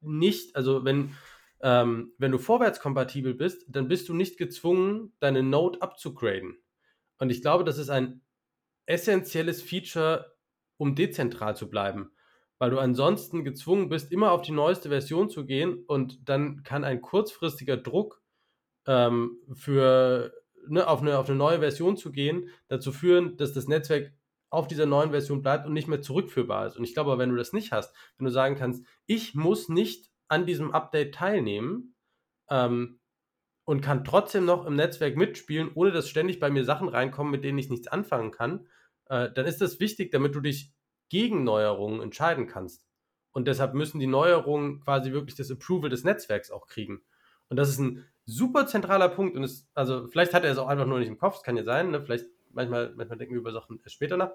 nicht, 0.00 0.56
also 0.56 0.84
wenn, 0.84 1.14
ähm, 1.60 2.14
wenn 2.18 2.32
du 2.32 2.38
vorwärtskompatibel 2.38 3.34
bist, 3.34 3.64
dann 3.68 3.86
bist 3.86 4.08
du 4.08 4.14
nicht 4.14 4.38
gezwungen, 4.38 5.12
deine 5.20 5.44
Node 5.44 5.80
abzugraden. 5.82 6.58
Und 7.18 7.30
ich 7.30 7.42
glaube, 7.42 7.62
das 7.62 7.78
ist 7.78 7.90
ein 7.90 8.22
essentielles 8.86 9.62
Feature, 9.62 10.34
um 10.80 10.94
dezentral 10.94 11.54
zu 11.56 11.68
bleiben. 11.68 12.10
Weil 12.58 12.70
du 12.70 12.78
ansonsten 12.78 13.44
gezwungen 13.44 13.90
bist, 13.90 14.10
immer 14.10 14.32
auf 14.32 14.40
die 14.40 14.52
neueste 14.52 14.88
Version 14.88 15.28
zu 15.28 15.44
gehen 15.44 15.84
und 15.86 16.26
dann 16.28 16.62
kann 16.62 16.84
ein 16.84 17.02
kurzfristiger 17.02 17.76
Druck 17.76 18.22
ähm, 18.86 19.36
für 19.52 20.32
ne, 20.68 20.88
auf, 20.88 21.02
eine, 21.02 21.18
auf 21.18 21.28
eine 21.28 21.36
neue 21.36 21.58
Version 21.58 21.98
zu 21.98 22.10
gehen, 22.10 22.48
dazu 22.68 22.92
führen, 22.92 23.36
dass 23.36 23.52
das 23.52 23.68
Netzwerk 23.68 24.14
auf 24.48 24.68
dieser 24.68 24.86
neuen 24.86 25.10
Version 25.10 25.42
bleibt 25.42 25.66
und 25.66 25.74
nicht 25.74 25.86
mehr 25.86 26.00
zurückführbar 26.00 26.66
ist. 26.66 26.78
Und 26.78 26.84
ich 26.84 26.94
glaube, 26.94 27.18
wenn 27.18 27.30
du 27.30 27.36
das 27.36 27.52
nicht 27.52 27.72
hast, 27.72 27.94
wenn 28.16 28.24
du 28.24 28.32
sagen 28.32 28.56
kannst, 28.56 28.84
ich 29.06 29.34
muss 29.34 29.68
nicht 29.68 30.10
an 30.28 30.46
diesem 30.46 30.72
Update 30.72 31.14
teilnehmen 31.14 31.94
ähm, 32.48 33.00
und 33.64 33.82
kann 33.82 34.02
trotzdem 34.02 34.46
noch 34.46 34.64
im 34.64 34.76
Netzwerk 34.76 35.14
mitspielen, 35.16 35.70
ohne 35.74 35.92
dass 35.92 36.08
ständig 36.08 36.40
bei 36.40 36.50
mir 36.50 36.64
Sachen 36.64 36.88
reinkommen, 36.88 37.30
mit 37.30 37.44
denen 37.44 37.58
ich 37.58 37.68
nichts 37.68 37.86
anfangen 37.86 38.30
kann, 38.30 38.66
äh, 39.10 39.30
dann 39.30 39.44
ist 39.44 39.60
das 39.60 39.78
wichtig, 39.80 40.10
damit 40.12 40.34
du 40.34 40.40
dich 40.40 40.72
gegen 41.10 41.44
Neuerungen 41.44 42.00
entscheiden 42.00 42.46
kannst. 42.46 42.86
Und 43.32 43.46
deshalb 43.46 43.74
müssen 43.74 44.00
die 44.00 44.06
Neuerungen 44.06 44.80
quasi 44.80 45.12
wirklich 45.12 45.36
das 45.36 45.50
Approval 45.50 45.90
des 45.90 46.04
Netzwerks 46.04 46.50
auch 46.50 46.66
kriegen. 46.66 47.02
Und 47.48 47.56
das 47.58 47.68
ist 47.68 47.78
ein 47.78 48.06
super 48.24 48.66
zentraler 48.66 49.08
Punkt. 49.08 49.36
Und 49.36 49.44
es, 49.44 49.68
also 49.74 50.06
vielleicht 50.06 50.32
hat 50.32 50.44
er 50.44 50.52
es 50.52 50.58
auch 50.58 50.68
einfach 50.68 50.86
nur 50.86 50.98
nicht 51.00 51.08
im 51.08 51.18
Kopf, 51.18 51.34
das 51.34 51.42
kann 51.42 51.56
ja 51.56 51.64
sein, 51.64 51.90
ne? 51.90 52.00
Vielleicht 52.02 52.26
manchmal, 52.52 52.92
manchmal 52.96 53.18
denken 53.18 53.34
wir 53.34 53.40
über 53.40 53.52
Sachen 53.52 53.80
erst 53.82 53.94
später 53.94 54.16
nach. 54.16 54.30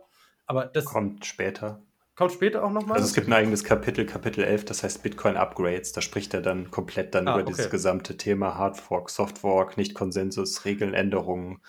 Aber 0.46 0.66
das 0.66 0.86
kommt, 0.86 1.12
Kommt 1.14 1.26
später. 1.26 1.82
später 2.30 2.64
auch 2.64 2.72
nochmal. 2.72 2.98
Also 2.98 3.08
es 3.08 3.14
gibt 3.14 3.28
ein 3.28 3.34
eigenes 3.34 3.64
Kapitel, 3.64 4.06
Kapitel 4.06 4.44
11, 4.44 4.66
das 4.66 4.84
heißt 4.84 5.04
Bitcoin 5.04 5.38
Upgrades. 5.38 5.92
Da 5.94 6.02
spricht 6.02 6.34
er 6.34 6.42
dann 6.42 6.70
komplett 6.72 7.16
dann 7.16 7.28
Ah, 7.28 7.34
über 7.34 7.44
okay. 7.44 7.52
dieses 7.54 7.70
gesamte 7.72 8.18
Thema 8.18 8.56
Hard 8.56 8.78
Fork, 8.78 9.10
Soft 9.10 9.38
Fork, 9.40 9.78
Nicht-Konsensus, 9.78 10.66
Regeländerungen, 10.66 11.62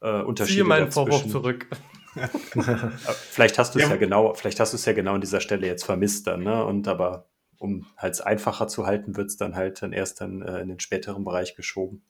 äh, 0.00 0.22
Unterschiede 0.22 0.56
Ziehe 0.56 0.64
meinen 0.64 0.86
dazwischen. 0.86 1.10
Vorwurf 1.10 1.30
zurück. 1.30 1.66
vielleicht 3.30 3.58
hast 3.58 3.74
du 3.74 3.78
es 3.78 3.84
ja. 3.84 3.90
ja. 3.90 3.96
genau, 3.96 4.34
vielleicht 4.34 4.60
hast 4.60 4.72
du 4.72 4.76
es 4.76 4.84
ja 4.84 4.92
genau 4.92 5.14
an 5.14 5.20
dieser 5.20 5.40
Stelle 5.40 5.66
jetzt 5.66 5.84
vermisst 5.84 6.26
dann, 6.26 6.42
ne? 6.42 6.64
Und 6.64 6.88
aber 6.88 7.28
um 7.58 7.86
halt 7.96 8.14
es 8.14 8.20
einfacher 8.20 8.68
zu 8.68 8.86
halten, 8.86 9.16
wird 9.16 9.28
es 9.28 9.36
dann 9.36 9.56
halt 9.56 9.82
dann 9.82 9.92
erst 9.92 10.20
dann 10.20 10.42
äh, 10.42 10.60
in 10.60 10.68
den 10.68 10.80
späteren 10.80 11.24
Bereich 11.24 11.56
geschoben. 11.56 12.02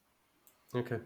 Okay. 0.72 1.00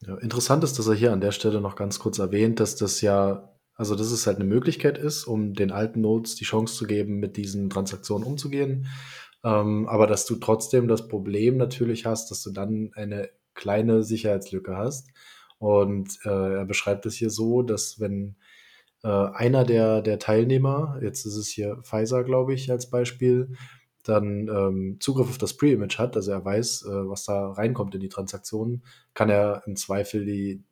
Ja, 0.00 0.16
interessant 0.18 0.62
ist, 0.62 0.78
dass 0.78 0.86
er 0.86 0.94
hier 0.94 1.12
an 1.12 1.20
der 1.20 1.32
Stelle 1.32 1.60
noch 1.60 1.74
ganz 1.74 1.98
kurz 1.98 2.18
erwähnt, 2.18 2.60
dass 2.60 2.76
das 2.76 3.00
ja, 3.00 3.52
also 3.74 3.96
dass 3.96 4.12
es 4.12 4.26
halt 4.26 4.36
eine 4.36 4.44
Möglichkeit 4.44 4.98
ist, 4.98 5.24
um 5.24 5.54
den 5.54 5.72
alten 5.72 6.00
Nodes 6.02 6.36
die 6.36 6.44
Chance 6.44 6.76
zu 6.76 6.86
geben, 6.86 7.18
mit 7.18 7.36
diesen 7.36 7.70
Transaktionen 7.70 8.26
umzugehen. 8.26 8.86
Ähm, 9.42 9.88
aber 9.88 10.06
dass 10.06 10.26
du 10.26 10.36
trotzdem 10.36 10.86
das 10.88 11.08
Problem 11.08 11.56
natürlich 11.56 12.06
hast, 12.06 12.30
dass 12.30 12.42
du 12.42 12.52
dann 12.52 12.90
eine 12.94 13.30
kleine 13.54 14.02
Sicherheitslücke 14.04 14.76
hast. 14.76 15.08
Und 15.58 16.18
äh, 16.24 16.58
er 16.58 16.64
beschreibt 16.64 17.06
es 17.06 17.14
hier 17.14 17.30
so, 17.30 17.62
dass 17.62 18.00
wenn 18.00 18.36
äh, 19.02 19.08
einer 19.08 19.64
der, 19.64 20.02
der 20.02 20.18
Teilnehmer, 20.18 20.98
jetzt 21.02 21.26
ist 21.26 21.36
es 21.36 21.48
hier 21.48 21.78
Pfizer, 21.82 22.24
glaube 22.24 22.54
ich, 22.54 22.70
als 22.70 22.90
Beispiel, 22.90 23.52
dann 24.04 24.48
ähm, 24.48 24.96
Zugriff 25.00 25.28
auf 25.28 25.38
das 25.38 25.56
Pre-Image 25.56 25.98
hat, 25.98 26.16
also 26.16 26.32
er 26.32 26.44
weiß, 26.44 26.82
äh, 26.86 27.08
was 27.08 27.24
da 27.24 27.50
reinkommt 27.52 27.94
in 27.94 28.00
die 28.00 28.08
Transaktion, 28.08 28.82
kann 29.14 29.28
er 29.28 29.62
im 29.66 29.76
Zweifel 29.76 30.24
die, 30.24 30.62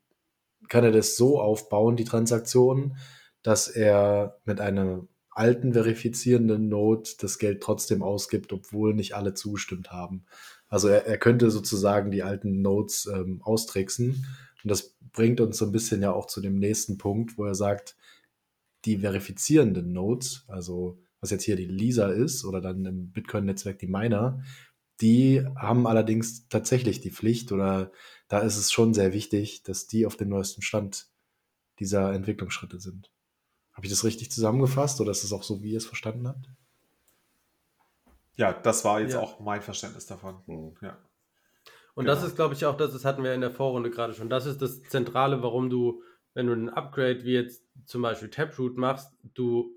kann 0.69 0.85
er 0.85 0.93
das 0.93 1.17
so 1.17 1.41
aufbauen, 1.41 1.97
die 1.97 2.05
Transaktion, 2.05 2.97
dass 3.43 3.69
er 3.69 4.39
mit 4.45 4.61
einem 4.61 5.09
alten 5.31 5.75
verifizierenden 5.75 6.69
Node 6.69 7.11
das 7.21 7.39
Geld 7.39 7.63
trotzdem 7.63 8.03
ausgibt, 8.03 8.55
obwohl 8.55 8.95
nicht 8.95 9.15
alle 9.15 9.35
zugestimmt 9.35 9.93
haben. 9.93 10.25
Also 10.69 10.89
er, 10.89 11.07
er 11.07 11.19
könnte 11.19 11.51
sozusagen 11.51 12.11
die 12.11 12.23
alten 12.23 12.63
Nodes 12.63 13.07
ähm, 13.13 13.43
austricksen. 13.43 14.25
Und 14.67 14.71
das 14.71 14.97
bringt 15.13 15.41
uns 15.41 15.59
so 15.59 15.65
ein 15.65 15.71
bisschen 15.71 16.03
ja 16.03 16.13
auch 16.13 16.27
zu 16.27 16.41
dem 16.41 16.59
nächsten 16.59 16.99
Punkt, 16.99 17.39
wo 17.39 17.45
er 17.45 17.55
sagt, 17.55 17.97
die 18.85 18.99
verifizierenden 18.99 19.93
Nodes, 19.93 20.45
also 20.49 20.99
was 21.21 21.31
jetzt 21.31 21.45
hier 21.45 21.55
die 21.55 21.67
Lisa 21.67 22.09
ist 22.09 22.45
oder 22.45 22.61
dann 22.61 22.85
im 22.85 23.13
Bitcoin-Netzwerk 23.13 23.79
die 23.79 23.87
Miner, 23.87 24.43
die 25.01 25.47
haben 25.55 25.87
allerdings 25.87 26.49
tatsächlich 26.49 27.01
die 27.01 27.13
Pflicht 27.13 27.53
oder 27.53 27.93
da 28.27 28.41
ist 28.41 28.57
es 28.57 28.73
schon 28.73 28.93
sehr 28.93 29.13
wichtig, 29.13 29.63
dass 29.63 29.87
die 29.87 30.05
auf 30.05 30.17
dem 30.17 30.31
neuesten 30.31 30.63
Stand 30.63 31.11
dieser 31.79 32.13
Entwicklungsschritte 32.13 32.81
sind. 32.81 33.13
Habe 33.73 33.87
ich 33.87 33.93
das 33.93 34.03
richtig 34.03 34.33
zusammengefasst 34.33 35.01
oder 35.01 35.13
ist 35.13 35.23
es 35.23 35.33
auch 35.33 35.45
so, 35.45 35.63
wie 35.63 35.71
ihr 35.71 35.79
es 35.79 35.87
verstanden 35.87 36.27
habt? 36.27 36.51
Ja, 38.35 38.53
das 38.53 38.85
war 38.85 39.01
jetzt 39.01 39.13
ja. 39.13 39.21
auch 39.21 39.39
mein 39.39 39.63
Verständnis 39.63 40.07
davon. 40.07 40.43
Mhm. 40.47 40.75
Ja. 40.83 40.99
Und 41.97 42.05
genau. 42.05 42.15
das 42.15 42.25
ist, 42.25 42.37
glaube 42.37 42.53
ich, 42.53 42.67
auch 42.67 42.77
das, 42.77 42.93
das 42.93 43.07
hatten 43.07 43.25
wir 43.25 43.33
in 43.33 43.41
der 43.41 43.51
Vorrunde 43.51 43.91
gerade 43.91 44.13
schon. 44.13 44.29
Das 44.29 44.45
ist 44.45 44.61
das 44.61 44.83
Zentrale, 44.83 45.43
warum 45.43 45.71
du, 45.71 46.03
wenn 46.35 46.47
du 46.47 46.53
ein 46.53 46.69
Upgrade 46.69 47.25
wie 47.25 47.33
jetzt 47.33 47.65
zum 47.87 48.03
Beispiel 48.03 48.29
Taproot 48.29 48.77
machst, 48.77 49.17
du 49.23 49.75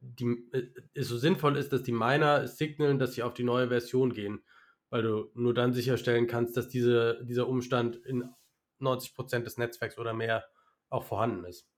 die, 0.00 0.48
äh, 0.52 0.66
es 0.92 1.06
so 1.06 1.16
sinnvoll 1.16 1.56
ist, 1.56 1.72
dass 1.72 1.84
die 1.84 1.92
Miner 1.92 2.48
signalen, 2.48 2.98
dass 2.98 3.14
sie 3.14 3.22
auf 3.22 3.32
die 3.32 3.44
neue 3.44 3.68
Version 3.68 4.12
gehen, 4.12 4.42
weil 4.90 5.02
du 5.02 5.30
nur 5.34 5.54
dann 5.54 5.72
sicherstellen 5.72 6.26
kannst, 6.26 6.56
dass 6.56 6.68
diese, 6.68 7.24
dieser 7.24 7.46
Umstand 7.46 7.94
in 7.94 8.28
90% 8.80 9.44
des 9.44 9.56
Netzwerks 9.56 9.98
oder 9.98 10.14
mehr 10.14 10.44
auch 10.90 11.04
vorhanden 11.04 11.44
ist. 11.44 11.68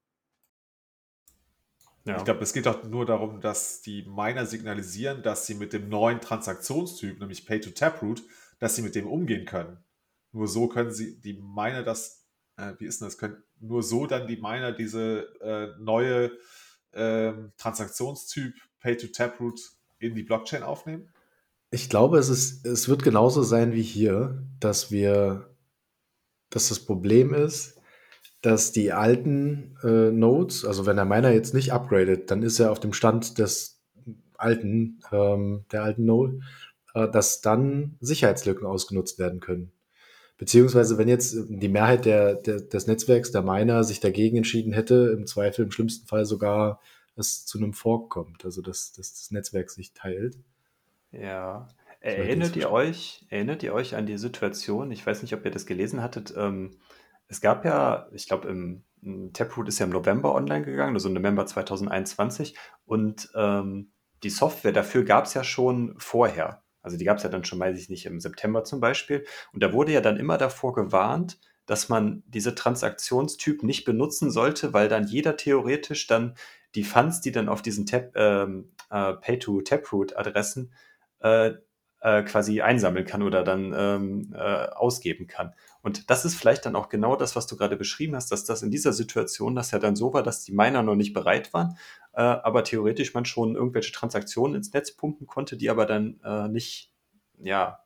Ja. 2.06 2.16
Ich 2.16 2.24
glaube, 2.24 2.40
es 2.40 2.54
geht 2.54 2.64
doch 2.64 2.84
nur 2.84 3.04
darum, 3.04 3.42
dass 3.42 3.82
die 3.82 4.02
Miner 4.04 4.46
signalisieren, 4.46 5.22
dass 5.22 5.46
sie 5.46 5.56
mit 5.56 5.74
dem 5.74 5.90
neuen 5.90 6.22
Transaktionstyp, 6.22 7.20
nämlich 7.20 7.44
Pay-to-Taproot, 7.44 8.22
dass 8.58 8.76
sie 8.76 8.82
mit 8.82 8.94
dem 8.94 9.06
umgehen 9.06 9.44
können. 9.44 9.78
Nur 10.32 10.48
so 10.48 10.68
können 10.68 10.90
sie 10.90 11.20
die 11.20 11.34
Miner 11.34 11.82
das, 11.82 12.26
äh, 12.56 12.72
wie 12.78 12.86
ist 12.86 13.00
denn 13.00 13.08
das, 13.08 13.18
können 13.18 13.42
nur 13.60 13.82
so 13.82 14.06
dann 14.06 14.26
die 14.26 14.36
Miner 14.36 14.72
diese 14.72 15.28
äh, 15.40 15.68
neue 15.80 16.32
äh, 16.92 17.32
Transaktionstyp 17.56 18.54
Pay-to-Taproot 18.80 19.60
in 19.98 20.14
die 20.14 20.22
Blockchain 20.22 20.62
aufnehmen? 20.62 21.08
Ich 21.70 21.88
glaube, 21.88 22.18
es, 22.18 22.28
ist, 22.28 22.66
es 22.66 22.88
wird 22.88 23.02
genauso 23.02 23.42
sein 23.42 23.72
wie 23.72 23.82
hier, 23.82 24.42
dass 24.60 24.90
wir, 24.90 25.50
dass 26.50 26.68
das 26.68 26.80
Problem 26.80 27.34
ist, 27.34 27.80
dass 28.42 28.70
die 28.70 28.92
alten 28.92 29.76
äh, 29.82 30.12
Nodes, 30.12 30.64
also 30.64 30.86
wenn 30.86 30.96
der 30.96 31.04
Miner 31.04 31.32
jetzt 31.32 31.54
nicht 31.54 31.72
upgradet, 31.72 32.30
dann 32.30 32.42
ist 32.42 32.60
er 32.60 32.70
auf 32.70 32.78
dem 32.78 32.92
Stand 32.92 33.38
des 33.38 33.82
alten, 34.38 35.00
ähm, 35.10 35.64
der 35.72 35.82
alten 35.82 36.04
Node, 36.04 36.40
dass 37.02 37.40
dann 37.40 37.96
Sicherheitslücken 38.00 38.66
ausgenutzt 38.66 39.18
werden 39.18 39.40
können. 39.40 39.72
Beziehungsweise, 40.38 40.98
wenn 40.98 41.08
jetzt 41.08 41.36
die 41.48 41.68
Mehrheit 41.68 42.04
der, 42.04 42.34
der, 42.34 42.60
des 42.60 42.86
Netzwerks, 42.86 43.32
der 43.32 43.42
Miner, 43.42 43.84
sich 43.84 44.00
dagegen 44.00 44.36
entschieden 44.36 44.72
hätte, 44.72 45.14
im 45.16 45.26
Zweifel 45.26 45.64
im 45.64 45.70
schlimmsten 45.70 46.06
Fall 46.06 46.26
sogar 46.26 46.80
es 47.16 47.46
zu 47.46 47.58
einem 47.58 47.72
Fork 47.72 48.10
kommt, 48.10 48.44
also 48.44 48.60
dass, 48.60 48.92
dass 48.92 49.12
das 49.14 49.30
Netzwerk 49.30 49.70
sich 49.70 49.94
teilt. 49.94 50.36
Ja. 51.10 51.68
Erinnert 52.00 52.54
ihr 52.56 52.70
euch, 52.70 53.24
erinnert 53.30 53.62
ihr 53.62 53.72
euch 53.72 53.96
an 53.96 54.06
die 54.06 54.18
Situation? 54.18 54.90
Ich 54.90 55.04
weiß 55.04 55.22
nicht, 55.22 55.32
ob 55.32 55.44
ihr 55.44 55.50
das 55.50 55.66
gelesen 55.66 56.02
hattet. 56.02 56.34
Ähm, 56.36 56.76
es 57.26 57.40
gab 57.40 57.64
ja, 57.64 58.06
ich 58.12 58.28
glaube, 58.28 58.48
im, 58.48 58.84
im 59.02 59.32
Taproot 59.32 59.68
ist 59.68 59.78
ja 59.78 59.86
im 59.86 59.92
November 59.92 60.34
online 60.34 60.64
gegangen, 60.64 60.94
also 60.94 61.08
November 61.08 61.46
2021. 61.46 62.54
Und 62.84 63.30
ähm, 63.34 63.90
die 64.22 64.30
Software 64.30 64.72
dafür 64.72 65.04
gab 65.04 65.24
es 65.24 65.34
ja 65.34 65.42
schon 65.42 65.94
vorher. 65.98 66.62
Also 66.86 66.96
die 66.96 67.04
gab 67.04 67.18
es 67.18 67.24
ja 67.24 67.28
dann 67.28 67.44
schon, 67.44 67.58
weiß 67.58 67.78
ich 67.78 67.90
nicht, 67.90 68.06
im 68.06 68.20
September 68.20 68.64
zum 68.64 68.80
Beispiel. 68.80 69.26
Und 69.52 69.62
da 69.62 69.72
wurde 69.72 69.92
ja 69.92 70.00
dann 70.00 70.16
immer 70.16 70.38
davor 70.38 70.72
gewarnt, 70.72 71.38
dass 71.66 71.88
man 71.88 72.22
diese 72.26 72.54
Transaktionstyp 72.54 73.62
nicht 73.62 73.84
benutzen 73.84 74.30
sollte, 74.30 74.72
weil 74.72 74.88
dann 74.88 75.06
jeder 75.06 75.36
theoretisch 75.36 76.06
dann 76.06 76.34
die 76.76 76.84
Funds, 76.84 77.20
die 77.20 77.32
dann 77.32 77.48
auf 77.48 77.60
diesen 77.60 77.86
ähm, 78.14 78.70
äh, 78.90 79.14
Pay-to-Taproot-Adressen 79.14 80.72
äh, 81.20 81.54
äh, 82.00 82.22
quasi 82.22 82.60
einsammeln 82.60 83.04
kann 83.04 83.22
oder 83.22 83.42
dann 83.42 83.74
ähm, 83.76 84.32
äh, 84.32 84.68
ausgeben 84.68 85.26
kann. 85.26 85.54
Und 85.82 86.10
das 86.10 86.24
ist 86.24 86.36
vielleicht 86.36 86.66
dann 86.66 86.76
auch 86.76 86.88
genau 86.88 87.16
das, 87.16 87.34
was 87.34 87.46
du 87.46 87.56
gerade 87.56 87.76
beschrieben 87.76 88.14
hast, 88.14 88.30
dass 88.30 88.44
das 88.44 88.62
in 88.62 88.70
dieser 88.70 88.92
Situation 88.92 89.56
das 89.56 89.70
ja 89.70 89.78
dann 89.78 89.96
so 89.96 90.12
war, 90.12 90.22
dass 90.22 90.44
die 90.44 90.52
Miner 90.52 90.82
noch 90.82 90.94
nicht 90.94 91.14
bereit 91.14 91.52
waren, 91.52 91.76
äh, 92.16 92.22
aber 92.22 92.64
theoretisch 92.64 93.12
man 93.12 93.26
schon 93.26 93.54
irgendwelche 93.54 93.92
Transaktionen 93.92 94.56
ins 94.56 94.72
Netz 94.72 94.96
pumpen 94.96 95.26
konnte, 95.26 95.56
die 95.56 95.68
aber 95.68 95.84
dann 95.84 96.18
äh, 96.24 96.48
nicht, 96.48 96.90
ja, 97.38 97.80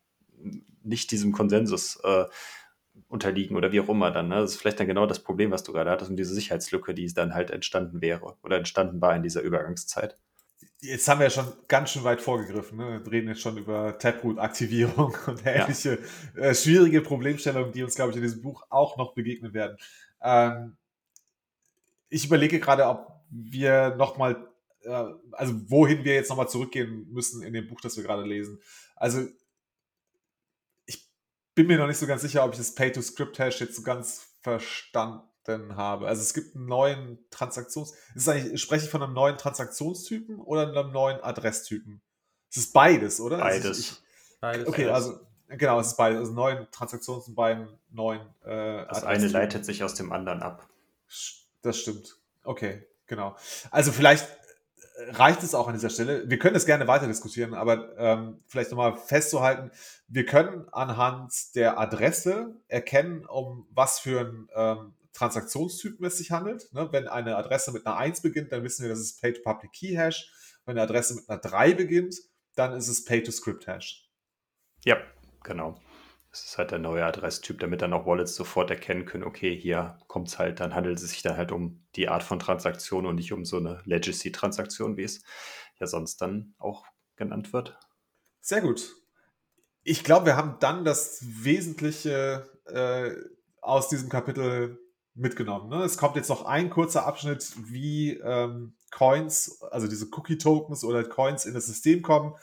nicht 0.82 1.10
diesem 1.10 1.32
Konsensus 1.32 1.96
äh, 2.04 2.26
unterliegen 3.08 3.56
oder 3.56 3.72
wie 3.72 3.80
auch 3.80 3.88
immer 3.88 4.12
dann. 4.12 4.28
Ne? 4.28 4.36
Das 4.36 4.52
ist 4.52 4.60
vielleicht 4.60 4.78
dann 4.78 4.86
genau 4.86 5.06
das 5.06 5.18
Problem, 5.18 5.50
was 5.50 5.64
du 5.64 5.72
gerade 5.72 5.90
hattest 5.90 6.10
und 6.10 6.16
diese 6.16 6.32
Sicherheitslücke, 6.32 6.94
die 6.94 7.12
dann 7.12 7.34
halt 7.34 7.50
entstanden 7.50 8.00
wäre 8.00 8.36
oder 8.42 8.56
entstanden 8.56 9.00
war 9.00 9.16
in 9.16 9.24
dieser 9.24 9.42
Übergangszeit. 9.42 10.16
Jetzt 10.78 11.08
haben 11.08 11.18
wir 11.18 11.24
ja 11.26 11.30
schon 11.30 11.52
ganz 11.66 11.90
schön 11.90 12.04
weit 12.04 12.22
vorgegriffen. 12.22 12.78
Ne? 12.78 13.00
Wir 13.04 13.12
reden 13.12 13.28
jetzt 13.28 13.40
schon 13.40 13.58
über 13.58 13.98
Taproot-Aktivierung 13.98 15.16
und 15.26 15.44
ähnliche 15.44 15.98
ja. 16.36 16.40
äh, 16.40 16.54
schwierige 16.54 17.00
Problemstellungen, 17.00 17.72
die 17.72 17.82
uns, 17.82 17.96
glaube 17.96 18.12
ich, 18.12 18.16
in 18.16 18.22
diesem 18.22 18.42
Buch 18.42 18.62
auch 18.70 18.96
noch 18.96 19.12
begegnen 19.12 19.52
werden. 19.52 19.76
Ähm, 20.22 20.76
ich 22.08 22.24
überlege 22.26 22.60
gerade, 22.60 22.86
ob 22.86 23.19
wir 23.30 23.94
nochmal, 23.96 24.48
äh, 24.82 25.04
also 25.32 25.70
wohin 25.70 26.04
wir 26.04 26.14
jetzt 26.14 26.28
nochmal 26.28 26.48
zurückgehen 26.48 27.10
müssen 27.10 27.42
in 27.42 27.52
dem 27.52 27.68
Buch, 27.68 27.80
das 27.80 27.96
wir 27.96 28.04
gerade 28.04 28.24
lesen. 28.24 28.60
Also 28.96 29.26
ich 30.86 31.08
bin 31.54 31.66
mir 31.66 31.78
noch 31.78 31.86
nicht 31.86 31.98
so 31.98 32.06
ganz 32.06 32.22
sicher, 32.22 32.44
ob 32.44 32.52
ich 32.52 32.58
das 32.58 32.74
Pay-to-Script-Hash 32.74 33.60
jetzt 33.60 33.76
so 33.76 33.82
ganz 33.82 34.34
verstanden 34.42 35.76
habe. 35.76 36.06
Also 36.06 36.22
es 36.22 36.34
gibt 36.34 36.54
einen 36.54 36.66
neuen 36.66 37.18
Transaktions... 37.30 37.94
Ist 38.14 38.28
eigentlich, 38.28 38.60
spreche 38.60 38.84
ich 38.84 38.90
von 38.90 39.02
einem 39.02 39.14
neuen 39.14 39.38
Transaktionstypen 39.38 40.40
oder 40.40 40.68
einem 40.68 40.92
neuen 40.92 41.20
Adresstypen? 41.20 42.00
Es 42.50 42.56
ist 42.56 42.72
beides, 42.72 43.20
oder? 43.20 43.38
Beides. 43.38 43.66
Also 43.66 43.80
ich, 43.80 43.92
beides 44.40 44.66
okay, 44.66 44.88
also 44.88 45.20
genau, 45.48 45.80
es 45.80 45.88
ist 45.88 45.96
beides. 45.96 46.18
Also 46.20 46.32
neuen 46.32 46.66
Transaktions- 46.68 47.28
und 47.28 47.34
beiden 47.34 47.68
neuen 47.90 48.22
äh, 48.42 48.86
Das 48.86 49.04
eine 49.04 49.28
leitet 49.28 49.64
sich 49.64 49.84
aus 49.84 49.94
dem 49.94 50.12
anderen 50.12 50.42
ab. 50.42 50.68
Das 51.62 51.78
stimmt. 51.78 52.16
Okay, 52.42 52.86
genau. 53.10 53.36
Also 53.70 53.92
vielleicht 53.92 54.26
äh, 54.96 55.10
reicht 55.10 55.42
es 55.42 55.54
auch 55.54 55.68
an 55.68 55.74
dieser 55.74 55.90
Stelle. 55.90 56.30
Wir 56.30 56.38
können 56.38 56.56
es 56.56 56.64
gerne 56.64 56.86
weiter 56.86 57.06
diskutieren, 57.06 57.52
aber 57.52 57.98
ähm, 57.98 58.42
vielleicht 58.46 58.70
nochmal 58.70 58.96
festzuhalten, 58.96 59.70
wir 60.08 60.24
können 60.24 60.66
anhand 60.72 61.54
der 61.54 61.78
Adresse 61.78 62.56
erkennen, 62.68 63.26
um 63.26 63.66
was 63.70 63.98
für 63.98 64.20
ein 64.20 64.48
ähm, 64.54 64.94
Transaktionstypen 65.12 66.06
es 66.06 66.16
sich 66.16 66.30
handelt. 66.30 66.72
Ne? 66.72 66.88
Wenn 66.92 67.08
eine 67.08 67.36
Adresse 67.36 67.72
mit 67.72 67.86
einer 67.86 67.96
1 67.96 68.22
beginnt, 68.22 68.52
dann 68.52 68.62
wissen 68.62 68.82
wir, 68.82 68.88
das 68.88 69.00
ist 69.00 69.20
Pay-to-Public-Key-Hash. 69.20 70.32
Wenn 70.64 70.78
eine 70.78 70.82
Adresse 70.82 71.16
mit 71.16 71.28
einer 71.28 71.40
3 71.40 71.74
beginnt, 71.74 72.14
dann 72.54 72.72
ist 72.72 72.88
es 72.88 73.04
Pay-to-Script-Hash. 73.04 74.08
Ja, 74.84 74.96
genau. 75.42 75.78
Das 76.30 76.44
ist 76.44 76.58
halt 76.58 76.70
der 76.70 76.78
neue 76.78 77.04
Adresstyp, 77.04 77.58
damit 77.58 77.82
dann 77.82 77.92
auch 77.92 78.06
Wallets 78.06 78.36
sofort 78.36 78.70
erkennen 78.70 79.04
können, 79.04 79.24
okay, 79.24 79.56
hier 79.56 79.98
kommt 80.06 80.28
es 80.28 80.38
halt, 80.38 80.60
dann 80.60 80.76
handelt 80.76 80.98
es 80.98 81.10
sich 81.10 81.22
dann 81.22 81.36
halt 81.36 81.50
um 81.50 81.79
die 81.96 82.08
Art 82.08 82.22
von 82.22 82.38
Transaktion 82.38 83.06
und 83.06 83.16
nicht 83.16 83.32
um 83.32 83.44
so 83.44 83.56
eine 83.56 83.80
Legacy-Transaktion, 83.84 84.96
wie 84.96 85.04
es 85.04 85.22
ja 85.78 85.86
sonst 85.86 86.20
dann 86.20 86.54
auch 86.58 86.84
genannt 87.16 87.52
wird. 87.52 87.78
Sehr 88.40 88.60
gut. 88.60 88.94
Ich 89.82 90.04
glaube, 90.04 90.26
wir 90.26 90.36
haben 90.36 90.56
dann 90.60 90.84
das 90.84 91.20
Wesentliche 91.22 92.48
äh, 92.66 93.12
aus 93.60 93.88
diesem 93.88 94.08
Kapitel 94.08 94.78
mitgenommen. 95.14 95.68
Ne? 95.68 95.84
Es 95.84 95.96
kommt 95.96 96.16
jetzt 96.16 96.28
noch 96.28 96.44
ein 96.44 96.70
kurzer 96.70 97.06
Abschnitt, 97.06 97.52
wie 97.70 98.12
ähm, 98.12 98.74
Coins, 98.90 99.62
also 99.70 99.86
diese 99.86 100.08
Cookie-Tokens 100.10 100.84
oder 100.84 101.04
Coins 101.04 101.44
in 101.44 101.54
das 101.54 101.66
System 101.66 102.02
kommen. 102.02 102.34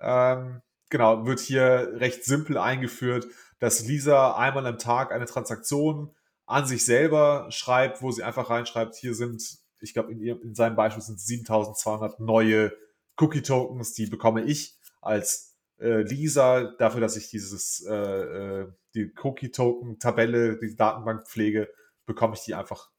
Ähm, 0.00 0.62
genau, 0.90 1.26
wird 1.26 1.40
hier 1.40 1.92
recht 1.94 2.24
simpel 2.24 2.58
eingeführt, 2.58 3.26
dass 3.58 3.86
Lisa 3.86 4.36
einmal 4.36 4.66
am 4.66 4.78
Tag 4.78 5.12
eine 5.12 5.26
Transaktion 5.26 6.14
an 6.46 6.66
sich 6.66 6.84
selber 6.84 7.46
schreibt, 7.50 8.02
wo 8.02 8.10
sie 8.10 8.22
einfach 8.22 8.50
reinschreibt, 8.50 8.94
hier 8.96 9.14
sind, 9.14 9.42
ich 9.80 9.94
glaube, 9.94 10.12
in, 10.12 10.20
in 10.20 10.54
seinem 10.54 10.76
Beispiel 10.76 11.02
sind 11.02 11.20
7200 11.20 12.20
neue 12.20 12.72
Cookie-Tokens, 13.16 13.94
die 13.94 14.06
bekomme 14.06 14.42
ich 14.44 14.78
als 15.00 15.56
äh, 15.78 16.02
Lisa 16.02 16.74
dafür, 16.78 17.00
dass 17.00 17.16
ich 17.16 17.28
dieses, 17.28 17.84
äh, 17.86 17.94
äh, 17.94 18.72
die 18.94 19.12
Cookie-Token-Tabelle, 19.22 20.58
die 20.58 20.76
Datenbank 20.76 21.26
pflege, 21.28 21.68
bekomme 22.06 22.34
ich 22.34 22.44
die 22.44 22.54
einfach 22.54 22.90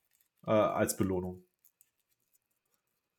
äh, 0.46 0.52
als 0.52 0.98
Belohnung. 0.98 1.44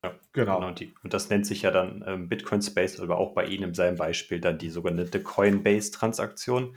Ja, 0.04 0.14
genau. 0.32 0.60
genau 0.60 0.72
die, 0.72 0.94
und 1.02 1.14
das 1.14 1.30
nennt 1.30 1.46
sich 1.46 1.62
ja 1.62 1.70
dann 1.70 2.04
ähm, 2.06 2.28
Bitcoin 2.28 2.60
Space, 2.60 3.00
aber 3.00 3.16
auch 3.16 3.32
bei 3.32 3.46
Ihnen 3.46 3.70
in 3.70 3.74
seinem 3.74 3.96
Beispiel 3.96 4.38
dann 4.38 4.58
die 4.58 4.68
sogenannte 4.68 5.22
Coinbase-Transaktion, 5.22 6.76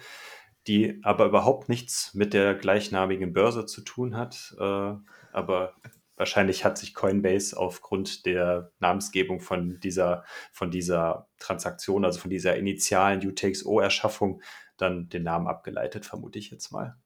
die 0.68 1.00
aber 1.04 1.26
überhaupt 1.26 1.70
nichts 1.70 2.14
mit 2.14 2.34
der 2.34 2.56
gleichnamigen 2.56 3.34
Börse 3.34 3.66
zu 3.66 3.82
tun 3.82 4.16
hat. 4.16 4.56
Äh, 4.60 4.94
aber 5.32 5.74
wahrscheinlich 6.16 6.66
hat 6.66 6.78
sich 6.78 6.94
Coinbase 6.94 7.58
aufgrund 7.58 8.26
der 8.26 8.72
Namensgebung 8.80 9.40
von 9.40 9.80
dieser, 9.80 10.26
von 10.52 10.72
dieser 10.72 11.30
Transaktion, 11.40 12.04
also 12.04 12.20
von 12.20 12.30
dieser 12.30 12.58
initialen 12.58 13.26
UTXO-Erschaffung, 13.26 14.42
dann 14.78 15.10
den 15.10 15.24
Namen 15.24 15.48
abgeleitet, 15.48 16.06
vermute 16.06 16.40
ich 16.40 16.52
jetzt 16.52 16.72
mal. 16.72 16.98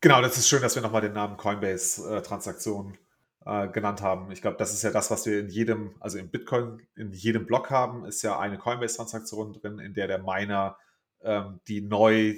Genau, 0.00 0.20
das 0.20 0.38
ist 0.38 0.48
schön, 0.48 0.62
dass 0.62 0.74
wir 0.74 0.82
nochmal 0.82 1.02
den 1.02 1.12
Namen 1.12 1.36
Coinbase-Transaktion 1.36 2.94
äh, 2.94 3.64
äh, 3.64 3.68
genannt 3.68 4.02
haben. 4.02 4.30
Ich 4.30 4.42
glaube, 4.42 4.56
das 4.56 4.72
ist 4.72 4.82
ja 4.82 4.90
das, 4.90 5.10
was 5.10 5.26
wir 5.26 5.40
in 5.40 5.48
jedem, 5.48 5.94
also 6.00 6.18
im 6.18 6.30
Bitcoin, 6.30 6.86
in 6.94 7.12
jedem 7.12 7.46
Block 7.46 7.70
haben, 7.70 8.04
ist 8.04 8.22
ja 8.22 8.38
eine 8.38 8.58
Coinbase-Transaktion 8.58 9.54
drin, 9.54 9.78
in 9.78 9.94
der 9.94 10.06
der 10.06 10.18
Miner 10.18 10.76
ähm, 11.22 11.60
die 11.68 11.80
neu 11.80 12.36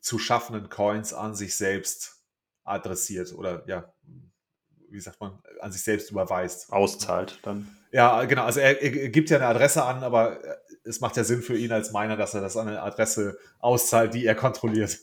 zu 0.00 0.18
schaffenden 0.18 0.68
Coins 0.68 1.12
an 1.12 1.34
sich 1.34 1.56
selbst 1.56 2.22
adressiert 2.64 3.32
oder 3.32 3.64
ja, 3.66 3.92
wie 4.88 5.00
sagt 5.00 5.20
man, 5.20 5.38
an 5.60 5.72
sich 5.72 5.82
selbst 5.82 6.10
überweist. 6.10 6.72
Auszahlt 6.72 7.40
dann. 7.42 7.76
Ja, 7.92 8.24
genau. 8.24 8.44
Also 8.44 8.60
er, 8.60 8.80
er, 8.82 9.08
gibt 9.08 9.30
ja 9.30 9.38
eine 9.38 9.46
Adresse 9.46 9.84
an, 9.84 10.02
aber 10.02 10.40
es 10.84 11.00
macht 11.00 11.16
ja 11.16 11.24
Sinn 11.24 11.42
für 11.42 11.56
ihn 11.56 11.72
als 11.72 11.92
Miner, 11.92 12.16
dass 12.16 12.34
er 12.34 12.40
das 12.40 12.56
an 12.56 12.68
eine 12.68 12.82
Adresse 12.82 13.38
auszahlt, 13.58 14.14
die 14.14 14.24
er 14.24 14.34
kontrolliert. 14.34 15.00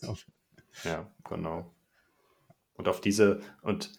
Ja, 0.83 1.11
genau. 1.29 1.73
Und 2.75 2.87
auf 2.87 3.01
diese, 3.01 3.41
und 3.61 3.91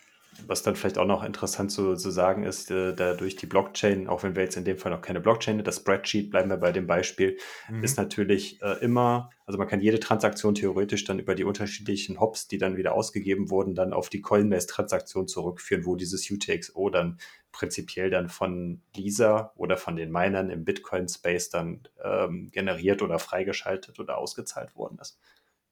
was 0.46 0.62
dann 0.62 0.76
vielleicht 0.76 0.98
auch 0.98 1.06
noch 1.06 1.22
interessant 1.22 1.70
zu, 1.70 1.94
zu 1.94 2.10
sagen 2.10 2.44
ist, 2.44 2.70
äh, 2.70 2.94
dadurch 2.94 3.36
die 3.36 3.46
Blockchain, 3.46 4.08
auch 4.08 4.22
wenn 4.22 4.34
wir 4.34 4.42
jetzt 4.42 4.56
in 4.56 4.64
dem 4.64 4.78
Fall 4.78 4.92
noch 4.92 5.02
keine 5.02 5.20
Blockchain, 5.20 5.62
das 5.62 5.76
Spreadsheet, 5.76 6.30
bleiben 6.30 6.50
wir 6.50 6.56
bei 6.56 6.72
dem 6.72 6.86
Beispiel, 6.86 7.38
mhm. 7.68 7.82
ist 7.82 7.96
natürlich 7.96 8.60
äh, 8.62 8.78
immer, 8.84 9.30
also 9.46 9.58
man 9.58 9.68
kann 9.68 9.80
jede 9.80 10.00
Transaktion 10.00 10.54
theoretisch 10.54 11.04
dann 11.04 11.18
über 11.18 11.34
die 11.34 11.44
unterschiedlichen 11.44 12.20
Hops, 12.20 12.48
die 12.48 12.58
dann 12.58 12.76
wieder 12.76 12.94
ausgegeben 12.94 13.50
wurden, 13.50 13.74
dann 13.74 13.92
auf 13.92 14.08
die 14.08 14.20
Coinbase-Transaktion 14.20 15.28
zurückführen, 15.28 15.86
wo 15.86 15.96
dieses 15.96 16.30
UTXO 16.30 16.90
dann 16.90 17.18
prinzipiell 17.52 18.10
dann 18.10 18.28
von 18.28 18.82
Lisa 18.96 19.52
oder 19.56 19.76
von 19.76 19.96
den 19.96 20.10
Minern 20.10 20.50
im 20.50 20.64
Bitcoin-Space 20.64 21.50
dann 21.50 21.82
ähm, 22.02 22.50
generiert 22.50 23.00
oder 23.02 23.18
freigeschaltet 23.18 23.98
oder 24.00 24.18
ausgezahlt 24.18 24.74
worden 24.74 24.98
ist 25.00 25.18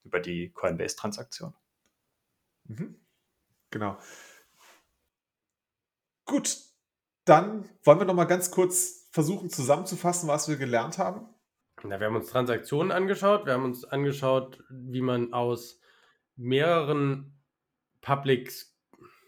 über 0.05 0.21
die 0.21 0.51
Coinbase-Transaktion. 0.51 1.55
Mhm. 2.65 2.97
Genau. 3.71 3.99
Gut, 6.33 6.57
dann 7.27 7.69
wollen 7.85 7.99
wir 7.99 8.07
noch 8.07 8.15
mal 8.15 8.25
ganz 8.25 8.51
kurz 8.51 9.07
versuchen 9.13 9.51
zusammenzufassen, 9.51 10.31
was 10.31 10.49
wir 10.49 10.57
gelernt 10.57 10.97
haben. 10.97 11.29
Na, 11.83 12.01
wir 12.01 12.07
haben 12.07 12.17
uns 12.17 12.31
Transaktionen 12.31 12.91
angeschaut, 12.91 13.45
wir 13.45 13.53
haben 13.53 13.67
uns 13.67 13.85
angeschaut, 13.85 14.65
wie 14.71 15.03
man 15.03 15.35
aus 15.35 15.79
mehreren 16.37 17.39
Public, 18.01 18.51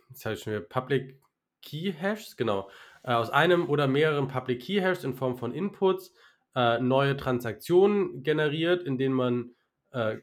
jetzt 0.09 0.25
ich 0.25 0.43
schon 0.43 0.67
Public 0.71 1.21
Key 1.61 1.93
Hashes, 1.93 2.39
genau, 2.39 2.71
äh, 3.03 3.13
aus 3.13 3.29
einem 3.29 3.69
oder 3.69 3.87
mehreren 3.87 4.27
Public 4.27 4.63
Key 4.63 4.81
Hashes 4.81 5.05
in 5.05 5.13
Form 5.13 5.37
von 5.37 5.53
Inputs 5.53 6.15
äh, 6.55 6.79
neue 6.79 7.19
Transaktionen 7.19 8.23
generiert, 8.23 8.83
in 8.83 8.97
denen 8.97 9.15
man 9.15 9.51
äh, 9.91 10.21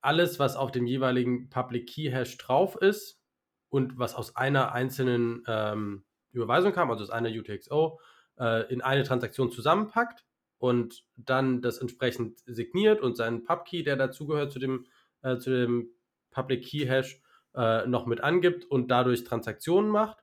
alles, 0.00 0.40
was 0.40 0.56
auf 0.56 0.72
dem 0.72 0.88
jeweiligen 0.88 1.48
Public 1.48 1.88
Key 1.88 2.10
Hash 2.10 2.36
drauf 2.38 2.74
ist 2.74 3.22
und 3.68 4.00
was 4.00 4.16
aus 4.16 4.34
einer 4.34 4.72
einzelnen 4.72 5.44
ähm, 5.46 6.04
Überweisung 6.34 6.72
kam, 6.72 6.90
also 6.90 7.02
aus 7.02 7.10
einer 7.10 7.30
UTXO, 7.30 8.00
äh, 8.38 8.72
in 8.72 8.82
eine 8.82 9.04
Transaktion 9.04 9.50
zusammenpackt 9.50 10.24
und 10.58 11.04
dann 11.16 11.62
das 11.62 11.78
entsprechend 11.78 12.40
signiert 12.46 13.00
und 13.00 13.16
seinen 13.16 13.44
Pubkey, 13.44 13.82
der 13.82 13.96
dazugehört 13.96 14.52
zu 14.52 14.58
dem, 14.58 14.86
äh, 15.22 15.38
zu 15.38 15.50
dem 15.50 15.90
Public 16.30 16.64
Key 16.64 16.86
Hash, 16.86 17.20
äh, 17.54 17.86
noch 17.86 18.06
mit 18.06 18.22
angibt 18.22 18.64
und 18.64 18.90
dadurch 18.90 19.24
Transaktionen 19.24 19.90
macht. 19.90 20.18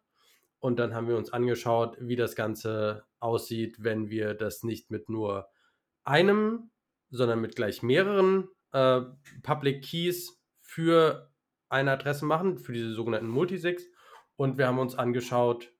Und 0.59 0.77
dann 0.77 0.93
haben 0.93 1.07
wir 1.07 1.17
uns 1.17 1.33
angeschaut, 1.33 1.97
wie 1.99 2.15
das 2.15 2.35
Ganze 2.35 3.05
aussieht, 3.19 3.77
wenn 3.83 4.09
wir 4.09 4.33
das 4.33 4.63
nicht 4.63 4.91
mit 4.91 5.09
nur 5.09 5.47
einem, 6.03 6.71
sondern 7.09 7.41
mit 7.41 7.55
gleich 7.55 7.81
mehreren 7.81 8.47
äh, 8.71 9.01
Public 9.43 9.83
Keys 9.83 10.41
für 10.59 11.31
eine 11.69 11.91
Adresse 11.91 12.25
machen, 12.25 12.57
für 12.57 12.73
diese 12.73 12.93
sogenannten 12.93 13.29
Multisigs. 13.29 13.85
Und 14.35 14.57
wir 14.57 14.67
haben 14.67 14.79
uns 14.79 14.95
angeschaut, 14.95 15.71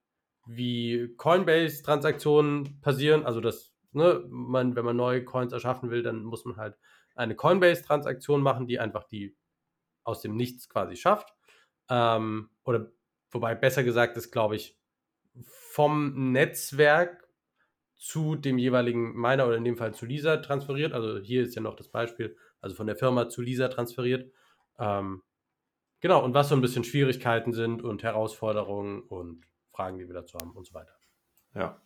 wie 0.46 1.14
Coinbase-Transaktionen 1.18 2.82
passieren. 2.82 3.26
Also, 3.26 3.42
dass 3.42 3.74
ne, 3.92 4.24
man, 4.30 4.76
wenn 4.76 4.86
man 4.86 4.96
neue 4.96 5.24
Coins 5.24 5.54
erschaffen 5.54 5.90
will, 5.90 6.04
dann 6.04 6.24
muss 6.24 6.46
man 6.46 6.58
halt 6.58 6.78
eine 7.16 7.36
Coinbase-Transaktion 7.36 8.42
machen, 8.42 8.68
die 8.68 8.80
einfach 8.80 9.04
die 9.04 9.36
aus 10.04 10.22
dem 10.22 10.36
Nichts 10.36 10.70
quasi 10.70 10.96
schafft. 10.96 11.34
Ähm, 11.90 12.50
oder 12.64 12.92
wobei 13.32 13.56
besser 13.56 13.84
gesagt 13.84 14.18
ist, 14.18 14.32
glaube 14.32 14.56
ich, 14.56 14.78
vom 15.44 16.32
Netzwerk 16.32 17.28
zu 17.96 18.36
dem 18.36 18.58
jeweiligen 18.58 19.14
Miner 19.14 19.46
oder 19.46 19.58
in 19.58 19.64
dem 19.64 19.78
Fall 19.78 19.94
zu 19.94 20.06
Lisa 20.06 20.38
transferiert. 20.38 20.94
Also 20.94 21.20
hier 21.20 21.44
ist 21.44 21.56
ja 21.56 21.62
noch 21.62 21.76
das 21.76 21.88
Beispiel, 21.88 22.36
also 22.60 22.76
von 22.76 22.88
der 22.88 22.96
Firma 22.96 23.30
zu 23.30 23.42
Lisa 23.42 23.68
transferiert. 23.68 24.32
Ähm, 24.80 25.22
genau, 26.00 26.24
und 26.24 26.34
was 26.34 26.50
so 26.50 26.56
ein 26.56 26.62
bisschen 26.62 26.84
Schwierigkeiten 26.84 27.54
sind 27.54 27.84
und 27.84 28.04
Herausforderungen 28.04 29.02
und 29.04 29.46
Fragen, 29.72 29.98
die 29.98 30.08
wir 30.08 30.14
dazu 30.14 30.38
haben 30.40 30.52
und 30.52 30.66
so 30.66 30.74
weiter. 30.74 30.94
Ja. 31.56 31.82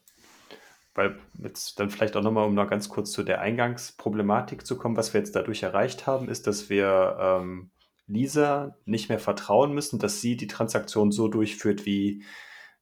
Weil 0.93 1.19
jetzt 1.43 1.79
dann 1.79 1.89
vielleicht 1.89 2.15
auch 2.15 2.21
nochmal, 2.21 2.45
um 2.45 2.55
noch 2.55 2.69
ganz 2.69 2.87
kurz 2.87 3.11
zu 3.11 3.23
der 3.23 3.41
Eingangsproblematik 3.41 4.65
zu 4.65 4.77
kommen, 4.77 4.95
was 4.95 5.13
wir 5.13 5.19
jetzt 5.19 5.35
dadurch 5.35 5.63
erreicht 5.63 6.07
haben, 6.07 6.29
ist, 6.29 6.47
dass 6.47 6.69
wir 6.69 7.17
ähm, 7.19 7.71
Lisa 8.07 8.77
nicht 8.85 9.09
mehr 9.09 9.19
vertrauen 9.19 9.73
müssen, 9.73 9.99
dass 9.99 10.21
sie 10.21 10.37
die 10.37 10.47
Transaktion 10.47 11.11
so 11.11 11.27
durchführt, 11.27 11.85
wie, 11.85 12.23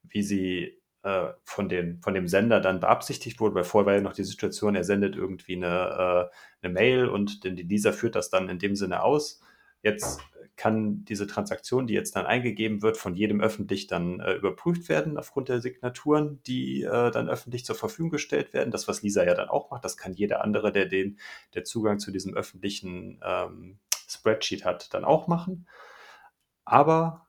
wie 0.04 0.22
sie 0.22 0.84
äh, 1.04 1.30
von, 1.44 1.70
den, 1.70 2.02
von 2.02 2.14
dem 2.14 2.28
Sender 2.28 2.60
dann 2.60 2.80
beabsichtigt 2.80 3.40
wurde, 3.40 3.56
weil 3.56 3.64
vorher 3.64 3.86
war 3.88 3.96
ja 3.96 4.02
noch 4.02 4.14
die 4.14 4.24
Situation, 4.24 4.76
er 4.76 4.84
sendet 4.84 5.16
irgendwie 5.16 5.56
eine, 5.56 6.30
äh, 6.32 6.66
eine 6.66 6.74
Mail 6.74 7.08
und 7.08 7.44
denn 7.44 7.56
die 7.56 7.64
Lisa 7.64 7.92
führt 7.92 8.16
das 8.16 8.30
dann 8.30 8.50
in 8.50 8.60
dem 8.60 8.76
Sinne 8.76 9.04
aus. 9.04 9.42
Jetzt 9.82 10.22
kann 10.56 11.04
diese 11.06 11.26
Transaktion, 11.26 11.88
die 11.88 11.94
jetzt 11.94 12.16
dann 12.16 12.26
eingegeben 12.26 12.82
wird, 12.82 12.98
von 12.98 13.16
jedem 13.16 13.42
öffentlich 13.42 13.88
dann 13.88 14.20
äh, 14.20 14.34
überprüft 14.34 14.88
werden 14.88 15.18
aufgrund 15.18 15.50
der 15.50 15.62
Signaturen, 15.62 16.42
die 16.46 16.84
äh, 16.84 17.12
dann 17.12 17.30
öffentlich 17.30 17.66
zur 17.66 17.76
Verfügung 17.76 18.12
gestellt 18.12 18.54
werden. 18.54 18.72
Das, 18.72 18.88
was 18.88 19.02
Lisa 19.02 19.24
ja 19.24 19.34
dann 19.34 19.50
auch 19.50 19.72
macht, 19.72 19.84
das 19.84 19.98
kann 19.98 20.14
jeder 20.14 20.44
andere, 20.44 20.72
der 20.72 20.86
den, 20.86 21.18
der 21.56 21.64
Zugang 21.64 22.00
zu 22.00 22.12
diesem 22.12 22.36
öffentlichen 22.36 23.20
ähm, 23.24 23.80
Spreadsheet 24.08 24.64
hat, 24.64 24.94
dann 24.94 25.06
auch 25.06 25.28
machen. 25.28 25.68
Aber 26.66 27.28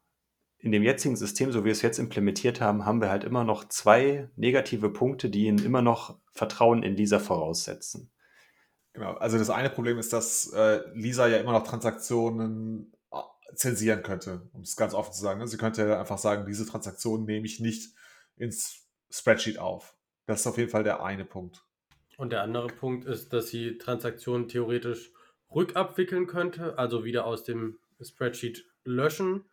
in 0.58 0.72
dem 0.72 0.82
jetzigen 0.82 1.16
System, 1.16 1.52
so 1.52 1.60
wie 1.60 1.66
wir 1.66 1.72
es 1.72 1.82
jetzt 1.82 1.98
implementiert 1.98 2.60
haben, 2.60 2.84
haben 2.84 3.00
wir 3.00 3.10
halt 3.10 3.24
immer 3.24 3.44
noch 3.44 3.68
zwei 3.68 4.30
negative 4.36 4.90
Punkte, 4.90 5.28
die 5.28 5.46
ihnen 5.46 5.64
immer 5.64 5.82
noch 5.82 6.18
Vertrauen 6.32 6.82
in 6.82 6.96
Lisa 6.96 7.18
voraussetzen. 7.18 8.10
Genau, 8.94 9.14
also 9.14 9.36
das 9.38 9.50
eine 9.50 9.70
Problem 9.70 9.98
ist, 9.98 10.12
dass 10.12 10.52
äh, 10.52 10.80
Lisa 10.94 11.26
ja 11.26 11.38
immer 11.38 11.52
noch 11.52 11.66
Transaktionen 11.66 12.93
zensieren 13.54 14.02
könnte, 14.02 14.48
um 14.52 14.62
es 14.62 14.76
ganz 14.76 14.94
offen 14.94 15.12
zu 15.12 15.20
sagen. 15.20 15.46
Sie 15.46 15.56
könnte 15.56 15.98
einfach 15.98 16.18
sagen, 16.18 16.46
diese 16.46 16.66
Transaktion 16.66 17.24
nehme 17.24 17.46
ich 17.46 17.60
nicht 17.60 17.94
ins 18.36 18.86
Spreadsheet 19.10 19.58
auf. 19.58 19.96
Das 20.26 20.40
ist 20.40 20.46
auf 20.46 20.58
jeden 20.58 20.70
Fall 20.70 20.84
der 20.84 21.02
eine 21.02 21.24
Punkt. 21.24 21.62
Und 22.16 22.32
der 22.32 22.42
andere 22.42 22.68
Punkt 22.68 23.04
ist, 23.04 23.32
dass 23.32 23.48
sie 23.48 23.78
Transaktionen 23.78 24.48
theoretisch 24.48 25.12
rückabwickeln 25.54 26.26
könnte, 26.26 26.78
also 26.78 27.04
wieder 27.04 27.26
aus 27.26 27.44
dem 27.44 27.78
Spreadsheet 28.00 28.66
löschen 28.84 29.44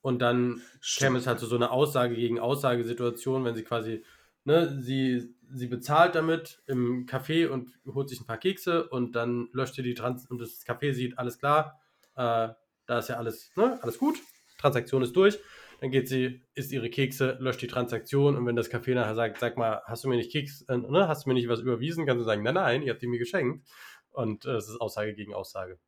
und 0.00 0.20
dann 0.20 0.62
Stimmt. 0.80 1.06
käme 1.06 1.18
es 1.18 1.26
halt 1.26 1.38
zu 1.38 1.46
so 1.46 1.56
einer 1.56 1.72
Aussage 1.72 2.14
gegen 2.14 2.38
Aussagesituation, 2.38 3.44
wenn 3.44 3.54
sie 3.54 3.64
quasi, 3.64 4.04
ne, 4.44 4.80
sie, 4.80 5.34
sie 5.50 5.66
bezahlt 5.66 6.14
damit 6.14 6.62
im 6.66 7.06
Café 7.06 7.48
und 7.48 7.72
holt 7.86 8.08
sich 8.08 8.20
ein 8.20 8.26
paar 8.26 8.38
Kekse 8.38 8.88
und 8.88 9.16
dann 9.16 9.48
löscht 9.52 9.74
sie 9.74 9.82
die 9.82 9.94
Trans 9.94 10.26
und 10.26 10.38
das 10.38 10.64
Café 10.66 10.92
sieht, 10.92 11.18
alles 11.18 11.38
klar, 11.38 11.80
äh, 12.16 12.48
da 12.88 12.98
ist 12.98 13.08
ja 13.08 13.16
alles, 13.16 13.52
ne, 13.54 13.78
alles 13.82 13.98
gut, 13.98 14.18
Transaktion 14.58 15.02
ist 15.02 15.14
durch. 15.14 15.38
Dann 15.80 15.90
geht 15.90 16.08
sie, 16.08 16.42
isst 16.54 16.72
ihre 16.72 16.90
Kekse, 16.90 17.36
löscht 17.38 17.62
die 17.62 17.68
Transaktion 17.68 18.36
und 18.36 18.44
wenn 18.46 18.56
das 18.56 18.68
Café 18.68 18.94
nachher 18.94 19.14
sagt, 19.14 19.38
sag 19.38 19.56
mal, 19.56 19.80
hast 19.84 20.02
du 20.02 20.08
mir 20.08 20.16
nicht 20.16 20.32
Keks, 20.32 20.62
äh, 20.62 20.76
ne, 20.76 21.06
hast 21.06 21.24
du 21.24 21.28
mir 21.30 21.34
nicht 21.34 21.48
was 21.48 21.60
überwiesen, 21.60 22.04
kannst 22.04 22.20
du 22.20 22.24
sagen, 22.24 22.42
nein, 22.42 22.54
nein, 22.54 22.82
ihr 22.82 22.92
habt 22.92 23.02
die 23.02 23.06
mir 23.06 23.18
geschenkt. 23.18 23.64
Und 24.10 24.44
äh, 24.44 24.56
es 24.56 24.68
ist 24.68 24.80
Aussage 24.80 25.14
gegen 25.14 25.34
Aussage. 25.34 25.78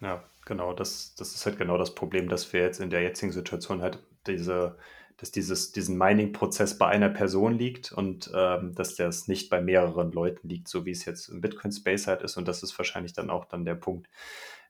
Ja, 0.00 0.22
genau, 0.44 0.74
das, 0.74 1.14
das 1.14 1.34
ist 1.34 1.46
halt 1.46 1.58
genau 1.58 1.78
das 1.78 1.94
Problem, 1.94 2.28
dass 2.28 2.52
wir 2.52 2.60
jetzt 2.60 2.80
in 2.80 2.90
der 2.90 3.02
jetzigen 3.02 3.32
Situation 3.32 3.80
halt 3.80 3.98
diese, 4.26 4.76
dass 5.16 5.32
dieses, 5.32 5.72
diesen 5.72 5.96
Mining-Prozess 5.96 6.76
bei 6.76 6.86
einer 6.86 7.08
Person 7.08 7.58
liegt 7.58 7.92
und 7.92 8.30
ähm, 8.34 8.74
dass 8.74 8.94
das 8.96 9.28
nicht 9.28 9.48
bei 9.48 9.60
mehreren 9.60 10.12
Leuten 10.12 10.46
liegt, 10.46 10.68
so 10.68 10.84
wie 10.84 10.90
es 10.90 11.04
jetzt 11.06 11.28
im 11.28 11.40
Bitcoin-Space 11.40 12.06
halt 12.06 12.22
ist. 12.22 12.36
Und 12.36 12.46
das 12.46 12.62
ist 12.62 12.76
wahrscheinlich 12.78 13.14
dann 13.14 13.30
auch 13.30 13.46
dann 13.46 13.64
der 13.64 13.74
Punkt, 13.74 14.08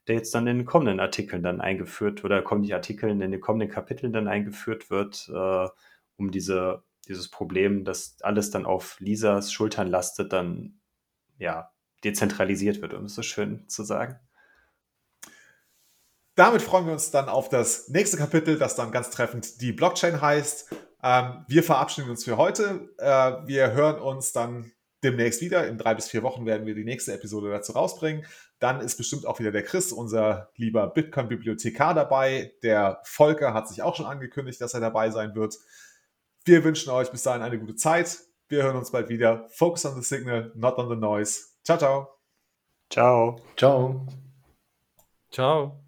der 0.09 0.17
jetzt 0.17 0.35
dann 0.35 0.47
in 0.47 0.59
den 0.59 0.67
kommenden 0.67 1.01
Artikeln 1.01 1.43
dann 1.43 1.61
eingeführt 1.61 2.25
oder 2.25 2.43
kommen 2.43 2.63
die 2.63 2.75
Artikel 2.75 3.11
in 3.11 3.21
den 3.21 3.41
kommenden 3.41 3.69
Kapiteln 3.69 4.13
dann 4.13 4.27
eingeführt 4.27 4.91
wird, 4.91 5.31
äh, 5.33 5.69
um 6.17 6.31
diese, 6.31 6.83
dieses 7.07 7.31
Problem, 7.31 7.85
dass 7.85 8.17
alles 8.23 8.51
dann 8.51 8.67
auf 8.67 8.99
Lisas 9.01 9.53
Schultern 9.53 9.89
lastet, 9.89 10.33
dann 10.33 10.81
ja 11.39 11.71
dezentralisiert 12.05 12.81
wird, 12.81 12.95
um 12.95 13.05
es 13.05 13.15
so 13.15 13.23
schön 13.23 13.69
zu 13.69 13.85
sagen. 13.85 14.19
Damit 16.35 16.63
freuen 16.63 16.87
wir 16.87 16.93
uns 16.93 17.11
dann 17.11 17.29
auf 17.29 17.49
das 17.49 17.89
nächste 17.89 18.17
Kapitel, 18.17 18.59
das 18.59 18.77
dann 18.77 18.93
ganz 18.93 19.11
treffend 19.11 19.61
die 19.61 19.73
Blockchain 19.73 20.21
heißt. 20.21 20.73
Ähm, 21.03 21.45
wir 21.49 21.63
verabschieden 21.63 22.11
uns 22.11 22.25
für 22.25 22.37
heute. 22.37 22.89
Äh, 22.99 23.47
wir 23.47 23.73
hören 23.73 24.01
uns 24.01 24.33
dann 24.33 24.73
demnächst 25.03 25.41
wieder. 25.41 25.67
In 25.67 25.79
drei 25.79 25.95
bis 25.95 26.09
vier 26.09 26.23
Wochen 26.23 26.47
werden 26.47 26.67
wir 26.67 26.75
die 26.75 26.85
nächste 26.85 27.13
Episode 27.13 27.51
dazu 27.51 27.73
rausbringen. 27.73 28.25
Dann 28.59 28.81
ist 28.81 28.97
bestimmt 28.97 29.27
auch 29.27 29.39
wieder 29.39 29.53
der 29.53 29.63
Chris, 29.63 29.93
unser 29.93 30.51
lieber 30.57 30.89
Bitcoin-Bibliothekar 30.89 31.95
dabei. 31.95 32.53
Der 32.63 33.01
Volker 33.05 33.55
hat 33.55 33.69
sich 33.69 33.83
auch 33.83 33.95
schon 33.95 34.07
angekündigt, 34.07 34.61
dass 34.61 34.75
er 34.75 34.81
dabei 34.81 35.11
sein 35.11 35.35
wird. 35.35 35.57
Wir 36.45 36.65
wünschen 36.65 36.91
euch 36.91 37.11
bis 37.11 37.23
dahin 37.23 37.43
eine 37.43 37.59
gute 37.59 37.77
Zeit. 37.77 38.19
Wir 38.49 38.63
hören 38.63 38.77
uns 38.77 38.91
bald 38.91 39.09
wieder. 39.09 39.47
Focus 39.51 39.85
on 39.85 39.95
the 39.95 40.03
signal, 40.03 40.51
not 40.55 40.79
on 40.79 40.89
the 40.89 40.97
noise. 40.97 41.41
Ciao, 41.63 41.79
ciao. 41.79 42.09
Ciao. 42.91 43.37
Ciao. 43.57 44.07
Ciao. 45.31 45.88